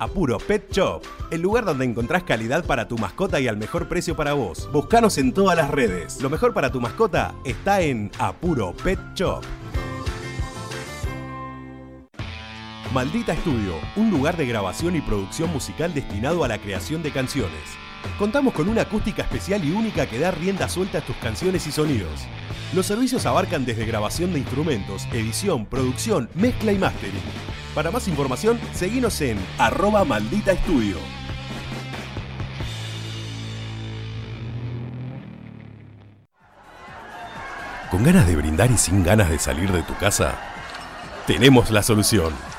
Apuro 0.00 0.38
Pet 0.38 0.72
Shop, 0.72 1.02
el 1.30 1.42
lugar 1.42 1.66
donde 1.66 1.84
encontrás 1.84 2.24
calidad 2.24 2.64
para 2.64 2.88
tu 2.88 2.96
mascota 2.96 3.38
y 3.38 3.46
al 3.46 3.58
mejor 3.58 3.86
precio 3.86 4.16
para 4.16 4.32
vos. 4.32 4.68
Búscanos 4.72 5.18
en 5.18 5.32
todas 5.32 5.56
las 5.56 5.70
redes. 5.70 6.22
Lo 6.22 6.30
mejor 6.30 6.54
para 6.54 6.72
tu 6.72 6.80
mascota 6.80 7.34
está 7.44 7.82
en 7.82 8.10
Apuro 8.18 8.74
Pet 8.82 8.98
Shop. 9.14 9.44
Maldita 12.92 13.34
Estudio, 13.34 13.74
un 13.94 14.10
lugar 14.10 14.36
de 14.36 14.46
grabación 14.46 14.96
y 14.96 15.00
producción 15.00 15.52
musical 15.52 15.94
destinado 15.94 16.42
a 16.42 16.48
la 16.48 16.58
creación 16.58 17.04
de 17.04 17.12
canciones. 17.12 17.62
Contamos 18.18 18.52
con 18.52 18.68
una 18.68 18.82
acústica 18.82 19.22
especial 19.22 19.64
y 19.64 19.70
única 19.70 20.06
que 20.06 20.18
da 20.18 20.32
rienda 20.32 20.68
suelta 20.68 20.98
a 20.98 21.00
tus 21.00 21.14
canciones 21.18 21.68
y 21.68 21.70
sonidos. 21.70 22.26
Los 22.72 22.86
servicios 22.86 23.26
abarcan 23.26 23.64
desde 23.64 23.86
grabación 23.86 24.32
de 24.32 24.40
instrumentos, 24.40 25.06
edición, 25.12 25.66
producción, 25.66 26.28
mezcla 26.34 26.72
y 26.72 26.78
mastering. 26.78 27.22
Para 27.76 27.92
más 27.92 28.08
información, 28.08 28.58
seguinos 28.74 29.20
en 29.20 29.38
arroba 29.56 30.04
maldita 30.04 30.50
estudio. 30.50 30.96
¿Con 37.88 38.02
ganas 38.02 38.26
de 38.26 38.34
brindar 38.34 38.68
y 38.72 38.78
sin 38.78 39.04
ganas 39.04 39.30
de 39.30 39.38
salir 39.38 39.70
de 39.70 39.84
tu 39.84 39.94
casa? 39.94 40.36
Tenemos 41.28 41.70
la 41.70 41.84
solución. 41.84 42.49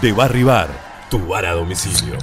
De 0.00 0.12
Barry 0.12 0.42
Bar, 0.42 0.68
tu 1.10 1.18
bar 1.26 1.46
a 1.46 1.52
domicilio. 1.52 2.16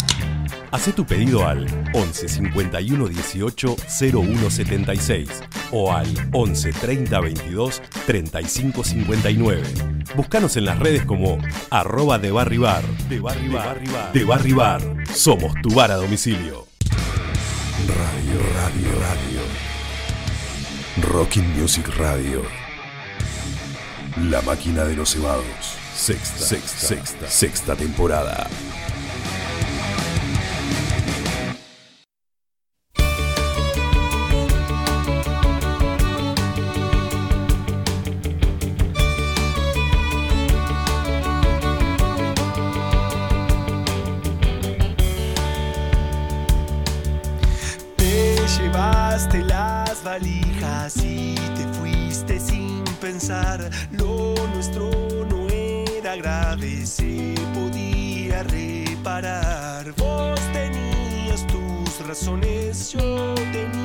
Haz 0.72 0.94
tu 0.94 1.06
pedido 1.06 1.48
al 1.48 1.66
11 1.94 2.28
51 2.28 3.08
18 3.08 3.76
01 4.14 4.50
76 4.50 5.30
o 5.72 5.92
al 5.92 6.08
11 6.32 6.74
30 6.74 7.20
22 7.20 7.82
35 8.06 8.84
59. 8.84 9.64
Búscanos 10.16 10.58
en 10.58 10.66
las 10.66 10.78
redes 10.78 11.06
como 11.06 11.40
arroba 11.72 12.20
de 12.20 12.32
barribar. 12.32 12.84
De 13.10 13.20
barribar. 13.20 13.82
De 14.14 14.26
barribar. 14.26 14.82
Somos 15.14 15.54
tu 15.64 15.74
bar 15.74 15.92
a 15.92 15.96
domicilio. 15.96 16.68
Radio, 17.88 18.40
radio, 18.56 19.00
radio. 19.00 19.42
Rocking 21.14 21.60
Music 21.60 21.88
Radio. 21.98 22.44
La 24.30 24.42
máquina 24.42 24.84
de 24.84 24.96
los 24.96 25.12
cebados. 25.14 25.79
Sexta, 26.00 26.46
sexta, 26.46 26.88
sexta, 26.88 27.28
sexta 27.28 27.76
temporada. 27.76 28.48
Se 56.86 57.36
podía 57.54 58.44
reparar. 58.44 59.92
Vos 59.98 60.40
tenías 60.54 61.46
tus 61.48 62.08
razones, 62.08 62.92
yo 62.92 63.36
tenía 63.52 63.79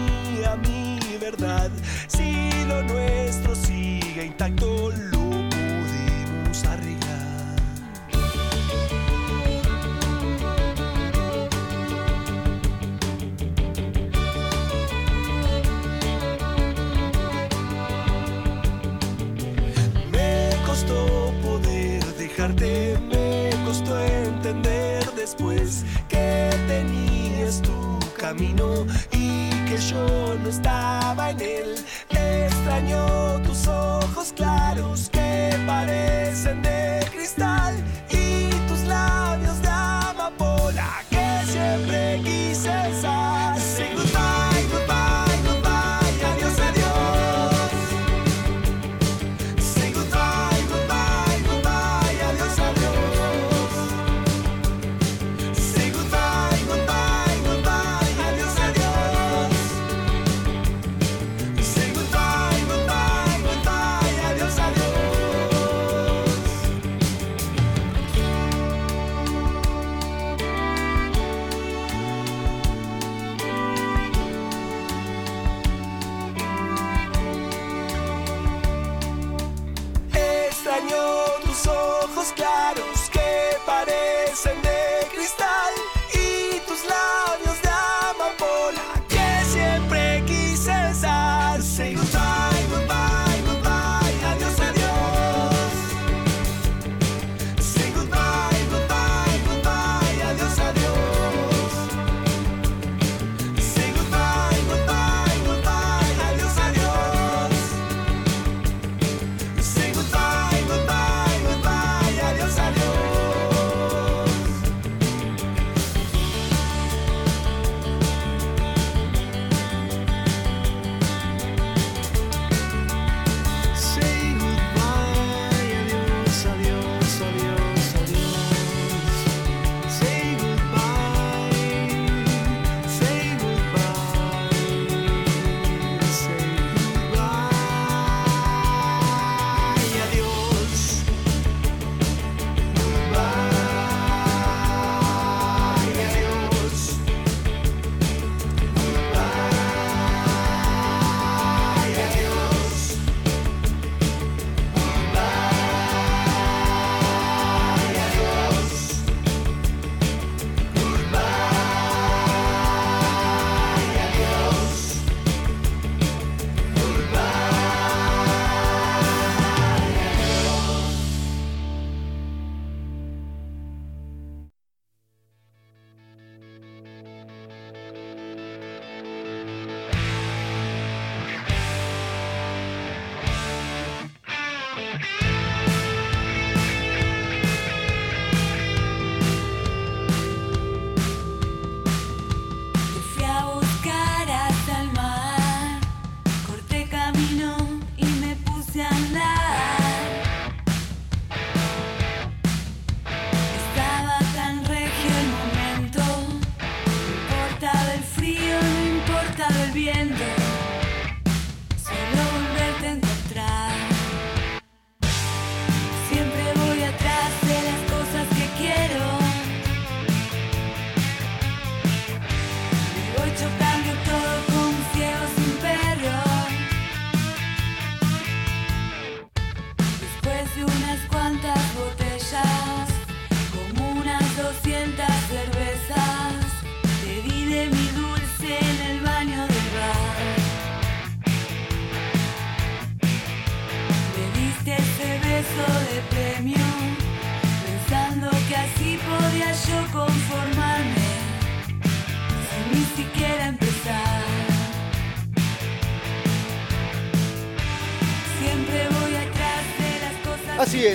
me 22.52 23.50
costó 23.64 23.98
entender 23.98 25.02
después 25.16 25.82
que 26.10 26.50
tenías 26.68 27.62
tu 27.62 27.98
camino 28.18 28.84
y 29.12 29.48
que 29.66 29.78
yo 29.78 30.36
no 30.42 30.50
estaba 30.50 31.30
en 31.30 31.40
él. 31.40 31.74
Extraño 32.10 33.40
tus 33.44 33.66
ojos 33.66 34.34
claros 34.36 35.08
que 35.08 35.56
parecen 35.66 36.60
de 36.60 37.06
cristal 37.14 37.74
y 38.10 38.50
tus 38.68 38.80
labios 38.82 39.62
de 39.62 39.68
amapola 39.68 41.02
que 41.08 41.50
siempre 41.50 42.20
quise 42.24 42.53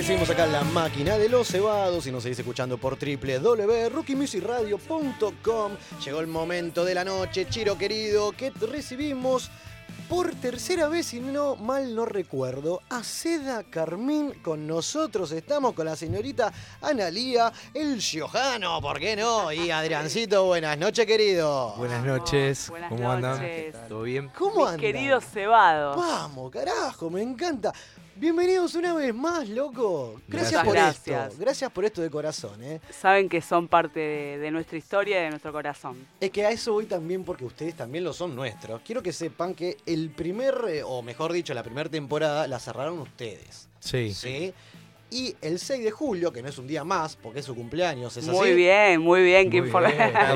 que 0.00 0.02
es, 0.02 0.06
seguimos 0.06 0.30
acá 0.30 0.44
en 0.46 0.52
la 0.52 0.64
máquina 0.64 1.18
de 1.18 1.28
los 1.28 1.48
cebados 1.48 2.06
y 2.06 2.12
nos 2.12 2.22
seguís 2.22 2.38
escuchando 2.38 2.78
por 2.78 2.96
www.rookiemusicradio.com. 2.98 5.72
Llegó 6.04 6.20
el 6.20 6.26
momento 6.26 6.84
de 6.84 6.94
la 6.94 7.04
noche, 7.04 7.46
Chiro 7.48 7.76
querido, 7.78 8.32
que 8.32 8.50
recibimos 8.50 9.50
por 10.08 10.34
tercera 10.34 10.88
vez, 10.88 11.06
si 11.06 11.20
no 11.20 11.54
mal 11.54 11.94
no 11.94 12.04
recuerdo, 12.04 12.82
a 12.90 13.04
Seda 13.04 13.62
Carmín 13.62 14.32
con 14.42 14.66
nosotros. 14.66 15.30
Estamos 15.30 15.72
con 15.74 15.86
la 15.86 15.94
señorita 15.94 16.52
Analía, 16.82 17.52
el 17.74 18.00
Giojano, 18.00 18.80
¿por 18.80 18.98
qué 18.98 19.14
no? 19.14 19.52
Y 19.52 19.70
Adriancito, 19.70 20.46
buenas 20.46 20.76
noches, 20.78 21.06
querido. 21.06 21.74
Buenas 21.76 22.04
noches, 22.04 22.70
Buenas 22.70 22.88
¿cómo 22.88 23.12
andan? 23.12 23.40
noches. 23.40 23.76
¿Todo 23.88 24.02
bien? 24.02 24.28
¿Cómo 24.36 24.56
Mis 24.56 24.64
andan? 24.64 24.80
queridos 24.80 25.24
cebados. 25.32 25.96
Vamos, 25.96 26.50
carajo, 26.50 27.08
me 27.08 27.22
encanta. 27.22 27.72
Bienvenidos 28.20 28.74
una 28.74 28.92
vez 28.92 29.14
más, 29.14 29.48
loco. 29.48 30.20
Gracias 30.28 30.62
por 30.62 30.74
gracias. 30.74 31.28
esto. 31.28 31.40
Gracias 31.40 31.72
por 31.72 31.86
esto 31.86 32.02
de 32.02 32.10
corazón, 32.10 32.62
¿eh? 32.62 32.78
Saben 32.90 33.30
que 33.30 33.40
son 33.40 33.66
parte 33.66 33.98
de, 33.98 34.38
de 34.38 34.50
nuestra 34.50 34.76
historia 34.76 35.20
y 35.20 35.24
de 35.24 35.30
nuestro 35.30 35.50
corazón. 35.52 36.06
Es 36.20 36.30
que 36.30 36.44
a 36.44 36.50
eso 36.50 36.74
voy 36.74 36.84
también 36.84 37.24
porque 37.24 37.46
ustedes 37.46 37.74
también 37.74 38.04
lo 38.04 38.12
son 38.12 38.36
nuestros. 38.36 38.82
Quiero 38.82 39.02
que 39.02 39.14
sepan 39.14 39.54
que 39.54 39.78
el 39.86 40.10
primer, 40.10 40.54
eh, 40.68 40.82
o 40.84 41.00
mejor 41.00 41.32
dicho, 41.32 41.54
la 41.54 41.62
primera 41.62 41.88
temporada 41.88 42.46
la 42.46 42.58
cerraron 42.58 42.98
ustedes. 42.98 43.70
Sí. 43.78 44.12
¿Sí? 44.12 44.52
Y 45.12 45.34
el 45.42 45.58
6 45.58 45.82
de 45.82 45.90
julio, 45.90 46.32
que 46.32 46.40
no 46.40 46.48
es 46.48 46.56
un 46.58 46.68
día 46.68 46.84
más, 46.84 47.16
porque 47.16 47.40
es 47.40 47.44
su 47.44 47.54
cumpleaños, 47.56 48.16
¿es 48.16 48.26
Muy 48.28 48.48
así? 48.50 48.54
bien, 48.56 49.00
muy 49.00 49.22
bien, 49.24 49.50
que 49.50 49.56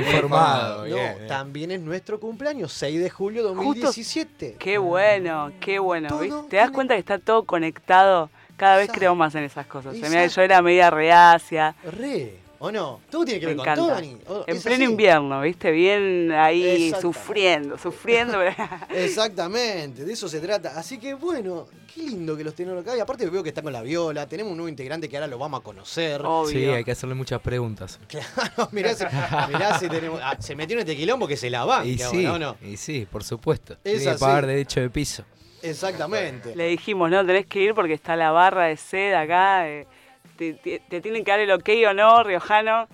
informado. 0.00 0.78
No, 0.78 0.84
bien, 0.94 1.26
también 1.28 1.70
es 1.70 1.80
nuestro 1.80 2.18
cumpleaños, 2.18 2.72
6 2.72 3.00
de 3.00 3.08
julio 3.10 3.42
2017. 3.44 4.56
Qué 4.58 4.78
bueno, 4.78 5.52
qué 5.60 5.78
bueno. 5.78 6.08
Todo 6.08 6.20
¿viste? 6.20 6.48
¿Te 6.50 6.56
das 6.56 6.70
cuenta 6.70 6.94
que 6.94 7.00
está 7.00 7.18
todo 7.18 7.44
conectado? 7.44 8.30
Cada 8.56 8.76
vez 8.76 8.84
Exacto. 8.84 8.98
creo 9.00 9.14
más 9.16 9.34
en 9.34 9.44
esas 9.44 9.66
cosas. 9.66 9.94
Se 9.94 10.00
me- 10.02 10.06
Exacto. 10.24 10.36
yo 10.36 10.42
era 10.42 10.62
media 10.62 10.90
reacia. 10.90 11.74
Re, 11.84 12.36
¿o 12.64 12.72
no? 12.72 13.00
Todo 13.10 13.24
tiene 13.24 13.40
que 13.40 13.46
Me 13.46 13.54
ver 13.54 13.56
con 13.58 13.68
encanta. 13.68 13.94
Tony. 13.96 14.18
¿o- 14.28 14.44
En 14.46 14.60
pleno 14.62 14.84
así? 14.84 14.92
invierno, 14.92 15.40
¿viste? 15.42 15.70
Bien 15.70 16.32
ahí 16.32 16.62
Exactamente. 16.64 17.00
sufriendo, 17.00 17.78
sufriendo. 17.78 18.38
Exactamente, 18.90 20.04
de 20.04 20.12
eso 20.12 20.28
se 20.28 20.40
trata. 20.40 20.78
Así 20.78 20.98
que 20.98 21.14
bueno, 21.14 21.66
qué 21.94 22.02
lindo 22.02 22.36
que 22.36 22.44
los 22.44 22.54
tenemos 22.54 22.82
acá. 22.82 22.96
Y 22.96 23.00
aparte 23.00 23.28
veo 23.28 23.42
que 23.42 23.48
está 23.50 23.62
con 23.62 23.72
la 23.72 23.82
viola, 23.82 24.26
tenemos 24.28 24.50
un 24.52 24.58
nuevo 24.58 24.68
integrante 24.68 25.08
que 25.08 25.16
ahora 25.16 25.26
lo 25.26 25.38
vamos 25.38 25.60
a 25.60 25.62
conocer. 25.62 26.22
Sí, 26.48 26.64
hay 26.66 26.84
que 26.84 26.92
hacerle 26.92 27.14
muchas 27.14 27.40
preguntas. 27.40 27.98
Claro, 28.08 28.68
mirá, 28.72 28.94
si, 28.94 29.04
mirá 29.52 29.78
si 29.78 29.88
tenemos. 29.88 30.20
ah, 30.22 30.36
se 30.38 30.54
metió 30.56 30.74
en 30.74 30.80
este 30.80 30.96
quilombo 30.96 31.26
que 31.28 31.36
se 31.36 31.50
la 31.50 31.64
va. 31.64 31.84
Y 31.84 31.98
sí, 31.98 32.26
¿o 32.26 32.38
no? 32.38 32.56
y 32.62 32.76
sí, 32.76 33.06
por 33.10 33.24
supuesto. 33.24 33.74
Es 33.84 33.98
Tiene 34.00 34.12
que 34.14 34.18
pagar 34.18 34.46
derecho 34.46 34.80
de 34.80 34.90
piso. 34.90 35.24
Exactamente. 35.62 36.54
Le 36.54 36.68
dijimos, 36.68 37.10
no, 37.10 37.24
tenés 37.24 37.46
que 37.46 37.60
ir 37.60 37.74
porque 37.74 37.94
está 37.94 38.16
la 38.16 38.30
barra 38.30 38.66
de 38.66 38.76
seda 38.76 39.22
acá. 39.22 39.68
eh, 39.68 39.86
te, 40.36 40.54
te- 40.54 40.80
te 40.80 41.00
tienen 41.00 41.24
que 41.24 41.30
dar 41.30 41.40
el 41.40 41.50
ok 41.50 41.68
o 41.90 41.94
no, 41.94 42.22
Riojano. 42.22 42.88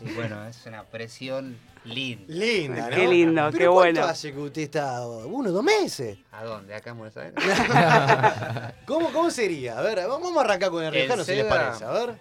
Y 0.00 0.12
bueno, 0.14 0.46
es 0.46 0.64
una 0.66 0.82
presión 0.84 1.56
linda. 1.84 2.24
Linda, 2.34 2.90
¿no? 2.90 2.96
Qué 2.96 3.06
lindo, 3.08 3.42
¿Pero 3.46 3.58
qué 3.58 3.68
¿cuánto 3.68 3.72
bueno. 3.72 4.04
hace 4.04 4.32
que 4.32 4.38
usted 4.38 4.62
está? 4.62 5.06
¿Uno, 5.06 5.50
dos 5.50 5.64
meses? 5.64 6.18
¿A 6.32 6.44
dónde? 6.44 6.74
¿Acá 6.74 6.90
en 6.90 6.98
Buenos 6.98 7.16
Aires? 7.16 7.34
¿Cómo, 8.86 9.12
¿Cómo 9.12 9.30
sería? 9.30 9.78
A 9.78 9.82
ver, 9.82 10.06
vamos 10.08 10.36
a 10.36 10.40
arrancar 10.40 10.70
con 10.70 10.84
el 10.84 10.92
Riojano 10.92 11.24
si 11.24 11.34
les 11.34 11.44
parece. 11.44 11.84
A 11.84 11.90
ver. 11.90 12.14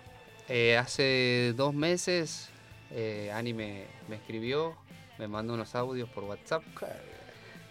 eh, 0.47 0.77
hace 0.77 1.53
dos 1.55 1.73
meses 1.73 2.49
eh, 2.91 3.31
Ani 3.33 3.53
me, 3.53 3.85
me 4.07 4.15
escribió, 4.15 4.75
me 5.17 5.27
mandó 5.27 5.53
unos 5.53 5.75
audios 5.75 6.09
por 6.09 6.23
WhatsApp. 6.23 6.63
¿Cuál, 6.79 6.93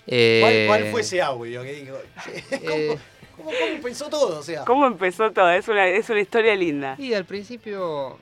Eh, 0.07 0.65
cuál 0.67 0.85
fue 0.87 1.01
ese 1.03 1.21
audio 1.21 1.63
que 1.63 1.73
dijo? 1.73 1.97
¿Cómo, 3.39 3.51
cómo 3.51 3.67
empezó 3.73 4.09
todo? 4.11 4.39
O 4.41 4.43
sea, 4.43 4.65
¿Cómo 4.67 4.87
empezó 4.87 5.31
todo? 5.33 5.51
Es 5.51 5.67
una, 5.69 5.87
es 5.89 6.11
una 6.11 6.21
historia 6.21 6.55
linda. 6.55 6.97
Y 6.99 7.15
al 7.15 7.25
principio, 7.25 8.19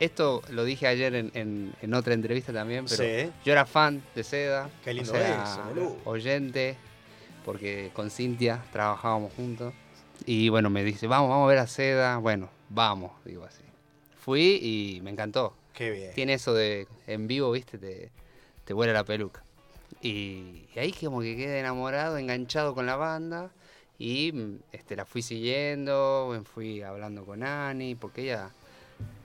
esto 0.00 0.42
lo 0.50 0.64
dije 0.64 0.86
ayer 0.86 1.14
en, 1.14 1.30
en- 1.34 1.74
en 1.82 1.94
otra 1.94 2.14
entrevista 2.14 2.52
también, 2.52 2.84
pero 2.88 3.02
Sí. 3.04 3.30
yo 3.44 3.52
era 3.52 3.66
fan 3.66 4.02
de 4.14 4.24
Seda. 4.24 4.70
Qué 4.84 4.94
lindo 4.94 5.12
o 5.12 5.14
sea, 5.16 5.42
eso, 5.44 5.62
boludo. 5.68 5.96
oyente, 6.04 6.76
porque 7.44 7.90
con 7.94 8.10
Cintia 8.10 8.62
trabajábamos 8.72 9.32
juntos. 9.34 9.72
Y 10.26 10.48
bueno, 10.48 10.70
me 10.70 10.82
dice, 10.84 11.06
vamos, 11.06 11.30
vamos 11.30 11.44
a 11.46 11.48
ver 11.48 11.58
a 11.58 11.66
Seda. 11.66 12.18
Bueno, 12.18 12.48
vamos, 12.68 13.12
digo 13.24 13.44
así. 13.44 13.62
Fui 14.20 14.58
y 14.62 15.00
me 15.02 15.10
encantó. 15.10 15.54
Qué 15.74 15.90
bien. 15.90 16.12
Tiene 16.14 16.34
eso 16.34 16.54
de 16.54 16.86
en 17.06 17.26
vivo, 17.28 17.50
viste, 17.52 17.78
te, 17.78 18.10
te 18.64 18.72
vuela 18.74 18.92
la 18.92 19.04
peluca. 19.04 19.42
Y, 20.02 20.66
y 20.74 20.78
ahí 20.78 20.92
como 20.92 21.20
que 21.20 21.36
quedé 21.36 21.60
enamorado, 21.60 22.18
enganchado 22.18 22.74
con 22.74 22.86
la 22.86 22.96
banda. 22.96 23.50
Y 23.98 24.32
mm, 24.32 24.60
este, 24.72 24.96
la 24.96 25.04
fui 25.04 25.22
siguiendo, 25.22 26.40
fui 26.44 26.82
hablando 26.82 27.24
con 27.24 27.42
Ani, 27.42 27.94
porque 27.94 28.22
ella, 28.22 28.50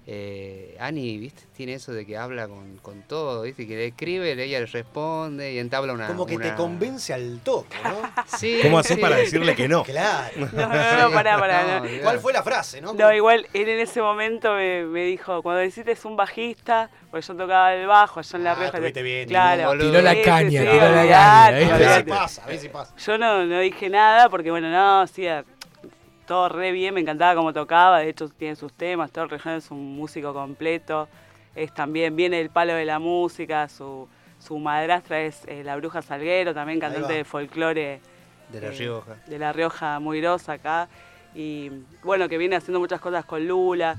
eh, 0.05 0.75
Ani, 0.79 1.17
viste, 1.17 1.43
tiene 1.55 1.75
eso 1.75 1.93
de 1.93 2.05
que 2.05 2.17
habla 2.17 2.47
con, 2.47 2.77
con 2.77 3.01
todo, 3.03 3.43
viste, 3.43 3.65
que 3.65 3.75
le 3.75 3.85
escribe, 3.87 4.31
ella 4.33 4.59
le 4.59 4.65
responde 4.65 5.53
y 5.53 5.59
entabla 5.59 5.93
una... 5.93 6.07
como 6.07 6.25
que 6.25 6.37
te 6.37 6.53
convence 6.55 7.13
al 7.13 7.39
toque, 7.43 7.77
¿no? 7.83 8.01
Sí, 8.37 8.59
¿Cómo 8.61 8.79
haces 8.79 8.95
sí. 8.95 9.01
para 9.01 9.15
decirle 9.15 9.55
que 9.55 9.67
no? 9.67 9.83
Claro. 9.83 10.33
No, 10.53 10.67
no, 10.67 10.97
no, 11.09 11.11
pará, 11.11 11.39
pará. 11.39 11.79
no. 11.79 11.85
¿Cuál 12.03 12.19
fue 12.19 12.33
la 12.33 12.43
frase, 12.43 12.81
no? 12.81 12.93
No, 12.93 13.13
igual 13.13 13.47
él 13.53 13.69
en 13.69 13.79
ese 13.79 14.01
momento 14.01 14.53
me, 14.55 14.83
me 14.85 15.03
dijo, 15.05 15.41
cuando 15.41 15.61
necesites 15.61 16.03
un 16.05 16.15
bajista, 16.15 16.89
porque 17.09 17.25
yo 17.25 17.35
tocaba 17.35 17.73
el 17.73 17.87
bajo 17.87 18.19
allá 18.19 18.37
en 18.37 18.43
La 18.43 18.51
Ah, 18.51 18.55
Rioja. 18.55 18.67
estuviste 18.77 19.01
bien, 19.03 19.27
claro. 19.29 19.67
boludo. 19.67 19.89
Tiró 19.89 20.01
la 20.01 20.21
caña, 20.21 20.61
sí, 20.61 20.67
tiró 20.69 20.89
la 20.91 21.07
caña. 21.07 21.47
A 21.47 21.77
ver 21.77 21.97
si 21.97 22.03
pasa, 22.09 22.43
a 22.43 22.47
ver 22.47 22.59
si 22.59 22.69
pasa. 22.69 22.93
Yo 22.97 23.17
no, 23.17 23.45
no 23.45 23.59
dije 23.59 23.89
nada 23.89 24.29
porque, 24.29 24.51
bueno, 24.51 24.69
no, 24.69 25.07
sí, 25.07 25.27
a- 25.27 25.43
todo 26.25 26.49
re 26.49 26.71
bien, 26.71 26.93
me 26.93 27.01
encantaba 27.01 27.35
cómo 27.35 27.53
tocaba, 27.53 27.99
de 27.99 28.09
hecho 28.09 28.29
tiene 28.29 28.55
sus 28.55 28.73
temas, 28.73 29.11
todo 29.11 29.27
Rejano 29.27 29.57
es 29.57 29.71
un 29.71 29.95
músico 29.95 30.33
completo, 30.33 31.07
es 31.55 31.73
también, 31.73 32.15
viene 32.15 32.37
del 32.37 32.49
palo 32.49 32.73
de 32.73 32.85
la 32.85 32.99
música, 32.99 33.67
su, 33.69 34.07
su 34.39 34.57
madrastra 34.57 35.21
es 35.21 35.43
eh, 35.47 35.63
la 35.63 35.75
Bruja 35.75 36.01
Salguero, 36.01 36.53
también 36.53 36.79
cantante 36.79 37.13
de 37.13 37.23
folclore 37.23 37.99
De 38.49 38.61
La 38.61 38.67
eh, 38.67 38.71
Rioja. 38.71 39.15
de 39.27 39.39
La 39.39 39.53
Rioja 39.53 39.99
muy 39.99 40.21
grosa 40.21 40.53
acá, 40.53 40.87
y 41.35 41.71
bueno, 42.03 42.29
que 42.29 42.37
viene 42.37 42.55
haciendo 42.55 42.79
muchas 42.79 43.01
cosas 43.01 43.25
con 43.25 43.47
Lula. 43.47 43.97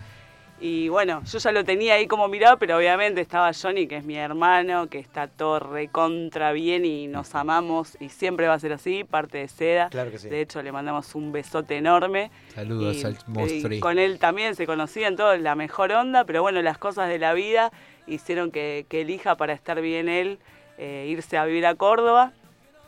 Y 0.67 0.89
bueno, 0.89 1.23
yo 1.31 1.39
ya 1.39 1.53
lo 1.53 1.63
tenía 1.63 1.93
ahí 1.93 2.07
como 2.07 2.27
mirado, 2.27 2.59
pero 2.59 2.79
obviamente 2.79 3.21
estaba 3.21 3.51
Johnny, 3.53 3.87
que 3.87 3.99
es 3.99 4.05
mi 4.07 4.17
hermano, 4.17 4.87
que 4.87 4.99
está 4.99 5.29
todo 5.29 5.59
recontra 5.61 6.53
bien 6.53 6.87
y 6.87 7.07
nos 7.07 7.35
amamos 7.35 7.99
y 8.01 8.09
siempre 8.09 8.49
va 8.49 8.55
a 8.55 8.59
ser 8.59 8.73
así, 8.73 9.05
parte 9.05 9.37
de 9.37 9.49
Seda. 9.49 9.91
Claro 9.91 10.11
que 10.11 10.17
sí. 10.19 10.31
De 10.31 10.41
hecho, 10.41 10.63
le 10.63 10.73
mandamos 10.73 11.15
un 11.15 11.33
besote 11.33 11.77
enorme. 11.77 12.31
Saludos 12.55 12.97
Y- 12.97 13.05
al 13.05 13.19
monstruo. 13.27 13.79
con 13.81 13.99
él 13.99 14.19
también 14.19 14.55
se 14.55 14.65
conocían 14.65 15.17
todos 15.17 15.39
la 15.39 15.55
mejor 15.55 15.93
onda, 15.93 16.25
pero 16.25 16.41
bueno, 16.41 16.63
las 16.63 16.79
cosas 16.79 17.11
de 17.11 17.19
la 17.19 17.35
vida 17.35 17.71
hicieron 18.07 18.51
que, 18.51 18.87
que 18.89 19.03
elija 19.03 19.37
para 19.37 19.53
estar 19.53 19.83
bien 19.83 20.09
él 20.09 20.39
eh, 20.79 21.05
irse 21.11 21.37
a 21.37 21.45
vivir 21.45 21.67
a 21.67 21.75
Córdoba. 21.75 22.33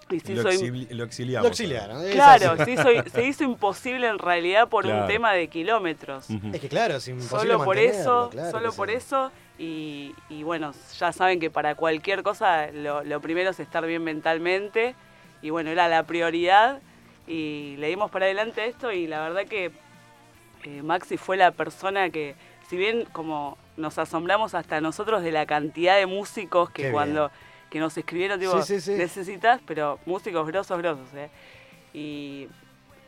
Y 0.09 0.21
se 0.21 0.35
Lo, 0.35 0.53
hizo 0.53 0.65
exili- 0.65 0.89
lo 0.91 1.05
exiliamos. 1.05 1.45
Lo 1.47 1.51
exiliaron. 1.51 2.05
Claro, 2.13 2.57
se 2.65 2.71
hizo, 2.71 2.89
se 3.13 3.27
hizo 3.27 3.43
imposible 3.45 4.07
en 4.07 4.19
realidad 4.19 4.69
por 4.69 4.85
Claro. 4.85 5.03
un 5.03 5.09
tema 5.09 5.33
de 5.33 5.49
kilómetros. 5.49 6.27
Es 6.53 6.61
que 6.61 6.69
claro, 6.69 6.97
es 6.97 7.09
imposible 7.09 7.55
Solo 7.55 7.65
por 7.65 7.77
eso, 7.79 8.29
claro 8.31 8.51
solo 8.53 8.73
por 8.73 8.91
eso. 8.91 9.33
Y, 9.59 10.15
y 10.29 10.43
bueno, 10.45 10.73
ya 10.99 11.13
saben 11.13 11.41
que 11.41 11.51
para 11.51 11.75
cualquier 11.75 12.23
cosa 12.23 12.69
lo, 12.71 13.03
lo 13.03 13.21
primero 13.21 13.51
es 13.51 13.59
estar 13.59 13.85
bien 13.85 14.05
mentalmente. 14.05 14.95
Y 15.43 15.51
bueno, 15.51 15.71
era 15.71 15.89
la 15.89 16.05
prioridad. 16.05 16.81
Y 17.27 17.75
le 17.79 17.89
dimos 17.89 18.11
para 18.13 18.27
adelante 18.27 18.65
esto 18.67 18.93
y 18.93 19.09
la 19.09 19.21
verdad 19.21 19.47
que 19.47 19.73
eh, 20.63 20.83
Maxi 20.83 21.17
fue 21.17 21.37
la 21.37 21.51
persona 21.51 22.11
que, 22.11 22.37
si 22.71 22.77
bien 22.77 23.05
como 23.11 23.59
nos 23.77 23.99
asombramos 23.99 24.55
hasta 24.55 24.81
nosotros 24.81 25.23
de 25.25 25.33
la 25.33 25.45
cantidad 25.47 25.97
de 25.97 26.07
músicos 26.07 26.71
que 26.71 26.85
Qué 26.85 26.93
cuando 26.93 27.33
que 27.71 27.79
nos 27.81 27.97
escribieron, 27.97 28.39
digo, 28.41 28.61
Sí, 28.63 28.75
sí, 28.81 28.93
sí. 28.93 28.99
necesitas, 28.99 29.61
pero 29.67 29.99
músicos 30.07 30.47
grosos, 30.47 30.79
grosos, 30.79 31.09
¿eh? 31.15 31.29
Y 31.93 32.49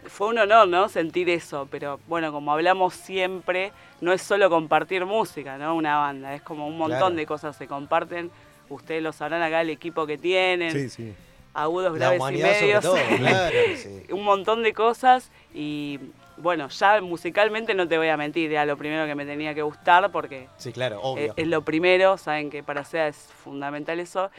fue 0.06 0.28
un 0.28 0.38
honor, 0.38 0.68
¿no? 0.68 0.88
Sentir 0.88 1.28
eso, 1.28 1.68
pero 1.70 2.00
bueno, 2.06 2.32
como 2.32 2.52
hablamos 2.52 2.94
siempre, 2.94 3.72
no 4.00 4.12
es 4.12 4.22
solo 4.22 4.48
compartir 4.48 5.04
música, 5.04 5.58
¿no? 5.58 5.74
Una 5.74 5.98
banda, 5.98 6.34
es 6.34 6.42
como 6.42 6.66
un 6.66 6.76
montón 6.78 6.98
Claro. 6.98 7.14
de 7.14 7.26
cosas 7.26 7.56
se 7.56 7.66
comparten. 7.66 8.30
Ustedes 8.68 9.02
lo 9.02 9.12
sabrán 9.12 9.42
acá, 9.42 9.60
el 9.62 9.70
equipo 9.70 10.06
que 10.06 10.18
tienen, 10.18 10.72
Sí, 10.72 10.88
sí. 10.90 11.14
agudos, 11.54 11.94
graves 11.94 12.20
y 12.30 12.42
medios, 12.42 12.82
todo, 12.84 12.94
claro 13.16 13.50
que 13.50 13.76
sí. 13.76 14.12
un 14.12 14.24
montón 14.24 14.62
de 14.62 14.72
cosas 14.72 15.30
y 15.54 15.98
bueno, 16.40 16.68
ya 16.68 17.00
musicalmente 17.00 17.74
no 17.74 17.86
te 17.88 17.98
voy 17.98 18.08
a 18.08 18.16
mentir, 18.16 18.50
era 18.50 18.64
lo 18.66 18.76
primero 18.76 19.06
que 19.06 19.14
me 19.14 19.26
tenía 19.26 19.54
que 19.54 19.62
gustar 19.62 20.10
porque 20.12 20.48
Sí, 20.56 20.72
claro, 20.72 20.96
es, 20.96 21.02
obvio. 21.04 21.34
es 21.36 21.46
lo 21.46 21.62
primero, 21.64 22.16
saben 22.18 22.50
que 22.50 22.62
para 22.62 22.84
SEA 22.84 23.08
es 23.08 23.16
fundamental 23.16 24.00
eso. 24.00 24.30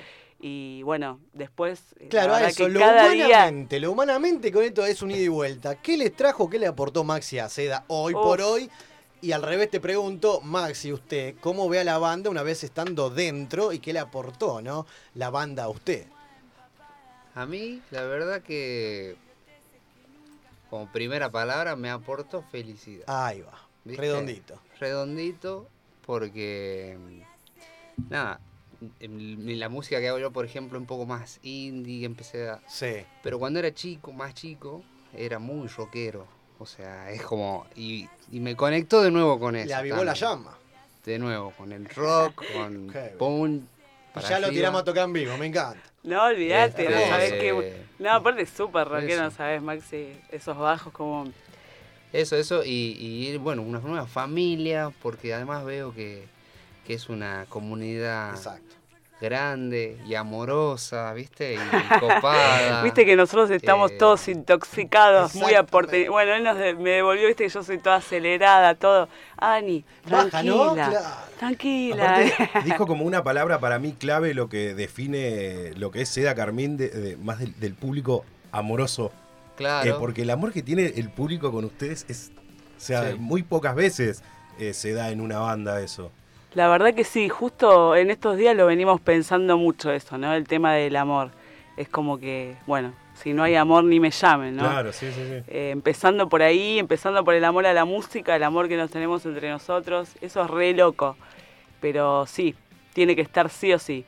Y 0.42 0.82
bueno, 0.84 1.20
después, 1.34 1.82
eh, 2.00 2.04
la 2.04 2.10
Claro, 2.10 2.34
a 2.36 2.48
eso, 2.48 2.66
que 2.66 2.70
lo 2.72 2.80
cada 2.80 3.10
día... 3.10 3.26
humanamente, 3.26 3.80
lo 3.82 3.92
humanamente 3.92 4.52
con 4.54 4.64
esto 4.64 4.86
es 4.86 5.02
un 5.02 5.12
ida 5.12 5.20
y 5.20 5.28
vuelta. 5.28 5.76
¿Qué 5.76 5.98
les 5.98 6.16
trajo, 6.16 6.50
qué 6.50 6.58
le 6.58 6.68
aportó 6.68 7.04
Maxi 7.04 7.40
a 7.40 7.50
Seda 7.50 7.84
hoy 7.88 8.14
Uf. 8.14 8.22
por 8.22 8.42
hoy? 8.42 8.70
Y 9.22 9.34
al 9.34 9.42
revés 9.44 9.70
te 9.70 9.82
pregunto, 9.82 10.40
Maxi, 10.40 10.94
usted, 10.94 11.36
¿cómo 11.42 11.68
ve 11.68 11.80
a 11.82 11.84
la 11.84 11.98
banda 11.98 12.30
una 12.30 12.42
vez 12.42 12.64
estando 12.64 13.10
dentro 13.10 13.74
y 13.74 13.80
qué 13.80 13.92
le 13.92 14.00
aportó, 14.00 14.62
no? 14.62 14.86
La 15.16 15.30
banda 15.30 15.66
a 15.66 15.70
usted. 15.70 16.08
A 17.36 17.46
mí, 17.46 17.82
la 17.92 18.04
verdad 18.04 18.42
que 18.42 19.18
como 20.70 20.92
primera 20.92 21.30
palabra 21.32 21.76
me 21.76 21.90
aportó 21.90 22.42
felicidad. 22.44 23.06
Ahí 23.08 23.42
va, 23.42 23.60
¿Viste? 23.84 24.02
redondito. 24.02 24.60
Redondito 24.80 25.68
porque 26.06 26.98
mm, 27.00 28.10
nada, 28.10 28.40
la 29.00 29.70
música 29.70 30.00
que 30.00 30.08
hago 30.08 30.20
yo, 30.20 30.32
por 30.32 30.46
ejemplo, 30.46 30.80
un 30.80 30.86
poco 30.86 31.06
más 31.06 31.40
indie, 31.44 32.06
empecé 32.06 32.50
a 32.50 32.60
Sí. 32.68 33.06
pero 33.24 33.40
cuando 33.40 33.60
era 33.60 33.74
chico, 33.74 34.12
más 34.12 34.34
chico, 34.34 34.84
era 35.14 35.40
muy 35.40 35.68
rockero. 35.68 36.28
O 36.60 36.66
sea, 36.66 37.10
es 37.12 37.22
como 37.22 37.66
y, 37.76 38.08
y 38.32 38.40
me 38.42 38.56
conectó 38.56 39.02
de 39.02 39.12
nuevo 39.12 39.40
con 39.40 39.56
eso. 39.56 39.68
Le 39.68 39.74
avivó 39.74 40.04
la 40.04 40.14
también. 40.14 40.30
llama. 40.30 40.58
De 41.06 41.18
nuevo 41.18 41.52
con 41.52 41.72
el 41.72 41.86
rock, 41.90 42.44
con 42.54 42.88
bien. 42.92 43.16
punk. 43.18 43.64
Ya 44.28 44.40
lo 44.40 44.50
tiramos 44.50 44.82
a 44.82 44.84
tocar 44.84 45.06
en 45.06 45.14
vivo, 45.14 45.38
me 45.38 45.46
encanta. 45.46 45.82
No, 46.04 46.24
olvídate, 46.24 46.84
no 46.86 46.96
Este, 46.96 47.10
sabes 47.10 47.34
qué... 47.34 47.74
No, 48.00 48.12
aparte 48.12 48.44
es 48.44 48.50
súper 48.50 48.88
rockero, 48.88 49.28
eso. 49.28 49.32
¿sabes, 49.36 49.62
Maxi? 49.62 50.14
Esos 50.32 50.58
bajos 50.58 50.94
como... 50.94 51.32
Eso, 52.12 52.36
eso, 52.38 52.64
y, 52.66 52.98
y, 53.00 53.38
bueno, 53.38 53.62
una 53.62 53.80
nueva 53.80 54.08
familia, 54.08 54.92
porque 55.02 55.34
además 55.34 55.64
veo 55.64 55.94
que, 55.94 56.24
que 56.88 56.96
es 56.96 57.08
una 57.08 57.46
comunidad 57.50 58.36
grande 59.22 59.98
y 60.08 60.16
amorosa, 60.16 61.12
¿viste? 61.14 61.56
Y 61.56 61.58
copada. 62.00 62.82
Viste 62.84 63.06
que 63.06 63.16
nosotros 63.16 63.50
estamos 63.52 63.92
Eh, 63.92 63.98
todos 63.98 64.28
intoxicados, 64.28 65.36
muy 65.36 65.54
aporte. 65.56 66.10
Bueno, 66.10 66.34
él 66.34 66.44
nos 66.44 66.58
de- 66.58 66.74
me 66.76 66.92
devolvió, 66.92 67.28
viste 67.28 67.44
que 67.44 67.50
yo 67.50 67.64
soy 67.64 67.80
toda 67.80 67.98
acelerada, 67.98 68.76
todo. 68.76 69.10
Ani, 69.38 69.84
Baja, 70.10 70.30
tranquila, 70.30 70.56
¿no? 70.56 70.74
Claro. 70.74 71.00
tranquila. 71.38 72.16
Aparte, 72.16 72.50
dijo 72.66 72.88
como 72.88 73.04
una 73.06 73.24
palabra 73.24 73.60
para 73.60 73.80
mí 73.80 73.94
clave 73.94 74.34
lo 74.34 74.50
que 74.50 74.74
define 74.74 75.72
lo 75.76 75.92
que 75.92 76.02
es 76.02 76.10
Seda 76.10 76.36
Carmín, 76.36 76.78
de- 76.78 76.90
de- 76.90 77.18
más 77.18 77.40
del, 77.40 77.58
del 77.60 77.74
público 77.74 78.26
amoroso. 78.52 79.12
Claro. 79.58 79.90
Eh, 79.90 79.96
porque 80.00 80.22
el 80.22 80.30
amor 80.30 80.54
que 80.54 80.62
tiene 80.64 80.86
el 80.96 81.10
público 81.10 81.52
con 81.52 81.66
ustedes 81.66 82.06
es. 82.08 82.32
O 82.78 82.82
sea, 82.82 83.12
Sí. 83.12 83.18
muy 83.20 83.44
pocas 83.44 83.76
veces 83.76 84.24
eh, 84.58 84.74
se 84.74 84.94
da 84.94 85.10
en 85.10 85.20
una 85.20 85.40
banda 85.40 85.82
eso. 85.82 86.12
La 86.54 86.68
verdad 86.68 86.94
que 86.94 87.04
sí, 87.04 87.30
justo 87.30 87.96
en 87.96 88.10
estos 88.10 88.38
días 88.38 88.56
lo 88.56 88.66
venimos 88.66 89.00
pensando 89.02 89.58
mucho 89.58 89.92
eso, 89.92 90.18
¿no? 90.18 90.34
El 90.34 90.48
tema 90.48 90.74
del 90.74 90.96
amor. 90.96 91.32
Es 91.78 91.88
como 91.90 92.18
que, 92.20 92.58
bueno, 92.66 92.94
si 93.14 93.34
no 93.34 93.44
hay 93.44 93.56
amor 93.56 93.84
ni 93.84 94.00
me 94.00 94.10
llamen, 94.12 94.56
¿no? 94.56 94.64
Claro, 94.64 94.92
sí, 94.92 95.08
sí, 95.14 95.22
sí. 95.28 95.44
Eh, 95.48 95.70
empezando 95.72 96.28
por 96.28 96.42
ahí, 96.42 96.80
empezando 96.80 97.24
por 97.24 97.36
el 97.36 97.46
amor 97.46 97.66
a 97.66 97.74
la 97.74 97.86
música, 97.86 98.36
el 98.36 98.44
amor 98.44 98.68
que 98.68 98.76
nos 98.78 98.90
tenemos 98.92 99.26
entre 99.26 99.50
nosotros, 99.50 100.10
eso 100.22 100.44
es 100.44 100.50
re 100.50 100.74
loco. 100.74 101.16
Pero 101.80 102.26
sí, 102.26 102.56
tiene 102.94 103.16
que 103.16 103.22
estar 103.22 103.50
sí 103.50 103.72
o 103.72 103.80
sí. 103.80 104.04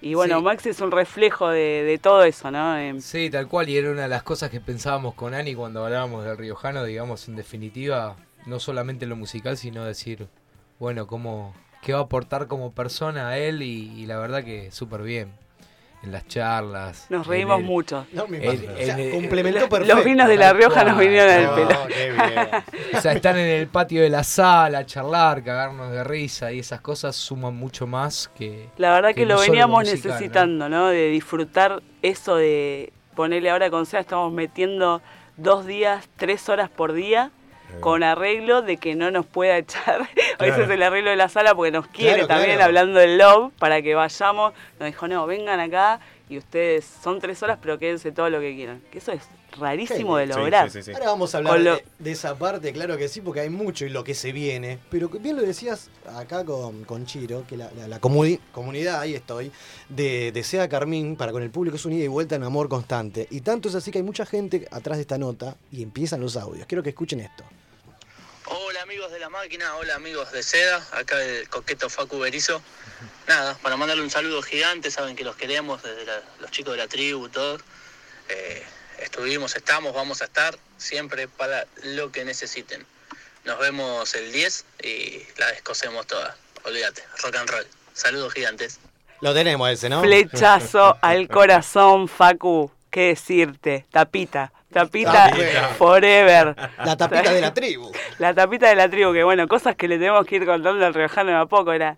Y 0.00 0.14
bueno, 0.14 0.38
Sí. 0.38 0.44
Maxi 0.44 0.68
es 0.70 0.80
un 0.80 0.90
reflejo 0.90 1.48
de, 1.48 1.82
de 1.84 1.98
todo 1.98 2.24
eso, 2.24 2.50
¿no? 2.50 2.76
Em, 2.76 3.00
Sí, 3.00 3.30
tal 3.30 3.46
cual, 3.46 3.68
y 3.68 3.76
era 3.76 3.90
una 3.90 4.02
de 4.02 4.08
las 4.08 4.22
cosas 4.22 4.50
que 4.50 4.60
pensábamos 4.60 5.14
con 5.14 5.34
Ani 5.34 5.54
cuando 5.54 5.84
hablábamos 5.84 6.24
del 6.24 6.36
Riojano, 6.36 6.84
digamos, 6.84 7.28
en 7.28 7.36
definitiva, 7.36 8.16
no 8.46 8.58
solamente 8.58 9.06
lo 9.06 9.16
musical, 9.16 9.56
sino 9.56 9.84
decir, 9.84 10.26
bueno, 10.78 11.06
cómo, 11.06 11.54
qué 11.84 11.92
va 11.92 12.00
a 12.00 12.02
aportar 12.02 12.46
como 12.48 12.72
persona 12.72 13.28
a 13.28 13.38
él, 13.38 13.62
y, 13.62 13.92
y 14.00 14.06
la 14.06 14.18
verdad 14.18 14.42
que 14.42 14.70
súper 14.72 15.02
bien. 15.02 15.32
En 16.02 16.12
las 16.12 16.28
charlas. 16.28 17.06
Nos 17.08 17.26
reímos 17.26 17.60
el- 17.60 17.64
mucho. 17.64 18.06
No, 18.12 18.26
me. 18.28 18.46
O 18.46 18.52
sea, 18.52 18.98
el- 18.98 19.10
complementó 19.10 19.60
Los 19.60 19.68
perfecto. 19.70 20.04
vinos 20.04 20.28
de 20.28 20.36
La 20.36 20.52
Rioja 20.52 20.84
nos 20.84 20.98
vinieron 20.98 21.30
al 21.30 21.44
No, 21.44 21.54
pelo. 21.54 21.86
qué 21.88 22.12
bien. 22.12 22.48
O 22.94 23.00
sea, 23.00 23.12
estar 23.12 23.38
en 23.38 23.46
el 23.46 23.68
patio 23.68 24.02
de 24.02 24.10
la 24.10 24.22
sala, 24.22 24.80
a 24.80 24.84
charlar, 24.84 25.42
cagarnos 25.42 25.90
de 25.92 26.04
risa 26.04 26.52
y 26.52 26.58
esas 26.58 26.82
cosas 26.82 27.16
suman 27.16 27.56
mucho 27.56 27.86
más 27.86 28.30
que. 28.36 28.68
La 28.76 28.92
verdad 28.92 29.14
que, 29.14 29.24
lo 29.24 29.40
veníamos 29.40 29.80
musical, 29.80 29.98
¿no? 30.02 30.12
necesitando, 30.12 30.68
¿no? 30.68 30.88
De 30.88 31.08
disfrutar 31.08 31.82
eso 32.02 32.36
de 32.36 32.92
ponerle 33.16 33.48
ahora 33.48 33.70
con 33.70 33.86
SEA, 33.86 34.00
estamos 34.00 34.30
metiendo 34.30 35.00
dos 35.38 35.64
días, 35.64 36.06
tres 36.18 36.50
horas 36.50 36.68
por 36.68 36.92
día, 36.92 37.30
con 37.80 38.02
arreglo 38.02 38.62
de 38.62 38.76
que 38.76 38.94
no 38.94 39.10
nos 39.10 39.26
pueda 39.26 39.58
echar. 39.58 40.02
A 40.38 40.42
veces 40.44 40.56
Claro. 40.58 40.72
el 40.74 40.82
arreglo 40.82 41.10
de 41.10 41.16
la 41.16 41.28
sala 41.28 41.54
porque 41.54 41.70
nos 41.70 41.86
quiere 41.88 42.14
Claro, 42.24 42.28
también, 42.28 42.50
claro. 42.56 42.64
hablando 42.64 42.98
del 43.00 43.18
love, 43.18 43.52
para 43.58 43.82
que 43.82 43.94
vayamos. 43.94 44.52
Nos 44.80 44.86
dijo, 44.86 45.08
no, 45.08 45.26
vengan 45.26 45.60
acá 45.60 46.00
y 46.28 46.38
ustedes 46.38 46.84
son 47.02 47.20
tres 47.20 47.42
horas, 47.42 47.58
pero 47.60 47.78
quédense 47.78 48.10
todo 48.12 48.30
lo 48.30 48.40
que 48.40 48.54
quieran. 48.54 48.80
Que 48.90 48.98
eso 48.98 49.12
es 49.12 49.22
rarísimo 49.58 50.16
de 50.16 50.26
Sí, 50.26 50.32
lograr. 50.32 50.68
Ahora 50.94 51.06
vamos 51.06 51.32
a 51.34 51.38
hablar 51.38 51.60
lo- 51.60 51.76
de, 51.76 51.84
de 52.00 52.10
esa 52.10 52.34
parte, 52.36 52.72
claro 52.72 52.96
que 52.96 53.06
sí, 53.08 53.20
porque 53.20 53.40
hay 53.40 53.50
mucho 53.50 53.84
y 53.86 53.90
lo 53.90 54.02
que 54.02 54.14
se 54.14 54.32
viene. 54.32 54.78
Pero 54.90 55.08
bien 55.08 55.36
lo 55.36 55.42
decías 55.42 55.90
acá 56.16 56.44
con, 56.44 56.82
con 56.84 57.06
Chiro, 57.06 57.44
que 57.48 57.56
la, 57.56 57.70
la- 57.76 57.86
la 57.86 58.00
comuni- 58.00 58.40
comunidad, 58.52 58.98
ahí 59.00 59.14
estoy, 59.14 59.52
de, 59.88 60.32
de 60.32 60.42
Sea 60.42 60.68
Carmín, 60.68 61.14
para 61.14 61.30
con 61.30 61.42
el 61.44 61.50
público 61.50 61.76
es 61.76 61.84
un 61.84 61.92
ida 61.92 62.04
y 62.04 62.08
vuelta 62.08 62.34
en 62.34 62.42
amor 62.42 62.68
constante. 62.68 63.28
Y 63.30 63.42
tanto 63.42 63.68
es 63.68 63.76
así 63.76 63.92
que 63.92 63.98
hay 63.98 64.04
mucha 64.04 64.26
gente 64.26 64.66
atrás 64.72 64.96
de 64.98 65.02
esta 65.02 65.18
nota 65.18 65.56
y 65.70 65.82
empiezan 65.84 66.20
los 66.20 66.36
audios. 66.36 66.66
Quiero 66.66 66.82
que 66.82 66.88
escuchen 66.90 67.20
esto. 67.20 67.44
Hola 68.84 68.92
amigos 68.92 69.12
de 69.12 69.18
la 69.18 69.30
máquina, 69.30 69.76
hola 69.76 69.94
amigos 69.94 70.30
de 70.30 70.42
Seda, 70.42 70.86
acá 70.92 71.18
el 71.24 71.48
coqueto 71.48 71.88
Facu 71.88 72.18
Berizo. 72.18 72.60
Nada, 73.26 73.56
para 73.62 73.78
mandarle 73.78 74.02
un 74.02 74.10
saludo 74.10 74.42
gigante, 74.42 74.90
saben 74.90 75.16
que 75.16 75.24
los 75.24 75.36
queremos 75.36 75.82
desde 75.82 76.04
la- 76.04 76.20
los 76.38 76.50
chicos 76.50 76.72
de 76.74 76.78
la 76.80 76.86
tribu, 76.86 77.30
todos. 77.30 77.62
Eh, 78.28 78.62
estuvimos, 78.98 79.56
estamos, 79.56 79.94
vamos 79.94 80.20
a 80.20 80.26
estar 80.26 80.58
siempre 80.76 81.28
para 81.28 81.66
lo 81.82 82.12
que 82.12 82.26
necesiten. 82.26 82.84
Nos 83.44 83.58
vemos 83.58 84.14
el 84.16 84.30
10 84.30 84.66
y 84.82 85.22
la 85.38 85.46
descosemos 85.52 86.06
toda. 86.06 86.36
Olvídate, 86.64 87.02
rock 87.22 87.36
and 87.36 87.48
roll. 87.48 87.66
Saludos 87.94 88.34
gigantes. 88.34 88.80
Lo 89.22 89.32
tenemos 89.32 89.70
ese, 89.70 89.88
¿no? 89.88 90.02
Flechazo 90.02 90.98
al 91.00 91.26
corazón, 91.28 92.06
Facu. 92.06 92.70
¿Qué 92.94 93.08
decirte? 93.08 93.86
Tapita. 93.90 94.52
Tapita 94.72 95.28
Tapita. 95.30 95.68
forever. 95.76 96.54
La 96.84 96.96
tapita 96.96 97.32
de 97.32 97.40
la 97.40 97.52
tribu. 97.60 97.90
La 98.20 98.32
tapita 98.32 98.68
de 98.68 98.76
la 98.76 98.88
tribu, 98.88 99.12
que 99.12 99.24
bueno, 99.24 99.48
cosas 99.48 99.74
que 99.74 99.88
le 99.88 99.98
tenemos 99.98 100.24
que 100.24 100.36
ir 100.36 100.46
contando 100.46 100.86
al 100.86 100.94
riojano 100.94 101.32
de 101.32 101.36
a 101.38 101.46
poco. 101.46 101.72
Era 101.72 101.96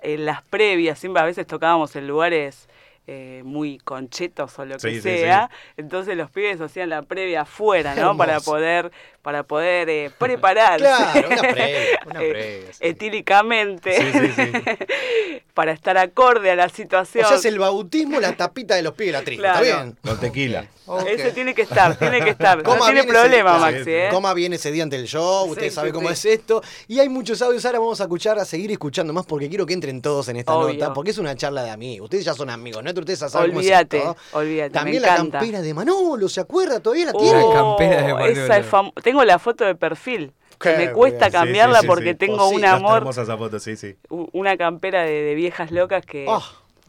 en 0.00 0.26
las 0.26 0.42
previas, 0.42 0.98
siempre 0.98 1.22
a 1.22 1.26
veces 1.26 1.46
tocábamos 1.46 1.94
en 1.94 2.08
lugares 2.08 2.68
eh, 3.06 3.42
muy 3.44 3.78
conchetos 3.78 4.58
o 4.58 4.64
lo 4.64 4.76
que 4.76 4.80
Sí, 4.90 4.94
sí, 4.96 5.00
sea. 5.02 5.50
Entonces 5.76 6.16
los 6.16 6.30
pibes 6.30 6.60
hacían 6.60 6.88
la 6.90 7.02
previa 7.02 7.42
afuera, 7.42 7.94
¿no? 7.94 8.00
Hermoso. 8.00 8.18
Para 8.18 8.40
poder, 8.40 8.92
para 9.22 9.42
poder 9.42 9.88
eh, 9.90 10.10
prepararse. 10.18 10.84
Claro, 10.84 11.28
una 11.28 11.42
previa, 11.52 12.00
una 12.06 12.22
Eh, 12.22 12.30
previa, 12.30 12.72
sí. 12.72 12.78
Etílicamente. 12.80 13.96
Sí, 13.96 14.12
sí, 14.12 14.32
sí. 14.36 15.38
para 15.54 15.72
estar 15.72 15.98
acorde 15.98 16.50
a 16.50 16.56
la 16.56 16.66
O 16.66 16.68
situación. 16.68 17.26
sea, 17.26 17.36
es 17.36 17.44
el 17.44 17.58
bautismo, 17.58 18.20
la 18.20 18.36
tapita 18.36 18.74
de 18.74 18.82
los 18.82 18.94
pies 18.94 19.08
de 19.08 19.12
la. 19.12 19.22
Claro. 19.24 19.64
¿Está 19.64 19.82
bien? 19.82 19.96
Con 20.02 20.20
tequila. 20.20 20.66
Ese 21.06 21.30
tiene 21.32 21.54
que 21.54 21.62
estar, 21.62 21.96
tiene 21.96 22.20
que 22.22 22.30
estar. 22.30 22.62
No 22.62 22.76
tiene 22.84 23.00
ese- 23.00 23.08
problema, 23.08 23.58
Maxi, 23.58 23.90
¿eh? 23.90 24.08
Coma 24.10 24.34
bien 24.34 24.52
ese 24.52 24.70
día 24.72 24.82
ante 24.82 24.96
el 24.96 25.06
show, 25.06 25.48
usted 25.48 25.68
Sí, 25.68 25.70
sabe 25.70 25.88
sí, 25.90 25.94
cómo 25.94 26.08
sí. 26.08 26.14
es 26.14 26.24
esto. 26.24 26.62
Y 26.88 26.98
hay 26.98 27.08
muchos 27.08 27.40
audios, 27.40 27.64
ahora 27.64 27.78
vamos 27.78 28.00
a 28.00 28.04
escuchar, 28.04 28.38
a 28.38 28.44
seguir 28.44 28.70
escuchando 28.72 29.12
más 29.12 29.24
porque 29.24 29.48
quiero 29.48 29.64
que 29.64 29.74
entren 29.74 30.02
todos 30.02 30.28
en 30.28 30.36
esta 30.36 30.52
Obvio. 30.54 30.74
nota, 30.74 30.92
porque 30.92 31.10
es 31.12 31.18
una 31.18 31.36
charla 31.36 31.62
de 31.62 31.70
amigos. 31.70 32.06
Ustedes 32.06 32.24
ya 32.24 32.34
son 32.34 32.50
amigos, 32.50 32.82
¿no? 32.82 32.91
Ustedes 33.00 33.20
ya 33.20 33.28
saben 33.28 33.52
Olvídate, 33.52 33.98
cómo 34.00 34.12
es 34.12 34.16
esto. 34.18 34.36
olvídate, 34.38 34.70
me 34.70 34.74
También 34.74 35.02
la 35.02 35.08
encanta. 35.08 35.38
campera 35.38 35.62
de 35.62 35.74
Manolo, 35.74 36.28
¿se 36.28 36.40
acuerda? 36.40 36.80
¿Todavía 36.80 37.06
la 37.06 37.12
tiene? 37.12 37.40
Oh, 37.54 37.76
esa 38.20 38.58
es 38.58 38.66
Tengo 39.02 39.24
la 39.24 39.38
foto 39.38 39.64
de 39.64 39.74
perfil. 39.74 40.32
Qué 40.58 40.76
Me 40.76 40.92
cuesta 40.92 41.28
bien. 41.28 41.32
cambiarla 41.32 41.74
Sí, 41.74 41.80
sí, 41.80 41.86
sí, 41.86 41.88
porque 41.88 42.10
sí. 42.12 42.16
tengo 42.18 42.34
Oh, 42.36 42.48
sí, 42.50 42.56
un 42.56 42.64
amor, 42.64 42.98
hermosa 42.98 43.22
esa 43.22 43.36
foto, 43.36 43.58
sí, 43.58 43.76
sí. 43.76 43.96
u- 44.10 44.28
una 44.32 44.56
campera 44.56 45.02
de, 45.02 45.10
de 45.22 45.34
viejas 45.34 45.72
locas 45.72 46.06
que 46.06 46.26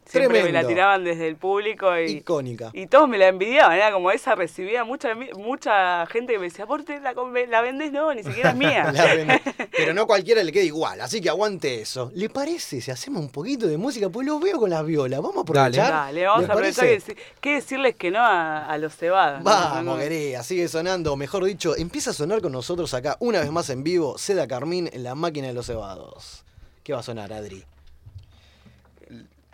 siempre 0.06 0.44
me 0.44 0.52
la 0.52 0.66
tiraban 0.68 1.04
desde 1.04 1.28
el 1.28 1.36
público 1.36 1.98
y, 2.00 2.12
Icónica. 2.18 2.70
y 2.74 2.88
todos 2.88 3.08
me 3.10 3.18
la 3.18 3.28
envidiaban. 3.28 3.76
Era 3.76 3.92
como 3.92 4.12
esa, 4.12 4.36
recibía 4.36 4.84
mucha 4.84 5.16
mucha 5.38 6.06
gente 6.08 6.34
que 6.34 6.40
me 6.40 6.46
decía, 6.46 6.66
¿por 6.66 6.84
qué 6.86 7.00
la, 7.00 7.14
la 7.50 7.62
vendés? 7.62 7.92
No, 7.92 8.14
ni 8.14 8.24
siquiera 8.24 8.52
es 8.52 8.56
mía. 8.58 8.92
La. 8.92 9.42
Pero 9.76 9.94
no 9.94 10.06
cualquiera 10.08 10.44
le 10.44 10.52
queda 10.52 10.64
igual, 10.64 11.02
así 11.02 11.22
que 11.22 11.30
aguante 11.30 11.82
eso. 11.82 12.12
¿Le 12.16 12.30
parece 12.30 12.82
si 12.82 12.92
hacemos 12.92 13.22
un 13.22 13.30
poquito 13.30 13.68
de 13.68 13.78
música? 13.78 14.10
Pues 14.10 14.28
los 14.28 14.40
veo 14.42 14.60
con 14.60 14.70
las 14.70 14.86
violas. 14.86 15.22
Vamos 15.22 15.38
a 15.38 15.42
aprovechar. 15.42 15.92
Dale, 15.92 16.26
vamos 16.26 16.42
¿Les 16.42 16.50
a 16.50 16.54
aprovechar 16.54 16.86
que, 16.88 17.00
deci- 17.00 17.18
que 17.42 17.54
decirles 17.56 17.96
que 17.96 18.12
no 18.12 18.20
a, 18.20 18.66
a 18.66 18.78
los 18.78 18.96
cebados. 18.96 19.44
Vamos, 19.44 19.84
no. 19.84 19.98
querida, 19.98 20.44
sigue 20.44 20.68
sonando, 20.68 21.16
mejor 21.16 21.44
dicho, 21.46 21.76
empieza 21.76 22.12
a 22.12 22.14
sonar 22.14 22.42
con 22.42 22.52
nosotros 22.52 22.94
acá, 22.94 23.18
una 23.20 23.40
vez 23.40 23.52
más 23.52 23.70
en 23.70 23.84
vivo, 23.84 24.18
Seda 24.18 24.48
Carmín 24.48 24.90
en 24.92 25.04
la 25.04 25.16
máquina 25.16 25.48
de 25.48 25.54
los 25.54 25.66
cebados. 25.68 26.44
¿Qué 26.84 26.94
va 26.94 27.00
a 27.00 27.04
sonar, 27.04 27.32
Adri? 27.32 27.64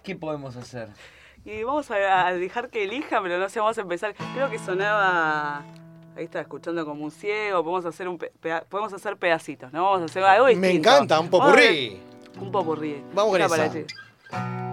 ¿Qué 0.03 0.15
podemos 0.15 0.55
hacer? 0.55 0.89
Y 1.45 1.63
vamos 1.63 1.89
a, 1.91 2.27
a 2.27 2.33
dejar 2.33 2.69
que 2.69 2.83
elija, 2.83 3.21
pero 3.21 3.37
no 3.39 3.49
sé, 3.49 3.59
vamos 3.59 3.77
a 3.77 3.81
empezar. 3.81 4.13
Creo 4.33 4.49
que 4.49 4.59
sonaba. 4.59 5.63
Ahí 6.17 6.25
está 6.25 6.41
escuchando 6.41 6.85
como 6.85 7.05
un 7.05 7.11
ciego. 7.11 7.63
Podemos 7.63 7.85
hacer 7.85 8.07
un 8.07 8.17
pe- 8.17 8.31
podemos 8.67 8.91
hacer 8.93 9.15
pedacitos, 9.17 9.71
¿no? 9.71 9.83
Vamos 9.83 10.01
a 10.01 10.05
hacer 10.05 10.23
algo 10.23 10.47
distinto. 10.47 10.67
Me 10.67 10.73
encanta, 10.75 11.19
un 11.19 11.29
popurrí. 11.29 12.01
Un 12.39 12.51
popurrí. 12.51 13.03
Vamos 13.13 13.31
con 13.31 13.41
esa. 13.41 14.68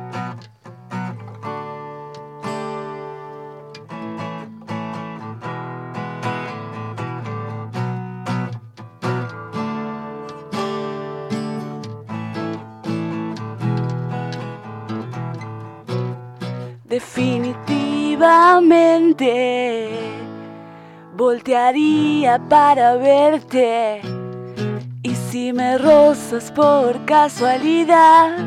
Definitivamente 16.97 19.91
voltearía 21.15 22.39
para 22.49 22.97
verte. 22.97 24.01
Y 25.03 25.15
si 25.15 25.53
me 25.53 25.77
rozas 25.77 26.51
por 26.53 27.05
casualidad, 27.05 28.39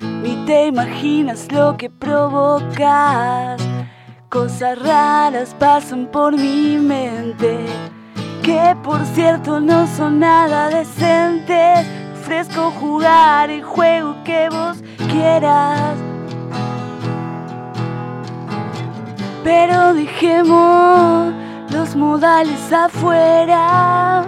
ni 0.00 0.46
te 0.46 0.68
imaginas 0.68 1.50
lo 1.50 1.76
que 1.76 1.90
provocas. 1.90 3.60
Cosas 4.28 4.78
raras 4.78 5.52
pasan 5.58 6.06
por 6.06 6.38
mi 6.38 6.76
mente, 6.76 7.66
que 8.44 8.76
por 8.84 9.04
cierto 9.06 9.58
no 9.58 9.88
son 9.88 10.20
nada 10.20 10.68
decentes. 10.68 11.84
Ofrezco 12.12 12.70
jugar 12.70 13.50
el 13.50 13.64
juego 13.64 14.14
que 14.22 14.48
vos 14.50 14.84
quieras. 15.10 16.11
Pero 19.44 19.94
dejemos 19.94 21.32
los 21.70 21.96
modales 21.96 22.72
afuera. 22.72 24.24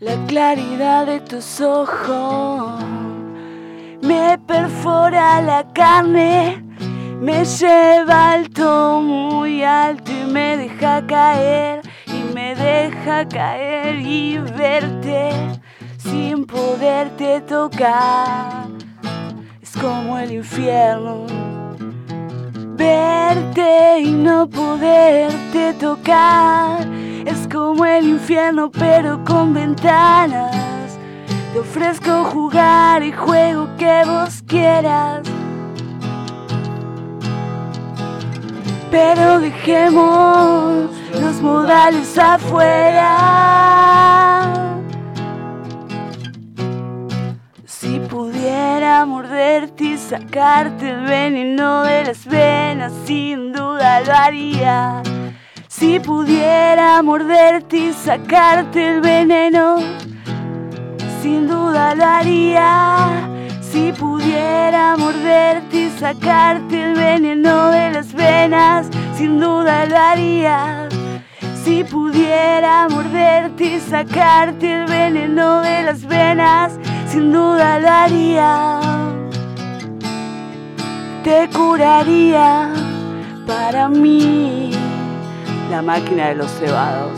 La 0.00 0.16
claridad 0.26 1.06
de 1.06 1.20
tus 1.20 1.60
ojos 1.60 2.82
me 4.00 4.38
perfora 4.46 5.40
la 5.42 5.66
carne, 5.72 6.64
me 7.20 7.44
lleva 7.44 8.32
alto, 8.32 9.00
muy 9.02 9.64
alto 9.64 10.12
y 10.12 10.30
me 10.32 10.56
deja 10.56 11.04
caer, 11.06 11.82
deja 12.58 13.26
caer 13.28 13.96
y 14.00 14.38
verte 14.38 15.30
sin 15.98 16.44
poderte 16.44 17.40
tocar. 17.42 18.66
Es 19.62 19.72
como 19.76 20.18
el 20.18 20.32
infierno, 20.32 21.26
verte 22.76 24.00
y 24.00 24.12
no 24.12 24.48
poderte 24.48 25.72
tocar. 25.74 26.86
Es 27.24 27.46
como 27.48 27.84
el 27.84 28.08
infierno 28.08 28.70
pero 28.70 29.22
con 29.24 29.54
ventanas. 29.54 30.98
Te 31.52 31.60
ofrezco 31.60 32.24
jugar 32.24 33.02
el 33.02 33.14
juego 33.14 33.68
que 33.78 34.02
vos 34.04 34.42
quieras. 34.46 35.22
Pero 38.90 39.40
dejemos 39.40 40.97
los 41.20 41.40
modales 41.40 42.18
afuera. 42.18 43.14
Si 47.64 48.00
pudiera 48.00 49.04
morderte 49.06 49.84
y 49.84 49.98
sacarte 49.98 50.90
el 50.90 51.04
veneno 51.04 51.82
de 51.82 52.04
las 52.04 52.26
venas, 52.26 52.92
sin 53.04 53.52
duda 53.52 54.00
lo 54.00 54.12
haría. 54.12 55.02
Si 55.68 56.00
pudiera 56.00 57.00
morderte 57.02 57.76
y 57.76 57.92
sacarte 57.92 58.94
el 58.94 59.00
veneno, 59.00 59.78
sin 61.22 61.46
duda 61.46 61.94
lo 61.94 62.04
haría. 62.04 63.28
Si 63.60 63.92
pudiera 63.92 64.96
morderte 64.96 65.82
y 65.82 65.90
sacarte 65.90 66.82
el 66.82 66.94
veneno 66.94 67.70
de 67.70 67.90
las 67.92 68.12
venas, 68.12 68.88
sin 69.14 69.38
duda 69.38 69.86
lo 69.86 69.96
haría. 69.96 70.88
Si 71.64 71.84
pudiera 71.84 72.88
morderte 72.88 73.64
y 73.64 73.80
sacarte 73.80 74.72
el 74.82 74.86
veneno 74.86 75.60
de 75.60 75.82
las 75.82 76.04
venas, 76.06 76.72
sin 77.10 77.32
duda 77.32 77.78
lo 77.78 77.88
haría. 77.88 78.80
Te 81.24 81.48
curaría 81.50 82.72
para 83.46 83.88
mí 83.88 84.70
la 85.70 85.82
máquina 85.82 86.28
de 86.28 86.34
los 86.36 86.50
cebados. 86.52 87.12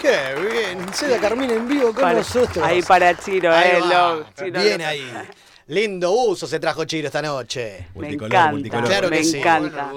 Qué 0.00 0.18
bien. 0.50 0.92
Seda 0.94 1.18
Carmina 1.18 1.54
en 1.54 1.68
vivo 1.68 1.86
con 1.92 2.02
Para- 2.02 2.18
nosotros. 2.18 2.64
ahí 2.66 2.82
para 2.82 3.16
Chiro, 3.16 3.52
Ahí 3.54 3.70
eh, 3.74 3.80
va. 3.80 4.18
Chiro, 4.36 4.60
Bien 4.60 4.80
ahí. 4.82 5.12
Lindo 5.72 6.12
uso 6.12 6.46
se 6.46 6.60
trajo 6.60 6.84
Chiro 6.84 7.06
esta 7.06 7.22
noche. 7.22 7.86
Me 7.94 8.02
Multicolor, 8.02 8.30
encanta, 8.30 8.50
multicolor. 8.52 8.84
Claro 8.88 9.08
me 9.08 9.16
que 9.16 9.24
sí. 9.24 9.38
encanta. 9.38 9.90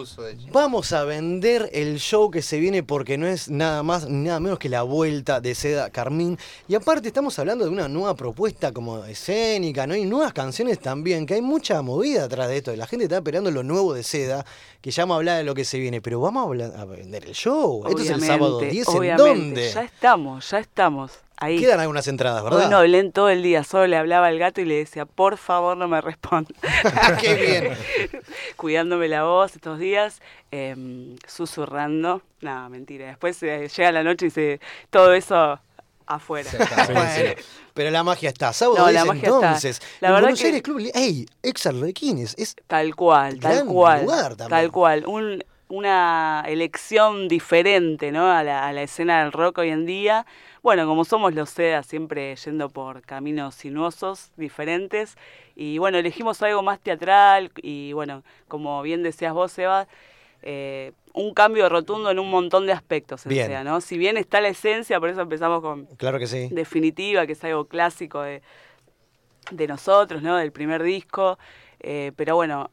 Vamos 0.53 0.93
a 0.93 1.03
vender 1.03 1.69
el 1.73 1.99
show 1.99 2.31
que 2.31 2.41
se 2.41 2.59
viene 2.59 2.81
porque 2.81 3.17
no 3.17 3.27
es 3.27 3.49
nada 3.49 3.83
más 3.83 4.07
ni 4.07 4.25
nada 4.25 4.39
menos 4.39 4.57
que 4.57 4.69
la 4.69 4.83
vuelta 4.83 5.41
de 5.41 5.53
Seda 5.53 5.89
Carmín. 5.89 6.37
Y 6.69 6.75
aparte 6.75 7.09
estamos 7.09 7.37
hablando 7.39 7.65
de 7.65 7.71
una 7.71 7.89
nueva 7.89 8.15
propuesta 8.15 8.71
como 8.71 9.03
escénica, 9.03 9.85
¿no? 9.85 9.97
Y 9.97 10.05
nuevas 10.05 10.31
canciones 10.31 10.79
también, 10.79 11.25
que 11.25 11.33
hay 11.33 11.41
mucha 11.41 11.81
movida 11.81 12.23
atrás 12.23 12.47
de 12.47 12.55
esto. 12.55 12.73
La 12.73 12.87
gente 12.87 13.03
está 13.03 13.17
esperando 13.17 13.51
lo 13.51 13.61
nuevo 13.61 13.93
de 13.93 14.03
Seda, 14.03 14.45
que 14.79 14.91
ya 14.91 15.03
vamos 15.03 15.15
a 15.15 15.17
hablar 15.17 15.37
de 15.39 15.43
lo 15.43 15.53
que 15.55 15.65
se 15.65 15.77
viene. 15.77 15.99
Pero 15.99 16.21
vamos 16.21 16.41
a, 16.41 16.47
hablar- 16.47 16.73
a 16.77 16.85
vender 16.85 17.25
el 17.25 17.33
show. 17.33 17.83
Esto 17.85 18.01
es 18.01 18.09
el 18.11 18.21
sábado 18.21 18.59
10, 18.61 18.87
¿en 18.87 18.95
obviamente. 18.97 19.29
dónde? 19.29 19.71
Ya 19.73 19.81
estamos, 19.83 20.49
ya 20.51 20.59
estamos. 20.59 21.11
Ahí. 21.37 21.59
Quedan 21.59 21.79
algunas 21.81 22.07
entradas, 22.07 22.43
Hoy 22.43 22.49
¿verdad? 22.51 22.69
no 22.69 22.77
hablé 22.77 22.99
en 22.99 23.11
todo 23.11 23.29
el 23.29 23.43
día, 23.43 23.63
solo 23.63 23.87
le 23.87 23.97
hablaba 23.97 24.27
al 24.27 24.39
gato 24.39 24.61
y 24.61 24.65
le 24.65 24.75
decía, 24.75 25.05
por 25.05 25.37
favor 25.37 25.75
no 25.75 25.87
me 25.87 25.99
responda. 26.01 26.49
Qué 27.21 27.35
bien. 27.35 28.21
Cuidándome 28.55 29.07
la 29.07 29.23
voz 29.23 29.55
estos 29.55 29.79
días, 29.79 30.21
em, 30.51 31.15
susurrando. 31.27 32.21
No, 32.41 32.69
mentira. 32.69 33.07
Después 33.07 33.41
eh, 33.43 33.67
llega 33.75 33.91
la 33.91 34.03
noche 34.03 34.27
y 34.27 34.29
se 34.29 34.59
todo 34.89 35.13
eso 35.13 35.59
afuera. 36.07 36.49
Bueno, 36.93 37.33
pero 37.73 37.89
la 37.91 38.03
magia 38.03 38.29
está. 38.29 38.53
Sábado 38.53 38.77
No, 38.79 38.87
10 38.87 38.93
la 38.93 39.05
magia 39.05 39.23
está. 39.23 39.35
entonces. 39.35 39.81
La 39.99 40.07
en 40.07 40.13
verdad 40.13 40.21
Buenos 40.27 40.39
que- 40.39 40.45
Aires 40.45 40.61
Club. 40.61 40.91
¡Ey! 40.93 41.25
Ex. 41.43 41.65
Es 42.37 42.55
Tal 42.67 42.95
cual, 42.95 43.39
tal 43.39 43.65
cual. 43.65 44.01
lugar 44.03 44.35
también. 44.35 44.49
Tal 44.49 44.71
cual. 44.71 45.05
Un- 45.07 45.43
una 45.67 46.43
elección 46.47 47.27
diferente, 47.27 48.11
¿no? 48.11 48.31
A 48.31 48.43
la, 48.43 48.67
a 48.67 48.71
la 48.71 48.83
escena 48.83 49.23
del 49.23 49.31
rock 49.31 49.57
hoy 49.57 49.69
en 49.69 49.85
día. 49.87 50.25
Bueno, 50.65 50.87
como 50.87 51.05
somos 51.05 51.35
los 51.35 51.51
SEDA, 51.51 51.83
siempre 51.83 52.35
yendo 52.37 52.69
por 52.69 53.03
caminos 53.03 53.53
sinuosos, 53.53 54.31
diferentes. 54.35 55.15
Y 55.55 55.77
bueno, 55.77 55.99
elegimos 55.99 56.41
algo 56.41 56.63
más 56.63 56.79
teatral 56.79 57.51
y 57.61 57.93
bueno, 57.93 58.23
como 58.47 58.81
bien 58.81 59.03
decías 59.03 59.31
vos, 59.31 59.51
Seba, 59.51 59.87
eh, 60.41 60.91
un 61.13 61.35
cambio 61.35 61.69
rotundo 61.69 62.09
en 62.09 62.17
un 62.17 62.31
montón 62.31 62.65
de 62.65 62.71
aspectos 62.73 63.27
en 63.27 63.29
Bien. 63.29 63.45
SEDA, 63.45 63.63
¿no? 63.63 63.79
Si 63.79 63.99
bien 63.99 64.17
está 64.17 64.41
la 64.41 64.47
esencia, 64.47 64.99
por 64.99 65.09
eso 65.09 65.21
empezamos 65.21 65.61
con 65.61 65.85
Claro 65.97 66.17
que 66.17 66.25
sí. 66.25 66.49
definitiva, 66.49 67.27
que 67.27 67.33
es 67.33 67.43
algo 67.43 67.65
clásico 67.65 68.23
de, 68.23 68.41
de 69.51 69.67
nosotros, 69.67 70.23
¿no? 70.23 70.35
Del 70.35 70.51
primer 70.51 70.81
disco. 70.81 71.37
eh, 71.79 72.11
pero 72.15 72.33
bueno, 72.37 72.71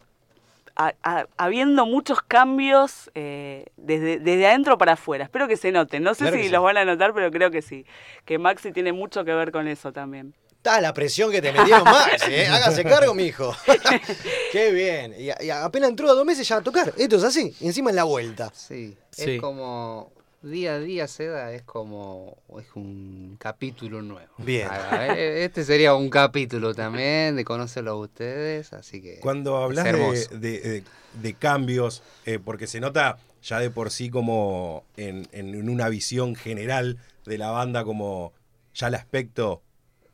ha- 0.76 0.94
ha- 1.02 1.26
habiendo 1.36 1.86
muchos 1.86 2.20
cambios 2.22 3.10
eh, 3.14 3.66
desde, 3.76 4.18
desde 4.18 4.46
adentro 4.46 4.78
para 4.78 4.92
afuera. 4.94 5.24
Espero 5.24 5.48
que 5.48 5.56
se 5.56 5.72
noten. 5.72 6.02
No 6.02 6.14
sé 6.14 6.24
Claro 6.24 6.36
si 6.36 6.42
sí. 6.44 6.48
los 6.48 6.62
van 6.62 6.76
a 6.76 6.84
notar, 6.84 7.12
pero 7.14 7.30
creo 7.30 7.50
que 7.50 7.62
sí. 7.62 7.84
Que 8.24 8.38
Maxi 8.38 8.72
tiene 8.72 8.92
mucho 8.92 9.24
que 9.24 9.32
ver 9.34 9.52
con 9.52 9.68
eso 9.68 9.92
también. 9.92 10.34
Está 10.56 10.80
la 10.80 10.94
presión 10.94 11.32
que 11.32 11.42
te 11.42 11.52
metieron 11.52 11.82
más, 11.84 12.08
¿eh? 12.28 12.46
Hágase 12.46 12.84
cargo, 12.84 13.14
mijo. 13.14 13.52
Qué 14.52 14.70
bien. 14.72 15.14
Y, 15.18 15.44
y 15.44 15.50
apenas 15.50 15.90
entró 15.90 16.08
a 16.10 16.14
dos 16.14 16.24
meses 16.24 16.46
ya 16.48 16.56
a 16.58 16.60
tocar. 16.62 16.92
Esto 16.96 17.16
es 17.16 17.24
así. 17.24 17.54
Y 17.60 17.66
encima 17.66 17.90
en 17.90 17.96
la 17.96 18.04
vuelta. 18.04 18.50
Sí, 18.54 18.96
Sí. 19.10 19.32
es 19.32 19.40
como 19.40 20.12
día 20.42 20.74
a 20.74 20.78
día 20.78 21.06
Seda 21.06 21.52
es 21.52 21.62
como 21.62 22.36
es 22.58 22.66
un 22.74 23.36
capítulo 23.38 24.02
nuevo. 24.02 24.30
Bien. 24.38 24.68
Eh, 25.00 25.44
Este 25.44 25.64
sería 25.64 25.94
un 25.94 26.10
capítulo 26.10 26.74
también 26.74 27.36
de 27.36 27.44
conocerlo 27.44 27.92
a 27.92 27.96
ustedes, 27.96 28.72
así 28.72 29.00
que 29.00 29.18
Cuando 29.20 29.56
hablas 29.56 29.84
de, 29.84 30.28
de- 30.38 30.60
de- 30.60 30.84
de 31.22 31.34
cambios, 31.34 32.02
eh, 32.26 32.38
porque 32.38 32.66
se 32.66 32.80
nota 32.80 33.18
ya 33.42 33.58
de 33.58 33.70
por 33.70 33.90
sí 33.90 34.10
como 34.10 34.84
en, 34.96 35.26
en- 35.32 35.68
una 35.68 35.88
visión 35.88 36.34
general 36.34 36.98
de 37.26 37.38
la 37.38 37.50
banda, 37.50 37.84
como 37.84 38.32
ya 38.74 38.88
el 38.88 38.94
aspecto... 38.94 39.62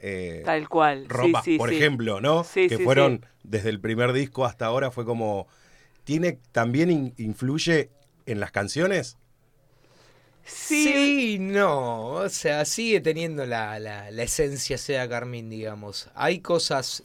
eh, 0.00 0.42
Tal 0.44 0.68
cual. 0.68 1.02
Sí, 1.04 1.08
Ropa, 1.08 1.42
sí, 1.42 1.58
por 1.58 1.70
sí. 1.70 1.76
ejemplo, 1.76 2.20
¿no? 2.20 2.44
Sí, 2.44 2.68
que 2.68 2.76
sí, 2.76 2.84
fueron 2.84 3.20
sí. 3.22 3.28
desde 3.44 3.68
el 3.70 3.80
primer 3.80 4.12
disco 4.12 4.44
hasta 4.44 4.66
ahora, 4.66 4.90
fue 4.90 5.04
como... 5.04 5.46
¿Tiene 6.04 6.38
también 6.52 6.90
in- 6.90 7.14
influye 7.18 7.90
en 8.26 8.40
las 8.40 8.50
canciones? 8.50 9.16
Sí, 10.48 11.38
no. 11.40 12.08
O 12.10 12.28
sea, 12.28 12.64
sigue 12.64 13.00
teniendo 13.00 13.46
la, 13.46 13.78
la, 13.78 14.10
la 14.10 14.22
esencia 14.22 14.78
sea 14.78 15.08
Carmín, 15.08 15.50
digamos. 15.50 16.10
Hay 16.14 16.40
cosas 16.40 17.04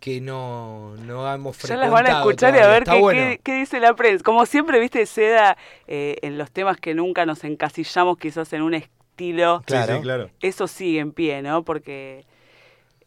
que 0.00 0.20
no, 0.20 0.94
no 0.96 1.32
hemos 1.32 1.56
Ya 1.56 1.60
frecuentado 1.60 1.92
las 1.92 2.02
van 2.02 2.06
a 2.06 2.18
escuchar 2.20 2.54
y 2.54 2.58
a 2.58 2.68
ver 2.68 2.84
qué, 2.84 2.98
bueno. 3.00 3.20
qué- 3.20 3.40
qué 3.42 3.54
dice 3.56 3.80
la 3.80 3.94
prensa. 3.94 4.22
Como 4.24 4.46
siempre, 4.46 4.78
viste, 4.78 5.04
Seda, 5.06 5.56
eh, 5.88 6.16
en 6.22 6.38
los 6.38 6.50
temas 6.52 6.76
que 6.78 6.94
nunca 6.94 7.26
nos 7.26 7.42
encasillamos 7.44 8.16
quizás 8.18 8.52
en 8.52 8.62
un 8.62 8.74
estilo. 8.74 9.62
Claro. 9.66 9.94
Sí, 9.94 9.98
sí, 9.98 10.02
claro. 10.02 10.30
Eso 10.40 10.68
sigue 10.68 11.00
en 11.00 11.12
pie, 11.12 11.42
¿no? 11.42 11.64
Porque 11.64 12.24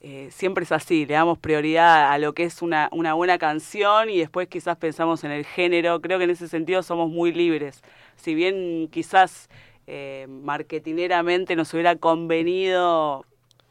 eh, 0.02 0.30
siempre 0.32 0.64
es 0.64 0.72
así, 0.72 1.06
le 1.06 1.14
damos 1.14 1.38
prioridad 1.38 2.12
a 2.12 2.18
lo 2.18 2.34
que 2.34 2.44
es 2.44 2.62
una, 2.62 2.90
una 2.92 3.14
buena 3.14 3.38
canción 3.38 4.10
y 4.10 4.18
después 4.18 4.48
quizás 4.48 4.76
pensamos 4.78 5.24
en 5.24 5.32
el 5.32 5.46
género. 5.46 6.02
Creo 6.02 6.18
que 6.18 6.24
en 6.24 6.32
ese 6.32 6.48
sentido 6.48 6.82
somos 6.82 7.10
muy 7.10 7.32
libres. 7.32 7.84
Si 8.16 8.34
bien 8.34 8.90
quizás 8.92 9.50
eh, 9.86 10.26
marketineramente 10.28 11.56
nos 11.56 11.74
hubiera 11.74 11.96
convenido 11.96 13.26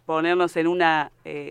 ponernos 0.06 0.56
en 0.56 0.66
un 0.66 0.82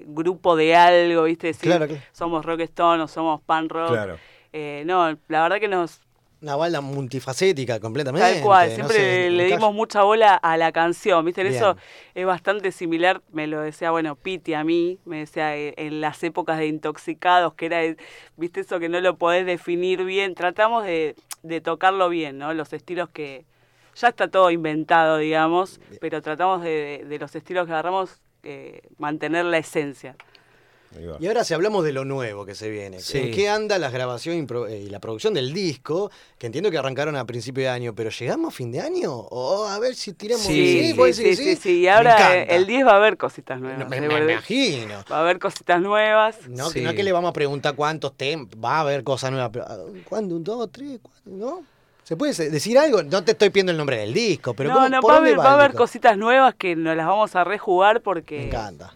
grupo 0.07 0.55
de 0.55 0.75
algo, 0.75 1.23
¿viste? 1.23 1.47
Decir, 1.47 1.69
Claro, 1.69 1.87
claro. 1.87 2.01
somos 2.11 2.45
rock 2.45 2.61
stone 2.61 3.03
o 3.03 3.07
somos 3.07 3.41
pan 3.41 3.69
rock. 3.69 3.89
Claro. 3.89 4.17
Eh, 4.51 4.83
no, 4.85 5.17
la 5.27 5.43
verdad 5.43 5.59
que 5.59 5.67
nos, 5.67 6.01
Una 6.41 6.55
banda 6.55 6.79
multifacética 6.79 7.79
completamente. 7.81 8.25
Tal 8.31 8.41
cual, 8.41 8.69
no 8.69 8.75
siempre 8.75 8.95
sé, 8.95 9.29
le 9.29 9.45
dimos 9.45 9.73
mucha 9.73 10.03
bola 10.03 10.35
a 10.35 10.55
la 10.55 10.71
canción, 10.71 11.25
¿viste? 11.25 11.41
En 11.41 11.47
Bien. 11.49 11.57
Eso 11.61 11.75
es 12.15 12.25
bastante 12.25 12.71
similar, 12.71 13.21
me 13.33 13.45
lo 13.47 13.59
decía, 13.59 13.91
bueno, 13.91 14.15
Piti 14.15 14.53
a 14.53 14.63
mí, 14.63 14.99
me 15.03 15.17
decía 15.19 15.57
eh, 15.57 15.73
en 15.75 15.99
las 15.99 16.23
épocas 16.23 16.57
de 16.57 16.67
intoxicados, 16.67 17.55
que 17.55 17.65
era, 17.65 17.83
eh, 17.83 17.97
¿viste? 18.37 18.61
Eso 18.61 18.79
que 18.79 18.87
no 18.87 19.01
lo 19.01 19.17
podés 19.17 19.45
definir 19.45 20.05
bien, 20.05 20.33
tratamos 20.33 20.85
de, 20.85 21.15
de 21.43 21.59
tocarlo 21.59 22.07
bien, 22.07 22.37
¿no? 22.37 22.53
Los 22.53 22.71
estilos 22.71 23.09
que, 23.09 23.43
ya 23.95 24.07
está 24.07 24.29
todo 24.29 24.49
inventado, 24.49 25.17
digamos, 25.17 25.81
pero 25.99 26.21
tratamos 26.21 26.61
de, 26.63 26.69
de- 26.69 27.05
de 27.05 27.19
los 27.19 27.35
estilos 27.35 27.65
que 27.65 27.73
agarramos, 27.73 28.21
eh, 28.43 28.81
mantener 28.97 29.43
la 29.43 29.57
esencia. 29.57 30.15
Y 31.19 31.27
ahora 31.27 31.43
si 31.43 31.53
hablamos 31.53 31.83
de 31.85 31.91
lo 31.91 32.03
nuevo 32.03 32.45
que 32.45 32.55
se 32.55 32.69
viene, 32.69 32.99
Sí. 32.99 33.19
¿en 33.19 33.31
qué 33.31 33.47
anda 33.47 33.77
la 33.77 33.91
grabación 33.91 34.35
y, 34.37 34.71
eh, 34.73 34.83
y 34.85 34.89
la 34.89 34.99
producción 34.99 35.33
del 35.35 35.53
disco? 35.53 36.09
Que 36.37 36.47
entiendo 36.47 36.71
que 36.71 36.77
arrancaron 36.79 37.15
a 37.15 37.25
principio 37.25 37.63
de 37.63 37.69
año, 37.69 37.93
pero 37.93 38.09
¿llegamos 38.09 38.53
a 38.53 38.57
fin 38.57 38.71
de 38.71 38.81
año? 38.81 39.13
O 39.13 39.65
a 39.65 39.77
ver 39.77 39.93
si 39.93 40.13
tiramos... 40.13 40.45
Sí, 40.45 40.93
¿Vos 40.97 41.15
sí, 41.15 41.35
sí, 41.35 41.35
sí, 41.35 41.55
sí, 41.55 41.79
Y 41.81 41.87
ahora 41.87 42.35
eh, 42.37 42.47
el 42.49 42.65
10 42.65 42.87
va 42.87 42.93
a 42.93 42.95
haber 42.95 43.17
cositas 43.17 43.61
nuevas. 43.61 43.87
me- 43.87 43.99
verdad. 43.99 44.29
imagino. 44.31 45.03
Va 45.11 45.17
a 45.17 45.21
haber 45.21 45.37
cositas 45.37 45.79
nuevas. 45.79 46.37
No, 46.47 46.71
que 46.71 46.81
no 46.81 46.93
que 46.93 47.03
le 47.03 47.11
vamos 47.11 47.29
a 47.29 47.33
preguntar 47.33 47.75
cuántos 47.75 48.17
temas, 48.17 48.47
va 48.63 48.77
a 48.77 48.79
haber 48.81 49.03
cosas 49.03 49.31
nuevas, 49.31 49.51
pero 49.53 49.65
ah, 49.67 49.77
¿cuándo? 50.05 50.35
¿Un, 50.35 50.43
dos, 50.43 50.69
tres, 50.71 50.99
cuatro? 51.01 51.21
¿No? 51.25 51.63
¿Se 52.03 52.17
puede 52.17 52.33
decir 52.49 52.79
algo? 52.79 53.03
No 53.03 53.23
te 53.23 53.33
estoy 53.33 53.51
pidiendo 53.51 53.71
el 53.71 53.77
nombre 53.77 53.97
del 53.97 54.11
disco, 54.11 54.55
pero 54.55 54.69
no, 54.69 54.75
¿cómo- 54.77 54.89
no, 54.89 55.01
por 55.01 55.11
va 55.11 55.13
a 55.13 55.17
dónde 55.17 55.29
haber, 55.33 55.45
va 55.45 55.51
a 55.51 55.53
haber 55.53 55.75
cositas 55.75 56.17
nuevas 56.17 56.55
que 56.55 56.75
nos 56.75 56.97
las 56.97 57.05
vamos 57.05 57.35
a 57.35 57.43
rejugar 57.43 58.01
porque. 58.01 58.37
Me 58.39 58.47
encanta. 58.47 58.95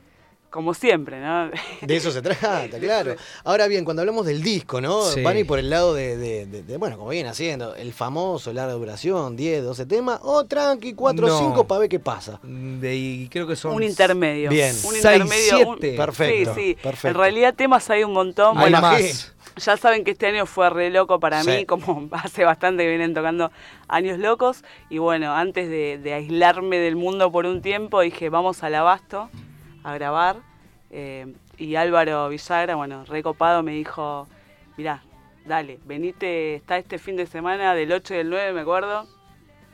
Como 0.53 0.75
siempre, 0.75 1.19
¿no? 1.19 1.49
De 1.81 1.95
eso 1.95 2.11
se 2.11 2.21
trata, 2.21 2.67
claro. 2.80 3.15
Ahora 3.43 3.65
bien, 3.67 3.84
cuando 3.84 4.03
hablamos 4.03 4.23
del 4.27 4.43
disco, 4.43 4.80
¿no? 4.81 5.01
Sí. 5.01 5.23
Van 5.23 5.35
a 5.35 5.39
ir 5.39 5.47
por 5.47 5.57
el 5.57 5.67
lado 5.71 5.95
de, 5.95 6.15
de- 6.15 6.45
de- 6.45 6.61
de, 6.61 6.77
bueno, 6.77 6.95
como 6.95 7.09
vienen 7.09 7.31
haciendo, 7.31 7.73
el 7.73 7.91
famoso 7.91 8.53
larga 8.53 8.73
duración, 8.73 9.35
10, 9.35 9.63
12 9.63 9.88
temas, 9.88 10.19
o 10.21 10.45
tranqui, 10.45 10.93
4 10.93 11.25
o 11.25 11.30
No. 11.30 11.39
5 11.39 11.63
para 11.67 11.80
ver 11.80 11.89
qué 11.89 11.99
pasa. 11.99 12.39
De, 12.43 12.95
y 12.95 13.30
creo 13.30 13.47
que 13.47 13.55
son 13.55 13.73
Un 13.73 13.81
intermedio. 13.81 14.51
Bien. 14.51 14.75
Un 14.84 14.95
intermedio. 14.95 15.69
un- 15.69 15.77
siete. 15.80 15.97
Perfecto, 15.97 16.53
Sí, 16.53 16.61
sí. 16.61 16.75
perfecto. 16.75 17.07
En 17.07 17.15
realidad 17.15 17.55
temas 17.55 17.89
hay 17.89 18.03
un 18.03 18.13
montón. 18.13 18.55
Hay 18.55 18.65
Bueno, 18.69 18.80
más. 18.81 19.34
ya 19.57 19.75
saben 19.75 20.03
que 20.03 20.11
este 20.11 20.27
año 20.27 20.45
fue 20.45 20.69
re 20.69 20.91
loco 20.91 21.19
para 21.19 21.41
Sí. 21.43 21.49
mí, 21.49 21.65
como 21.65 22.09
hace 22.11 22.43
bastante 22.45 22.84
que 22.84 22.89
vienen 22.89 23.15
tocando 23.15 23.51
años 23.88 24.19
locos. 24.19 24.63
Y 24.91 24.99
bueno, 24.99 25.34
antes 25.34 25.67
de, 25.67 25.97
de 25.97 26.13
aislarme 26.13 26.77
del 26.77 26.95
mundo 26.95 27.31
por 27.31 27.47
un 27.47 27.63
tiempo, 27.63 28.01
dije, 28.01 28.30
vamos 28.30 28.61
al 28.61 28.75
abasto 28.75 29.31
a 29.84 29.93
grabar. 29.93 30.38
Eh, 30.91 31.34
y 31.57 31.76
Álvaro 31.76 32.30
Villagra, 32.30 32.76
bueno, 32.76 33.03
recopado, 33.05 33.64
me 33.64 33.73
dijo, 33.73 34.27
mirá, 34.77 35.03
dale, 35.45 35.80
venite, 35.85 36.55
está 36.55 36.77
este 36.77 36.97
fin 36.99 37.15
de 37.15 37.26
semana 37.26 37.73
del 37.73 37.91
8 37.91 38.14
y 38.14 38.18
del 38.18 38.30
9, 38.30 38.53
me 38.53 38.61
acuerdo, 38.61 39.07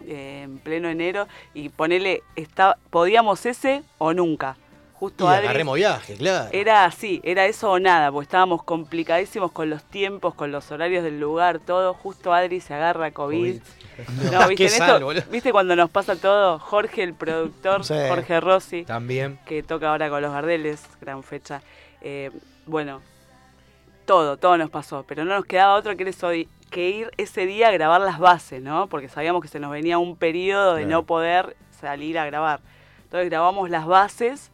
eh, 0.06 0.42
en 0.44 0.60
pleno 0.60 0.90
enero, 0.90 1.28
y 1.54 1.70
ponele, 1.70 2.24
está, 2.36 2.78
podíamos 2.90 3.46
ese 3.46 3.84
o 3.98 4.14
nunca. 4.14 4.58
Y 5.00 5.06
Justo 5.06 5.30
agarremos 5.30 5.76
viaje, 5.78 6.16
claro. 6.16 6.50
era 6.52 6.84
así, 6.84 7.22
era 7.24 7.46
eso 7.46 7.72
o 7.72 7.80
nada, 7.80 8.12
porque 8.12 8.24
estábamos 8.26 8.64
complicadísimos 8.64 9.50
con 9.54 9.70
los 9.70 9.82
tiempos, 9.86 10.34
con 10.36 10.52
los 10.52 10.70
horarios 10.72 11.06
del 11.06 11.22
lugar, 11.22 11.60
todo. 11.60 11.94
Justo 11.94 12.34
Adri 12.34 12.60
se 12.60 12.74
agarra 12.74 13.12
COVID. 13.12 13.62
No, 14.32 14.40
¿viste, 14.50 14.56
Qué 14.56 14.64
en 14.66 14.74
esto- 14.74 14.86
sal, 14.86 15.04
boludo. 15.06 15.24
¿viste 15.32 15.54
cuando 15.54 15.76
nos 15.78 15.90
pasa 15.90 16.18
todo? 16.18 16.60
Jorge, 16.60 17.04
el 17.04 17.14
productor, 17.14 17.86
Sí. 17.86 17.94
Jorge 18.10 18.42
Rossi, 18.42 18.84
También. 18.84 19.40
que 19.46 19.64
toca 19.64 19.90
ahora 19.90 20.10
con 20.10 20.22
los 20.22 20.34
Gardeles, 20.34 20.84
gran 21.00 21.24
fecha. 21.24 21.62
Eh, 22.02 22.30
bueno, 22.66 23.00
todo, 24.06 24.36
todo 24.38 24.58
nos 24.58 24.70
pasó, 24.70 25.06
pero 25.08 25.24
no 25.24 25.34
nos 25.36 25.46
quedaba 25.46 25.76
otro 25.76 25.96
que, 25.96 26.10
eso, 26.10 26.30
que 26.72 26.90
ir 26.90 27.12
ese 27.18 27.46
día 27.46 27.70
a 27.70 27.72
grabar 27.72 28.02
las 28.02 28.20
bases, 28.20 28.62
¿no? 28.62 28.88
Porque 28.88 29.08
sabíamos 29.08 29.42
que 29.42 29.48
se 29.48 29.60
nos 29.60 29.72
venía 29.72 29.98
un 29.98 30.18
periodo 30.18 30.76
de 30.76 30.84
Claro. 30.84 30.98
no 30.98 31.04
poder 31.06 31.56
salir 31.80 32.20
a 32.20 32.26
grabar. 32.26 32.60
Entonces 33.06 33.30
grabamos 33.30 33.70
las 33.70 33.86
bases 33.86 34.52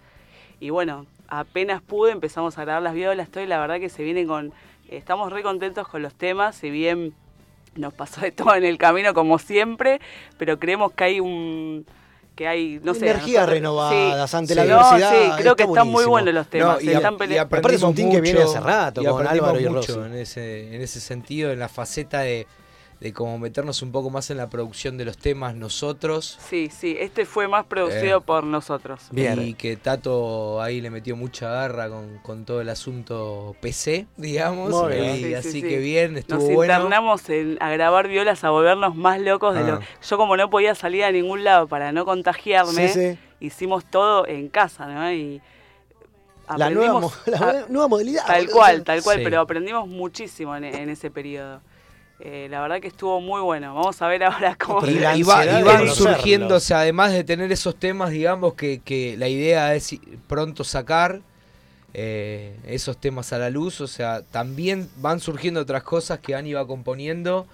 y 0.65 0.71
bueno, 0.71 1.05
apenas 1.27 1.79
pude 1.83 2.11
empezamos 2.11 2.57
a 2.57 2.61
grabar 2.63 2.81
las 2.81 2.95
violas, 2.95 3.29
todo 3.29 3.43
y 3.43 3.47
la 3.47 3.59
verdad 3.59 3.79
que 3.79 3.89
se 3.89 4.01
vienen 4.01 4.25
con... 4.27 4.51
Estamos 4.89 5.31
re 5.31 5.43
contentos 5.43 5.87
con 5.87 6.01
los 6.01 6.15
temas, 6.15 6.55
si 6.55 6.71
bien 6.71 7.13
nos 7.75 7.93
pasó 7.93 8.21
de 8.21 8.31
todo 8.31 8.55
en 8.55 8.63
el 8.63 8.79
camino 8.79 9.13
como 9.13 9.37
siempre, 9.37 10.01
pero 10.39 10.57
creemos 10.57 10.91
que 10.93 11.03
hay 11.03 11.19
un... 11.19 11.85
que 12.35 12.47
hay, 12.47 12.79
no 12.83 12.95
sé... 12.95 13.05
Energías 13.05 13.41
nosotros- 13.43 13.49
renovadas 13.49 14.31
sí, 14.31 14.37
ante 14.37 14.53
sí, 14.53 14.59
la 14.59 14.65
no, 14.65 14.83
diversidad. 14.83 15.11
sí, 15.11 15.41
creo 15.41 15.51
está 15.51 15.55
que 15.55 15.63
están 15.69 15.87
muy 15.87 16.05
buenos 16.05 16.33
los 16.33 16.47
temas. 16.47 16.83
No, 16.83 16.91
y, 16.91 16.93
están 16.95 17.17
y 17.29 17.37
Aparte 17.37 17.75
es 17.75 17.83
un 17.83 17.93
team 17.93 18.09
que 18.09 18.21
viene 18.21 18.41
hace 18.41 18.59
rato 18.59 19.03
con 19.03 19.27
Álvaro 19.27 19.59
y 19.59 19.69
mucho 19.69 19.97
Rossi. 19.97 20.09
en 20.13 20.15
ese, 20.15 20.75
en 20.75 20.81
ese 20.81 20.99
sentido, 20.99 21.51
en 21.51 21.59
la 21.59 21.69
faceta 21.69 22.21
de, 22.21 22.47
de 23.05 23.13
como 23.13 23.37
meternos 23.37 23.83
un 23.83 23.91
poco 23.91 24.09
más 24.09 24.31
en 24.31 24.37
la 24.37 24.49
producción 24.49 24.97
de 24.97 25.05
los 25.05 25.15
temas 25.19 25.53
nosotros. 25.53 26.39
Sí, 26.49 26.71
sí, 26.75 26.97
este 26.99 27.25
fue 27.25 27.47
más 27.47 27.63
producido 27.67 28.17
Eh, 28.17 28.21
por 28.25 28.43
nosotros. 28.43 28.99
Y 29.11 29.53
que 29.53 29.77
Tato 29.77 30.59
ahí 30.59 30.81
le 30.81 30.89
metió 30.89 31.15
mucha 31.15 31.47
garra 31.47 31.87
con, 31.87 32.17
con 32.23 32.45
todo 32.45 32.61
el 32.61 32.69
asunto 32.69 33.55
PC, 33.61 34.07
digamos. 34.17 34.71
Muy 34.71 34.93
bien. 34.95 35.11
Y 35.11 35.17
Sí, 35.17 35.23
sí, 35.25 35.33
así 35.35 35.51
sí. 35.51 35.61
que 35.61 35.77
bien, 35.77 36.17
estuvo 36.17 36.39
Nos 36.39 36.49
bueno. 36.51 36.73
internamos 36.73 37.29
en- 37.29 37.57
a 37.61 37.69
grabar 37.69 38.07
violas, 38.07 38.43
a 38.43 38.49
volvernos 38.49 38.95
más 38.95 39.21
locos 39.21 39.53
de 39.53 39.63
lo... 39.65 39.73
Ah. 39.75 39.79
Yo 40.09 40.17
como 40.17 40.35
no 40.35 40.49
podía 40.49 40.73
salir 40.73 41.03
a 41.03 41.11
ningún 41.11 41.43
lado 41.43 41.67
para 41.67 41.91
no 41.91 42.05
contagiarme, 42.05 42.87
Sí, 42.87 43.11
sí. 43.13 43.19
hicimos 43.39 43.85
todo 43.85 44.25
en 44.25 44.49
casa, 44.49 44.87
¿no? 44.87 45.11
Y 45.13 45.43
La 46.57 46.71
nueva, 46.71 46.99
mo- 47.01 47.11
aprendimos 47.13 47.21
la 47.27 47.37
a- 47.37 47.51
nueva- 47.53 47.65
nueva 47.69 47.87
modalidad. 47.87 48.25
Tal 48.25 48.49
cual, 48.49 48.83
tal 48.83 49.03
cual, 49.03 49.17
Sí. 49.19 49.23
pero 49.23 49.41
aprendimos 49.41 49.87
muchísimo 49.87 50.55
en, 50.55 50.63
en 50.63 50.89
ese 50.89 51.11
periodo. 51.11 51.61
Eh, 52.19 52.47
la 52.49 52.61
verdad 52.61 52.79
que 52.79 52.87
estuvo 52.87 53.19
muy 53.19 53.41
bueno. 53.41 53.75
Vamos 53.75 54.01
a 54.01 54.07
ver 54.07 54.23
ahora 54.23 54.55
cómo... 54.55 54.85
Y, 54.87 54.93
la 54.99 55.15
y 55.17 55.23
va- 55.23 55.43
y 55.45 55.63
van 55.63 55.79
conocerlo. 55.79 56.13
surgiendo, 56.15 56.55
o 56.55 56.59
sea, 56.59 56.79
además 56.79 57.11
de 57.11 57.23
tener 57.23 57.51
esos 57.51 57.75
temas, 57.75 58.09
digamos, 58.11 58.53
que, 58.53 58.79
que 58.79 59.17
la 59.17 59.27
idea 59.27 59.75
es 59.75 59.97
pronto 60.27 60.63
sacar 60.63 61.21
eh, 61.93 62.55
esos 62.67 62.97
temas 62.97 63.31
a 63.33 63.37
la 63.37 63.49
luz, 63.49 63.81
o 63.81 63.87
sea, 63.87 64.21
también 64.21 64.89
van 64.97 65.19
surgiendo 65.19 65.61
otras 65.61 65.83
cosas 65.83 66.19
que 66.19 66.35
Ani 66.35 66.53
va 66.53 66.65
componiendo 66.67 67.47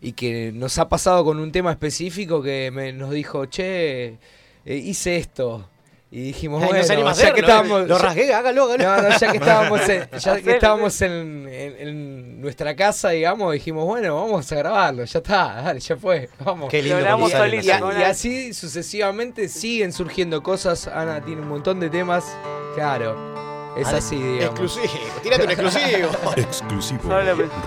y 0.00 0.12
que 0.12 0.52
nos 0.54 0.78
ha 0.78 0.88
pasado 0.88 1.24
con 1.24 1.38
un 1.38 1.52
tema 1.52 1.70
específico 1.72 2.42
que 2.42 2.70
me- 2.72 2.92
nos 2.92 3.10
dijo, 3.10 3.46
che, 3.46 4.06
eh, 4.08 4.18
hice 4.66 5.16
esto. 5.16 5.68
Y 6.12 6.22
dijimos, 6.22 6.60
no 6.60 6.66
bueno, 6.66 6.82
ya 6.82 7.32
que 7.32 7.40
estábamos... 7.40 7.86
Lo 7.86 7.96
rasgué, 7.96 8.34
hágalo, 8.34 8.64
hágalo. 8.64 8.82
no, 8.82 9.00
no, 9.10 9.16
ya 9.16 9.30
que 9.30 9.36
estábamos 9.44 9.88
en, 9.88 10.08
ya 10.18 10.40
que 10.42 10.50
estábamos 10.50 11.02
en, 11.02 11.48
en- 11.48 11.76
en 11.88 12.40
nuestra 12.40 12.74
casa, 12.74 13.10
digamos, 13.10 13.52
dijimos, 13.52 13.84
bueno, 13.86 14.16
vamos 14.16 14.50
a 14.50 14.56
grabarlo, 14.56 15.04
ya 15.04 15.18
está, 15.20 15.62
dale, 15.62 15.78
ya 15.78 15.96
fue, 15.96 16.28
vamos. 16.44 16.68
Qué 16.68 16.82
lindo 16.82 16.98
Y, 17.00 17.70
a- 17.70 18.00
y 18.00 18.02
así 18.02 18.52
sucesivamente 18.52 19.48
siguen 19.48 19.92
surgiendo 19.92 20.42
cosas. 20.42 20.88
Ana 20.88 21.20
tiene 21.24 21.42
un 21.42 21.48
montón 21.48 21.78
de 21.78 21.88
temas, 21.90 22.24
claro, 22.74 23.14
es 23.76 23.86
así, 23.86 24.16
digamos. 24.16 24.58
Exclusivo, 24.76 24.88
tírate 25.22 25.44
un 25.44 25.50
exclusivo. 25.52 26.08
Exclusivo 26.36 27.02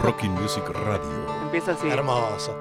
Rocking 0.02 0.32
Music 0.32 0.68
Radio. 0.68 1.26
Empieza 1.44 1.72
así. 1.72 1.88
Hermoso. 1.88 2.54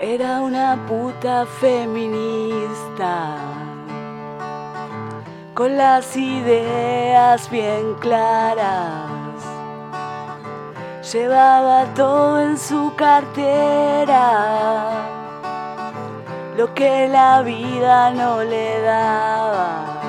Era 0.00 0.40
una 0.40 0.84
puta 0.88 1.46
feminista 1.60 3.36
con 5.58 5.76
las 5.76 6.16
ideas 6.16 7.50
bien 7.50 7.94
claras. 7.94 9.10
Llevaba 11.12 11.92
todo 11.94 12.40
en 12.42 12.56
su 12.56 12.94
cartera, 12.94 14.22
lo 16.56 16.72
que 16.74 17.08
la 17.08 17.42
vida 17.42 18.12
no 18.12 18.44
le 18.44 18.80
daba. 18.82 20.00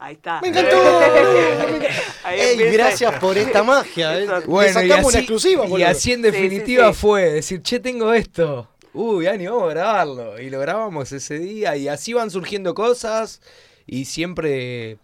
Ahí 0.00 0.14
está. 0.14 0.40
Me 0.40 0.48
encantó. 0.48 0.76
Ahí 2.24 2.40
Ey, 2.40 2.50
empieza. 2.54 2.72
gracias 2.72 3.14
por 3.20 3.38
esta 3.44 3.62
magia. 3.62 4.18
eh. 4.18 4.26
Bueno, 4.46 4.70
y 4.70 4.72
sacamos 4.72 4.98
una 5.04 5.08
así, 5.10 5.18
exclusiva, 5.18 5.66
y 5.66 5.68
boludo. 5.68 5.86
así 5.86 6.12
en 6.14 6.22
Sí, 6.22 6.24
sí, 6.24 6.30
definitiva 6.32 6.92
sí. 6.92 6.98
fue 6.98 7.30
decir, 7.30 7.62
che, 7.62 7.78
tengo 7.78 8.12
esto. 8.12 8.66
Uy, 8.92 9.28
Ani, 9.28 9.46
vamos 9.46 9.64
a 9.70 9.74
grabarlo. 9.74 10.40
Y 10.40 10.50
lo 10.50 10.58
grabamos 10.58 11.12
ese 11.12 11.38
día. 11.38 11.76
Y 11.76 11.86
así 11.86 12.12
van 12.12 12.30
surgiendo 12.32 12.74
cosas. 12.74 13.40
Y 13.88 14.04
siempre 14.04 14.98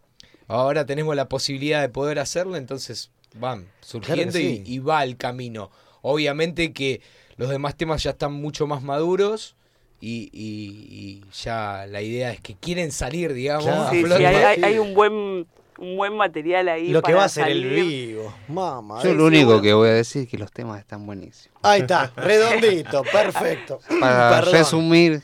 ahora 0.47 0.85
tenemos 0.86 1.16
la 1.16 1.28
posibilidad 1.28 1.81
de 1.81 1.89
poder 1.89 2.19
hacerlo. 2.19 2.56
Entonces 2.56 3.11
van 3.36 3.66
surgiendo 3.81 4.35
sí. 4.39 4.62
y, 4.65 4.74
y 4.74 4.78
va 4.78 5.02
el 5.02 5.16
camino. 5.16 5.70
Obviamente 6.02 6.73
que 6.73 7.01
los 7.36 7.48
demás 7.48 7.77
temas 7.77 8.02
ya 8.02 8.11
están 8.11 8.32
mucho 8.35 8.66
más 8.66 8.82
maduros. 8.82 9.56
Y, 10.01 10.28
y- 10.35 10.86
y 10.90 11.24
ya 11.43 11.86
la 11.89 12.02
idea 12.02 12.31
es 12.31 12.40
que 12.40 12.55
quieren 12.56 12.93
salir, 12.93 13.32
digamos. 13.32 13.65
Claro. 13.65 13.82
a 13.85 13.90
Sí, 13.90 14.05
sí, 14.05 14.12
hay, 14.12 14.35
hay- 14.36 14.62
hay 14.65 14.78
un 14.78 14.93
buen 14.94 15.47
un 15.78 15.97
buen 15.97 16.15
material 16.16 16.69
ahí. 16.69 16.89
Lo 16.90 17.01
que 17.01 17.06
para 17.06 17.16
va 17.16 17.24
a 17.24 17.28
ser 17.28 17.48
el 17.48 17.65
vivo. 17.69 18.32
Mamá. 18.47 19.02
Yo 19.02 19.12
lo 19.15 19.24
único 19.27 19.61
que 19.62 19.73
voy 19.73 19.89
a 19.89 19.93
decir 19.94 20.23
es 20.23 20.28
que 20.28 20.36
los 20.39 20.52
temas 20.52 20.78
están 20.78 21.05
buenísimos. 21.06 21.59
Ahí 21.62 21.81
está, 21.81 22.12
redondito, 22.16 23.02
perfecto. 23.12 23.81
Para 23.98 24.36
Perdón. 24.36 24.52
resumir, 24.55 25.23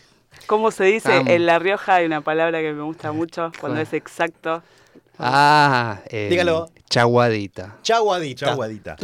¿Cómo 0.51 0.73
se 0.73 0.83
dice? 0.83 1.17
En 1.27 1.47
La 1.47 1.61
Rioja 1.61 1.95
hay 1.95 2.07
una 2.07 2.23
palabra 2.23 2.61
que 2.61 2.73
me 2.73 2.83
gusta 2.83 3.13
mucho 3.13 3.53
cuando 3.61 3.77
¿Cuál? 3.77 3.83
es 3.87 3.93
exacto. 3.93 4.65
ah, 5.17 6.01
eh, 6.09 6.27
Dígalo. 6.29 6.69
Chaguadita. 6.89 7.79
Chaguadita. 7.83 8.47
Chaguadita. 8.47 8.97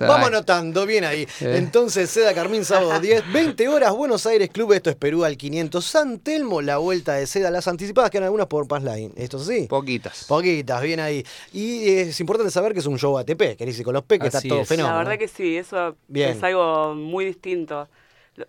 Vamos 0.00 0.26
anotando, 0.26 0.84
bien 0.84 1.04
ahí. 1.04 1.28
Eh. 1.40 1.58
Entonces, 1.58 2.10
Seda 2.10 2.34
Carmín, 2.34 2.64
sábado 2.64 2.98
10, 2.98 3.32
20 3.32 3.68
horas, 3.68 3.92
Buenos 3.92 4.26
Aires 4.26 4.50
Club, 4.50 4.72
esto 4.72 4.90
es 4.90 4.96
Perú 4.96 5.22
al 5.22 5.36
500, 5.36 5.84
San 5.84 6.18
Telmo, 6.18 6.60
la 6.60 6.78
vuelta 6.78 7.12
de 7.12 7.28
Seda, 7.28 7.52
las 7.52 7.68
anticipadas 7.68 8.10
quedan 8.10 8.24
algunas 8.24 8.48
por 8.48 8.66
Passline, 8.66 9.12
¿esto 9.14 9.36
es 9.36 9.44
así? 9.44 9.68
Poquitas. 9.68 10.24
Poquitas, 10.24 10.82
bien 10.82 10.98
ahí. 10.98 11.24
Y 11.52 11.88
es 11.88 12.18
importante 12.18 12.50
saber 12.50 12.72
que 12.72 12.80
es 12.80 12.86
un 12.86 12.98
show 12.98 13.16
ATP, 13.16 13.56
que 13.56 13.64
dice 13.64 13.84
con 13.84 13.94
los 13.94 14.02
P, 14.02 14.18
que 14.18 14.26
está 14.26 14.40
todo 14.40 14.62
es. 14.62 14.68
fenómeno. 14.68 14.92
La 14.96 15.04
verdad 15.04 15.20
que 15.20 15.28
sí, 15.28 15.56
eso 15.56 15.94
Bien. 16.08 16.30
es 16.30 16.42
algo 16.42 16.96
muy 16.96 17.26
distinto. 17.26 17.86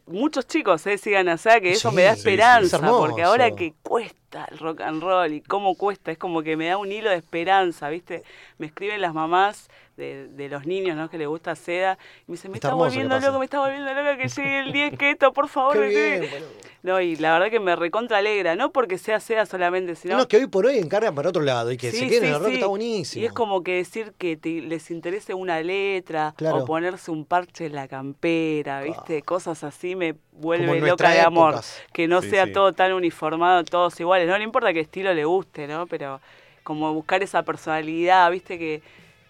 Muchos 0.07 0.47
chicos 0.47 0.85
eh, 0.87 0.97
sigan 0.97 1.29
allá, 1.29 1.59
que 1.59 1.71
eso 1.71 1.89
Sí, 1.91 1.95
me 1.95 2.03
da 2.03 2.13
esperanza, 2.13 2.77
es 2.77 2.83
porque 2.83 3.23
ahora 3.23 3.51
que 3.51 3.73
cuesta 3.83 4.45
el 4.51 4.57
rock 4.57 4.81
and 4.81 5.01
roll 5.01 5.33
y 5.33 5.41
cómo 5.41 5.75
cuesta, 5.75 6.11
es 6.11 6.17
como 6.17 6.41
que 6.41 6.57
me 6.57 6.67
da 6.67 6.77
un 6.77 6.91
hilo 6.91 7.09
de 7.09 7.17
esperanza, 7.17 7.89
¿viste? 7.89 8.23
Me 8.57 8.65
escriben 8.65 9.01
las 9.01 9.13
mamás 9.13 9.69
de, 9.97 10.27
de 10.27 10.49
los 10.49 10.65
niños, 10.65 10.95
¿no? 10.97 11.09
Que 11.09 11.17
les 11.17 11.27
gusta 11.27 11.55
seda, 11.55 11.97
y 12.27 12.31
me 12.31 12.33
dicen, 12.35 12.51
me 12.51 12.57
Está 12.57 12.73
volviendo 12.73 13.19
loco, 13.19 13.39
me 13.39 13.45
está 13.45 13.59
volviendo 13.59 13.93
loco 13.93 14.17
que 14.21 14.27
llegue 14.27 14.59
el 14.59 14.71
10 14.73 14.97
que 14.97 15.11
esto, 15.11 15.31
por 15.33 15.47
favor. 15.49 15.73
Qué 15.73 15.79
me 15.79 15.87
bien, 15.87 16.23
escriben". 16.23 16.43
No, 16.83 17.01
y 17.01 17.15
la 17.15 17.33
verdad 17.33 17.49
que 17.49 17.59
me 17.59 17.75
recontra 17.75 18.19
alegra, 18.19 18.55
no 18.55 18.71
porque 18.71 18.99
sea 18.99 19.19
seda 19.19 19.47
solamente, 19.47 19.95
sino... 19.95 20.17
No, 20.17 20.27
que 20.27 20.37
hoy 20.37 20.45
por 20.45 20.67
hoy 20.67 20.77
encargan 20.77 21.15
para 21.15 21.29
otro 21.29 21.41
lado 21.41 21.71
y 21.71 21.77
que 21.77 21.89
se 21.89 21.97
Sí, 21.97 22.09
queden 22.09 22.25
en 22.25 22.29
sí, 22.29 22.35
el 22.35 22.39
rock 22.39 22.47
sí. 22.49 22.53
está 22.55 22.67
buenísimo. 22.67 23.23
Y 23.23 23.25
es 23.25 23.33
como 23.33 23.63
que 23.63 23.71
decir 23.77 24.13
que 24.19 24.37
te- 24.37 24.61
les 24.61 24.91
interese 24.91 25.33
una 25.33 25.61
letra 25.61 26.35
Claro. 26.37 26.57
o 26.57 26.65
ponerse 26.65 27.09
un 27.09 27.25
parche 27.25 27.65
en 27.65 27.73
la 27.73 27.87
campera, 27.87 28.81
¿viste? 28.81 29.23
Cosas 29.23 29.63
así 29.63 29.95
me 29.95 30.13
vuelve 30.33 30.79
loca 30.79 31.09
de 31.09 31.21
amor. 31.21 31.53
épocas. 31.53 31.81
Que 31.91 32.07
no 32.07 32.21
Sí, 32.21 32.29
sea 32.29 32.45
sí. 32.45 32.51
todo 32.51 32.71
tan 32.73 32.93
uniformado, 32.93 33.63
todos 33.63 33.99
iguales. 33.99 34.27
No 34.27 34.37
le 34.37 34.43
importa 34.43 34.71
qué 34.71 34.81
estilo 34.81 35.11
le 35.11 35.25
guste, 35.25 35.65
¿no? 35.67 35.87
Pero 35.87 36.21
como 36.63 36.93
buscar 36.93 37.23
esa 37.23 37.41
personalidad, 37.41 38.29
¿viste? 38.29 38.59
Que 38.59 38.83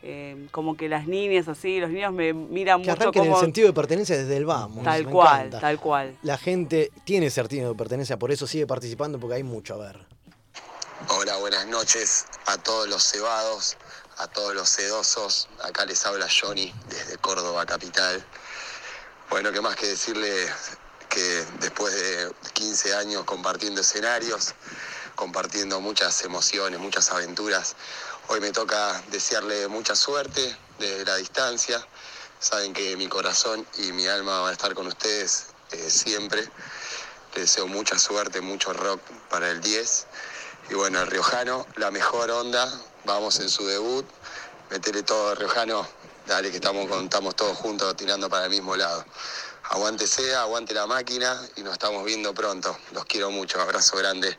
eh, 0.08 0.48
como 0.52 0.78
que 0.78 0.88
las 0.88 1.08
niñas 1.08 1.48
así, 1.48 1.80
los 1.80 1.90
niños 1.90 2.14
me 2.14 2.32
miran 2.32 2.84
que 2.84 2.92
mucho 2.92 3.02
arranquen 3.02 3.24
como... 3.24 3.36
el 3.38 3.42
sentido 3.42 3.68
de 3.68 3.74
pertenencia 3.74 4.16
desde 4.16 4.38
el 4.38 4.46
vamos. 4.46 4.84
Tal 4.84 5.04
me 5.04 5.12
cual, 5.12 5.38
encanta. 5.38 5.60
tal 5.60 5.80
cual. 5.80 6.16
La 6.22 6.38
gente 6.38 6.92
tiene 7.06 7.32
sentido 7.32 7.70
de 7.70 7.76
pertenencia, 7.76 8.18
por 8.18 8.32
eso 8.32 8.46
sigue 8.46 8.68
participando, 8.68 9.20
porque 9.20 9.38
hay 9.38 9.44
mucho 9.44 9.74
a 9.74 9.78
ver. 9.78 10.06
Hola, 11.10 11.38
buenas 11.38 11.66
noches 11.66 12.26
a 12.46 12.56
todos 12.60 12.88
los 12.88 13.04
cebados, 13.04 13.78
a 14.18 14.28
todos 14.28 14.54
los 14.54 14.70
sedosos. 14.70 15.50
Acá 15.64 15.86
les 15.86 16.06
habla 16.06 16.28
Johnny 16.30 16.72
desde 16.88 17.18
Córdoba 17.18 17.66
capital. 17.66 18.24
Bueno, 19.32 19.52
qué 19.52 19.60
más 19.60 19.76
que 19.76 19.88
decirle 19.88 20.30
que 21.10 21.44
después 21.62 21.92
de 21.96 22.32
15 22.54 22.94
años 22.94 23.24
compartiendo 23.24 23.82
escenarios, 23.82 24.54
compartiendo 25.16 25.82
muchas 25.82 26.24
emociones, 26.24 26.80
muchas 26.80 27.10
aventuras, 27.10 27.76
hoy 28.28 28.40
me 28.40 28.52
toca 28.52 29.02
desearle 29.12 29.68
mucha 29.68 29.96
suerte 29.96 30.56
desde 30.80 31.06
la 31.06 31.16
distancia. 31.18 31.86
Saben 32.40 32.74
que 32.74 32.96
mi 32.98 33.08
corazón 33.08 33.66
y 33.78 33.92
mi 33.92 34.08
alma 34.08 34.42
van 34.42 34.50
a 34.50 34.54
estar 34.54 34.74
con 34.74 34.88
ustedes 34.88 35.48
eh, 35.72 35.90
siempre. 35.90 36.42
Les 37.34 37.46
deseo 37.46 37.68
mucha 37.68 37.98
suerte, 37.98 38.42
mucho 38.42 38.74
rock 38.74 39.02
para 39.30 39.50
el 39.50 39.62
10. 39.62 40.08
Y 40.70 40.74
bueno, 40.74 41.02
el 41.02 41.08
Riojano, 41.08 41.66
la 41.76 41.92
mejor 41.92 42.32
onda. 42.32 42.72
Vamos 43.06 43.40
en 43.40 43.50
su 43.50 43.66
debut. 43.66 44.06
Metele 44.70 45.04
todo, 45.04 45.36
Riojano. 45.36 45.88
Dale, 46.28 46.50
que 46.50 46.58
estamos, 46.58 46.90
estamos 47.04 47.36
todos 47.36 47.58
juntos 47.58 47.96
tirando 47.96 48.30
para 48.30 48.46
el 48.46 48.50
mismo 48.50 48.76
lado. 48.76 49.06
Aguante 49.70 50.08
sea, 50.08 50.42
aguante 50.42 50.74
la 50.74 50.88
máquina 50.88 51.40
y 51.56 51.62
nos 51.62 51.74
estamos 51.74 52.04
viendo 52.04 52.34
pronto. 52.34 52.78
Los 52.94 53.06
quiero 53.06 53.32
mucho. 53.32 53.62
Abrazo 53.62 53.98
grande. 53.98 54.38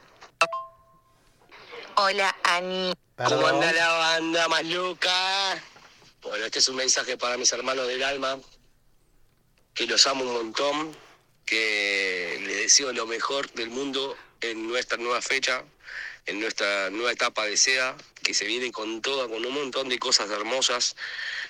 Hola, 1.98 2.36
Ani. 2.42 2.92
¿Cómo 3.16 3.46
anda 3.46 3.72
la 3.72 3.88
banda 3.90 4.48
más 4.48 4.66
loca? 4.66 5.62
Bueno, 6.20 6.44
este 6.44 6.58
es 6.58 6.68
un 6.68 6.76
mensaje 6.76 7.16
para 7.16 7.38
mis 7.38 7.50
hermanos 7.54 7.88
del 7.88 8.02
alma, 8.02 8.38
que 9.72 9.86
los 9.86 10.06
amo 10.06 10.24
un 10.24 10.32
montón, 10.34 10.94
que 11.46 12.38
les 12.44 12.56
deseo 12.58 12.92
lo 12.92 13.06
mejor 13.06 13.50
del 13.52 13.70
mundo 13.70 14.14
en 14.42 14.68
nuestra 14.68 14.98
nueva 14.98 15.22
fecha, 15.22 15.64
en 16.26 16.38
nuestra 16.38 16.90
nueva 16.90 17.12
etapa 17.12 17.46
de 17.46 17.56
SEA, 17.56 17.96
que 18.22 18.34
se 18.34 18.44
viene 18.44 18.70
con 18.72 19.00
todo, 19.00 19.30
con 19.30 19.46
un 19.46 19.54
montón 19.54 19.88
de 19.88 19.98
cosas 19.98 20.28
hermosas, 20.28 20.96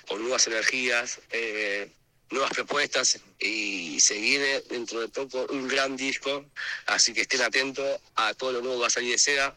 con 0.07 0.21
nuevas 0.21 0.47
energías, 0.47 1.19
eh, 1.31 1.91
nuevas 2.29 2.51
propuestas 2.51 3.19
y 3.37 3.99
se 3.99 4.13
viene 4.13 4.61
dentro 4.69 5.01
de 5.01 5.09
poco 5.09 5.45
un 5.49 5.67
gran 5.67 5.97
disco, 5.97 6.45
así 6.85 7.13
que 7.13 7.21
estén 7.21 7.41
atentos 7.41 7.99
a 8.15 8.33
todo 8.33 8.53
lo 8.53 8.61
nuevo 8.61 8.77
que 8.77 8.81
va 8.81 8.87
a 8.87 8.91
salir 8.91 9.11
de 9.11 9.17
SEA, 9.17 9.53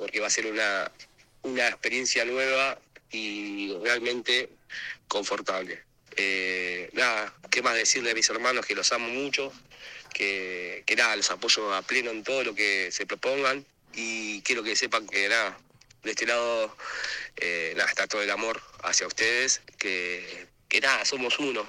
porque 0.00 0.18
va 0.18 0.28
a 0.28 0.30
ser 0.30 0.46
una, 0.46 0.90
una 1.42 1.68
experiencia 1.68 2.24
nueva 2.24 2.78
y 3.12 3.76
realmente 3.82 4.48
confortable. 5.06 5.82
Eh, 6.16 6.88
nada, 6.94 7.34
¿qué 7.50 7.60
más 7.60 7.74
decirle 7.74 8.12
a 8.12 8.14
mis 8.14 8.28
hermanos 8.30 8.64
que 8.64 8.74
los 8.74 8.90
amo 8.92 9.08
mucho? 9.08 9.52
Que, 10.14 10.82
que 10.86 10.96
nada, 10.96 11.14
los 11.16 11.30
apoyo 11.30 11.74
a 11.74 11.82
pleno 11.82 12.10
en 12.10 12.24
todo 12.24 12.42
lo 12.42 12.54
que 12.54 12.90
se 12.90 13.04
propongan 13.04 13.64
y 13.92 14.40
quiero 14.40 14.62
que 14.62 14.74
sepan 14.74 15.06
que 15.06 15.28
nada, 15.28 15.58
de 16.02 16.10
este 16.10 16.26
lado 16.26 16.74
eh, 17.36 17.74
nada, 17.76 17.90
está 17.90 18.06
todo 18.06 18.22
el 18.22 18.30
amor 18.30 18.60
hacia 18.82 19.06
ustedes, 19.06 19.60
que, 19.78 20.46
que 20.70 20.80
nada, 20.80 21.04
somos 21.04 21.38
uno, 21.38 21.66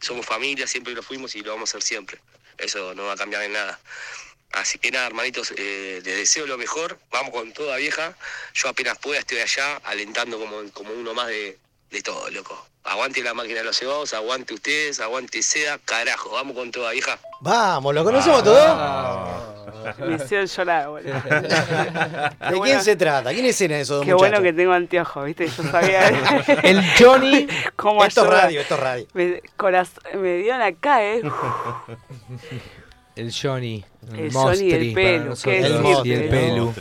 somos 0.00 0.24
familia, 0.24 0.68
siempre 0.68 0.94
lo 0.94 1.02
fuimos 1.02 1.34
y 1.34 1.40
lo 1.40 1.50
vamos 1.50 1.70
a 1.70 1.72
ser 1.72 1.82
siempre. 1.82 2.20
Eso 2.58 2.94
no 2.94 3.06
va 3.06 3.14
a 3.14 3.16
cambiar 3.16 3.42
en 3.42 3.54
nada. 3.54 3.80
Así 4.52 4.78
que 4.78 4.90
nada, 4.90 5.06
hermanitos, 5.06 5.52
eh, 5.56 6.00
les 6.04 6.16
deseo 6.16 6.46
lo 6.46 6.56
mejor. 6.56 6.98
Vamos 7.10 7.30
con 7.32 7.52
toda 7.52 7.76
vieja. 7.76 8.14
Yo 8.54 8.68
apenas 8.68 8.96
pueda 8.98 9.20
estoy 9.20 9.38
allá, 9.38 9.76
alentando 9.84 10.38
como, 10.38 10.56
como 10.72 10.92
uno 10.92 11.12
más 11.14 11.26
de, 11.28 11.58
de 11.90 12.02
todo, 12.02 12.30
loco. 12.30 12.66
Aguante 12.84 13.20
la 13.22 13.34
máquina 13.34 13.58
de 13.58 13.64
los 13.64 13.76
cebados, 13.76 14.14
aguante 14.14 14.54
ustedes, 14.54 15.00
aguante 15.00 15.42
seda, 15.42 15.78
carajo. 15.84 16.30
Vamos 16.30 16.56
con 16.56 16.70
toda 16.70 16.92
vieja. 16.92 17.18
Vamos, 17.40 17.92
¿lo 17.94 18.04
conocemos 18.04 18.44
todos? 18.44 19.96
Me 19.98 20.14
hicieron 20.14 20.46
llorar, 20.46 20.88
boludo. 20.88 21.12
¿De 22.50 22.60
quién 22.62 22.82
se 22.82 22.94
trata? 22.96 23.30
¿Quién 23.32 23.44
es 23.46 23.60
esos 23.60 23.88
dos 23.88 24.04
Qué 24.06 24.12
muchachos? 24.14 24.30
bueno 24.30 24.42
que 24.42 24.52
tengo 24.52 24.72
anteojos, 24.72 25.24
¿viste? 25.26 25.48
Yo 25.48 25.62
sabía. 25.64 26.08
El 26.62 26.82
Johnny. 26.96 27.48
¿Cómo 27.76 28.04
Esto 28.04 28.22
es 28.24 28.30
radio, 28.30 28.60
esto 28.60 28.74
es 28.74 28.80
radio. 28.80 29.06
Me, 29.14 29.42
coraz- 29.58 30.14
me 30.14 30.36
dieron 30.38 30.62
acá, 30.62 31.02
¿eh? 31.04 31.22
El 33.16 33.32
Johnny. 33.32 33.84
El 34.16 34.30
Johnny 34.32 34.58
y 34.66 34.72
el 34.72 34.92
Pelu, 34.94 35.32
el 35.46 35.82
decirte, 35.82 36.28
Pelu. 36.30 36.72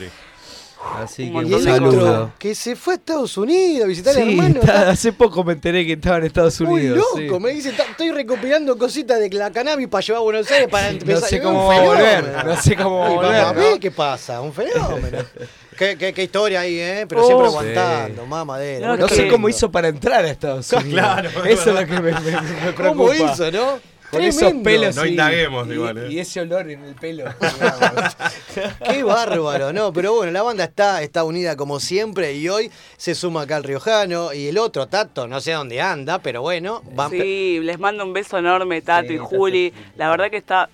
Así 0.98 1.32
que 1.32 1.38
un 1.38 1.64
saludo. 1.64 2.32
Que 2.38 2.53
se 2.53 2.76
fue 2.76 2.94
a 2.94 2.98
Estados 2.98 3.36
Unidos 3.38 3.86
a 3.86 3.88
visitar 3.88 4.14
Sí, 4.14 4.22
al 4.22 4.30
hermano. 4.30 4.60
está- 4.60 4.90
hace 4.91 5.14
poco 5.14 5.44
me 5.44 5.53
enteré 5.53 5.84
que 5.86 5.94
estaba 5.94 6.18
en 6.18 6.26
Estados 6.26 6.62
Muy 6.62 6.82
Unidos. 6.82 6.98
loco, 7.18 7.38
sí. 7.38 7.44
me 7.44 7.52
dice, 7.53 7.72
"Ta- 7.72 7.86
estoy 7.90 8.12
recopilando 8.12 8.78
cositas 8.78 9.20
de 9.20 9.30
la 9.32 9.49
cannabis 9.52 9.88
para 9.88 10.06
llevar 10.06 10.20
a 10.20 10.24
Buenos 10.24 10.52
Aires 10.52 10.68
para 10.70 10.90
empezar. 10.90 11.28
sé 11.30 11.38
Es 11.38 11.41
cómo 11.41 11.64
un 11.64 11.70
va 11.72 11.78
a 11.78 11.82
volver, 11.86 12.45
no 12.45 12.62
sé 12.62 12.76
cómo 12.76 12.99
va 12.99 13.07
a 13.07 13.12
Y 13.12 13.16
volver, 13.16 13.45
¿no? 13.48 13.53
ve 13.56 13.80
¿Qué 13.80 13.90
pasa? 13.91 14.41
Un 14.41 14.53
fenómeno. 14.53 15.18
qué, 15.78 15.98
qué- 15.98 16.14
qué 16.14 16.24
historia 16.24 16.60
ahí, 16.60 16.78
¿eh? 16.80 17.06
Pero 17.10 17.26
siempre 17.26 17.48
Oh, 17.48 17.49
aguantando, 17.49 18.22
sí. 18.22 18.28
mamadera. 18.30 18.95
No, 18.98 19.07
sé 19.07 19.28
cómo 19.28 19.49
hizo 19.49 19.72
para 19.72 19.88
entrar 19.88 20.24
a 20.24 20.30
Estados 20.30 20.72
Unidos. 20.74 20.91
Claro, 20.91 21.30
Eso 21.45 21.70
es 21.72 21.80
lo 21.82 21.88
que 21.88 21.99
me, 21.99 22.12
me- 22.12 22.22
me 22.22 22.74
preocupa. 22.74 22.88
¿Cómo 22.90 23.12
hizo, 23.14 23.52
no? 23.52 23.95
Con 24.11 24.22
esos 24.22 24.53
pelos. 24.64 24.95
No 24.95 25.06
y- 25.06 25.10
indaguemos 25.10 25.68
y, 25.68 25.72
igual, 25.72 25.98
¿eh? 25.98 26.07
y 26.11 26.19
ese 26.19 26.41
olor 26.41 26.69
en 26.69 26.84
el 26.84 26.95
pelo. 26.95 27.26
Qué 28.90 29.03
bárbaro, 29.03 29.73
¿no? 29.73 29.91
Pero 29.94 30.14
bueno, 30.15 30.32
la 30.32 30.41
banda 30.44 30.64
está, 30.64 31.02
está 31.02 31.23
unida 31.23 31.56
como 31.56 31.80
siempre 31.80 32.34
y 32.34 32.48
hoy 32.49 32.72
se 32.98 33.15
suma 33.15 33.41
acá 33.41 33.57
el 33.57 33.64
Riojano 33.64 34.34
y 34.34 34.48
el 34.48 34.57
otro, 34.57 34.88
Tato, 34.88 35.27
no 35.27 35.41
sé 35.41 35.52
dónde 35.52 35.82
anda, 35.82 36.19
pero 36.19 36.41
bueno, 36.41 36.82
va 36.98 37.10
Sí, 37.10 37.60
les 37.61 37.80
mando 37.80 38.03
un 38.03 38.14
beso 38.14 38.38
enorme, 38.38 38.82
Tato 38.82 39.11
y 39.11 39.18
Juli. 39.18 39.73
La 39.98 40.10
verdad 40.10 40.30
que 40.30 40.38
está, 40.38 40.69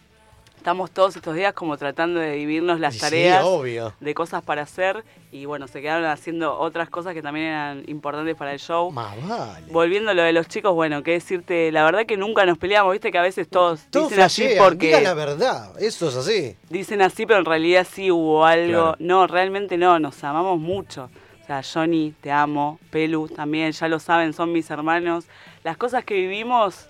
estamos 0.62 0.92
todos 0.92 1.16
estos 1.16 1.34
días 1.36 1.54
como 1.54 1.76
tratando 1.76 2.20
de 2.20 2.34
dividirnos 2.34 2.80
las 2.80 2.94
Sí, 2.94 3.00
tareas 3.00 3.44
obvio. 3.44 3.96
de 4.00 4.14
cosas 4.14 4.44
para 4.44 4.62
hacer 4.62 5.04
y 5.32 5.46
bueno, 5.46 5.68
se 5.68 5.82
quedaron 5.82 6.06
haciendo 6.06 6.56
otras 6.60 6.88
cosas 6.88 7.16
que 7.16 7.24
también 7.24 7.48
eran 7.48 7.84
importantes 7.88 8.36
para 8.36 8.54
el 8.54 8.60
show. 8.60 8.92
Más 8.92 9.16
vale. 9.28 9.66
Volviendo 9.72 10.12
a 10.12 10.14
lo 10.14 10.22
de 10.22 10.34
los 10.34 10.48
chicos, 10.48 10.76
bueno, 10.76 11.02
qué 11.02 11.14
decirte, 11.14 11.72
la 11.72 11.84
verdad 11.84 12.06
que 12.06 12.16
nunca 12.16 12.46
nos 12.46 12.60
peleamos, 12.60 12.92
viste 12.92 13.12
que 13.12 13.18
a 13.18 13.24
veces 13.24 13.48
todos 13.50 13.82
Todos 13.90 14.10
dicen 14.10 14.24
así 14.24 14.50
porque 14.60 14.86
diga 14.88 15.02
la 15.02 15.16
verdad, 15.16 15.72
eso 15.82 16.10
es 16.10 16.16
así. 16.16 16.56
dicen 16.70 17.02
así, 17.02 17.26
pero 17.26 17.40
en 17.40 17.46
realidad 17.46 17.88
sí 17.92 18.12
hubo 18.12 18.46
algo. 18.46 18.72
Claro. 18.72 18.96
No, 19.00 19.26
realmente 19.26 19.78
no, 19.78 19.98
nos 19.98 20.24
amamos 20.24 20.60
mucho. 20.60 21.10
O 21.42 21.46
sea, 21.48 21.64
Johnny, 21.64 22.14
te 22.22 22.32
amo, 22.32 22.78
Pelu 22.92 23.28
también, 23.30 23.72
ya 23.72 23.88
lo 23.88 23.98
saben, 24.00 24.32
son 24.34 24.52
mis 24.52 24.70
hermanos. 24.70 25.26
Las 25.64 25.76
cosas 25.76 26.04
que 26.06 26.14
vivimos, 26.14 26.88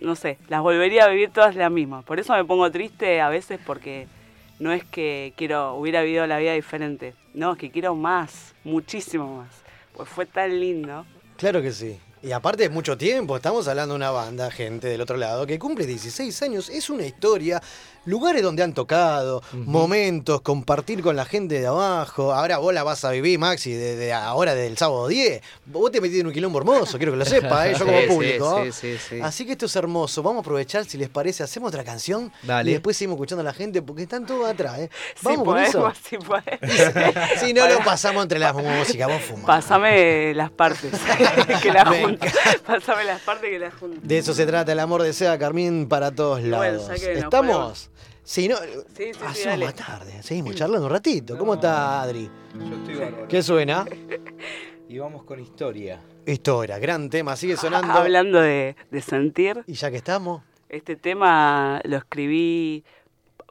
no 0.00 0.16
sé, 0.16 0.38
las 0.48 0.62
volvería 0.62 1.04
a 1.04 1.08
vivir 1.08 1.30
todas 1.30 1.54
las 1.54 1.70
mismas. 1.70 2.04
Por 2.04 2.18
eso 2.18 2.34
me 2.34 2.44
pongo 2.44 2.70
triste 2.70 3.20
a 3.20 3.28
veces 3.28 3.60
porque 3.64 4.06
no 4.58 4.72
es 4.72 4.84
que 4.84 5.32
quiero, 5.36 5.74
hubiera 5.74 6.02
vivido 6.02 6.26
la 6.26 6.38
vida 6.38 6.52
diferente, 6.52 7.14
no, 7.34 7.52
es 7.52 7.58
que 7.58 7.70
quiero 7.70 7.94
más, 7.94 8.54
muchísimo 8.64 9.38
más. 9.38 9.48
Pues 9.94 10.08
fue 10.08 10.26
tan 10.26 10.58
lindo. 10.58 11.04
Claro 11.36 11.62
que 11.62 11.72
sí. 11.72 11.98
Y 12.22 12.32
aparte 12.32 12.64
es 12.64 12.70
mucho 12.70 12.98
tiempo, 12.98 13.36
estamos 13.36 13.66
hablando 13.66 13.94
de 13.94 13.96
una 13.96 14.10
banda, 14.10 14.50
gente 14.50 14.88
del 14.88 15.00
otro 15.00 15.16
lado, 15.16 15.46
que 15.46 15.58
cumple 15.58 15.86
16 15.86 16.42
años, 16.42 16.68
es 16.68 16.90
una 16.90 17.06
historia, 17.06 17.62
lugares 18.04 18.42
donde 18.42 18.62
han 18.62 18.72
tocado, 18.74 19.42
momentos, 19.52 20.40
compartir 20.40 21.02
con 21.02 21.16
la 21.16 21.24
gente 21.24 21.60
de 21.60 21.66
abajo. 21.66 22.32
Ahora 22.32 22.58
vos 22.58 22.72
la 22.74 22.82
vas 22.82 23.04
a 23.04 23.10
vivir, 23.10 23.38
Maxi, 23.38 23.72
desde 23.72 24.12
ahora, 24.12 24.54
desde 24.54 24.68
el 24.68 24.78
sábado 24.78 25.08
10. 25.08 25.42
Vos 25.66 25.90
te 25.92 26.00
metiste 26.00 26.20
en 26.20 26.26
un 26.26 26.32
quilombo 26.32 26.58
hermoso, 26.58 26.96
quiero 26.98 27.12
que 27.12 27.18
lo 27.18 27.24
sepa, 27.26 27.68
¿eh? 27.68 27.74
yo 27.78 27.84
como 27.86 27.98
Sí, 27.98 28.04
sí, 28.06 28.08
público. 28.12 28.64
sí, 28.64 28.72
sí, 28.72 28.96
sí. 29.08 29.20
Así 29.22 29.46
que 29.46 29.52
esto 29.52 29.66
es 29.66 29.76
hermoso. 29.76 30.22
Vamos 30.22 30.38
a 30.38 30.40
aprovechar, 30.40 30.84
si 30.84 30.98
les 30.98 31.08
parece, 31.08 31.42
hacemos 31.42 31.68
otra 31.68 31.84
canción 31.84 32.32
Dale. 32.42 32.70
y 32.70 32.74
después 32.74 32.96
seguimos 32.96 33.16
escuchando 33.16 33.40
a 33.42 33.44
la 33.44 33.52
gente 33.52 33.82
porque 33.82 34.02
están 34.02 34.26
todos 34.26 34.48
atrás. 34.48 34.78
¿eh? 34.78 34.90
Si 35.16 35.26
Vamos 35.26 35.44
con 35.44 35.58
eso. 35.58 35.72
podemos, 35.80 35.98
si 35.98 36.16
podemos. 36.18 37.40
Si 37.40 37.52
no, 37.52 37.68
lo 37.68 37.78
pasamos 37.84 38.22
entre 38.22 38.38
las 38.38 38.54
músicas, 38.54 39.08
vos 39.08 39.22
fumás. 39.22 39.46
Pasame 39.46 40.34
las 40.34 40.50
partes, 40.50 40.90
que 41.62 41.72
las 41.72 41.88
junto. 41.88 42.26
Pasame 42.66 43.04
las 43.04 43.20
partes 43.20 43.50
que 43.50 43.58
las 43.58 43.74
junto. 43.74 44.00
De 44.02 44.18
eso 44.18 44.34
se 44.34 44.46
trata 44.46 44.72
el 44.72 44.80
amor 44.80 45.02
de 45.02 45.10
Carmín 45.38 45.86
para 45.88 46.10
todos 46.12 46.40
Bueno, 46.40 46.56
lados. 46.58 46.88
nos 46.88 47.02
¿Estamos? 47.02 47.90
Si 48.30 48.46
no, 48.46 48.58
Sí, 48.58 49.12
sí, 49.12 49.20
sí, 49.34 49.48
dale. 49.48 49.72
tarde. 49.72 50.22
Seguimos 50.22 50.54
charlando 50.54 50.86
un 50.86 50.92
ratito. 50.92 51.36
¿Cómo 51.36 51.54
está 51.54 52.00
Adri? 52.00 52.30
Yo 52.54 52.76
estoy 52.76 52.94
bárbaro. 52.94 53.26
¿Qué 53.26 53.42
suena? 53.42 53.84
Y 54.88 54.98
vamos 54.98 55.24
con 55.24 55.40
historia. 55.40 56.00
Historia, 56.24 56.78
gran 56.78 57.10
tema, 57.10 57.34
sigue 57.34 57.56
sonando. 57.56 57.92
Hablando 57.92 58.40
de, 58.40 58.76
de 58.92 59.00
sentir, 59.00 59.64
Y 59.66 59.72
ya 59.72 59.90
que 59.90 59.96
estamos, 59.96 60.44
este 60.68 60.94
tema 60.94 61.80
lo 61.82 61.96
escribí 61.96 62.84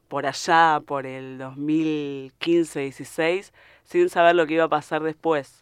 por 0.07 0.25
allá, 0.25 0.81
por 0.85 1.05
el 1.05 1.37
2015-16, 1.39 3.51
sin 3.83 4.09
saber 4.09 4.37
lo 4.37 4.47
que 4.47 4.53
iba 4.53 4.63
a 4.63 4.69
pasar 4.69 5.03
después. 5.03 5.61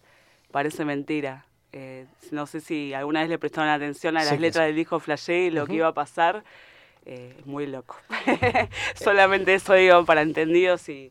Parece 0.52 0.85
mentira. 0.85 1.48
Eh, 1.72 2.06
no 2.30 2.45
sé 2.45 2.61
si 2.61 2.94
alguna 2.94 3.22
vez 3.22 3.30
le 3.30 3.39
prestaron 3.39 3.72
atención 3.72 4.15
a 4.15 4.22
Sí 4.22 4.30
las 4.30 4.39
letras 4.39 4.64
sí. 4.64 4.68
del 4.68 4.76
disco 4.76 4.99
Flashé 4.99 5.45
y 5.45 5.49
lo 5.49 5.65
que 5.65 5.73
iba 5.73 5.88
a 5.88 5.94
pasar. 5.95 6.44
Eh, 7.10 7.38
muy 7.46 7.66
loco. 7.68 7.96
Solamente 8.96 9.54
eso 9.54 9.74
digo 9.74 10.04
para 10.04 10.22
entendidos 10.22 10.90
y, 10.90 11.10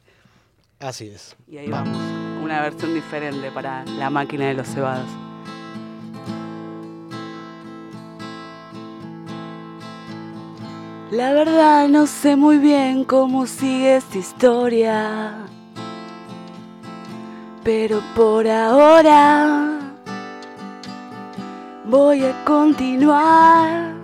así 0.79 1.09
es. 1.09 1.35
y 1.49 1.57
ahí 1.57 1.69
vamos. 1.69 1.97
Una 2.43 2.61
versión 2.61 2.93
diferente 2.93 3.51
para 3.51 3.83
la 3.87 4.11
máquina 4.11 4.47
de 4.47 4.55
los 4.55 4.69
cebados. 4.69 5.09
La 11.11 11.33
verdad 11.33 11.89
no 11.89 12.07
sé 12.07 12.37
muy 12.37 12.59
bien 12.59 13.05
cómo 13.05 13.47
sigue 13.47 13.97
esta 13.97 14.19
historia. 14.19 15.47
Pero 17.65 18.03
por 18.15 18.47
ahora 18.47 19.81
voy 21.87 22.23
a 22.23 22.45
continuar. 22.45 23.96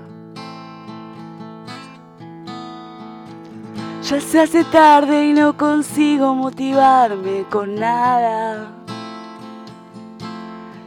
Ya 4.02 4.20
se 4.20 4.40
hace 4.40 4.64
tarde 4.64 5.26
y 5.28 5.32
no 5.32 5.56
consigo 5.56 6.34
motivarme 6.34 7.44
con 7.48 7.76
nada. 7.76 8.72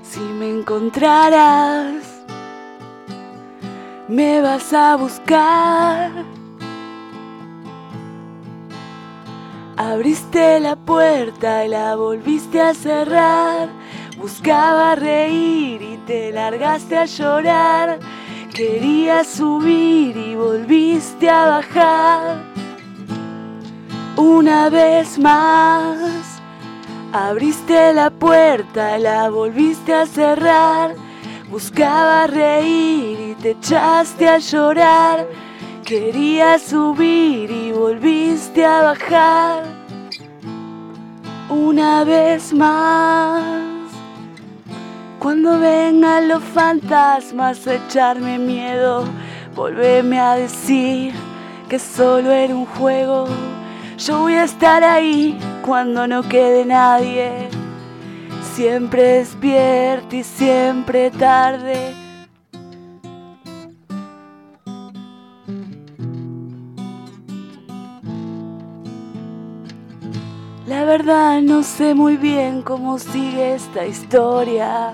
Si 0.03 0.19
me 0.19 0.49
encontraras, 0.49 2.03
me 4.09 4.41
vas 4.41 4.73
a 4.73 4.97
buscar. 4.97 6.11
Abriste 9.77 10.59
la 10.59 10.75
puerta 10.75 11.63
y 11.63 11.69
la 11.69 11.95
volviste 11.95 12.59
a 12.59 12.73
cerrar. 12.73 13.69
Buscaba 14.17 14.95
reír 14.95 15.81
y 15.81 15.97
te 16.05 16.33
largaste 16.33 16.97
a 16.97 17.05
llorar. 17.05 17.97
Querías 18.53 19.27
subir 19.27 20.17
y 20.17 20.35
volviste 20.35 21.29
a 21.29 21.45
bajar. 21.45 22.64
Una 24.17 24.69
vez 24.69 25.19
más, 25.19 26.39
abriste 27.11 27.91
la 27.91 28.09
puerta 28.09 28.97
la 28.97 29.29
volviste 29.29 29.93
a 29.93 30.05
cerrar. 30.05 30.95
Buscaba 31.49 32.25
reír 32.25 33.19
y 33.19 33.35
te 33.41 33.51
echaste 33.51 34.29
a 34.29 34.37
llorar. 34.37 35.27
Querías 35.83 36.61
subir 36.61 37.51
y 37.51 37.73
volviste 37.73 38.65
a 38.65 38.83
bajar. 38.83 39.63
Una 41.49 42.05
vez 42.05 42.53
más. 42.53 43.43
Cuando 45.19 45.59
vengan 45.59 46.29
los 46.29 46.41
fantasmas 46.41 47.67
a 47.67 47.75
echarme 47.75 48.39
miedo, 48.39 49.03
volveme 49.53 50.19
a 50.21 50.35
decir 50.35 51.13
que 51.67 51.79
solo 51.79 52.31
era 52.31 52.55
un 52.55 52.65
juego. 52.65 53.27
Yo 53.97 54.19
voy 54.19 54.34
a 54.34 54.43
estar 54.43 54.84
ahí 54.84 55.39
cuando 55.61 56.05
no 56.05 56.22
quede 56.23 56.65
nadie. 56.65 57.49
Siempre 58.53 59.19
despierto 59.19 60.17
y 60.17 60.23
siempre 60.23 61.11
tarde. 61.11 61.95
La 70.67 70.84
verdad 70.84 71.41
no 71.41 71.63
sé 71.63 71.95
muy 71.95 72.17
bien 72.17 72.63
cómo 72.63 72.99
sigue 72.99 73.55
esta 73.55 73.85
historia. 73.85 74.93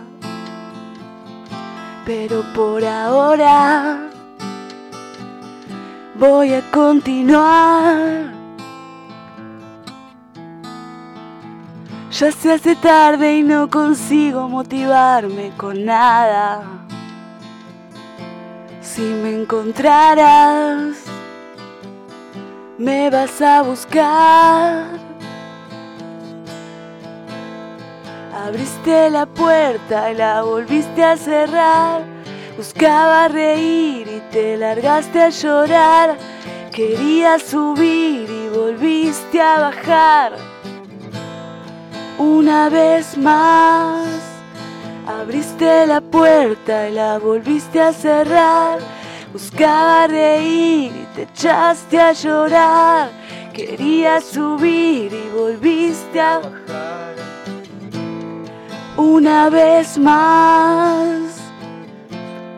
Pero 2.06 2.44
por 2.54 2.86
ahora 2.86 4.10
voy 6.20 6.54
a 6.54 6.62
continuar. 6.70 8.41
Ya 12.22 12.32
se 12.32 12.52
hace 12.54 12.76
tarde 12.76 13.38
y 13.38 13.42
no 13.42 13.68
consigo 13.68 14.48
motivarme 14.48 15.52
con 15.58 15.84
nada. 15.84 16.62
Si 18.80 19.02
me 19.02 19.42
encontraras, 19.42 20.98
me 22.78 23.10
vas 23.10 23.42
a 23.42 23.64
buscar. 23.64 24.86
Abriste 28.46 29.10
la 29.10 29.26
puerta 29.26 30.12
y 30.12 30.16
la 30.16 30.44
volviste 30.44 31.04
a 31.04 31.18
cerrar. 31.18 32.04
Buscaba 32.56 33.30
reír 33.30 34.08
y 34.08 34.32
te 34.32 34.58
largaste 34.58 35.24
a 35.24 35.30
llorar. 35.30 36.18
Querías 36.72 37.42
subir 37.42 38.30
y 38.30 38.48
volviste 38.56 39.42
a 39.42 39.60
bajar. 39.60 40.61
Una 42.22 42.70
vez 42.70 43.18
más, 43.18 44.06
abriste 45.08 45.88
la 45.88 46.02
puerta 46.02 46.88
y 46.88 46.94
la 46.94 47.18
volviste 47.18 47.82
a 47.82 47.92
cerrar. 47.92 48.78
Buscaba 49.34 50.06
reír 50.06 50.92
y 50.92 51.16
te 51.16 51.24
echaste 51.24 52.00
a 52.00 52.12
llorar. 52.12 53.10
Querías 53.52 54.24
subir 54.24 55.12
y 55.12 55.36
volviste 55.36 56.22
a 56.22 56.38
bajar. 56.38 57.16
Una 58.98 59.50
vez 59.50 59.98
más, 59.98 61.18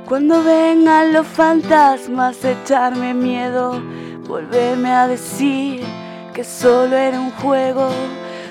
cuando 0.09 0.43
vengan 0.43 1.13
los 1.13 1.25
fantasmas 1.25 2.43
echarme 2.43 3.13
miedo, 3.13 3.81
volveme 4.27 4.91
a 4.91 5.07
decir 5.07 5.85
que 6.33 6.43
solo 6.43 6.97
era 6.97 7.17
un 7.17 7.31
juego. 7.31 7.87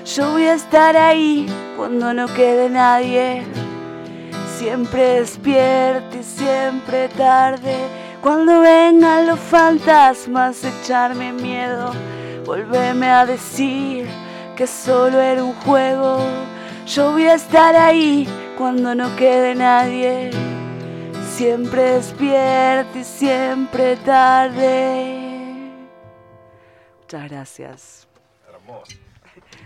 Yo 0.04 0.32
voy 0.32 0.46
a 0.46 0.54
estar 0.54 0.96
ahí 0.96 1.46
cuando 1.76 2.12
no 2.12 2.26
quede 2.26 2.68
nadie. 2.68 3.44
Siempre 4.56 5.20
despierto 5.20 6.18
y 6.18 6.24
siempre 6.24 7.08
tarde. 7.08 7.76
Cuando 8.20 8.60
vengan 8.60 9.28
los 9.28 9.38
fantasmas 9.38 10.64
echarme 10.64 11.32
miedo, 11.32 11.92
volveme 12.44 13.08
a 13.10 13.24
decir 13.26 14.08
que 14.56 14.66
solo 14.66 15.20
era 15.20 15.44
un 15.44 15.54
juego. 15.54 16.18
Yo 16.86 17.12
voy 17.12 17.26
a 17.26 17.34
estar 17.34 17.76
ahí 17.76 18.26
cuando 18.58 18.96
no 18.96 19.14
quede 19.14 19.54
nadie. 19.54 20.30
Siempre 21.36 21.92
despierto 21.92 22.98
y 22.98 23.04
siempre 23.04 23.96
tarde. 23.98 25.18
Muchas 27.00 27.30
gracias. 27.30 28.08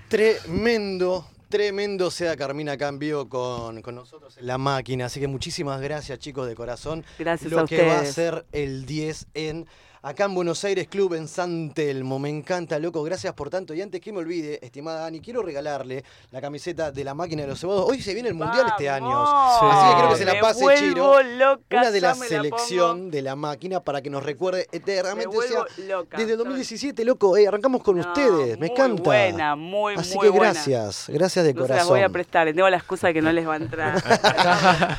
Tremendo, 0.09 1.27
tremendo 1.49 2.13
sea 2.13 2.37
Carmina 2.37 2.77
vivo 2.93 3.29
con, 3.29 3.83
con 3.83 3.97
nosotros 3.97 4.37
en 4.39 4.47
la 4.47 4.57
máquina. 4.57 5.07
Así 5.07 5.19
que 5.19 5.27
muchísimas 5.27 5.81
gracias, 5.81 6.19
chicos, 6.21 6.47
de 6.47 6.55
corazón. 6.55 7.05
Gracias 7.19 7.51
Lo 7.51 7.61
a 7.61 7.67
que 7.67 7.85
va 7.85 7.99
a 7.99 8.05
ser 8.05 8.47
el 8.53 8.87
10 8.87 9.27
en 9.35 9.67
acá 10.09 10.27
en 10.27 10.35
Buenos 10.37 10.63
Aires 10.65 10.87
Club 10.87 11.15
en 11.15 11.27
San 11.27 11.73
Telmo. 11.75 12.21
Me 12.21 12.29
encanta, 12.29 12.79
loco. 12.79 13.03
Gracias 13.03 13.35
por 13.35 13.51
tanto. 13.51 13.75
Y 13.75 13.83
antes 13.83 14.01
que 14.01 14.13
me 14.13 14.21
olvide, 14.21 14.65
estimada 14.65 15.05
Ani, 15.05 15.21
quiero 15.21 15.43
regalarle 15.43 16.05
la 16.31 16.41
camiseta 16.41 16.93
de 16.93 17.03
la 17.03 17.13
máquina 17.13 17.43
de 17.43 17.49
los 17.49 17.59
cebados. 17.59 17.87
Hoy 17.89 18.01
se 18.01 18.15
viene 18.15 18.29
el 18.29 18.35
Mundial 18.37 18.67
este 18.69 18.89
año. 18.89 19.27
Sí. 19.27 19.67
Así 19.69 19.89
que 19.89 19.95
quiero 19.95 20.09
que 20.11 20.17
se 20.17 20.25
la 20.25 20.41
pase, 20.41 20.65
Chiro. 20.77 21.23
loca, 21.23 21.79
Una 21.81 21.91
de 21.91 22.01
la 22.01 22.15
selección 22.15 23.11
de 23.11 23.23
la 23.23 23.35
máquina 23.35 23.81
para 23.81 24.01
que 24.01 24.09
nos 24.11 24.23
recuerde 24.23 24.69
eternamente. 24.71 25.29
Me 25.29 25.37
O 25.39 25.43
sea, 25.43 25.59
vuelvo 25.65 25.89
loca. 25.89 26.19
desde 26.19 26.33
el 26.33 26.39
2017, 26.39 27.05
loco. 27.05 27.37
eh, 27.37 27.49
arrancamos 27.49 27.83
con 27.83 27.99
ustedes. 27.99 28.59
Me 28.61 28.69
muy 28.69 28.71
encanta. 28.71 29.03
buena, 29.03 29.57
muy, 29.57 29.95
Así 29.97 30.15
muy 30.15 30.27
que 30.27 30.31
buena. 30.31 30.53
gracias. 30.53 31.07
Gracias 31.09 31.45
de 31.45 31.53
No 31.53 31.63
se 31.63 31.69
corazón. 31.69 31.77
las 31.79 31.89
voy 31.89 32.01
a 32.03 32.09
prestar, 32.11 32.47
tengo 32.47 32.71
la 32.71 32.77
excusa 32.77 33.09
de 33.09 33.15
que 33.15 33.23
no 33.23 33.33
les 33.33 33.47
va 33.49 33.55
a 33.55 33.57
entrar. 33.57 34.03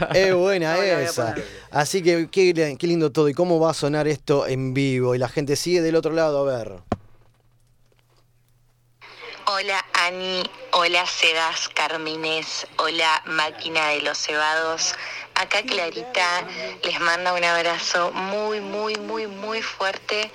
Es 0.13 0.33
buena 0.35 0.75
No, 0.75 0.81
esa. 0.83 1.35
Así 1.71 2.01
que 2.01 2.29
qué, 2.29 2.53
qué 2.77 2.87
lindo 2.87 3.11
todo. 3.11 3.29
¿Y 3.29 3.33
cómo 3.33 3.59
va 3.59 3.71
a 3.71 3.73
sonar 3.73 4.07
esto 4.07 4.47
en 4.47 4.73
vivo? 4.73 5.15
Y 5.15 5.17
la 5.17 5.29
gente 5.29 5.55
sigue 5.55 5.81
del 5.81 5.95
otro 5.95 6.13
lado, 6.13 6.47
a 6.47 6.57
ver. 6.57 6.87
Hola 9.49 9.85
Ani, 9.93 10.43
hola 10.73 11.05
Sedas 11.05 11.69
Carmines, 11.69 12.67
hola 12.79 13.23
Máquina 13.27 13.87
de 13.87 14.01
los 14.01 14.17
Cebados. 14.17 14.93
Acá 15.35 15.61
Clarita 15.63 16.45
les 16.83 16.99
manda 16.99 17.31
un 17.31 17.45
abrazo 17.45 18.11
muy, 18.11 18.59
muy, 18.59 18.95
muy, 18.95 19.27
muy 19.27 19.61
fuerte, 19.61 20.31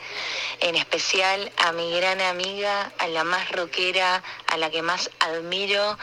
en 0.61 0.77
especial 0.77 1.53
a 1.59 1.73
mi 1.73 1.95
gran 1.95 2.23
amiga, 2.23 2.91
a 2.99 3.07
la 3.09 3.23
más 3.23 3.53
rockera, 3.53 4.23
a 4.47 4.57
la 4.57 4.71
que 4.71 4.81
más 4.81 5.11
admiro 5.19 5.99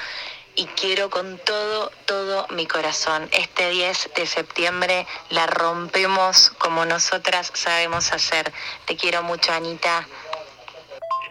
y 0.60 0.66
quiero 0.76 1.10
con 1.10 1.38
todo, 1.46 1.90
todo 2.06 2.46
mi 2.50 2.68
corazón. 2.68 3.30
Este 3.32 3.70
10 3.70 4.10
de 4.14 4.26
septiembre 4.26 5.08
la 5.30 5.48
rompemos 5.48 6.50
como 6.58 6.84
nosotras 6.84 7.50
sabemos 7.56 8.12
hacer. 8.12 8.52
Te 8.86 8.98
quiero 8.98 9.24
mucho, 9.24 9.54
Anita. 9.54 10.06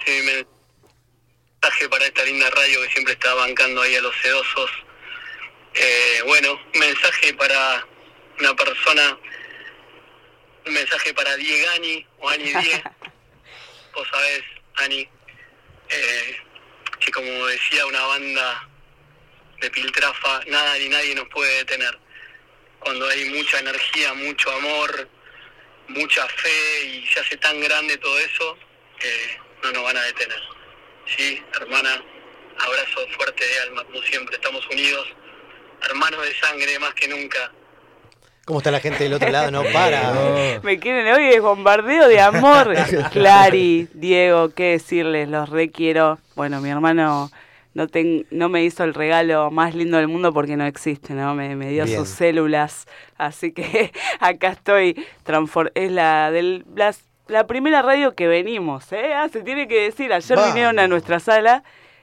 Sí, 0.06 0.22
mensaje 0.22 1.88
para 1.90 2.06
esta 2.06 2.24
linda 2.24 2.48
radio 2.48 2.80
que 2.80 2.90
siempre 2.90 3.12
está 3.12 3.34
bancando 3.34 3.82
ahí 3.82 3.96
a 3.96 4.00
los 4.00 4.16
sedosos. 4.22 4.70
Eh, 5.74 6.22
bueno, 6.24 6.58
mensaje 6.72 7.34
para 7.34 7.86
una 8.40 8.56
persona, 8.56 9.18
un 10.64 10.72
mensaje 10.72 11.12
para 11.12 11.36
Diegani 11.36 12.06
o 12.20 12.30
Ani 12.30 12.44
Die. 12.44 12.82
Vos 13.94 14.08
sabés, 14.10 14.42
Ani, 14.76 15.06
eh, 15.90 16.36
que 16.98 17.10
como 17.10 17.46
decía 17.46 17.84
una 17.84 18.02
banda 18.06 18.67
de 19.60 19.70
Piltrafa, 19.70 20.40
nada 20.46 20.76
ni 20.78 20.88
nadie 20.88 21.14
nos 21.14 21.28
puede 21.28 21.58
detener. 21.58 21.98
Cuando 22.80 23.08
hay 23.08 23.24
mucha 23.30 23.58
energía, 23.58 24.14
mucho 24.14 24.50
amor, 24.52 25.08
mucha 25.88 26.26
fe 26.28 26.84
y 26.86 27.06
se 27.06 27.20
hace 27.20 27.36
tan 27.38 27.60
grande 27.60 27.96
todo 27.96 28.18
eso, 28.18 28.56
eh, 29.02 29.38
no 29.62 29.72
nos 29.72 29.84
van 29.84 29.96
a 29.96 30.02
detener. 30.02 30.40
Sí, 31.16 31.42
hermana, 31.60 32.02
abrazo 32.58 33.06
fuerte 33.16 33.46
de 33.46 33.60
alma, 33.60 33.84
como 33.84 34.02
siempre, 34.02 34.36
estamos 34.36 34.64
unidos, 34.70 35.08
hermanos 35.88 36.22
de 36.24 36.34
sangre 36.34 36.78
más 36.78 36.94
que 36.94 37.08
nunca. 37.08 37.52
¿Cómo 38.44 38.60
está 38.60 38.70
la 38.70 38.80
gente 38.80 39.04
del 39.04 39.12
otro 39.12 39.28
lado? 39.28 39.50
No 39.50 39.62
para. 39.62 40.12
Me 40.62 40.78
quieren 40.78 41.06
hoy 41.12 41.34
es 41.34 41.42
bombardeo 41.42 42.08
de 42.08 42.18
amor. 42.18 42.74
Clary, 43.12 43.88
Diego, 43.92 44.54
qué 44.54 44.70
decirles, 44.70 45.28
los 45.28 45.50
requiero. 45.50 46.18
Bueno, 46.34 46.60
mi 46.62 46.70
hermano 46.70 47.30
no, 47.78 47.86
ten- 47.86 48.26
no 48.32 48.48
me 48.48 48.64
hizo 48.64 48.82
el 48.82 48.92
regalo 48.92 49.52
más 49.52 49.72
lindo 49.74 49.98
del 49.98 50.08
mundo 50.08 50.32
porque 50.32 50.56
no 50.56 50.66
existe, 50.66 51.14
¿no? 51.14 51.36
Me, 51.36 51.54
me 51.54 51.70
dio 51.70 51.84
Bien. 51.84 51.96
sus 51.96 52.08
células. 52.08 52.86
Así 53.16 53.52
que 53.52 53.92
acá 54.20 54.48
estoy. 54.48 55.06
es 55.74 55.92
la 55.92 56.32
del 56.32 56.64
la 57.28 57.46
primera 57.46 57.80
radio 57.82 58.14
que 58.16 58.26
venimos, 58.26 58.90
¿eh? 58.92 59.14
Ah, 59.14 59.28
se 59.28 59.42
tiene 59.42 59.68
que 59.68 59.80
decir. 59.82 60.12
Ayer 60.12 60.38
vinieron 60.46 60.78
a 60.80 60.88
nuestra 60.88 61.20
sala. 61.20 61.62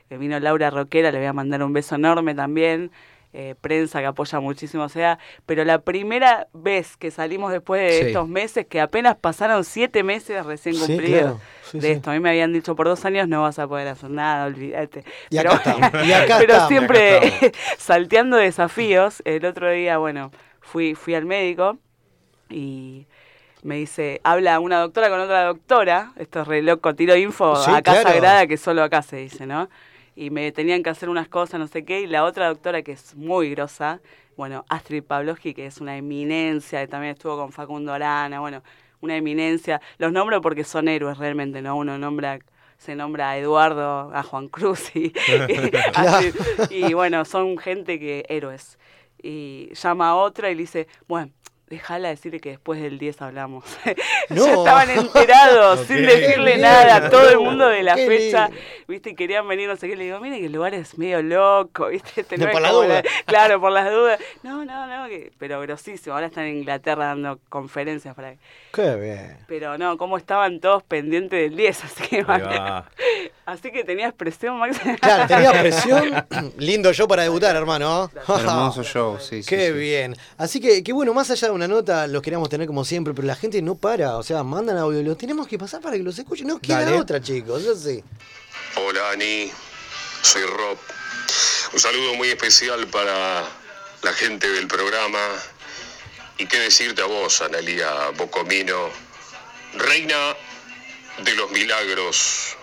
eh, 0.09 0.17
vino 0.17 0.39
Laura 0.39 0.69
Roquera, 0.69 1.11
le 1.11 1.17
voy 1.17 1.27
a 1.27 1.33
mandar 1.33 1.61
un 1.61 1.73
beso 1.73 1.95
enorme 1.95 2.33
también. 2.35 2.91
Eh, 3.37 3.53
prensa 3.59 3.99
que 3.99 4.05
apoya 4.05 4.39
muchísimo, 4.39 4.83
o 4.83 4.89
sea, 4.89 5.19
pero 5.45 5.65
la 5.65 5.79
primera 5.81 6.47
vez 6.53 6.95
que 6.95 7.11
salimos 7.11 7.51
después 7.51 7.81
de 7.81 7.99
Sí. 7.99 8.05
estos 8.07 8.29
meses, 8.29 8.65
que 8.65 8.79
apenas 8.79 9.17
pasaron 9.17 9.65
siete 9.65 10.03
meses 10.03 10.45
recién 10.45 10.75
Sí, 10.75 10.85
cumplidos 10.85 11.21
claro. 11.21 11.39
Sí, 11.69 11.79
de 11.79 11.91
esto. 11.91 12.11
A 12.11 12.13
mí 12.13 12.19
me 12.21 12.29
habían 12.29 12.53
dicho 12.53 12.75
por 12.77 12.87
dos 12.87 13.03
años 13.03 13.27
no 13.27 13.41
vas 13.41 13.59
a 13.59 13.67
poder 13.67 13.89
hacer 13.89 14.09
nada, 14.09 14.45
olvídate. 14.45 15.03
Y 15.29 15.37
pero, 15.37 15.51
acá 15.51 15.71
estamos, 15.71 16.07
y 16.07 16.13
acá 16.13 16.37
pero 16.39 16.53
estamos, 16.53 16.67
siempre 16.69 17.17
acá 17.17 17.51
salteando 17.77 18.37
desafíos. 18.37 19.21
El 19.25 19.45
otro 19.45 19.69
día, 19.69 19.97
bueno, 19.97 20.31
fui, 20.61 20.95
fui 20.95 21.13
al 21.15 21.25
médico 21.25 21.77
y 22.49 23.05
me 23.63 23.75
dice, 23.75 24.21
habla 24.23 24.59
una 24.59 24.79
doctora 24.79 25.09
con 25.09 25.19
otra 25.19 25.43
doctora, 25.45 26.13
esto 26.17 26.41
es 26.41 26.47
re 26.47 26.61
loco, 26.61 26.93
tiro 26.95 27.15
info 27.15 27.55
Sí, 27.55 27.71
acá 27.71 27.93
claro. 27.93 28.09
sagrada 28.09 28.47
que 28.47 28.57
solo 28.57 28.83
acá 28.83 29.01
se 29.01 29.17
dice, 29.17 29.45
¿no? 29.47 29.69
Y 30.15 30.29
me 30.29 30.51
tenían 30.51 30.81
que 30.81 30.89
hacer 30.89 31.09
unas 31.09 31.27
cosas, 31.27 31.59
no 31.59 31.67
sé 31.67 31.83
qué, 31.83 32.01
y 32.01 32.07
la 32.07 32.23
otra 32.23 32.47
doctora 32.47 32.81
que 32.81 32.93
es 32.93 33.15
muy 33.15 33.49
grosa, 33.51 34.01
bueno, 34.37 34.65
Astrid 34.69 35.03
Pavlovsky, 35.03 35.53
que 35.53 35.65
es 35.65 35.79
una 35.81 35.97
eminencia, 35.97 36.81
que 36.81 36.87
también 36.87 37.13
estuvo 37.13 37.37
con 37.37 37.51
Facundo 37.51 37.93
Arana, 37.93 38.39
bueno, 38.39 38.63
una 39.01 39.15
eminencia. 39.15 39.81
Los 39.97 40.11
nombro 40.11 40.41
porque 40.41 40.63
son 40.63 40.87
héroes 40.87 41.17
realmente, 41.17 41.61
¿no? 41.61 41.77
Uno 41.77 41.97
nombra 41.97 42.39
se 42.77 42.95
nombra 42.95 43.31
a 43.31 43.37
Eduardo, 43.37 44.11
a 44.13 44.23
Juan 44.23 44.47
Cruz 44.49 44.95
y, 44.95 45.13
y 46.69 46.75
y 46.87 46.93
bueno, 46.93 47.25
son 47.25 47.57
gente 47.57 47.99
que 47.99 48.25
héroes. 48.29 48.77
Y 49.21 49.73
llama 49.73 50.09
a 50.09 50.15
otra 50.15 50.51
y 50.51 50.55
le 50.55 50.61
dice, 50.61 50.87
bueno, 51.07 51.31
déjala 51.69 52.09
decirle 52.09 52.39
que 52.39 52.49
después 52.49 52.81
del 52.81 52.97
10 52.99 53.21
hablamos. 53.21 53.63
No. 54.27 54.43
ya 54.43 54.53
estaban 54.55 54.89
enterados, 54.89 55.81
sin 55.87 55.97
decirle 56.03 56.53
Qué 56.53 56.57
nada, 56.57 56.99
lindo, 56.99 57.09
todo 57.15 57.29
el 57.29 57.37
mundo 57.39 57.67
de 57.67 57.83
la 57.83 57.93
qué 57.93 58.07
fecha, 58.07 58.47
lindo. 58.47 58.61
viste, 58.87 59.09
y 59.11 59.15
querían 59.15 59.47
venir, 59.47 59.67
no 59.69 59.75
sé 59.75 59.87
qué, 59.87 59.95
le 59.95 60.05
digo, 60.05 60.19
mire 60.19 60.39
que 60.39 60.47
el 60.47 60.51
lugar 60.51 60.73
es 60.73 60.97
medio 60.97 61.21
loco, 61.21 61.87
viste, 61.89 62.21
Este, 62.21 62.37
no 62.39 62.45
No, 62.45 62.49
es 62.49 62.53
por 62.53 62.61
la 62.63 62.69
como 62.69 62.81
duda. 62.83 63.03
claro, 63.27 63.61
por 63.61 63.71
las 63.71 63.91
dudas. 63.91 64.19
No, 64.41 64.65
no, 64.65 64.87
no, 64.87 65.07
que- 65.09 65.31
pero 65.37 65.61
grosísimo, 65.61 66.15
ahora 66.15 66.25
están 66.27 66.45
en 66.45 66.57
Inglaterra 66.57 67.05
dando 67.05 67.39
conferencias 67.49 68.15
para 68.15 68.33
Qué 68.73 68.95
bien. 68.95 69.37
pero 69.47 69.77
no, 69.77 69.95
cómo 69.99 70.17
estaban 70.17 70.59
todos 70.59 70.81
pendientes 70.81 71.39
del 71.39 71.55
10, 71.55 71.83
así 71.83 72.03
que, 72.07 72.25
así 73.45 73.71
que 73.71 73.83
tenías 73.83 74.11
presión, 74.13 74.57
Max. 74.57 74.79
Claro, 74.99 75.27
tenía 75.27 75.51
presión. 75.51 76.25
Lindo 76.57 76.91
yo 76.91 77.07
para 77.07 77.21
debutar, 77.23 77.55
hermano. 77.55 78.09
Hermoso 78.27 78.83
show, 78.83 79.19
sí, 79.19 79.43
sí. 79.43 79.49
Qué 79.49 79.67
sí. 79.67 79.73
bien. 79.73 80.15
Así 80.37 80.59
que, 80.59 80.83
que 80.83 80.91
bueno, 80.93 81.13
más 81.13 81.29
allá 81.29 81.47
de 81.49 81.53
una 81.55 81.67
nota, 81.67 82.07
los 82.07 82.21
queríamos 82.21 82.49
tener 82.49 82.67
como 82.67 82.85
siempre, 82.85 83.13
pero 83.13 83.27
la 83.27 83.35
gente 83.35 83.61
no 83.61 83.75
para. 83.75 84.17
O 84.17 84.23
sea, 84.23 84.43
mandan 84.43 84.77
audio, 84.77 85.01
los 85.01 85.17
tenemos 85.17 85.47
que 85.47 85.57
pasar 85.57 85.81
para 85.81 85.97
que 85.97 86.03
los 86.03 86.17
escuchen. 86.19 86.47
No 86.47 86.59
queda 86.59 86.81
Dale. 86.81 86.97
otra, 86.97 87.21
chicos. 87.21 87.63
Yo 87.63 87.75
sé. 87.75 88.03
Hola 88.75 89.11
Ani, 89.11 89.49
soy 90.21 90.43
Rob. 90.43 90.77
Un 91.73 91.79
saludo 91.79 92.13
muy 92.15 92.29
especial 92.29 92.85
para 92.87 93.43
la 94.01 94.13
gente 94.13 94.47
del 94.49 94.67
programa 94.67 95.19
y 96.37 96.45
qué 96.45 96.59
decirte 96.59 97.01
a 97.01 97.05
vos, 97.05 97.41
Analia 97.41 98.09
Bocomino, 98.17 98.89
reina 99.73 100.35
de 101.23 101.35
los 101.35 101.49
milagros, 101.51 102.55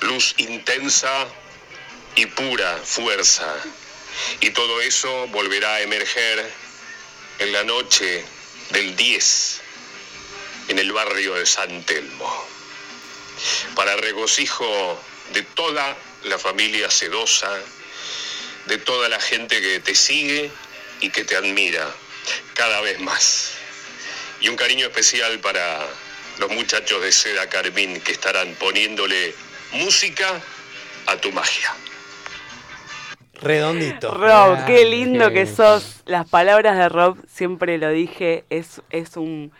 luz 0.00 0.34
intensa 0.38 1.26
y 2.16 2.26
pura 2.26 2.78
fuerza. 2.82 3.54
Y 4.40 4.50
todo 4.50 4.80
eso 4.80 5.26
volverá 5.28 5.74
a 5.74 5.80
emerger 5.82 6.63
en 7.38 7.52
la 7.52 7.64
noche 7.64 8.24
del 8.70 8.96
10 8.96 9.60
en 10.68 10.78
el 10.78 10.92
barrio 10.92 11.34
de 11.34 11.46
San 11.46 11.82
Telmo 11.84 12.54
para 13.74 13.96
regocijo 13.96 15.00
de 15.32 15.42
toda 15.42 15.96
la 16.24 16.38
familia 16.38 16.90
sedosa, 16.90 17.50
de 18.66 18.78
toda 18.78 19.08
la 19.08 19.20
gente 19.20 19.60
que 19.60 19.80
te 19.80 19.94
sigue 19.94 20.50
y 21.00 21.10
que 21.10 21.24
te 21.24 21.36
admira 21.36 21.92
cada 22.54 22.80
vez 22.80 22.98
más. 23.00 23.52
Y 24.40 24.48
un 24.48 24.56
cariño 24.56 24.86
especial 24.86 25.38
para 25.40 25.86
los 26.38 26.50
muchachos 26.50 27.02
de 27.02 27.12
Seda 27.12 27.48
Carmín 27.48 28.00
que 28.00 28.12
estarán 28.12 28.54
poniéndole 28.54 29.34
música 29.72 30.40
a 31.06 31.16
tu 31.16 31.32
magia. 31.32 31.74
Redondito. 33.40 34.12
Rob, 34.12 34.64
qué 34.66 34.84
lindo 34.84 35.28
qué 35.28 35.34
que 35.34 35.46
sos. 35.46 36.02
Las 36.06 36.28
palabras 36.28 36.78
de 36.78 36.88
Rob, 36.88 37.18
siempre 37.26 37.78
lo 37.78 37.90
dije, 37.90 38.44
es, 38.50 38.82
es 38.90 39.16
un, 39.16 39.52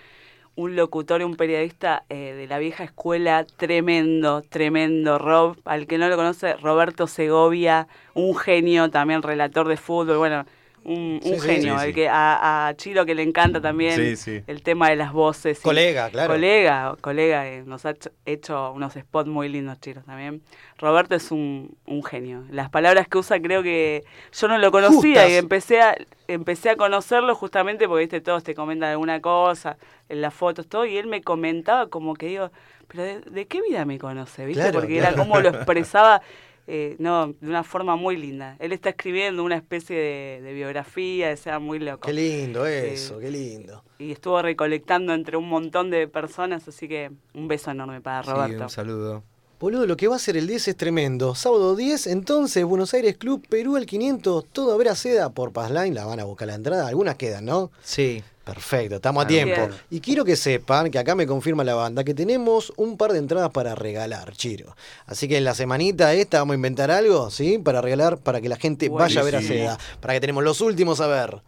un 0.57 0.77
locutor 0.77 1.21
y 1.21 1.25
un 1.25 1.37
periodista 1.37 2.05
eh, 2.09 2.35
de 2.35 2.47
la 2.47 2.59
vieja 2.59 2.85
escuela 2.85 3.45
tremendo, 3.57 4.43
tremendo. 4.43 5.19
Rob, 5.19 5.57
al 5.65 5.87
que 5.87 5.99
no 5.99 6.09
lo 6.09 6.17
conoce, 6.17 6.55
Roberto 6.55 7.07
Segovia, 7.07 7.89
un 8.15 8.37
genio, 8.37 8.91
también 8.91 9.23
relator 9.23 9.69
de 9.69 9.77
fútbol. 9.77 10.19
Bueno, 10.19 10.47
un, 10.85 11.21
Sí, 11.23 11.33
un 11.33 11.41
sí, 11.41 11.47
genio. 11.47 11.79
sí. 11.79 11.87
El 11.87 11.95
que 11.95 12.09
a, 12.09 12.69
a 12.69 12.75
Chiro 12.77 13.05
que 13.07 13.15
le 13.15 13.23
encanta 13.23 13.61
también 13.61 14.17
el 14.47 14.63
tema 14.63 14.91
de 14.91 14.97
las 14.97 15.13
voces. 15.13 15.61
Colega, 15.61 16.11
claro. 16.11 16.33
Colega, 16.35 16.97
colega, 17.01 17.47
eh, 17.49 17.63
nos 17.65 17.87
ha 17.87 17.95
hecho- 18.27 18.73
unos 18.73 18.93
spots 18.95 19.29
muy 19.29 19.49
lindos, 19.49 19.81
Chiro, 19.81 20.03
también. 20.03 20.43
Roberto 20.79 21.15
es 21.15 21.31
un, 21.31 21.77
un 21.87 22.03
genio. 22.05 22.45
Las 22.51 22.69
palabras 22.69 23.09
que 23.09 23.19
usa 23.19 23.41
creo 23.41 23.63
que 23.63 24.05
yo 24.33 24.49
no 24.49 24.59
lo 24.59 24.71
conocía 24.71 25.23
Justas. 25.23 25.31
y 25.31 25.35
empecé 25.37 25.81
a, 25.81 25.97
empecé 26.29 26.71
a 26.71 26.77
conocerlo 26.77 27.35
justamente 27.35 27.87
porque, 27.89 28.01
viste, 28.05 28.21
todos 28.21 28.43
te 28.45 28.55
comentan 28.55 28.91
alguna 28.91 29.21
cosa, 29.21 29.77
en 30.09 30.21
las 30.21 30.35
fotos, 30.35 30.67
todo, 30.69 30.85
y 30.85 30.97
él 30.99 31.07
me 31.07 31.23
comentaba 31.23 31.89
como 31.89 32.15
que 32.15 32.27
digo, 32.27 32.51
pero 32.89 33.03
¿de, 33.05 33.21
de 33.21 33.47
qué 33.47 33.63
vida 33.63 33.85
me 33.87 33.99
conoce? 33.99 34.45
¿Viste? 34.45 34.63
Claro, 34.65 34.81
porque 34.81 34.99
claro. 34.99 35.15
era 35.15 35.17
como 35.25 35.41
lo 35.41 35.49
expresaba 35.49 36.21
eh, 36.67 36.97
no, 36.99 37.29
de 37.29 37.49
una 37.49 37.63
forma 37.63 37.97
muy 37.97 38.17
linda. 38.17 38.57
Él 38.59 38.73
está 38.73 38.91
escribiendo 38.91 39.45
una 39.45 39.57
especie 39.57 39.97
de, 39.97 40.41
de 40.43 40.53
biografía, 40.55 41.29
de 41.29 41.37
sea 41.37 41.59
muy 41.59 41.79
loco. 41.79 42.07
Qué 42.07 42.13
lindo 42.13 42.67
eso, 42.67 43.19
Eh, 43.19 43.25
qué 43.25 43.31
lindo. 43.31 43.85
Y 43.99 44.13
estuvo 44.13 44.41
recolectando 44.41 45.13
entre 45.13 45.37
un 45.37 45.49
montón 45.49 45.91
de 45.91 46.09
personas, 46.09 46.67
así 46.67 46.89
que 46.89 47.11
un 47.35 47.49
beso 47.49 47.71
enorme 47.71 48.01
para 48.01 48.23
Sí, 48.23 48.31
Roberto. 48.31 48.63
un 48.65 48.71
saludo. 48.71 49.25
Boludo, 49.61 49.87
lo 49.87 49.97
que 49.97 50.09
va 50.09 50.17
a 50.17 50.19
ser 50.19 50.37
el 50.37 50.47
10 50.47 50.69
es 50.69 50.77
tremendo. 50.77 51.35
Sábado 51.35 51.77
10, 51.77 52.09
entonces, 52.09 52.65
Buenos 52.65 52.93
Aires 52.93 53.17
Club, 53.17 53.47
Perú 53.49 53.77
el 53.77 53.87
500, 53.87 54.47
todo 54.53 54.73
a 54.73 54.77
ver 54.77 54.89
a 54.89 54.97
seda 54.97 55.31
por 55.31 55.53
Passline, 55.53 55.95
la 55.95 56.05
van 56.05 56.21
a 56.21 56.25
buscar 56.25 56.49
la 56.49 56.55
entrada. 56.55 56.89
Algunas 56.89 57.15
quedan, 57.15 57.45
¿no? 57.45 57.71
Sí. 57.83 58.23
Perfecto, 58.45 58.97
estamos 58.97 59.25
a 59.25 59.27
tiempo. 59.27 59.75
Y 59.89 60.01
quiero 60.01 60.23
que 60.23 60.37
sepan, 60.37 60.91
que 60.91 60.99
acá 60.99 61.15
me 61.15 61.27
confirma 61.27 61.65
la 61.65 61.75
banda, 61.75 62.05
que 62.05 62.13
tenemos 62.13 62.75
un 62.77 62.99
par 62.99 63.13
de 63.13 63.19
entradas 63.19 63.51
para 63.53 63.75
regalar, 63.75 64.37
Chiro. 64.37 64.77
Así 65.07 65.29
que 65.29 65.39
en 65.39 65.45
la 65.45 65.55
semanita 65.55 66.13
esta 66.13 66.41
vamos 66.41 66.53
a 66.53 66.57
inventar 66.57 66.91
algo, 66.91 67.31
¿sí? 67.31 67.57
Para 67.57 67.81
regalar, 67.81 68.19
para 68.19 68.43
que 68.43 68.51
la 68.51 68.57
gente 68.57 68.91
vaya 68.91 69.23
a 69.23 69.25
ver 69.25 69.37
a 69.37 69.41
seda. 69.41 69.79
Para 70.01 70.13
que 70.13 70.21
tenemos 70.21 70.45
los 70.45 70.61
últimos 70.61 71.01
a 71.01 71.07
ver. 71.07 71.41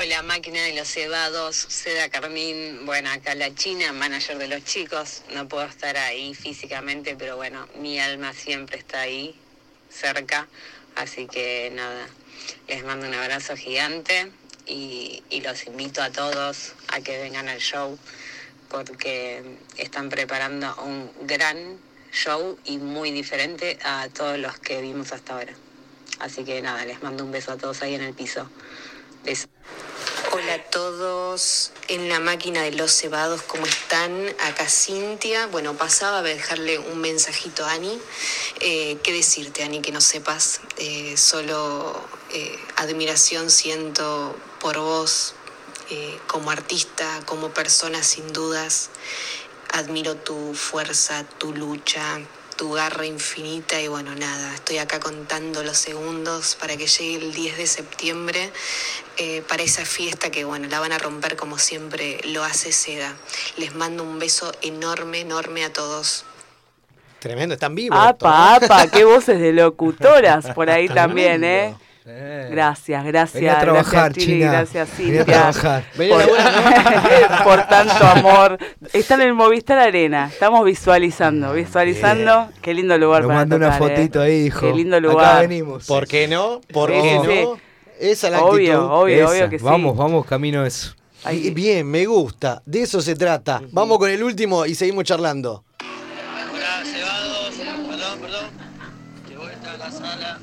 Hola, 0.00 0.22
máquina 0.22 0.62
de 0.62 0.74
los 0.74 0.86
cebados, 0.86 1.56
Seda 1.56 2.08
Carmín. 2.08 2.86
Bueno, 2.86 3.10
acá 3.10 3.34
la 3.34 3.52
China, 3.52 3.92
manager 3.92 4.38
de 4.38 4.46
los 4.46 4.62
chicos. 4.62 5.22
No 5.34 5.48
puedo 5.48 5.64
estar 5.64 5.96
ahí 5.96 6.34
físicamente, 6.34 7.16
pero 7.16 7.34
bueno, 7.34 7.66
mi 7.80 7.98
alma 7.98 8.32
siempre 8.32 8.78
está 8.78 9.00
ahí, 9.00 9.34
cerca. 9.90 10.46
Así 10.94 11.26
que 11.26 11.72
nada, 11.74 12.06
les 12.68 12.84
mando 12.84 13.08
un 13.08 13.14
abrazo 13.14 13.56
gigante 13.56 14.30
y, 14.66 15.24
los 15.42 15.66
invito 15.66 16.00
a 16.00 16.12
todos 16.12 16.74
a 16.92 17.00
que 17.00 17.18
vengan 17.18 17.48
al 17.48 17.58
show 17.58 17.98
porque 18.68 19.42
están 19.78 20.10
preparando 20.10 20.76
un 20.84 21.10
gran 21.26 21.76
show 22.12 22.56
y 22.64 22.78
muy 22.78 23.10
diferente 23.10 23.80
a 23.82 24.08
todos 24.10 24.38
los 24.38 24.60
que 24.60 24.80
vimos 24.80 25.10
hasta 25.10 25.32
ahora. 25.32 25.54
Así 26.20 26.44
que 26.44 26.62
nada, 26.62 26.84
les 26.84 27.02
mando 27.02 27.24
un 27.24 27.32
beso 27.32 27.50
a 27.50 27.56
todos 27.56 27.82
ahí 27.82 27.96
en 27.96 28.02
el 28.02 28.14
piso. 28.14 28.48
Besos. 29.24 29.57
Hola 30.32 30.54
a 30.54 30.62
todos 30.62 31.72
en 31.88 32.08
la 32.08 32.20
máquina 32.20 32.62
de 32.62 32.72
los 32.72 32.92
cebados, 32.92 33.42
¿cómo 33.42 33.66
están? 33.66 34.28
Acá 34.40 34.68
Cintia. 34.68 35.46
Bueno, 35.46 35.74
pasaba 35.74 36.18
a 36.18 36.22
dejarle 36.22 36.78
un 36.78 36.98
mensajito 36.98 37.64
a 37.64 37.72
Ani. 37.72 37.98
Eh, 38.60 38.98
¿Qué 39.02 39.12
decirte, 39.12 39.64
Ani, 39.64 39.80
que 39.80 39.92
no 39.92 40.00
sepas? 40.00 40.60
Eh, 40.76 41.16
solo 41.16 42.00
eh, 42.32 42.58
admiración 42.76 43.50
siento 43.50 44.36
por 44.60 44.78
vos 44.78 45.34
como 46.26 46.50
artista, 46.50 47.22
como 47.24 47.48
persona, 47.54 48.02
sin 48.02 48.32
dudas. 48.32 48.90
Admiro 49.72 50.16
tu 50.16 50.54
fuerza, 50.54 51.24
tu 51.38 51.54
lucha, 51.54 52.20
tu 52.58 52.72
garra 52.72 53.06
infinita 53.06 53.80
y 53.80 53.86
bueno, 53.86 54.16
nada, 54.16 54.52
estoy 54.52 54.78
acá 54.78 54.98
contando 54.98 55.62
los 55.62 55.78
segundos 55.78 56.56
para 56.60 56.76
que 56.76 56.88
llegue 56.88 57.14
el 57.24 57.32
10 57.32 57.56
de 57.56 57.66
septiembre 57.68 58.50
eh, 59.16 59.42
para 59.48 59.62
esa 59.62 59.84
fiesta 59.86 60.30
que 60.30 60.44
bueno, 60.44 60.66
la 60.68 60.80
van 60.80 60.90
a 60.90 60.98
romper 60.98 61.36
como 61.36 61.56
siempre 61.56 62.20
lo 62.24 62.42
hace 62.42 62.72
Seda. 62.72 63.14
Les 63.58 63.74
mando 63.76 64.02
un 64.02 64.18
beso 64.18 64.52
enorme, 64.60 65.20
enorme 65.20 65.64
a 65.64 65.72
todos. 65.72 66.24
Tremendo, 67.20 67.54
están 67.54 67.76
vivos. 67.76 67.96
Apa, 68.00 68.56
apa, 68.56 68.88
qué 68.88 69.04
voces 69.04 69.38
de 69.40 69.52
locutoras 69.52 70.46
por 70.54 70.68
ahí 70.68 70.88
también, 70.88 71.44
¿eh? 71.44 71.76
Gracias, 72.04 73.04
gracias. 73.04 73.34
Vení 73.34 73.48
a 73.48 73.60
trabajar, 73.60 74.12
gracias, 74.12 74.24
China. 74.26 74.50
gracias, 74.52 74.88
Vení 74.98 75.10
a 75.10 75.16
Cintia. 75.18 75.24
trabajar. 75.24 75.84
Vení 75.96 76.12
a 76.12 77.38
Por, 77.38 77.44
por 77.58 77.68
tanto 77.68 78.04
amor. 78.06 78.58
Están 78.92 79.20
en 79.20 79.28
el 79.28 79.34
Movistar 79.34 79.78
Arena. 79.78 80.28
Estamos 80.32 80.64
visualizando, 80.64 81.52
visualizando. 81.52 82.48
Qué 82.62 82.72
lindo 82.74 82.96
lugar 82.96 83.22
Nos 83.22 83.28
para 83.28 83.40
manda 83.40 83.56
una 83.56 83.74
¿eh? 83.76 83.78
fotito 83.78 84.20
ahí, 84.22 84.46
hijo. 84.46 84.60
Qué 84.60 84.72
lindo 84.74 84.96
Acá 84.96 85.06
lugar. 85.06 85.48
venimos. 85.48 85.86
¿Por 85.86 86.06
qué 86.06 86.28
no? 86.28 86.60
¿Por 86.72 86.90
Sí, 86.90 86.96
qué 87.02 87.10
sí, 87.10 87.16
no? 87.16 87.24
sí. 87.56 87.62
Esa 88.00 88.26
es 88.28 88.32
la 88.32 88.42
Obvio, 88.44 88.72
actitud. 88.74 88.90
obvio, 88.92 89.16
Esa. 89.24 89.30
obvio 89.32 89.50
que 89.50 89.58
sí. 89.58 89.64
Vamos, 89.64 89.96
vamos, 89.96 90.24
camino 90.26 90.62
a 90.62 90.66
eso. 90.66 90.94
Bi- 91.30 91.50
Bien, 91.50 91.86
me 91.90 92.06
gusta. 92.06 92.62
De 92.64 92.82
eso 92.82 93.02
se 93.02 93.16
trata. 93.16 93.60
Vamos 93.72 93.98
con 93.98 94.08
el 94.08 94.22
último 94.22 94.64
y 94.66 94.74
seguimos 94.76 95.04
charlando. 95.04 95.64
Hola, 95.80 96.84
cebados, 96.84 97.50
perdón, 97.88 98.18
perdón. 98.20 98.44
De 99.28 99.36
vuelta 99.36 99.72
a 99.72 99.76
la 99.76 99.90
sala. 99.90 100.38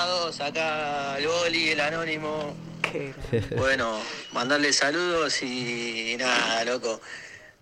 Acá 0.00 1.18
el 1.18 1.26
boli, 1.26 1.70
el 1.70 1.80
anónimo. 1.80 2.56
Bueno, 3.58 4.00
mandarle 4.32 4.72
saludos 4.72 5.42
y 5.42 6.16
nada, 6.18 6.64
loco. 6.64 7.02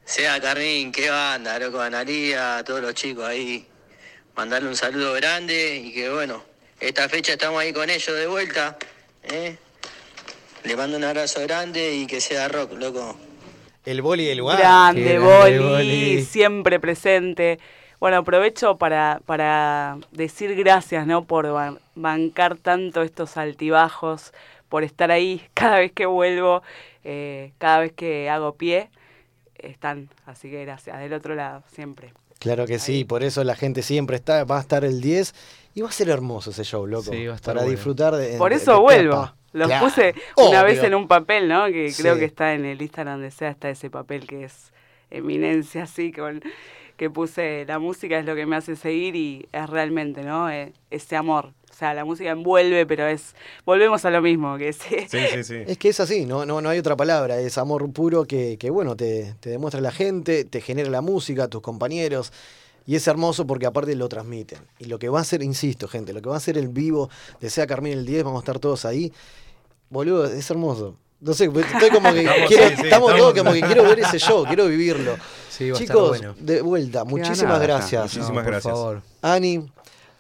Sea 0.05 0.41
Carmín, 0.41 0.93
qué 0.93 1.11
banda, 1.11 1.59
loco, 1.59 1.81
Analía, 1.81 2.59
a 2.59 2.65
todos 2.65 2.81
los 2.81 2.95
chicos 2.95 3.25
ahí. 3.27 3.67
Mandarle 4.37 4.69
un 4.69 4.77
saludo 4.77 5.15
grande 5.15 5.83
y 5.85 5.93
que 5.93 6.11
bueno, 6.11 6.45
esta 6.79 7.09
fecha 7.09 7.33
estamos 7.33 7.61
ahí 7.61 7.73
con 7.73 7.91
ellos 7.91 8.17
de 8.17 8.27
vuelta. 8.29 8.79
¿eh? 9.25 9.57
Le 10.63 10.77
mando 10.77 10.97
un 10.97 11.05
abrazo 11.05 11.41
grande 11.43 11.93
y 11.97 12.07
que 12.07 12.21
sea 12.21 12.47
rock, 12.47 12.75
loco. 12.75 13.19
El 13.85 14.01
boli 14.01 14.27
del 14.27 14.39
lugar. 14.39 14.59
Grande, 14.59 15.03
Qué 15.03 15.19
boli, 15.19 15.55
grande, 15.55 15.59
Boli. 15.59 16.25
siempre 16.25 16.79
presente. 16.79 17.59
Bueno, 18.01 18.19
aprovecho 18.19 18.77
para, 18.79 19.21
para 19.27 19.99
decir 20.13 20.55
gracias, 20.55 21.07
¿no? 21.07 21.25
Por 21.25 21.47
ban- 21.47 21.79
bancar 21.97 22.57
tanto 22.57 23.03
estos 23.03 23.37
altibajos, 23.37 24.33
por 24.69 24.85
estar 24.85 25.11
ahí 25.11 25.43
cada 25.55 25.79
vez 25.79 25.93
que 25.93 26.07
vuelvo, 26.07 26.63
eh, 27.05 27.53
cada 27.59 27.81
vez 27.81 27.93
que 27.93 28.31
hago 28.31 28.55
pie, 28.55 28.91
están. 29.59 30.09
Así 30.27 30.51
que 30.51 30.65
gracias, 30.65 30.99
del 31.01 31.13
otro 31.13 31.35
lado, 31.35 31.63
siempre. 31.73 32.13
Claro 32.39 32.67
que 32.67 32.79
sí, 32.79 33.05
por 33.05 33.25
eso 33.25 33.43
la 33.43 33.57
gente 33.57 33.83
siempre 33.83 34.15
está, 34.15 34.45
va 34.45 34.59
a 34.59 34.61
estar 34.61 34.85
el 34.85 35.01
10 35.01 35.35
y 35.75 35.81
va 35.81 35.89
a 35.89 35.93
ser 35.93 36.09
hermoso 36.09 36.51
ese 36.51 36.63
show, 36.63 36.87
loco. 36.87 37.11
Sí, 37.11 37.27
va 37.27 37.33
a 37.33 37.37
estar 37.37 37.55
para 37.55 37.65
bueno. 37.65 37.77
disfrutar 37.77 38.15
de. 38.15 38.39
Por 38.39 38.53
eso 38.53 38.75
de 38.75 38.79
vuelvo. 38.79 39.11
Pepa. 39.23 39.35
Los 39.55 39.67
Claro, 39.67 39.87
puse 39.87 40.15
una 40.37 40.63
vez 40.63 40.81
en 40.85 40.95
un 40.95 41.09
papel, 41.09 41.49
¿no? 41.49 41.67
Que 41.67 41.93
creo 41.97 42.15
Sí. 42.15 42.21
que 42.21 42.27
está 42.27 42.53
en 42.53 42.65
el 42.67 42.81
Instagram 42.81 43.15
donde 43.15 43.31
sea, 43.33 43.49
está 43.49 43.71
ese 43.71 43.89
papel 43.91 44.27
que 44.27 44.45
es 44.45 44.73
eminencia, 45.11 45.85
así, 45.85 46.13
con 46.13 46.43
que 46.99 47.09
puse 47.09 47.65
la 47.67 47.79
música 47.79 48.19
es 48.19 48.27
lo 48.27 48.35
que 48.35 48.45
me 48.45 48.57
hace 48.57 48.75
seguir 48.77 49.15
y 49.15 49.49
es 49.53 49.71
realmente, 49.71 50.23
¿no? 50.23 50.51
Eh, 50.51 50.73
ese 50.91 51.17
amor. 51.17 51.55
O 51.71 51.75
sea, 51.75 51.95
la 51.95 52.05
música 52.05 52.31
envuelve, 52.31 52.87
pero 52.87 53.07
es. 53.07 53.37
Volvemos 53.65 54.05
a 54.05 54.11
lo 54.11 54.21
mismo, 54.21 54.59
que 54.59 54.73
sí. 54.73 54.97
Es 55.13 55.79
que 55.79 55.89
es 55.91 56.01
así, 56.01 56.27
no, 56.27 56.45
no, 56.45 56.61
no 56.61 56.69
hay 56.69 56.79
otra 56.79 56.97
palabra, 56.97 57.39
es 57.39 57.57
amor 57.57 57.91
puro 57.93 58.25
que, 58.25 58.59
que 58.59 58.69
bueno, 58.69 58.97
te, 58.97 59.37
te 59.39 59.49
demuestra 59.49 59.81
la 59.81 59.93
gente, 59.93 60.45
te 60.45 60.61
genera 60.61 60.91
la 60.91 61.01
música, 61.01 61.47
tus 61.47 61.63
compañeros. 61.63 62.33
Y 62.85 62.97
es 62.97 63.07
hermoso 63.07 63.47
porque 63.47 63.67
aparte 63.67 63.95
lo 63.95 64.09
transmiten. 64.09 64.59
Y 64.79 64.87
lo 64.87 64.99
que 64.99 65.09
va 65.09 65.21
a 65.21 65.25
ser, 65.25 65.43
insisto, 65.43 65.87
gente, 65.87 66.13
lo 66.13 66.21
que 66.21 66.31
va 66.31 66.37
a 66.37 66.41
ser 66.41 66.59
el 66.59 66.69
vivo 66.69 67.11
de 67.39 67.49
Sea 67.49 67.67
Carmín 67.67 67.93
el 67.93 68.07
10, 68.07 68.25
vamos 68.25 68.41
a 68.41 68.43
estar 68.43 68.59
todos 68.59 68.85
ahí. 68.85 69.13
Boludo, 69.91 70.25
es 70.25 70.51
hermoso. 70.51 70.97
No 71.21 71.35
sé, 71.35 71.47
estoy 71.47 71.91
como 71.91 72.13
que 72.13 72.21
Estamos- 72.25 72.49
quiero, 72.49 72.69
sí, 72.69 72.75
sí, 72.77 72.83
estamos 72.85 73.17
todos 73.17 73.29
estamos- 73.31 73.39
como 73.39 73.53
que 73.53 73.61
quiero 73.63 73.83
ver 73.89 73.99
ese 74.01 74.19
show, 74.19 74.45
quiero 74.47 74.67
vivirlo. 74.67 75.17
Sí, 75.59 75.71
va 75.71 75.77
a 75.77 75.81
estar 75.83 75.97
Chicos, 75.97 76.09
bueno. 76.19 76.35
de 76.39 76.61
vuelta, 76.63 77.05
muchísimas 77.05 77.61
gracias. 77.61 78.03
Muchísimas 78.05 78.29
No, 78.29 78.35
por 78.35 78.45
gracias. 78.45 78.73
favor. 78.73 79.03
Ani, 79.23 79.69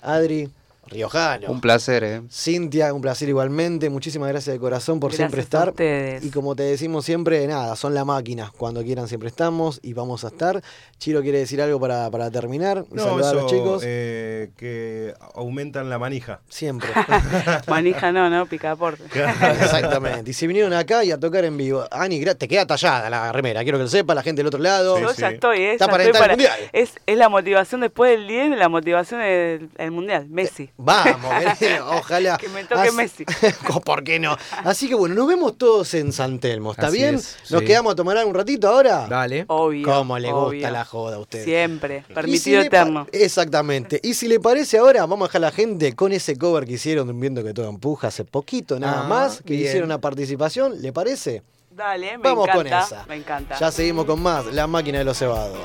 Adri, 0.02 0.50
Riojano. 0.88 1.50
Un 1.50 1.60
placer, 1.60 2.04
¿eh? 2.04 2.22
Cintia, 2.30 2.92
un 2.94 3.00
placer 3.00 3.28
igualmente. 3.28 3.90
Muchísimas 3.90 4.28
gracias 4.28 4.54
de 4.54 4.60
corazón 4.60 5.00
por 5.00 5.10
Gracias 5.10 5.26
siempre 5.26 5.40
a 5.40 5.44
estar. 5.44 5.68
ustedes. 5.70 6.24
Y 6.24 6.30
como 6.30 6.54
te 6.56 6.62
decimos 6.64 7.04
siempre, 7.04 7.46
nada, 7.46 7.76
son 7.76 7.94
la 7.94 8.04
máquina. 8.04 8.52
Cuando 8.56 8.82
quieran 8.82 9.08
siempre 9.08 9.28
estamos 9.28 9.80
y 9.82 9.92
vamos 9.92 10.24
a 10.24 10.28
estar. 10.28 10.62
Chiro 10.98 11.22
quiere 11.22 11.38
decir 11.38 11.60
algo 11.62 11.78
para, 11.80 12.10
para 12.10 12.30
terminar. 12.30 12.84
No, 12.90 13.02
saludar 13.04 13.30
a 13.30 13.32
los 13.34 13.44
eso, 13.44 13.48
chicos. 13.54 13.82
eh, 13.86 14.50
que 14.56 15.14
aumentan 15.34 15.88
la 15.90 15.98
manija. 15.98 16.40
Siempre. 16.48 16.88
Manija 17.66 18.12
no, 18.12 18.28
¿no? 18.30 18.46
Picaporte. 18.46 19.02
Exactamente. 19.04 20.30
Y 20.30 20.34
si 20.34 20.46
vinieron 20.46 20.72
acá 20.72 21.04
y 21.04 21.10
a 21.10 21.18
tocar 21.18 21.44
en 21.44 21.56
vivo, 21.56 21.84
Ani, 21.90 22.24
te 22.24 22.48
queda 22.48 22.66
tallada 22.66 23.08
la 23.10 23.32
remera. 23.32 23.62
Quiero 23.62 23.78
que 23.78 23.84
lo 23.84 23.88
sepa 23.88 24.14
la 24.14 24.22
gente 24.22 24.40
del 24.40 24.48
otro 24.48 24.60
lado. 24.60 24.98
Yo 24.98 25.12
ya 25.14 25.30
estoy, 25.30 25.58
¿eh? 25.58 25.72
Está 25.72 25.86
ya 25.86 25.90
para 25.90 26.02
estoy 26.04 26.16
entrar 26.22 26.30
al 26.30 26.36
para- 26.36 26.52
mundial. 26.54 26.70
Es, 26.72 26.92
es 27.06 27.16
la 27.16 27.28
motivación 27.28 27.80
después 27.80 28.10
del 28.18 28.26
10, 28.28 28.58
la 28.58 28.68
motivación 28.68 29.20
del 29.20 29.68
el 29.76 29.90
mundial. 29.90 30.26
Messi. 30.28 30.70
Vamos, 30.80 31.32
ojalá. 31.90 32.38
Que 32.38 32.48
me 32.48 32.62
toque 32.62 32.80
Así- 32.88 32.96
Messi. 32.96 33.24
¿Por 33.84 34.04
qué 34.04 34.20
no? 34.20 34.36
Así 34.64 34.88
que 34.88 34.94
bueno, 34.94 35.16
nos 35.16 35.26
vemos 35.26 35.58
todos 35.58 35.92
en 35.94 36.12
San 36.12 36.38
Telmo, 36.38 36.70
¿está 36.70 36.86
Así 36.86 36.98
bien? 36.98 37.16
es, 37.16 37.36
¿Nos 37.50 37.60
sí. 37.60 37.66
quedamos 37.66 37.92
a 37.92 37.96
tomar 37.96 38.24
un 38.24 38.32
ratito 38.32 38.68
ahora? 38.68 39.06
Dale. 39.08 39.44
Obvio. 39.48 39.84
¿Cómo 39.84 40.16
le 40.20 40.32
obvio. 40.32 40.52
gusta 40.60 40.70
la 40.70 40.84
joda 40.84 41.16
a 41.16 41.18
ustedes? 41.18 41.44
Siempre. 41.44 42.04
Si 42.06 42.14
Permitido 42.14 42.60
pa- 42.60 42.66
eterno. 42.66 43.06
Exactamente. 43.10 44.00
Y 44.04 44.14
si 44.14 44.28
le 44.28 44.38
parece 44.38 44.78
ahora, 44.78 45.00
vamos 45.04 45.26
a 45.26 45.28
dejar 45.28 45.42
a 45.42 45.46
la 45.46 45.52
gente 45.52 45.96
con 45.96 46.12
ese 46.12 46.36
cover 46.36 46.64
que 46.64 46.74
hicieron 46.74 47.18
viendo 47.18 47.42
que 47.42 47.52
todo 47.52 47.68
empuja 47.68 48.06
hace 48.08 48.24
poquito, 48.24 48.78
nada 48.78 49.02
Ah, 49.04 49.08
más, 49.08 49.38
que 49.44 49.54
bien. 49.54 49.66
hicieron 49.66 49.88
una 49.88 50.00
participación, 50.00 50.80
¿le 50.80 50.92
parece? 50.92 51.42
Dale, 51.72 52.18
me 52.18 52.22
Vamos 52.24 52.48
con 52.52 52.66
encanta. 52.66 52.86
esa. 52.86 53.06
Me 53.06 53.16
encanta. 53.16 53.58
Ya 53.58 53.72
seguimos 53.72 54.04
con 54.04 54.22
más, 54.22 54.46
la 54.46 54.66
máquina 54.68 54.98
de 54.98 55.04
los 55.04 55.18
cebados. 55.18 55.58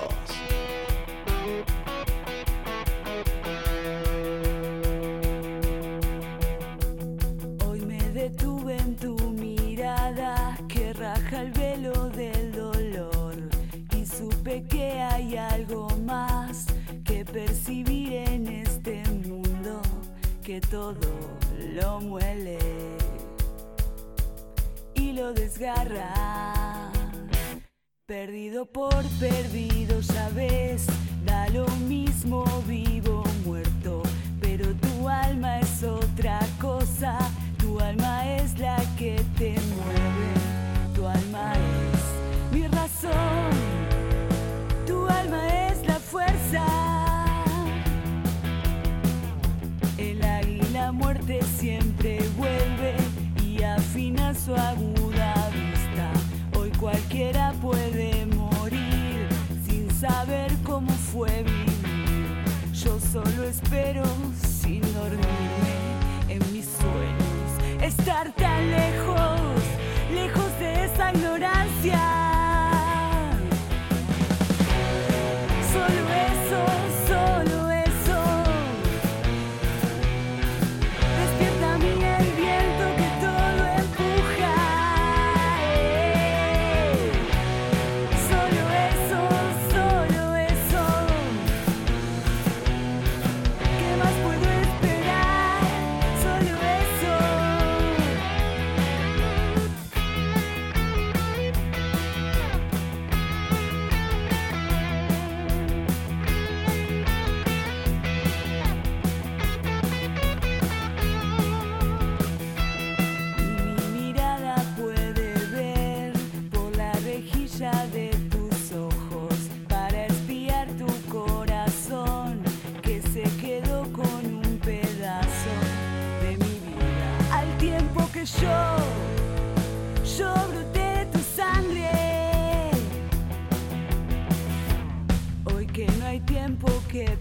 Todo 20.74 20.96
lo 21.76 22.00
muele 22.02 22.58
y 24.96 25.12
lo 25.12 25.32
desgarra. 25.32 26.92
Perdido 28.08 28.66
por 28.66 29.04
perdido, 29.20 30.02
sabes, 30.02 30.88
da 31.26 31.48
lo 31.50 31.68
mismo 31.88 32.44
vivo 32.68 33.22
o 33.22 33.48
muerto, 33.48 34.02
pero 34.42 34.66
tu 34.74 35.08
alma 35.08 35.60
es 35.60 35.84
otra 35.84 36.40
cosa, 36.60 37.20
tu 37.60 37.80
alma 37.80 38.36
es 38.38 38.58
la 38.58 38.78
que 38.98 39.24
te 39.38 39.52
mueve, 39.76 40.32
tu 40.96 41.06
alma 41.06 41.54
es 41.54 42.52
mi 42.52 42.68
razón, 42.68 43.52
tu 44.88 45.06
alma 45.06 45.70
es 45.70 45.86
la 45.86 46.00
fuerza. 46.00 47.03
Su 54.44 54.54
aguda 54.56 55.50
vista. 55.54 56.12
Hoy 56.60 56.70
cualquiera 56.72 57.54
puede 57.62 58.26
morir 58.26 59.28
sin 59.66 59.90
saber 59.92 60.52
cómo 60.64 60.92
fue 60.92 61.44
vivir. 61.44 62.44
Yo 62.74 63.00
solo 63.00 63.44
espero 63.44 64.04
sin 64.42 64.82
dormirme 64.94 65.76
en 66.28 66.40
mis 66.52 66.66
sueños. 66.66 67.82
Estar 67.82 68.34
tan 68.34 68.72
lejos, 68.72 69.40
lejos 70.14 70.60
de 70.60 70.86
esa 70.86 71.14
ignorancia. 71.14 72.33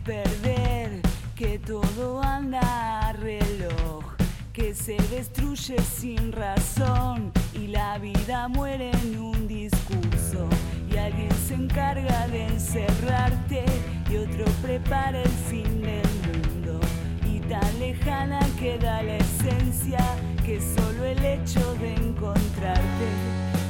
Perder, 0.05 1.01
que 1.35 1.59
todo 1.59 2.23
anda 2.23 3.09
a 3.09 3.13
reloj, 3.13 4.05
que 4.53 4.75
se 4.75 4.97
destruye 5.11 5.77
sin 5.81 6.33
razón 6.33 7.33
y 7.53 7.69
la 7.69 7.99
vida 7.99 8.49
muere 8.49 8.91
en 9.03 9.19
un 9.19 9.49
discurso. 9.49 10.49
Y 10.91 10.97
alguien 10.97 11.33
se 11.49 11.55
encarga 11.55 12.29
de 12.29 12.47
encerrarte 12.47 13.65
y 14.11 14.17
otro 14.17 14.45
prepara 14.63 15.23
el 15.23 15.31
fin 15.51 15.83
del 15.83 16.09
mundo. 16.27 16.81
Y 17.29 17.41
tan 17.41 17.79
lejana 17.79 18.41
queda 18.59 19.03
la 19.03 19.17
esencia 19.17 20.01
que 20.45 20.61
solo 20.61 21.05
el 21.05 21.25
hecho 21.25 21.75
de 21.77 21.95
encontrarte 21.95 23.07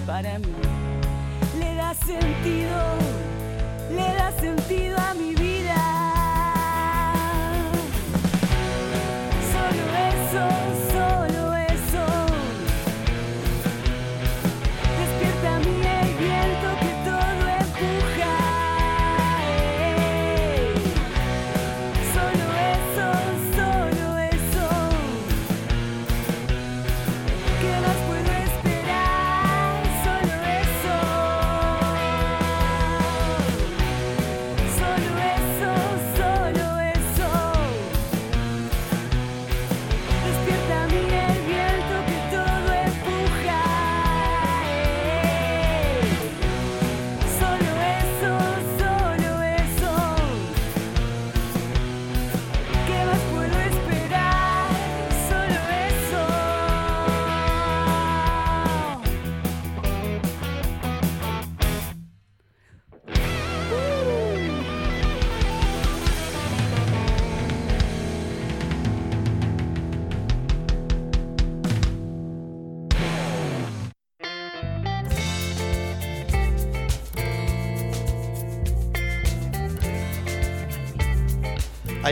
para 0.06 0.39
mí 0.39 0.52
le 1.59 1.74
da 1.76 1.94
sentido, 1.94 2.78
le 3.90 4.14
da 4.16 4.32
sentido 4.40 4.98
a 4.98 5.14
mi 5.14 5.34
vida. 5.34 5.51
Solo 9.72 10.81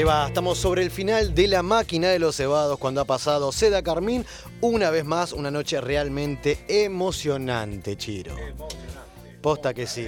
Ahí 0.01 0.05
va, 0.05 0.29
estamos 0.29 0.57
sobre 0.57 0.83
el 0.83 0.91
final 0.91 1.35
de 1.35 1.47
la 1.47 1.63
máquina 1.63 2.09
de 2.09 2.19
los 2.19 2.35
cebados 2.35 2.79
cuando 2.79 3.03
ha 3.03 3.05
pasado 3.05 3.53
Seda 3.53 3.83
Carmín. 3.83 4.25
Una 4.63 4.89
vez 4.89 5.05
más, 5.05 5.35
una 5.35 5.51
noche 5.51 5.79
realmente 5.79 6.65
emocionante, 6.69 7.99
Chiro. 7.99 8.35
Posta 9.43 9.75
que 9.75 9.87
sí. 9.87 10.07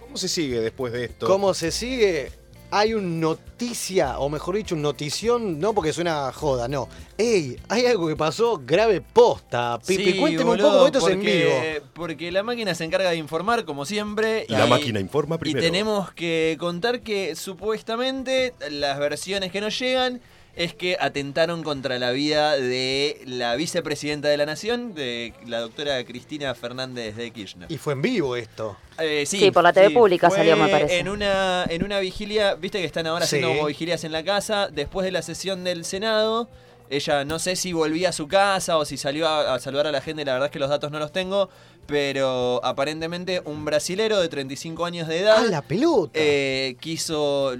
¿Cómo 0.00 0.18
se 0.18 0.28
sigue 0.28 0.60
después 0.60 0.92
de 0.92 1.06
esto? 1.06 1.26
¿Cómo 1.26 1.54
se 1.54 1.70
sigue? 1.70 2.30
Hay 2.70 2.92
un 2.92 3.18
noticia, 3.18 4.18
o 4.18 4.28
mejor 4.28 4.56
dicho, 4.56 4.74
un 4.74 4.82
notición, 4.82 5.58
no 5.58 5.72
porque 5.72 5.92
suena 5.92 6.30
joda, 6.32 6.68
no. 6.68 6.86
¡Ey! 7.16 7.56
Hay 7.68 7.86
algo 7.86 8.08
que 8.08 8.14
pasó 8.16 8.60
grave 8.64 9.00
posta. 9.00 9.78
Pipi, 9.86 10.12
Sí, 10.12 10.18
cuénteme 10.18 10.50
un 10.50 10.58
poco, 10.58 10.86
esto 10.86 10.98
es 10.98 11.04
en 11.06 11.14
porque- 11.14 11.44
vivo. 11.78 11.86
Porque 11.94 12.30
la 12.30 12.42
máquina 12.42 12.74
se 12.74 12.84
encarga 12.84 13.08
de 13.10 13.16
informar, 13.16 13.64
como 13.64 13.86
siempre. 13.86 14.44
Y 14.48 14.52
la 14.52 14.66
máquina 14.66 15.00
informa 15.00 15.38
primero. 15.38 15.60
Y 15.64 15.70
tenemos 15.70 16.12
que 16.12 16.56
contar 16.60 17.00
que 17.00 17.34
supuestamente 17.36 18.52
las 18.70 18.98
versiones 18.98 19.50
que 19.50 19.60
nos 19.62 19.78
llegan 19.78 20.20
es 20.58 20.74
que 20.74 20.96
atentaron 20.98 21.62
contra 21.62 21.98
la 22.00 22.10
vida 22.10 22.56
de 22.56 23.20
la 23.26 23.54
vicepresidenta 23.54 24.26
de 24.28 24.36
la 24.36 24.44
Nación, 24.44 24.92
de 24.92 25.32
la 25.46 25.60
doctora 25.60 26.02
Cristina 26.04 26.52
Fernández 26.54 27.14
de 27.14 27.30
Kirchner. 27.30 27.70
Y 27.70 27.78
fue 27.78 27.92
en 27.92 28.02
vivo 28.02 28.34
esto. 28.34 28.76
Eh, 28.98 29.24
sí, 29.24 29.38
Sí, 29.38 29.50
por 29.52 29.62
la 29.62 29.72
TV 29.72 29.90
pública 29.90 30.28
fue 30.28 30.38
salió, 30.38 30.56
me 30.56 30.68
parece. 30.68 30.98
En 30.98 31.08
una, 31.08 31.64
en 31.70 31.84
una 31.84 32.00
vigilia, 32.00 32.56
viste 32.56 32.80
que 32.80 32.84
están 32.86 33.06
ahora 33.06 33.24
Sí. 33.24 33.36
haciendo 33.36 33.54
como 33.56 33.68
vigilias 33.68 34.02
en 34.02 34.10
la 34.10 34.24
casa, 34.24 34.68
después 34.68 35.04
de 35.04 35.12
la 35.12 35.22
sesión 35.22 35.62
del 35.62 35.84
Senado, 35.84 36.48
ella 36.90 37.24
no 37.24 37.38
sé 37.38 37.54
si 37.54 37.72
volvía 37.72 38.08
a 38.08 38.12
su 38.12 38.26
casa 38.26 38.78
o 38.78 38.84
si 38.84 38.96
salió 38.96 39.28
a, 39.28 39.54
a 39.54 39.60
saludar 39.60 39.86
a 39.86 39.92
la 39.92 40.00
gente, 40.00 40.24
la 40.24 40.32
verdad 40.32 40.46
es 40.46 40.52
que 40.52 40.58
los 40.58 40.70
datos 40.70 40.90
no 40.90 40.98
los 40.98 41.12
tengo, 41.12 41.50
pero 41.86 42.60
aparentemente 42.64 43.42
un 43.44 43.64
brasilero 43.64 44.20
de 44.20 44.28
35 44.28 44.84
años 44.84 45.06
de 45.06 45.20
edad 45.20 45.36
¡Ah, 45.38 45.44
la 45.48 45.62
pelota! 45.62 46.10
eh, 46.14 46.76
quiso... 46.80 47.54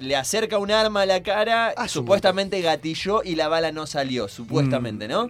Le 0.00 0.16
acerca 0.16 0.58
un 0.58 0.70
arma 0.70 1.02
a 1.02 1.06
la 1.06 1.22
cara, 1.22 1.72
Ah, 1.76 1.88
su 1.88 2.00
supuestamente 2.00 2.60
gatilló 2.60 3.22
y 3.24 3.34
la 3.36 3.48
bala 3.48 3.72
no 3.72 3.86
salió, 3.86 4.28
supuestamente, 4.28 5.08
¿no? 5.08 5.28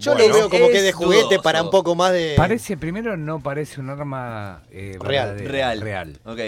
Yo 0.00 0.12
Bueno, 0.12 0.28
lo 0.28 0.34
veo 0.34 0.50
como 0.50 0.66
que 0.68 0.76
es 0.78 0.82
de 0.84 0.92
juguete 0.92 1.22
dudoso. 1.24 1.42
para 1.42 1.62
un 1.62 1.70
poco 1.70 1.94
más 1.94 2.12
de. 2.12 2.34
Parece, 2.36 2.76
primero, 2.76 3.16
no 3.16 3.40
parece 3.40 3.80
un 3.80 3.90
arma 3.90 4.62
eh, 4.70 4.96
Real. 5.00 5.38
Real. 5.38 5.80
real. 5.80 6.18
Ok. 6.24 6.40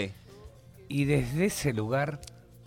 Y 0.87 1.05
desde 1.05 1.45
ese 1.45 1.73
lugar, 1.73 2.19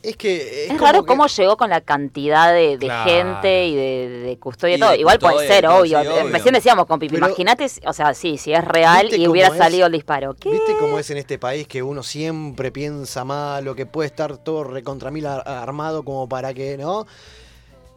Es 0.04 0.16
que. 0.16 0.64
Es, 0.64 0.68
como 0.68 0.80
raro 0.86 1.02
que- 1.02 1.06
cómo 1.06 1.26
llegó 1.26 1.56
con 1.56 1.70
la 1.70 1.80
cantidad 1.80 2.52
de, 2.52 2.76
de 2.78 2.86
Claro. 2.86 3.10
gente 3.10 3.66
y 3.66 3.74
de, 3.74 4.08
de 4.26 4.38
custodia 4.38 4.76
y 4.76 4.78
todo. 4.78 4.90
de 4.90 4.98
Igual 4.98 5.18
puede 5.18 5.46
ser, 5.48 5.66
obvio. 5.66 6.00
sí, 6.02 6.06
obvio. 6.08 6.28
Recién 6.30 6.54
decíamos 6.54 6.86
con 6.86 6.98
Pipi, 6.98 7.14
Pero- 7.14 7.26
imagínate, 7.28 7.68
si- 7.68 7.80
o 7.86 7.92
sea, 7.92 8.12
sí, 8.14 8.36
si 8.38 8.52
es 8.52 8.64
real 8.64 9.06
¿Viste 9.06 9.16
y 9.22 9.26
hubiera 9.28 9.48
es? 9.48 9.56
salido 9.56 9.86
el 9.86 9.92
disparo. 9.92 10.34
¿Qué? 10.34 10.50
¿Viste 10.50 10.76
cómo 10.78 10.98
es 10.98 11.08
en 11.10 11.16
este 11.16 11.38
país 11.38 11.66
que 11.66 11.82
uno 11.82 12.02
siempre 12.02 12.70
piensa 12.70 13.24
mal 13.24 13.66
o 13.66 13.74
que 13.74 13.86
puede 13.86 14.06
estar 14.08 14.36
todo 14.36 14.64
recontra 14.64 15.10
mil 15.10 15.26
ar- 15.26 15.42
armado 15.48 16.04
como 16.04 16.28
para 16.28 16.52
que, 16.54 16.76
¿no? 16.76 17.06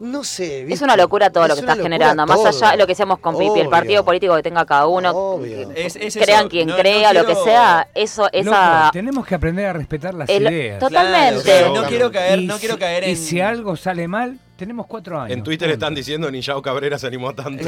No 0.00 0.22
sé, 0.22 0.60
Es 0.60 0.66
¿viste? 0.66 0.84
una 0.84 0.96
locura 0.96 1.30
todo 1.30 1.48
lo 1.48 1.54
Es 1.54 1.58
que 1.60 1.64
una 1.64 1.72
está 1.72 1.82
locura 1.82 1.96
generando. 1.98 2.26
Más 2.26 2.44
allá 2.44 2.70
de 2.72 2.76
lo 2.76 2.86
que 2.86 2.92
decíamos 2.92 3.18
con 3.18 3.36
Pipi, 3.36 3.60
el 3.60 3.68
partido 3.68 4.04
político 4.04 4.36
que 4.36 4.42
tenga 4.44 4.64
cada 4.64 4.86
uno, 4.86 5.10
Obvio. 5.10 5.70
Es- 5.74 5.96
es 5.96 6.14
crean 6.16 6.40
eso, 6.40 6.48
quien 6.48 6.68
no- 6.68 6.74
no 6.74 6.80
crea, 6.80 7.12
lo 7.12 7.26
que 7.26 7.34
sea, 7.34 7.88
eso, 7.94 8.22
Loco, 8.22 8.30
esa... 8.36 8.90
tenemos 8.92 9.26
que 9.26 9.34
aprender 9.34 9.66
a 9.66 9.72
respetar 9.72 10.14
las 10.14 10.28
el- 10.28 10.42
ideas. 10.46 10.78
totalmente. 10.78 11.42
Claro, 11.42 11.70
o 11.70 11.74
sea, 11.74 11.82
no 11.82 11.88
quiero 11.88 12.12
caer, 12.12 12.38
no 12.42 12.58
quiero 12.58 12.78
caer 12.78 13.04
en 13.04 13.10
Y 13.10 13.16
si 13.16 13.40
algo 13.40 13.76
sale 13.76 14.06
mal, 14.06 14.38
tenemos 14.58 14.86
cuatro 14.86 15.20
años. 15.20 15.36
En 15.36 15.44
Twitter 15.44 15.70
están 15.70 15.94
diciendo 15.94 16.28
ni 16.30 16.40
Yao 16.40 16.60
Cabrera 16.60 16.98
se 16.98 17.06
animó 17.06 17.32
tanto. 17.32 17.64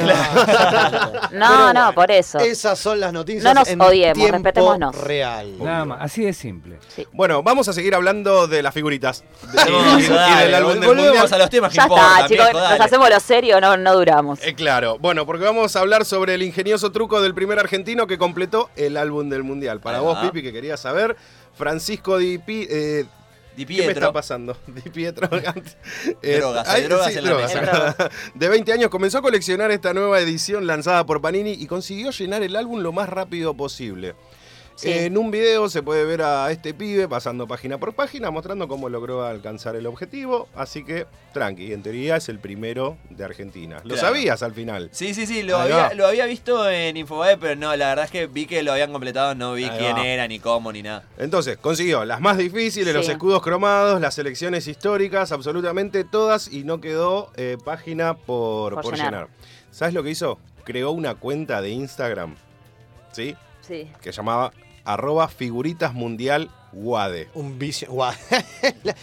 No, 1.33 1.73
no, 1.73 1.93
por 1.95 2.11
eso. 2.11 2.39
Esas 2.41 2.79
son 2.79 2.99
las 2.99 3.13
noticias. 3.13 3.45
No 3.45 3.55
nos 3.55 3.69
en 3.69 3.81
odiemos, 3.81 4.15
tiempo 4.19 4.33
respetémonos. 4.33 4.97
Real. 4.97 5.57
Nada 5.63 5.85
más, 5.85 5.99
así 6.03 6.25
de 6.25 6.33
simple. 6.33 6.79
Bueno, 7.13 7.43
vamos 7.45 7.69
a 7.69 7.73
seguir 7.73 7.95
hablando 7.95 8.47
de 8.49 8.63
las 8.63 8.75
figuritas. 8.75 9.23
De- 9.53 9.61
y, 9.71 10.43
del 10.45 10.55
álbum 10.55 10.73
del 10.75 10.81
volvemos 10.89 11.05
mundial. 11.15 11.33
a 11.35 11.39
los 11.39 11.51
temas 11.51 11.71
que 11.71 11.77
Ya 11.77 11.83
importan, 11.85 12.13
está, 12.17 12.29
chicos, 12.29 12.47
viejo, 12.53 12.69
nos 12.71 12.81
hacemos 12.81 13.11
lo 13.11 13.21
serio, 13.21 13.61
no, 13.61 13.77
no 13.77 13.95
duramos. 13.95 14.43
Eh, 14.43 14.55
claro, 14.55 14.99
bueno, 14.99 15.25
porque 15.27 15.45
vamos 15.45 15.77
a 15.77 15.81
hablar 15.81 16.05
sobre 16.05 16.35
el 16.35 16.43
ingenioso 16.43 16.91
truco 16.93 17.23
del 17.23 17.35
primer 17.35 17.59
argentino 17.61 18.07
que 18.09 18.19
completó 18.19 18.69
el 18.77 18.97
álbum 18.97 19.29
del 19.29 19.45
mundial. 19.45 19.81
Para 19.81 20.01
vos. 20.01 20.19
Pipi, 20.19 20.43
que 20.43 20.53
querías 20.53 20.81
saber, 20.81 21.17
Francisco 21.55 22.19
Di 22.19 22.39
Pi- 22.39 22.67
eh, 22.69 23.05
Di 23.57 23.67
¿Qué 23.67 23.73
me 23.73 23.77
Pietro. 23.85 23.93
está 23.93 24.13
pasando? 24.13 24.57
Di 24.67 24.89
Pietro. 24.91 25.29
Eh, 26.23 26.39
Drogas, 26.39 26.69
hay 26.69 26.83
ay, 26.83 26.89
drogas 26.89 27.17
en 27.17 27.25
la 27.25 27.31
drogas. 27.31 27.55
mesa. 27.55 28.11
De 28.35 28.49
20 28.49 28.73
años 28.73 28.91
comenzó 28.91 29.19
a 29.19 29.23
coleccionar 29.23 29.71
esta 29.71 29.93
nueva 29.93 30.21
edición 30.21 30.67
lanzada 30.67 31.05
por 31.07 31.21
Panini 31.21 31.53
y 31.53 31.67
consiguió 31.67 32.11
llenar 32.11 32.43
el 32.43 32.57
álbum 32.57 32.81
lo 32.81 32.93
más 32.93 33.09
rápido 33.09 33.55
posible. 33.55 34.15
Sí. 34.77 34.91
En 34.91 35.19
un 35.19 35.31
video 35.31 35.69
se 35.69 35.83
puede 35.83 36.05
ver 36.07 36.23
a 36.23 36.51
este 36.51 36.73
pibe 36.73 37.07
pasando 37.07 37.47
página 37.47 37.77
por 37.77 37.93
página 37.93 38.31
mostrando 38.31 38.67
cómo 38.67 38.89
logró 38.89 39.25
alcanzar 39.27 39.77
el 39.77 39.87
objetivo. 39.87 40.49
Así 40.55 40.85
que, 40.85 41.07
tranqui, 41.35 41.75
en 41.75 41.83
teoría 41.83 42.17
es 42.17 42.31
el 42.31 42.39
primero 42.39 42.97
de 43.11 43.23
Argentina. 43.25 43.77
Lo 43.85 43.95
Claro. 43.95 44.01
sabías 44.01 44.43
al 44.43 44.55
final. 44.55 44.89
Sí, 44.93 45.13
sí, 45.13 45.27
sí, 45.27 45.43
lo 45.43 45.59
había, 45.59 45.77
va. 45.77 45.95
lo 45.95 46.07
había 46.07 46.25
visto 46.25 46.69
en 46.71 46.97
Infobae, 46.97 47.37
pero 47.37 47.57
no, 47.57 47.77
la 47.77 47.89
verdad 47.91 48.07
es 48.07 48.11
que 48.11 48.27
vi 48.27 48.47
que 48.47 48.63
lo 48.63 48.73
habían 48.73 48.91
completado, 48.91 49.35
no 49.35 49.53
vi 49.53 49.65
Ahí 49.65 49.79
quién 49.79 49.97
va. 49.97 50.07
era, 50.07 50.27
ni 50.27 50.39
cómo, 50.39 50.73
ni 50.73 50.83
nada. 50.83 51.05
Entonces, 51.19 51.59
consiguió 51.59 52.07
las 52.07 52.23
más 52.23 52.39
difíciles, 52.39 52.89
Sí. 52.89 52.95
los 52.95 53.09
escudos 53.11 53.43
cromados, 53.43 54.01
las 54.01 54.15
selecciones 54.15 54.67
históricas, 54.67 55.31
absolutamente 55.31 56.05
todas, 56.05 56.51
y 56.51 56.65
no 56.65 56.81
quedó 56.81 57.31
eh, 57.37 57.59
página 57.63 58.15
por, 58.15 58.75
Por 58.77 58.83
por 58.85 58.95
llenar. 58.95 59.13
llenar. 59.13 59.29
¿Sabes 59.71 59.93
lo 59.93 60.03
que 60.03 60.09
hizo? 60.11 60.39
Creó 60.65 60.91
una 60.93 61.17
cuenta 61.17 61.61
de 61.61 61.69
Instagram, 61.71 62.37
¿sí? 63.13 63.37
Sí. 63.61 63.91
Que 64.01 64.13
llamaba 64.13 64.53
arroba 64.85 65.29
figuritas 65.29 65.95
mundial 65.95 66.51
guade. 66.73 67.29
Un 67.35 67.59
vicio. 67.59 67.89
guau. 67.91 68.13
la, 68.85 68.95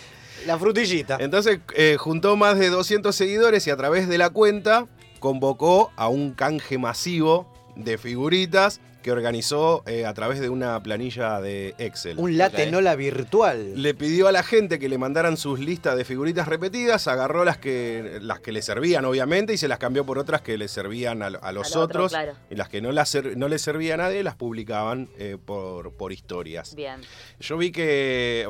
la 0.45 0.57
frutillita. 0.57 1.17
Entonces 1.19 1.59
eh, 1.75 1.97
juntó 1.99 2.35
más 2.35 2.57
de 2.59 2.69
200 2.69 3.15
seguidores 3.15 3.67
y 3.67 3.69
a 3.69 3.77
través 3.77 4.07
de 4.07 4.17
la 4.17 4.29
cuenta 4.29 4.88
convocó 5.19 5.91
a 5.95 6.07
un 6.09 6.34
canje 6.34 6.77
masivo 6.77 7.51
de 7.75 7.97
figuritas 7.97 8.79
que 9.01 9.11
organizó 9.11 9.83
eh, 9.85 10.05
a 10.05 10.13
través 10.13 10.39
de 10.39 10.49
una 10.49 10.81
planilla 10.83 11.39
de 11.39 11.75
Excel. 11.77 12.17
Un 12.19 12.37
latenola 12.37 12.95
virtual. 12.95 13.81
Le 13.81 13.93
pidió 13.93 14.27
a 14.27 14.31
la 14.31 14.43
gente 14.43 14.79
que 14.79 14.89
le 14.89 14.97
mandaran 14.97 15.37
sus 15.37 15.59
listas 15.59 15.95
de 15.95 16.03
figuritas 16.05 16.47
repetidas, 16.47 17.07
agarró 17.07 17.45
las 17.45 17.57
que, 17.57 18.19
las 18.21 18.39
que 18.39 18.51
le 18.51 18.61
servían, 18.61 19.05
obviamente, 19.05 19.53
y 19.53 19.57
se 19.57 19.67
las 19.67 19.79
cambió 19.79 20.05
por 20.05 20.17
otras 20.17 20.41
que 20.41 20.57
le 20.57 20.67
servían 20.67 21.21
a, 21.21 21.27
a 21.27 21.51
los 21.51 21.75
otros. 21.75 22.11
claro. 22.11 22.33
Y 22.49 22.55
las 22.55 22.69
que 22.69 22.81
no, 22.81 22.91
las 22.91 23.09
ser- 23.09 23.37
no 23.37 23.47
le 23.47 23.59
servía 23.59 23.93
a 23.93 23.97
nadie, 23.97 24.23
las 24.23 24.35
publicaban 24.35 25.09
eh, 25.17 25.37
por, 25.43 25.93
por 25.93 26.11
historias. 26.11 26.75
Bien. 26.75 26.99
Yo 27.39 27.57
vi 27.57 27.71
que. 27.71 28.47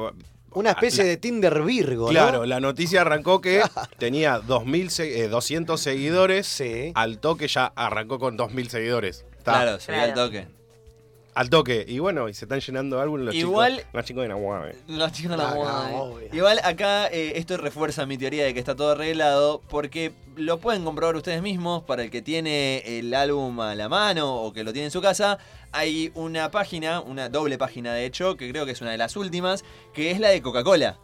Una 0.54 0.72
especie 0.72 1.04
de 1.04 1.18
Tinder 1.18 1.62
Virgo, 1.62 2.06
¿no? 2.06 2.10
Claro, 2.12 2.46
la 2.46 2.60
noticia 2.60 3.02
arrancó 3.02 3.42
que 3.42 3.62
tenía 4.00 4.40
2000 4.40 4.90
se- 4.90 5.24
eh, 5.24 5.28
200 5.28 5.80
seguidores. 5.80 6.64
Al 6.96 7.20
toque 7.20 7.48
ya 7.48 7.72
arrancó 7.76 8.18
con 8.18 8.38
2000 8.38 8.70
seguidores. 8.70 9.26
Está. 9.48 9.62
Claro, 9.64 9.80
se 9.80 9.92
ve 9.92 10.00
al 10.00 10.14
toque. 10.14 10.48
Al 11.36 11.50
toque. 11.52 11.86
Y 11.88 12.00
bueno, 12.00 12.28
y 12.30 12.34
se 12.34 12.46
están 12.46 12.60
llenando 12.60 13.00
álbumes 13.00 13.28
los 13.28 13.36
Igual- 13.36 13.78
chicos. 13.78 13.90
Los 13.94 14.06
chicos 14.06 14.24
de 14.24 14.28
Nahuave. 14.30 14.76
Los 14.88 15.12
chicos 15.12 15.32
de 15.32 15.38
la 15.38 15.54
moda, 15.54 15.90
no, 15.92 16.20
eh. 16.20 16.30
Igual 16.34 16.60
acá 16.64 17.08
eh, 17.10 17.34
esto 17.36 17.58
refuerza 17.58 18.08
mi 18.08 18.18
teoría 18.18 18.44
de 18.44 18.54
que 18.56 18.60
está 18.60 18.76
todo 18.76 18.92
arreglado 18.94 19.62
porque 19.70 20.14
lo 20.36 20.58
pueden 20.58 20.84
comprobar 20.84 21.16
ustedes 21.16 21.44
mismos 21.44 21.84
para 21.84 22.02
el 22.04 22.10
que 22.10 22.24
tiene 22.24 22.80
el 23.00 23.14
álbum 23.14 23.60
a 23.60 23.76
la 23.76 23.88
mano 23.88 24.36
o 24.36 24.52
que 24.52 24.64
lo 24.64 24.74
tiene 24.74 24.86
en 24.86 24.92
su 24.92 25.02
casa. 25.02 25.38
Hay 25.72 26.12
una 26.16 26.50
página, 26.50 27.02
una 27.02 27.30
doble 27.30 27.60
página 27.60 27.94
de 27.94 28.06
hecho, 28.06 28.36
que 28.36 28.50
creo 28.50 28.66
que 28.66 28.72
es 28.72 28.82
una 28.82 28.90
de 28.92 28.98
las 28.98 29.16
últimas, 29.16 29.64
que 29.94 30.10
es 30.10 30.20
la 30.20 30.30
de 30.30 30.42
Coca-Cola. 30.42 30.98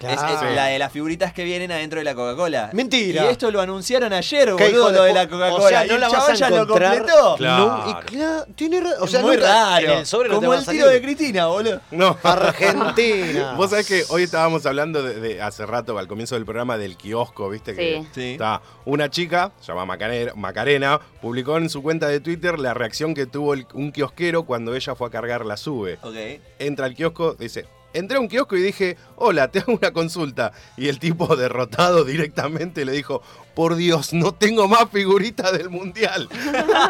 Es, 0.00 0.20
la 0.54 0.66
de 0.66 0.78
las 0.78 0.92
figuritas 0.92 1.32
que 1.32 1.44
vienen 1.44 1.72
adentro 1.72 1.98
de 2.00 2.04
la 2.04 2.14
Coca-Cola. 2.14 2.70
Mentira. 2.72 3.24
Y 3.24 3.28
esto 3.28 3.50
lo 3.50 3.60
anunciaron 3.60 4.12
ayer, 4.12 4.54
¿Qué 4.56 4.68
hijo 4.70 4.82
boludo, 4.82 4.92
lo 4.92 5.02
de 5.04 5.12
la 5.14 5.28
Coca-Cola. 5.28 5.64
O 5.64 5.68
sea, 5.68 5.84
Y 5.84 5.88
no 5.88 5.94
el 5.94 6.00
la 6.00 6.08
vas 6.08 6.28
a 6.28 6.34
ya 6.34 6.50
lo 6.50 6.66
completó. 6.66 7.36
Claro. 7.36 7.66
No, 7.66 7.90
y 7.90 7.94
claro, 8.06 8.44
tiene 8.54 8.82
o 9.00 9.06
sea, 9.06 9.20
muy 9.20 9.36
nunca- 9.36 9.48
raro. 9.70 9.92
en 9.92 9.98
el 9.98 10.06
sobre 10.06 10.28
no 10.28 10.40
te 10.40 10.46
Como 10.46 10.58
el 10.58 10.66
tiro 10.66 10.88
de 10.88 11.00
Cristina, 11.02 11.46
boludo. 11.46 11.80
No. 11.90 12.16
Argentina. 12.24 13.54
Vos 13.56 13.70
sabés 13.70 13.86
que 13.86 14.04
hoy 14.08 14.22
estábamos 14.22 14.66
hablando 14.66 15.02
de, 15.02 15.14
de- 15.20 15.42
hace 15.42 15.64
rato, 15.66 15.98
al 15.98 16.08
comienzo 16.08 16.34
del 16.34 16.44
programa, 16.44 16.76
del 16.78 16.96
kiosco, 16.96 17.48
¿viste? 17.48 17.74
Que 17.74 17.86
Sí. 18.02 18.08
Sí. 18.14 18.32
está 18.32 18.60
una 18.84 19.10
chica, 19.10 19.52
se 19.60 19.68
llama 19.68 19.84
Macarena, 19.86 20.32
Macarena, 20.34 21.00
publicó 21.20 21.56
en 21.56 21.70
su 21.70 21.82
cuenta 21.82 22.08
de 22.08 22.20
Twitter 22.20 22.58
la 22.58 22.74
reacción 22.74 23.14
que 23.14 23.26
tuvo 23.26 23.54
el- 23.54 23.66
un 23.74 23.92
kiosquero 23.92 24.44
cuando 24.44 24.74
ella 24.74 24.94
fue 24.94 25.08
a 25.08 25.10
cargar 25.10 25.44
la 25.46 25.56
sube. 25.56 25.98
Ok. 26.02 26.14
Entra 26.58 26.86
al 26.86 26.94
kiosco, 26.94 27.34
dice. 27.34 27.66
Entré 27.96 28.18
a 28.18 28.20
un 28.20 28.28
kiosco 28.28 28.56
y 28.56 28.62
dije, 28.62 28.96
hola, 29.16 29.50
te 29.50 29.60
hago 29.60 29.72
una 29.72 29.92
consulta. 29.92 30.52
Y 30.76 30.88
el 30.88 30.98
tipo 30.98 31.34
derrotado 31.36 32.04
directamente 32.04 32.84
le 32.84 32.92
dijo, 32.92 33.22
por 33.54 33.74
Dios, 33.74 34.12
no 34.12 34.32
tengo 34.32 34.68
más 34.68 34.90
figuritas 34.90 35.52
del 35.52 35.70
mundial. 35.70 36.28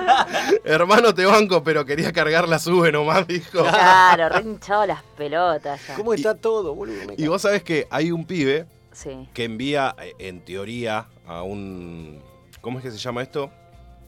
Hermano, 0.64 1.14
te 1.14 1.24
banco, 1.24 1.62
pero 1.62 1.84
quería 1.84 2.12
cargar 2.12 2.48
la 2.48 2.58
sube 2.58 2.90
nomás, 2.92 3.26
dijo. 3.26 3.62
Claro, 3.62 4.28
re 4.28 4.42
hinchado 4.42 4.86
las 4.86 5.02
pelotas 5.16 5.80
ya. 5.86 5.94
¿Cómo 5.94 6.14
está 6.14 6.34
todo, 6.34 6.74
boludo? 6.74 7.12
Y 7.16 7.26
vos 7.28 7.42
sabés 7.42 7.62
que 7.62 7.86
hay 7.90 8.10
un 8.10 8.24
pibe 8.24 8.66
Sí. 8.92 9.28
que 9.34 9.44
envía, 9.44 9.94
eh, 10.02 10.14
en 10.18 10.40
teoría, 10.40 11.06
a 11.26 11.42
un. 11.42 12.20
¿Cómo 12.62 12.78
es 12.78 12.84
que 12.84 12.90
se 12.90 12.98
llama 12.98 13.22
esto? 13.22 13.50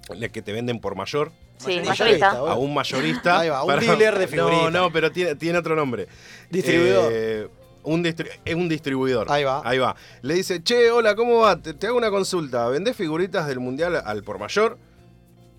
El 0.08 0.30
que 0.32 0.40
te 0.42 0.52
venden 0.52 0.80
por 0.80 0.96
mayor. 0.96 1.30
Sí, 1.58 1.80
Mayorista, 1.80 2.04
mayorista. 2.04 2.30
A 2.30 2.54
un 2.54 2.74
mayorista. 2.74 3.38
Ahí 3.40 3.48
va, 3.48 3.62
un 3.62 3.68
Para- 3.68 3.80
dealer 3.80 4.18
de 4.18 4.28
figuritas. 4.28 4.62
No, 4.64 4.70
no, 4.70 4.92
pero 4.92 5.10
tiene, 5.12 5.34
tiene 5.34 5.58
otro 5.58 5.74
nombre. 5.76 6.06
Distribuidor. 6.50 7.10
Eh, 7.12 7.48
un 7.82 8.04
distri- 8.04 8.30
es 8.44 8.54
un 8.54 8.68
distribuidor. 8.68 9.26
Ahí 9.30 9.44
va. 9.44 9.62
Ahí 9.64 9.78
va. 9.78 9.96
Le 10.22 10.34
dice, 10.34 10.62
che, 10.62 10.90
hola, 10.90 11.14
¿cómo 11.14 11.38
va? 11.38 11.56
Te, 11.60 11.74
te 11.74 11.86
hago 11.88 11.96
una 11.98 12.10
consulta. 12.10 12.68
¿Vendés 12.68 12.96
figuritas 12.96 13.46
del 13.46 13.60
mundial 13.60 13.96
al 14.04 14.22
por 14.22 14.38
mayor? 14.38 14.78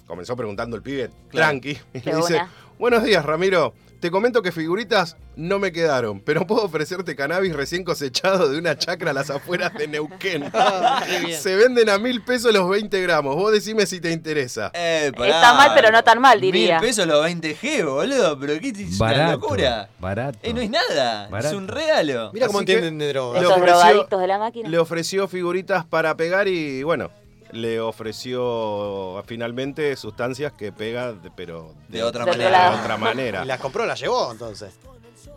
Comenzó 0.08 0.36
preguntando 0.36 0.76
el 0.76 0.82
pibe, 0.82 1.10
Claro. 1.30 1.48
tranqui. 1.52 1.72
Y 1.94 2.00
le 2.02 2.16
dice, 2.16 2.34
buena. 2.34 2.50
buenos 2.80 3.04
días, 3.04 3.26
Ramiro. 3.26 3.74
Te 4.00 4.12
comento 4.12 4.42
que 4.42 4.52
figuritas 4.52 5.18
no 5.36 5.60
me 5.60 5.72
quedaron, 5.72 6.22
pero 6.22 6.46
puedo 6.48 6.64
ofrecerte 6.64 7.16
cannabis 7.16 7.56
recién 7.56 7.84
cosechado 7.84 8.50
de 8.50 8.58
una 8.58 8.78
chacra 8.78 9.12
a 9.12 9.14
las 9.14 9.30
afueras 9.30 9.74
de 9.74 9.88
Neuquén. 9.88 10.50
Ah. 10.62 11.04
Se 11.40 11.56
venden 11.56 11.90
a 11.90 11.98
mil 11.98 12.22
pesos 12.22 12.54
los 12.54 12.70
20 12.70 13.02
gramos. 13.02 13.36
Vos 13.36 13.52
decime 13.52 13.86
si 13.86 14.00
te 14.00 14.12
interesa. 14.12 14.72
Eh, 14.74 15.12
pará. 15.16 15.36
Está 15.36 15.54
mal, 15.54 15.72
pero 15.74 15.92
no 15.92 16.04
tan 16.04 16.20
mal, 16.20 16.40
diría. 16.40 16.80
Mil 16.80 16.90
pesos 16.90 17.08
los 17.08 17.26
20G, 17.26 17.86
boludo. 17.86 18.40
Pero 18.40 18.60
qué 18.60 18.70
es 18.70 19.00
una 19.00 19.32
locura. 19.32 19.90
Barato. 20.00 20.40
Eh, 20.42 20.54
no 20.54 20.62
es 20.62 20.70
nada. 20.70 21.28
Barato. 21.30 21.50
Es 21.50 21.54
un 21.54 21.68
regalo. 21.68 22.32
Mira 22.34 22.48
cómo 22.48 22.60
entienden 22.60 22.98
de 22.98 23.10
droga. 23.10 23.40
Esos 23.40 23.62
drogadictos 23.62 24.22
de 24.22 24.28
la 24.28 24.38
máquina. 24.38 24.70
Le 24.70 24.78
ofreció 24.78 25.28
figuritas 25.28 25.86
para 25.86 26.16
pegar 26.18 26.48
y 26.48 26.84
bueno, 26.84 27.10
le 27.52 27.80
ofreció 27.80 29.24
finalmente 29.26 29.96
sustancias 29.96 30.54
que 30.54 30.72
pega, 30.72 31.14
de- 31.14 31.32
pero 31.32 31.74
De 31.88 32.04
otra 32.04 32.26
manera. 32.26 32.72
de 32.72 32.78
otra 32.80 32.98
manera. 32.98 33.44
Y 33.44 33.48
las 33.48 33.60
compró, 33.60 33.86
las 33.86 34.00
llevó 34.00 34.32
entonces. 34.32 34.74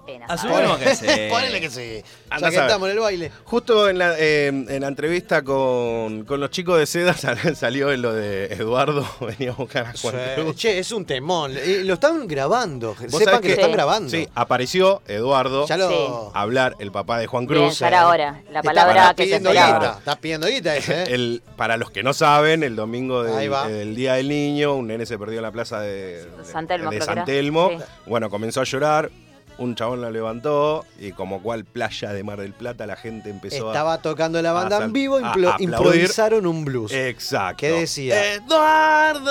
Pena. 0.04 0.26
Asumimos 0.28 0.78
que 0.78 0.94
sí. 0.96 1.06
Ponele 1.30 1.60
que 1.60 1.70
sí. 1.70 2.02
Andá 2.30 2.50
Ya 2.50 2.56
que 2.58 2.62
estamos 2.66 2.88
en 2.88 2.94
el 2.96 3.00
baile. 3.00 3.30
Justo 3.44 3.88
en 3.88 3.98
la, 3.98 4.14
eh, 4.18 4.46
en 4.48 4.80
la 4.80 4.88
entrevista 4.88 5.42
con, 5.42 6.24
con 6.24 6.40
los 6.40 6.50
chicos 6.50 6.78
de 6.78 6.86
Seda 6.86 7.14
sal- 7.16 7.54
salió 7.56 7.92
en 7.92 8.02
lo 8.02 8.12
de 8.12 8.46
Eduardo, 8.46 9.06
venía 9.20 9.52
a 9.52 9.54
buscar 9.54 9.86
a 9.86 9.92
Juan 10.00 10.14
Sí. 10.36 10.54
Che, 10.54 10.78
es 10.78 10.90
un 10.92 11.04
temón. 11.04 11.52
Eh, 11.56 11.82
lo 11.84 11.94
están 11.94 12.26
grabando. 12.26 12.96
Vos 13.10 13.18
Sepan 13.18 13.40
que, 13.40 13.48
lo 13.48 13.54
están 13.54 13.70
Sí. 13.70 13.72
grabando. 13.72 14.10
Sí, 14.10 14.28
apareció 14.34 15.02
Eduardo 15.06 15.66
Ya 15.66 15.76
lo. 15.76 15.88
Sí. 15.88 15.96
a 16.34 16.40
hablar, 16.40 16.74
el 16.80 16.90
papá 16.90 17.18
de 17.18 17.26
Juan 17.26 17.46
Bien, 17.46 17.62
Cruz. 17.62 17.78
ya 17.78 17.88
era 17.88 18.08
hora. 18.08 18.42
La 18.50 18.58
Está- 18.60 18.62
palabra 18.62 19.02
está 19.02 19.14
que 19.14 19.22
se 19.22 19.26
pidiendo 19.26 19.50
esperaba. 19.50 19.78
guita. 19.78 19.98
Está 19.98 20.16
pidiendo 20.16 20.46
guita 20.48 20.76
ese, 20.76 21.02
¿eh? 21.02 21.04
El, 21.10 21.42
para 21.56 21.76
los 21.76 21.90
que 21.90 22.02
no 22.02 22.12
saben, 22.12 22.62
el 22.64 22.74
domingo 22.76 23.22
Ahí 23.22 23.48
del, 23.70 23.94
Día 23.94 24.14
del 24.14 24.28
Niño, 24.28 24.74
un 24.74 24.88
nene 24.88 25.06
se 25.06 25.18
perdió 25.18 25.38
en 25.38 25.42
la 25.42 25.52
plaza 25.52 25.80
de, 25.80 26.24
de- 26.26 26.44
San 26.44 26.66
Telmo, 26.66 26.90
de 26.90 27.00
San. 27.00 27.24
Telmo. 27.24 27.70
Sí. 27.70 27.76
Bueno, 28.06 28.30
comenzó 28.30 28.60
a 28.60 28.64
llorar, 28.64 29.10
un 29.58 29.74
chabón 29.74 30.00
lo 30.00 30.10
levantó 30.10 30.84
y 30.98 31.12
como 31.12 31.42
cual 31.42 31.64
playa 31.64 32.12
de 32.12 32.24
Mar 32.24 32.40
del 32.40 32.52
Plata 32.52 32.86
la 32.86 32.96
gente 32.96 33.30
empezó 33.30 33.68
Estaba 33.68 33.98
tocando 33.98 34.40
la 34.42 34.52
banda 34.52 34.78
a 34.78 34.84
en 34.84 34.92
vivo, 34.92 35.16
a 35.18 35.56
improvisaron 35.58 36.46
un 36.46 36.64
blues. 36.64 36.92
Exacto. 36.92 37.58
¿Qué 37.58 37.70
decía? 37.72 38.34
¡Eduardo! 38.34 39.30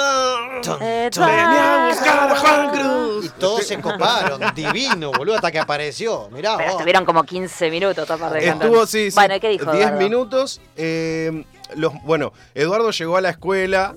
Eduardo. 0.80 1.26
Venía 1.26 1.86
a 1.86 1.88
buscar 1.90 2.32
a 2.32 2.36
Juan 2.36 2.70
Cruz. 2.70 3.26
Y 3.26 3.30
todos 3.40 3.66
se 3.66 3.80
coparon, 3.80 4.42
divino, 4.56 5.12
boludo, 5.12 5.36
hasta 5.36 5.52
que 5.52 5.60
apareció. 5.60 6.30
Mirá, 6.32 6.58
Pero 6.58 6.72
estuvieron 6.72 7.06
como 7.06 7.24
15 7.24 7.70
minutos 7.70 8.08
tapar 8.08 8.34
de. 8.34 8.48
Estuvo, 8.48 8.86
sí, 8.86 9.12
sí. 9.12 9.16
Bueno, 9.16 9.36
¿y 9.36 9.40
qué 9.40 9.50
dijo 9.50 9.72
10 9.72 9.76
Eduardo? 9.86 10.00
minutos. 10.00 10.62
eh, 10.76 11.44
los, 11.76 11.94
bueno, 12.04 12.34
Eduardo 12.54 12.92
llegó 12.92 13.18
a 13.18 13.22
la 13.22 13.30
escuela 13.30 13.96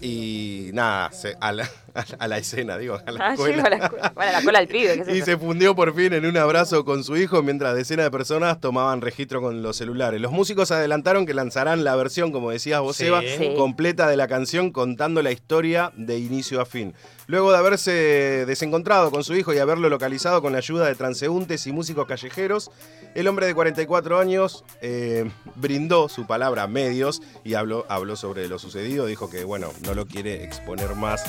y 0.00 0.70
nada, 0.74 1.10
se- 1.12 1.36
a, 1.40 1.52
la, 1.52 1.68
a 2.18 2.28
la 2.28 2.38
escena, 2.38 2.76
digo, 2.78 2.98
a 3.06 3.10
la 3.12 3.28
Ah, 3.28 3.32
escuela. 3.34 3.56
llegó 3.56 3.66
a 3.66 3.70
la 3.70 3.76
escuela. 3.84 4.12
Bueno, 4.14 4.32
la 4.32 4.42
cola 4.42 4.58
del 4.60 4.68
pibe, 4.68 5.02
qué 5.04 5.12
Y 5.16 5.22
se 5.22 5.36
fundió 5.36 5.74
por 5.76 5.94
fin 5.94 6.12
en 6.12 6.26
un 6.26 6.36
abrazo 6.36 6.84
con 6.84 7.04
su 7.04 7.16
hijo 7.16 7.42
mientras 7.42 7.74
decenas 7.74 8.04
de 8.06 8.10
personas 8.10 8.60
tomaban 8.60 9.00
registro 9.00 9.40
con 9.40 9.62
los 9.62 9.76
celulares. 9.76 10.20
Los 10.20 10.32
músicos 10.32 10.70
adelantaron 10.70 11.26
que 11.26 11.34
lanzarán 11.34 11.84
la 11.84 11.94
versión, 11.96 12.32
como 12.32 12.50
decías 12.50 12.80
vos, 12.80 12.96
Sí. 12.96 13.06
Eva, 13.06 13.20
Sí. 13.22 13.54
completa 13.56 14.08
de 14.08 14.16
la 14.16 14.28
canción 14.28 14.70
contando 14.72 15.22
la 15.22 15.30
historia 15.32 15.92
de 15.96 16.18
inicio 16.18 16.60
a 16.60 16.66
fin. 16.66 16.94
Luego 17.26 17.52
de 17.52 17.58
haberse 17.58 18.44
desencontrado 18.46 19.10
con 19.10 19.24
su 19.24 19.34
hijo 19.34 19.54
y 19.54 19.58
haberlo 19.58 19.88
localizado 19.88 20.42
con 20.42 20.52
la 20.52 20.58
ayuda 20.58 20.86
de 20.86 20.94
transeúntes 20.94 21.66
y 21.66 21.72
músicos 21.72 22.06
callejeros, 22.06 22.70
el 23.14 23.28
hombre 23.28 23.46
de 23.46 23.54
44 23.54 24.18
años 24.18 24.62
eh, 24.82 25.30
brindó 25.54 26.08
su 26.10 26.26
palabra 26.26 26.64
a 26.64 26.66
medios 26.66 27.22
y 27.44 27.54
habló, 27.54 27.86
habló 27.88 28.16
sobre 28.16 28.46
lo 28.48 28.58
sucedido. 28.58 29.06
Dijo 29.06 29.30
que, 29.30 29.44
bueno, 29.44 29.70
no 29.86 29.94
lo 29.94 30.06
quiere 30.06 30.44
exponer 30.44 30.94
más 30.96 31.22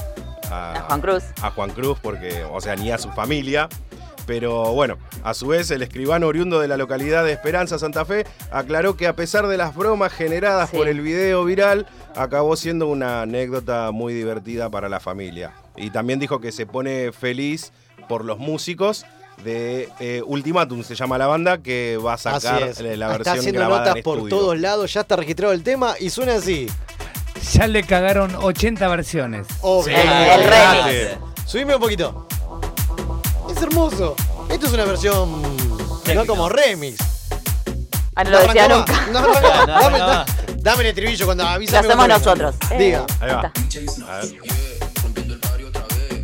a, 0.52 0.55
A 0.76 0.82
Juan 0.88 1.02
Cruz. 1.02 1.23
a 1.41 1.52
Juan 1.52 1.69
Cruz, 1.72 1.98
porque, 2.02 2.44
o 2.52 2.61
sea, 2.61 2.76
ni 2.76 2.91
a 2.91 2.98
su 2.98 3.10
familia. 3.11 3.68
Pero 4.27 4.73
bueno, 4.73 4.98
a 5.23 5.36
su 5.36 5.48
vez 5.48 5.69
el 5.69 5.84
escribano 5.84 6.26
oriundo 6.26 6.60
de 6.60 6.68
la 6.68 6.77
localidad 6.77 7.23
de 7.23 7.32
Esperanza, 7.32 7.77
Santa 7.77 8.06
Fe, 8.06 8.26
aclaró 8.52 8.98
que 8.98 9.06
a 9.06 9.15
pesar 9.15 9.45
de 9.48 9.56
las 9.56 9.76
bromas 9.76 10.11
generadas 10.11 10.72
Sí. 10.72 10.77
por 10.77 10.88
el 10.88 11.02
video 11.02 11.45
viral, 11.45 11.86
acabó 12.15 12.56
siendo 12.56 12.88
una 12.88 13.22
anécdota 13.22 13.91
muy 13.91 14.15
divertida 14.15 14.72
para 14.72 14.90
la 14.90 14.99
familia. 14.99 15.53
Y 15.77 15.91
también 15.91 16.18
dijo 16.19 16.40
que 16.41 16.52
se 16.52 16.65
pone 16.65 17.11
feliz 17.11 17.72
por 18.10 18.26
los 18.26 18.40
músicos 18.40 19.06
de 19.44 19.90
eh, 19.99 20.23
Ultimatum, 20.26 20.82
se 20.84 20.95
llama 20.95 21.19
la 21.19 21.27
banda, 21.27 21.60
que 21.60 21.98
va 22.03 22.14
a 22.14 22.18
sacar 22.18 22.64
es. 22.64 22.80
la 22.80 22.94
Está 22.94 23.07
versión 23.10 23.38
haciendo 23.38 23.60
grabada 23.60 23.80
notas 23.82 23.95
en 23.98 24.03
por 24.03 24.18
estudio. 24.18 24.36
todos 24.38 24.60
lados, 24.60 24.91
ya 24.94 25.02
está 25.02 25.18
registrado 25.18 25.53
el 25.53 25.61
tema 25.61 25.94
y 25.99 26.10
suena 26.10 26.34
así. 26.36 26.65
Ya 27.53 27.67
le 27.67 27.84
cagaron 27.84 28.35
80 28.35 28.88
versiones. 28.88 29.47
Obvio. 29.61 29.95
El 29.95 30.43
remix. 30.43 31.17
Subime 31.45 31.76
un 31.76 31.81
poquito. 31.81 32.27
Es 33.55 33.61
hermoso. 33.61 34.15
Esto 34.49 34.67
es 34.67 34.73
una 34.73 34.85
versión 34.85 35.41
no 36.13 36.26
como 36.26 36.49
remix. 36.49 36.97
Ah, 38.15 38.23
no 38.23 38.30
lo 38.31 38.39
decía 38.39 38.65
arrancó 38.65 38.77
nunca. 38.80 38.93
más. 38.93 39.09
No 39.09 39.19
arrancó. 39.19 39.41
No, 39.41 39.65
no, 39.67 39.73
dame, 39.81 39.99
no. 39.99 40.07
da- 40.07 40.26
dame 40.57 40.81
el 40.81 40.88
estribillo 40.88 41.26
cuando 41.26 41.43
Lo 41.43 41.49
hacemos 41.80 42.07
nosotros. 42.07 42.55
Eh, 42.72 42.77
Diga. 42.77 43.05
Ahí 43.19 43.30
va. 43.31 43.41
ahí 43.41 43.85
A 44.07 44.17
ver. 44.17 44.35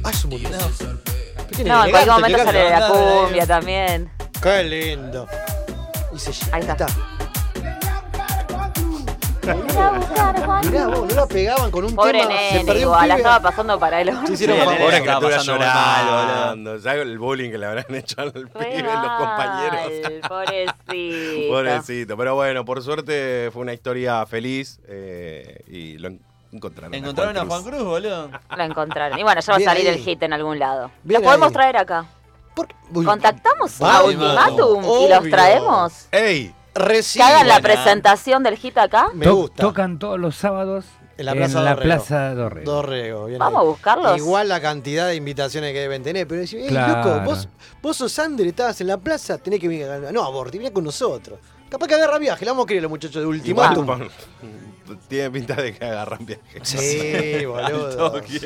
Ah, 0.04 0.10
es 0.12 0.24
un 0.26 0.30
montón. 0.32 1.02
Qué 1.56 1.64
No, 1.66 1.86
en 1.86 1.92
cualquier 1.92 2.14
momento 2.14 2.38
sale 2.46 2.64
la 2.70 2.80
canta, 2.80 2.88
dale. 3.00 3.22
cumbia 3.22 3.46
también. 3.48 4.12
Qué 4.42 4.64
lindo. 4.64 5.28
Y 6.16 6.20
se 6.20 6.32
Ahí 6.52 6.62
está. 6.62 6.88
Mirá 9.44 10.88
vos, 10.88 11.10
no 11.10 11.16
la 11.16 11.26
pegaban 11.28 11.72
con 11.72 11.86
un 11.86 11.96
Pobre 11.96 12.20
tema. 12.20 12.32
se 12.32 12.38
nene, 12.54 12.66
perdió 12.66 12.74
un 12.74 12.82
igual, 12.94 13.08
la 13.08 13.16
pibe. 13.16 13.28
estaba 13.28 13.40
pasando 13.50 13.80
para 13.80 14.02
el 14.02 14.10
orto. 14.10 14.36
Sí, 14.36 14.48
nene, 14.48 14.64
Pobre 14.64 15.02
criatura 15.02 15.38
llorando. 15.38 16.80
¿Sabes 16.80 17.02
el 17.02 17.18
bullying 17.20 17.50
que 17.52 17.58
le 17.58 17.66
habrán 17.66 17.86
hecho 17.96 18.22
al 18.22 18.32
pibe 18.32 18.84
los 18.84 19.12
compañeros? 19.18 19.80
Pobrecito. 20.28 21.48
Pobrecito, 21.52 22.18
pero 22.18 22.36
bueno, 22.36 22.64
por 22.66 22.82
suerte 22.84 23.50
fue 23.52 23.62
una 23.64 23.74
historia 23.74 24.26
feliz 24.26 24.80
eh, 24.88 25.64
y 25.68 25.98
lo 25.98 26.10
en- 26.10 26.22
encontraron. 26.52 26.94
¿Encontraron 26.94 27.38
a 27.38 27.46
Juan 27.46 27.64
Cruz, 27.64 27.84
boludo? 27.84 28.30
Lo 28.56 28.64
encontraron. 28.64 29.18
Y 29.20 29.24
bueno, 29.24 29.42
ya 29.42 29.54
va 29.54 29.58
a 29.58 29.62
salir 29.62 29.88
ahí. 29.88 29.96
el 29.96 30.00
hit 30.04 30.22
en 30.24 30.34
algún 30.34 30.60
lado. 30.60 30.92
Bien 31.04 31.22
Lo 31.22 31.26
podemos 31.26 31.48
ahí. 31.48 31.54
traer 31.54 31.78
acá. 31.78 32.06
Contactamos 32.94 33.82
a. 33.82 34.04
Ultimatum 34.04 34.84
y 34.84 35.10
los 35.10 35.30
traemos. 35.30 36.08
¡Ey! 36.12 36.54
Recién. 36.74 37.26
Que 37.26 37.32
hagan 37.34 37.48
la 37.48 37.60
presentación 37.60 38.44
del 38.44 38.58
hit 38.58 38.78
acá. 38.78 39.08
Me 39.14 39.26
To- 39.26 39.36
gusta. 39.36 39.62
Tocan 39.62 40.00
todos 40.00 40.20
los 40.20 40.36
sábados 40.36 40.86
En 41.18 41.26
la 41.26 41.34
Plaza 41.34 41.60
Dorrego. 41.62 41.82
Plaza 41.82 42.34
Dorrego. 42.34 42.72
Dorrego, 42.72 43.26
bien 43.26 43.40
Vamos 43.40 43.60
a 43.60 43.64
buscarlos. 43.64 44.18
Igual 44.18 44.48
la 44.50 44.60
cantidad 44.62 45.08
de 45.08 45.16
invitaciones 45.16 45.74
que 45.74 45.80
deben 45.82 46.02
tener, 46.02 46.28
pero 46.28 46.42
decís, 46.42 46.56
"Ey, 46.64 46.68
Claro. 46.70 47.10
loco, 47.14 47.26
vos, 47.26 47.48
vos 47.82 47.98
sos 47.98 48.18
Ander, 48.20 48.48
estabas 48.48 48.80
en 48.82 48.88
la 48.88 48.98
plaza, 48.98 49.38
tenés 49.38 49.60
que 49.60 49.68
venir 49.68 49.86
a 49.88 50.12
No, 50.12 50.24
aborti, 50.24 50.60
con 50.72 50.84
nosotros. 50.86 51.38
Capaz 51.72 51.88
que 51.88 51.96
agarra 51.96 52.20
viaje, 52.20 52.44
la 52.44 52.52
vamos 52.52 52.66
a 52.66 52.68
querer 52.68 52.84
los 52.84 52.90
muchachos 52.90 53.22
de 53.22 53.26
Ultimatum. 53.26 53.88
Tiene 55.08 55.32
pinta 55.32 55.56
de 55.56 55.74
que 55.74 55.86
agarran 55.86 56.26
viaje. 56.26 56.60
Sí, 56.64 57.46
boludo. 57.46 58.22
Sí, 58.28 58.40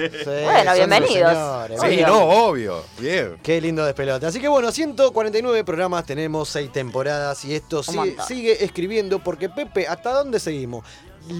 Bueno, 0.43 0.73
bienvenidos. 0.75 1.31
señores, 1.33 1.81
Sí, 1.81 1.87
obvio. 1.87 2.07
no, 2.07 2.19
obvio. 2.19 2.83
Bien. 2.99 3.37
Qué 3.41 3.59
lindo 3.59 3.83
despelote. 3.83 4.27
Así 4.27 4.39
que 4.39 4.47
bueno, 4.47 4.71
149 4.71 5.63
programas, 5.63 6.05
tenemos 6.05 6.49
6 6.49 6.71
temporadas 6.71 7.43
y 7.45 7.55
esto 7.55 7.81
sigue, 7.81 8.15
sigue 8.27 8.63
escribiendo 8.63 9.17
porque 9.17 9.49
Pepe, 9.49 9.87
¿hasta 9.87 10.11
dónde 10.11 10.39
seguimos? 10.39 10.85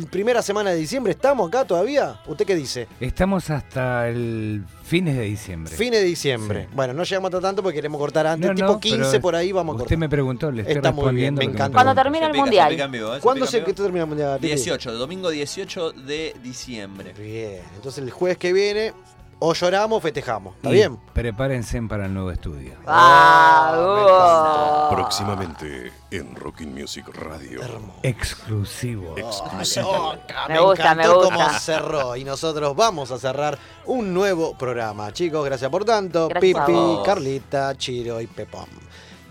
¿Primera 0.09 0.41
semana 0.41 0.71
de 0.71 0.77
diciembre 0.77 1.11
estamos 1.11 1.47
acá 1.47 1.63
todavía? 1.65 2.19
¿Usted 2.25 2.45
qué 2.45 2.55
dice? 2.55 2.87
Estamos 2.99 3.49
hasta 3.49 4.09
el 4.09 4.63
fines 4.83 5.15
de 5.15 5.23
diciembre. 5.23 5.75
Fines 5.75 5.99
de 6.01 6.05
diciembre. 6.05 6.67
Bueno, 6.73 6.93
no 6.93 7.03
llegamos 7.03 7.29
hasta 7.29 7.41
tanto 7.41 7.61
porque 7.61 7.75
queremos 7.77 7.99
cortar 7.99 8.25
antes, 8.25 8.49
No, 8.49 8.55
tipo 8.55 8.67
no, 8.73 8.79
15 8.79 8.97
pero 9.11 9.21
por 9.21 9.35
ahí 9.35 9.51
vamos 9.51 9.73
a 9.73 9.75
Usted 9.75 9.83
cortar. 9.83 9.97
me 9.99 10.09
preguntó, 10.09 10.51
le 10.51 10.61
estoy 10.61 10.75
Está 10.77 10.91
muy 10.91 11.03
bien, 11.13 11.35
respondiendo. 11.35 11.39
me 11.39 11.45
encanta. 11.45 11.73
Cuando 11.73 11.95
termine 12.01 12.25
el 12.25 12.31
pica, 12.31 12.37
se 12.37 12.41
mundial. 12.45 12.69
pica 12.71 12.83
en 12.85 12.91
vivo, 12.91 13.13
¿eh? 13.13 13.15
Se 13.17 13.21
¿Cuándo 13.21 13.45
se 13.45 13.59
vivo. 13.59 13.73
termina 13.73 14.01
el 14.03 14.09
mundial? 14.09 14.39
Pipi? 14.39 14.47
18, 14.55 14.91
domingo 14.93 15.29
18 15.29 15.91
de 15.91 16.35
diciembre. 16.41 17.13
Bien, 17.19 17.61
entonces 17.75 18.03
el 18.03 18.11
jueves 18.11 18.37
que 18.37 18.53
viene 18.53 18.93
o 19.39 19.53
lloramos 19.53 19.97
o 19.97 20.01
festejamos. 20.01 20.55
¿Está 20.55 20.69
Y 20.69 20.73
bien? 20.73 20.97
Prepárense 21.13 21.81
para 21.83 22.05
el 22.05 22.13
nuevo 22.13 22.31
estudio. 22.31 22.73
Ah, 22.87 24.87
uh. 24.91 24.95
Próximamente 24.95 25.91
en 26.11 26.35
Rocking 26.35 26.73
Music 26.73 27.05
Radio. 27.13 27.59
Exclusivo. 28.03 29.15
Exclusivo. 29.17 30.13
Me 30.47 30.59
gusta, 30.59 30.95
me 30.95 31.03
encantó 31.03 31.21
gusta. 31.21 31.35
cómo 31.35 31.49
cerró. 31.59 32.15
Y 32.15 32.23
nosotros 32.23 32.75
vamos 32.75 33.11
a 33.11 33.19
cerrar 33.19 33.57
un 33.85 34.13
nuevo 34.13 34.57
programa. 34.57 35.11
Chicos, 35.11 35.43
gracias 35.45 35.69
por 35.69 35.83
tanto. 35.85 36.29
Gracias 36.29 36.65
Pipi. 36.65 36.97
Carlita, 37.05 37.75
Chiro 37.77 38.21
y 38.21 38.27
Pepón. 38.27 38.67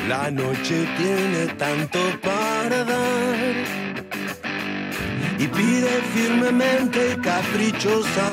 La 0.07 0.31
noche 0.31 0.87
tiene 0.97 1.47
tanto 1.57 1.99
para 2.21 2.85
dar. 2.85 3.35
Y 5.37 5.45
pide 5.45 5.89
firmemente 6.13 7.11
y 7.11 7.15
caprichosa. 7.17 8.31